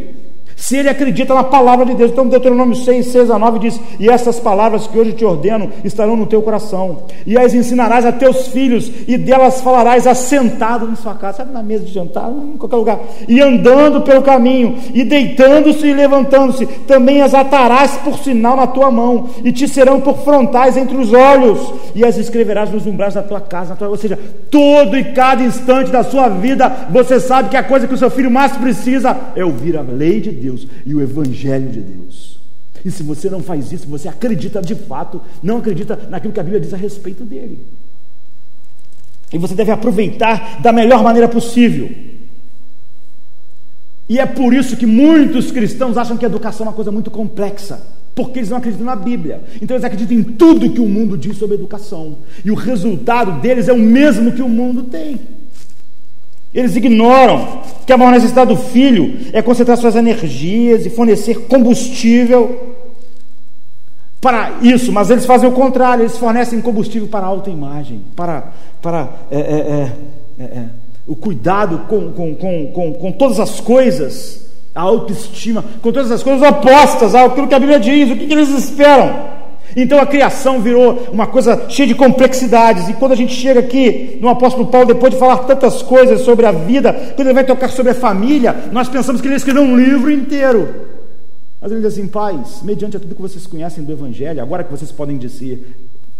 Se 0.56 0.78
ele 0.78 0.90
acredita 0.90 1.34
na 1.34 1.44
palavra 1.44 1.86
de 1.86 1.94
Deus, 1.94 2.12
então 2.12 2.28
Deuteronômio 2.28 2.76
6, 2.76 3.08
6 3.08 3.32
a 3.32 3.40
9 3.40 3.60
diz: 3.60 3.80
E 4.00 4.10
essas 4.10 4.40
palavras 4.40 4.88
que 4.88 4.98
hoje 4.98 5.14
te 5.14 5.26
ordeno 5.26 5.70
estarão 5.84 6.16
no 6.16 6.26
teu 6.26 6.42
coração, 6.42 7.04
e 7.26 7.38
as 7.38 7.54
ensinarás 7.54 8.06
a 8.06 8.12
teus 8.12 8.48
filhos, 8.48 8.90
e 9.08 9.18
delas 9.18 9.62
falarás 9.62 10.08
assentado 10.08 10.90
em 10.90 10.96
sua 10.96 11.16
casa, 11.16 11.40
sabe, 11.40 11.52
na 11.52 11.64
mesa 11.64 11.86
de 11.86 11.94
jantar, 11.94 12.32
em 12.32 12.58
qualquer 12.58 12.78
lugar, 12.78 13.00
e 13.28 13.42
andando 13.42 14.02
pelo 14.02 14.22
caminho, 14.22 14.78
e 14.94 15.04
deitando-se 15.04 15.86
e 15.88 15.94
levantando-se, 15.94 16.66
também 16.66 17.22
as 17.22 17.34
atarás 17.34 17.98
por 17.98 18.18
sinal 18.20 18.56
na 18.56 18.68
tua 18.68 18.90
mão, 18.90 19.30
e 19.44 19.52
te 19.52 19.68
serão 19.68 20.00
por 20.00 20.20
frontais 20.20 20.78
entre 20.78 20.96
os 20.96 21.12
olhos, 21.12 21.60
e 21.96 22.06
as 22.06 22.18
escreverás 22.18 22.72
nos 22.72 22.86
umbrais 22.86 23.14
da 23.14 23.24
tua 23.24 23.42
casa, 23.42 23.76
tua... 23.76 23.90
ou 23.90 23.98
seja, 23.98 24.18
todo 24.50 24.98
e 24.98 25.04
cada 25.04 25.44
instante 25.44 25.92
da 25.92 26.04
sua 26.04 26.30
vida, 26.30 26.72
você 26.90 27.20
sabe 27.20 27.50
que 27.50 27.58
a 27.58 27.64
coisa 27.64 27.88
que 27.88 27.94
o 27.94 27.98
seu 27.98 28.10
filho 28.10 28.32
mais 28.32 28.56
precisa 28.56 29.18
é 29.36 29.44
ouvir 29.44 29.76
a 29.78 29.82
lei 29.82 30.22
de 30.22 30.32
Deus 30.32 30.43
Deus 30.44 30.68
e 30.86 30.94
o 30.94 31.02
Evangelho 31.02 31.72
de 31.72 31.80
Deus. 31.80 32.40
E 32.84 32.92
se 32.92 33.02
você 33.02 33.30
não 33.30 33.42
faz 33.42 33.72
isso, 33.72 33.88
você 33.88 34.10
acredita 34.10 34.62
de 34.62 34.76
fato, 34.76 35.22
não 35.42 35.58
acredita 35.58 35.96
naquilo 36.10 36.34
que 36.34 36.40
a 36.40 36.44
Bíblia 36.44 36.60
diz 36.60 36.74
a 36.74 36.78
respeito 36.78 37.24
dele. 37.24 37.60
E 39.32 39.38
você 39.38 39.56
deve 39.56 39.72
aproveitar 39.72 40.62
da 40.62 40.72
melhor 40.72 41.02
maneira 41.02 41.28
possível. 41.28 41.90
E 44.08 44.20
é 44.20 44.26
por 44.26 44.54
isso 44.54 44.76
que 44.76 44.86
muitos 44.86 45.50
cristãos 45.52 45.98
acham 45.98 46.18
que 46.18 46.26
a 46.26 46.28
educação 46.28 46.66
é 46.66 46.70
uma 46.70 46.76
coisa 46.76 46.92
muito 46.92 47.10
complexa, 47.10 47.82
porque 48.14 48.40
eles 48.40 48.50
não 48.50 48.58
acreditam 48.58 48.86
na 48.86 48.98
Bíblia. 48.98 49.42
Então 49.62 49.76
eles 49.76 49.86
acreditam 49.86 50.18
em 50.18 50.24
tudo 50.24 50.72
que 50.72 50.82
o 50.82 50.88
mundo 50.88 51.18
diz 51.18 51.38
sobre 51.38 51.56
educação. 51.56 52.18
E 52.44 52.52
o 52.52 52.56
resultado 52.56 53.40
deles 53.40 53.70
é 53.70 53.74
o 53.74 53.80
mesmo 53.80 54.34
que 54.34 54.42
o 54.42 54.50
mundo 54.50 54.84
tem. 54.84 55.20
Eles 56.54 56.76
ignoram 56.76 57.62
que 57.86 57.92
a 57.92 57.98
maior 57.98 58.12
necessidade 58.12 58.54
do 58.54 58.58
filho 58.58 59.18
é 59.34 59.42
concentrar 59.42 59.78
suas 59.78 59.96
energias 59.96 60.86
e 60.86 60.90
fornecer 60.90 61.48
combustível 61.48 62.74
para 64.22 64.54
isso, 64.62 64.92
mas 64.92 65.10
eles 65.10 65.26
fazem 65.26 65.50
o 65.50 65.52
contrário, 65.52 66.04
eles 66.04 66.18
fornecem 66.18 66.62
combustível 66.62 67.10
para 67.10 67.26
a 67.26 67.30
autoimagem, 67.30 68.02
para, 68.16 68.52
para 68.82 69.10
é, 69.30 69.38
é, 69.38 69.42
é, 69.42 69.92
é, 70.40 70.44
é 70.44 70.66
o 71.06 71.16
cuidado 71.16 71.80
com, 71.90 72.14
com, 72.14 72.34
com, 72.36 72.68
com, 72.68 72.94
com 72.94 73.12
todas 73.12 73.40
as 73.40 73.60
coisas, 73.60 74.46
a 74.74 74.82
autoestima, 74.82 75.64
com 75.82 75.92
todas 75.92 76.10
as 76.10 76.24
coisas 76.24 76.42
opostas 76.48 77.14
àquilo 77.14 77.48
que 77.48 77.56
a 77.56 77.60
Bíblia 77.60 77.80
diz, 77.80 78.12
o 78.12 78.16
que, 78.16 78.28
que 78.28 78.34
eles 78.34 78.50
esperam? 78.50 79.33
Então 79.76 80.00
a 80.00 80.06
criação 80.06 80.62
virou 80.62 81.08
uma 81.12 81.28
coisa 81.28 81.70
cheia 81.70 81.88
de 81.88 81.96
complexidades. 81.96 82.88
E 82.90 82.94
quando 82.94 83.14
a 83.14 83.16
gente 83.16 83.34
chega 83.34 83.60
aqui 83.60 84.18
no 84.22 84.30
apóstolo 84.30 84.68
Paulo, 84.68 84.88
depois 84.88 85.14
de 85.14 85.20
falar 85.20 85.38
tantas 85.40 85.82
coisas 85.82 86.22
sobre 86.22 86.46
a 86.46 86.52
vida, 86.52 86.94
quando 87.16 87.28
ele 87.28 87.34
vai 87.34 87.46
tocar 87.46 87.70
sobre 87.70 87.92
a 87.92 87.96
família, 87.96 88.56
nós 88.72 88.90
pensamos 88.90 89.22
que 89.22 89.28
ele 89.28 89.36
escreveu 89.36 89.64
um 89.64 89.76
livro 89.76 90.12
inteiro. 90.12 90.94
Mas 91.62 91.72
ele 91.72 91.82
diz 91.82 91.94
assim, 91.94 92.08
pais, 92.08 92.62
mediante 92.62 92.98
a 92.98 93.00
tudo 93.00 93.16
que 93.16 93.22
vocês 93.22 93.48
conhecem 93.48 93.84
do 93.84 93.92
Evangelho, 93.94 94.42
agora 94.42 94.64
que 94.64 94.72
vocês 94.72 94.92
podem 94.92 95.18
dizer, 95.18 95.76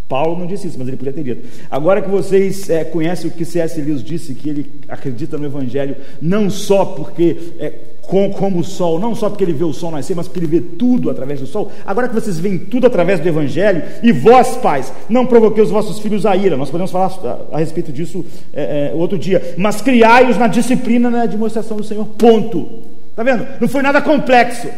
Paulo 0.08 0.38
não 0.38 0.46
disse 0.46 0.68
isso, 0.68 0.78
mas 0.78 0.88
ele 0.88 0.96
podia 0.96 1.12
ter 1.12 1.22
dito. 1.22 1.46
Agora 1.70 2.00
que 2.00 2.08
vocês 2.08 2.68
é, 2.68 2.84
conhecem 2.84 3.30
o 3.30 3.32
que 3.32 3.44
C.S. 3.44 3.80
Lewis 3.80 4.02
disse, 4.02 4.34
que 4.34 4.48
ele 4.48 4.80
acredita 4.88 5.36
no 5.36 5.44
Evangelho, 5.44 5.96
não 6.20 6.48
só 6.50 6.84
porque 6.84 7.36
é, 7.58 7.72
com, 8.06 8.30
como 8.30 8.60
o 8.60 8.64
sol, 8.64 8.98
não 8.98 9.14
só 9.14 9.28
porque 9.28 9.44
ele 9.44 9.52
vê 9.52 9.64
o 9.64 9.72
sol 9.72 9.90
nascer, 9.90 10.14
mas 10.14 10.26
porque 10.26 10.40
ele 10.40 10.46
vê 10.46 10.60
tudo 10.60 11.10
através 11.10 11.40
do 11.40 11.46
sol. 11.46 11.70
Agora 11.84 12.08
que 12.08 12.14
vocês 12.14 12.38
veem 12.38 12.58
tudo 12.58 12.86
através 12.86 13.20
do 13.20 13.28
Evangelho, 13.28 13.82
e 14.02 14.12
vós, 14.12 14.56
pais, 14.56 14.92
não 15.08 15.26
provoquei 15.26 15.62
os 15.62 15.70
vossos 15.70 15.98
filhos 15.98 16.26
a 16.26 16.36
ira. 16.36 16.56
Nós 16.56 16.70
podemos 16.70 16.90
falar 16.90 17.12
a, 17.52 17.56
a 17.56 17.58
respeito 17.58 17.92
disso 17.92 18.24
é, 18.52 18.92
é, 18.92 18.94
outro 18.94 19.18
dia. 19.18 19.54
Mas 19.56 19.80
criai-os 19.80 20.38
na 20.38 20.46
disciplina, 20.46 21.10
na 21.10 21.26
demonstração 21.26 21.76
do 21.76 21.84
Senhor. 21.84 22.06
Ponto. 22.18 22.82
Está 23.10 23.22
vendo? 23.22 23.46
Não 23.60 23.68
foi 23.68 23.82
nada 23.82 24.00
complexo. 24.02 24.68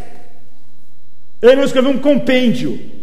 Ele 1.42 1.56
não 1.56 1.64
escreveu 1.64 1.90
um 1.90 1.98
compêndio. 1.98 2.95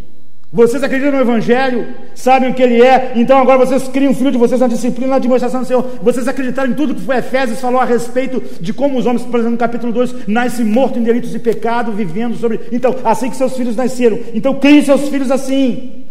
Vocês 0.53 0.83
acreditam 0.83 1.13
no 1.13 1.19
Evangelho, 1.19 1.87
sabem 2.13 2.51
o 2.51 2.53
que 2.53 2.61
ele 2.61 2.79
é, 2.79 3.13
então 3.15 3.39
agora 3.39 3.65
vocês 3.65 3.87
criam 3.87 4.11
o 4.11 4.15
filho 4.15 4.31
de 4.31 4.37
vocês 4.37 4.61
na 4.61 4.67
disciplina, 4.67 5.13
na 5.13 5.17
demonstração 5.17 5.61
do 5.61 5.65
Senhor. 5.65 5.83
Vocês 5.99 6.27
acreditaram 6.27 6.69
em 6.69 6.75
tudo 6.75 6.93
que 6.93 7.01
foi 7.01 7.17
Efésios 7.17 7.59
falou 7.59 7.81
a 7.81 7.85
respeito 7.85 8.39
de 8.61 8.71
como 8.71 8.99
os 8.99 9.07
homens, 9.07 9.25
por 9.25 9.39
exemplo, 9.39 9.53
no 9.53 9.57
capítulo 9.57 9.91
2, 9.91 10.27
nascem 10.27 10.63
mortos 10.63 10.99
em 10.99 11.03
delitos 11.03 11.33
e 11.33 11.39
pecado, 11.39 11.91
vivendo 11.91 12.37
sobre. 12.37 12.59
Então, 12.71 12.95
assim 13.03 13.31
que 13.31 13.35
seus 13.35 13.57
filhos 13.57 13.75
nasceram. 13.75 14.19
Então, 14.31 14.53
criem 14.59 14.85
seus 14.85 15.09
filhos 15.09 15.31
assim. 15.31 16.03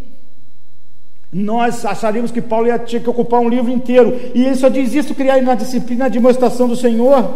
Nós 1.32 1.86
acharíamos 1.86 2.32
que 2.32 2.42
Paulo 2.42 2.66
ia 2.66 2.80
ter 2.80 3.00
que 3.00 3.08
ocupar 3.08 3.38
um 3.38 3.48
livro 3.48 3.70
inteiro, 3.70 4.18
e 4.34 4.44
ele 4.44 4.56
só 4.56 4.68
diz 4.68 4.92
isso: 4.92 5.14
criar 5.14 5.40
na 5.40 5.54
disciplina, 5.54 6.06
na 6.06 6.10
demonstração 6.10 6.66
do 6.66 6.74
Senhor. 6.74 7.30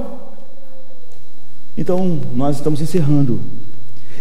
Então, 1.79 2.19
nós 2.35 2.57
estamos 2.57 2.81
encerrando 2.81 3.41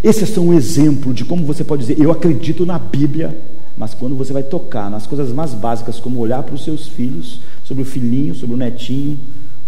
esse 0.02 0.24
é 0.24 0.26
só 0.26 0.40
um 0.40 0.52
exemplo 0.52 1.12
de 1.12 1.24
como 1.24 1.44
você 1.44 1.64
pode 1.64 1.86
dizer: 1.86 2.02
Eu 2.02 2.10
acredito 2.10 2.64
na 2.66 2.78
Bíblia, 2.78 3.36
Mas 3.76 3.92
quando 3.92 4.16
você 4.16 4.32
vai 4.32 4.42
tocar 4.42 4.90
nas 4.90 5.06
coisas 5.06 5.32
mais 5.32 5.52
básicas, 5.52 6.00
como 6.00 6.18
olhar 6.18 6.42
para 6.42 6.54
os 6.54 6.64
seus 6.64 6.88
filhos, 6.88 7.40
sobre 7.62 7.82
o 7.82 7.86
filhinho, 7.86 8.34
sobre 8.34 8.54
o 8.54 8.58
netinho, 8.58 9.18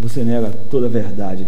você 0.01 0.25
nega 0.25 0.51
toda 0.71 0.87
a 0.87 0.89
verdade 0.89 1.47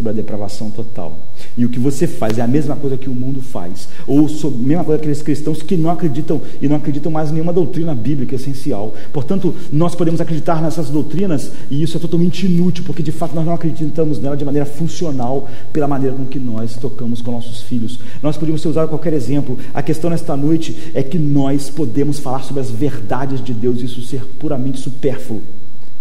sobre 0.00 0.10
a 0.10 0.14
depravação 0.14 0.70
total. 0.70 1.18
E 1.56 1.64
o 1.64 1.68
que 1.68 1.78
você 1.78 2.06
faz 2.06 2.38
é 2.38 2.42
a 2.42 2.46
mesma 2.46 2.74
coisa 2.74 2.96
que 2.96 3.08
o 3.08 3.14
mundo 3.14 3.42
faz, 3.42 3.88
ou 4.06 4.26
a 4.26 4.50
mesma 4.50 4.82
coisa 4.82 4.98
que 4.98 5.04
aqueles 5.04 5.22
cristãos 5.22 5.62
que 5.62 5.76
não 5.76 5.90
acreditam 5.90 6.40
e 6.60 6.66
não 6.66 6.76
acreditam 6.76 7.12
mais 7.12 7.28
em 7.30 7.34
nenhuma 7.34 7.52
doutrina 7.52 7.94
bíblica 7.94 8.34
essencial. 8.34 8.94
Portanto, 9.12 9.54
nós 9.70 9.94
podemos 9.94 10.20
acreditar 10.20 10.62
nessas 10.62 10.88
doutrinas 10.88 11.52
e 11.70 11.82
isso 11.82 11.98
é 11.98 12.00
totalmente 12.00 12.46
inútil, 12.46 12.82
porque 12.84 13.02
de 13.02 13.12
fato 13.12 13.34
nós 13.34 13.44
não 13.44 13.52
acreditamos 13.52 14.18
nela 14.18 14.36
de 14.36 14.44
maneira 14.44 14.66
funcional 14.66 15.48
pela 15.72 15.86
maneira 15.86 16.16
com 16.16 16.24
que 16.24 16.38
nós 16.38 16.76
tocamos 16.76 17.20
com 17.20 17.30
nossos 17.30 17.62
filhos. 17.62 17.98
Nós 18.22 18.38
podemos 18.38 18.64
usar 18.64 18.88
qualquer 18.88 19.12
exemplo. 19.12 19.58
A 19.74 19.82
questão 19.82 20.08
nesta 20.08 20.34
noite 20.34 20.90
é 20.94 21.02
que 21.02 21.18
nós 21.18 21.68
podemos 21.68 22.18
falar 22.18 22.42
sobre 22.42 22.62
as 22.62 22.70
verdades 22.70 23.44
de 23.44 23.52
Deus 23.52 23.82
e 23.82 23.84
isso 23.84 24.02
ser 24.02 24.24
puramente 24.38 24.80
supérfluo 24.80 25.42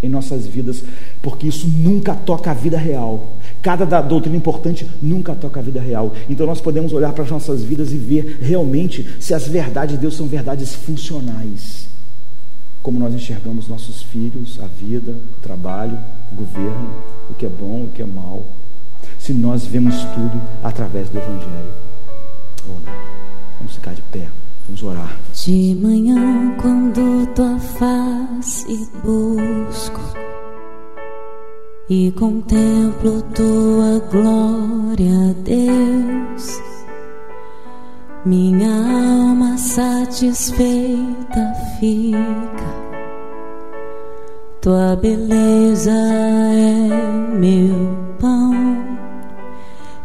em 0.02 0.10
nossas 0.10 0.48
vidas, 0.48 0.84
porque 1.22 1.48
isso 1.48 1.68
nunca 1.68 2.16
toca 2.16 2.52
a 2.52 2.54
vida 2.54 2.78
real. 2.78 3.38
Cada 3.62 4.02
doutrina 4.02 4.38
importante 4.38 4.90
nunca 5.02 5.36
toca 5.36 5.60
a 5.60 5.64
vida 5.64 5.82
real. 5.82 6.14
Então 6.30 6.46
nós 6.46 6.62
podemos 6.62 6.94
olhar 6.94 7.12
para 7.12 7.24
as 7.24 7.30
nossas 7.30 7.62
vidas 7.62 7.92
e 7.92 7.98
ver 7.98 8.40
realmente 8.42 9.06
se 9.20 9.34
as 9.34 9.48
verdades 9.48 9.96
de 9.96 10.02
Deus 10.02 10.16
são 10.16 10.28
verdades 10.28 10.74
funcionais. 10.74 11.88
Como 12.82 13.00
nós 13.00 13.14
enxergamos 13.14 13.68
nossos 13.68 14.02
filhos, 14.02 14.60
a 14.64 14.68
vida, 14.68 15.12
o 15.12 15.42
trabalho, 15.42 15.98
o 16.32 16.36
governo, 16.36 16.90
o 17.30 17.34
que 17.34 17.46
é 17.46 17.50
bom, 17.50 17.84
o 17.84 17.90
que 17.94 18.02
é 18.02 18.06
mal. 18.06 18.46
Se 19.18 19.34
nós 19.34 19.66
vemos 19.66 19.96
tudo 19.96 20.42
através 20.64 21.10
do 21.10 21.18
Evangelho. 21.18 21.74
Vamos 23.58 23.76
ficar 23.76 23.94
de 23.94 24.02
pé. 24.04 24.28
Vamos 24.68 24.84
orar. 24.84 25.18
De 25.34 25.76
manhã, 25.76 26.56
quando 26.62 27.28
tua 27.34 27.60
face 27.60 28.90
busco 29.04 30.00
e 31.90 32.12
contemplo 32.12 33.24
tua 33.34 34.00
glória, 34.12 35.36
Deus. 35.44 36.62
Minha 38.24 38.70
alma 38.70 39.58
satisfeita 39.58 41.52
fica, 41.80 42.70
tua 44.62 44.96
beleza 44.98 45.92
é 45.92 46.90
meu 47.34 47.98
pão. 48.20 48.54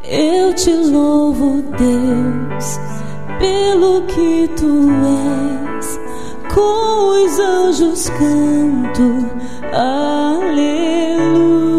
Eu 0.05 0.55
te 0.55 0.70
louvo, 0.70 1.62
Deus, 1.77 2.78
pelo 3.39 4.01
que 4.06 4.48
tu 4.56 4.89
és, 5.77 6.01
com 6.55 7.24
os 7.24 7.39
anjos 7.39 8.09
canto, 8.09 9.28
aleluia 9.73 11.73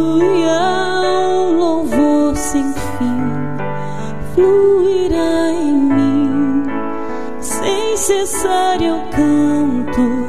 um 0.45 1.57
louvor 1.57 2.35
sem 2.35 2.73
fim 2.73 3.25
fluirá 4.33 5.51
em 5.51 5.73
mim, 5.73 6.63
sem 7.39 7.97
cessar 7.97 8.81
eu 8.81 8.99
canto. 9.11 10.25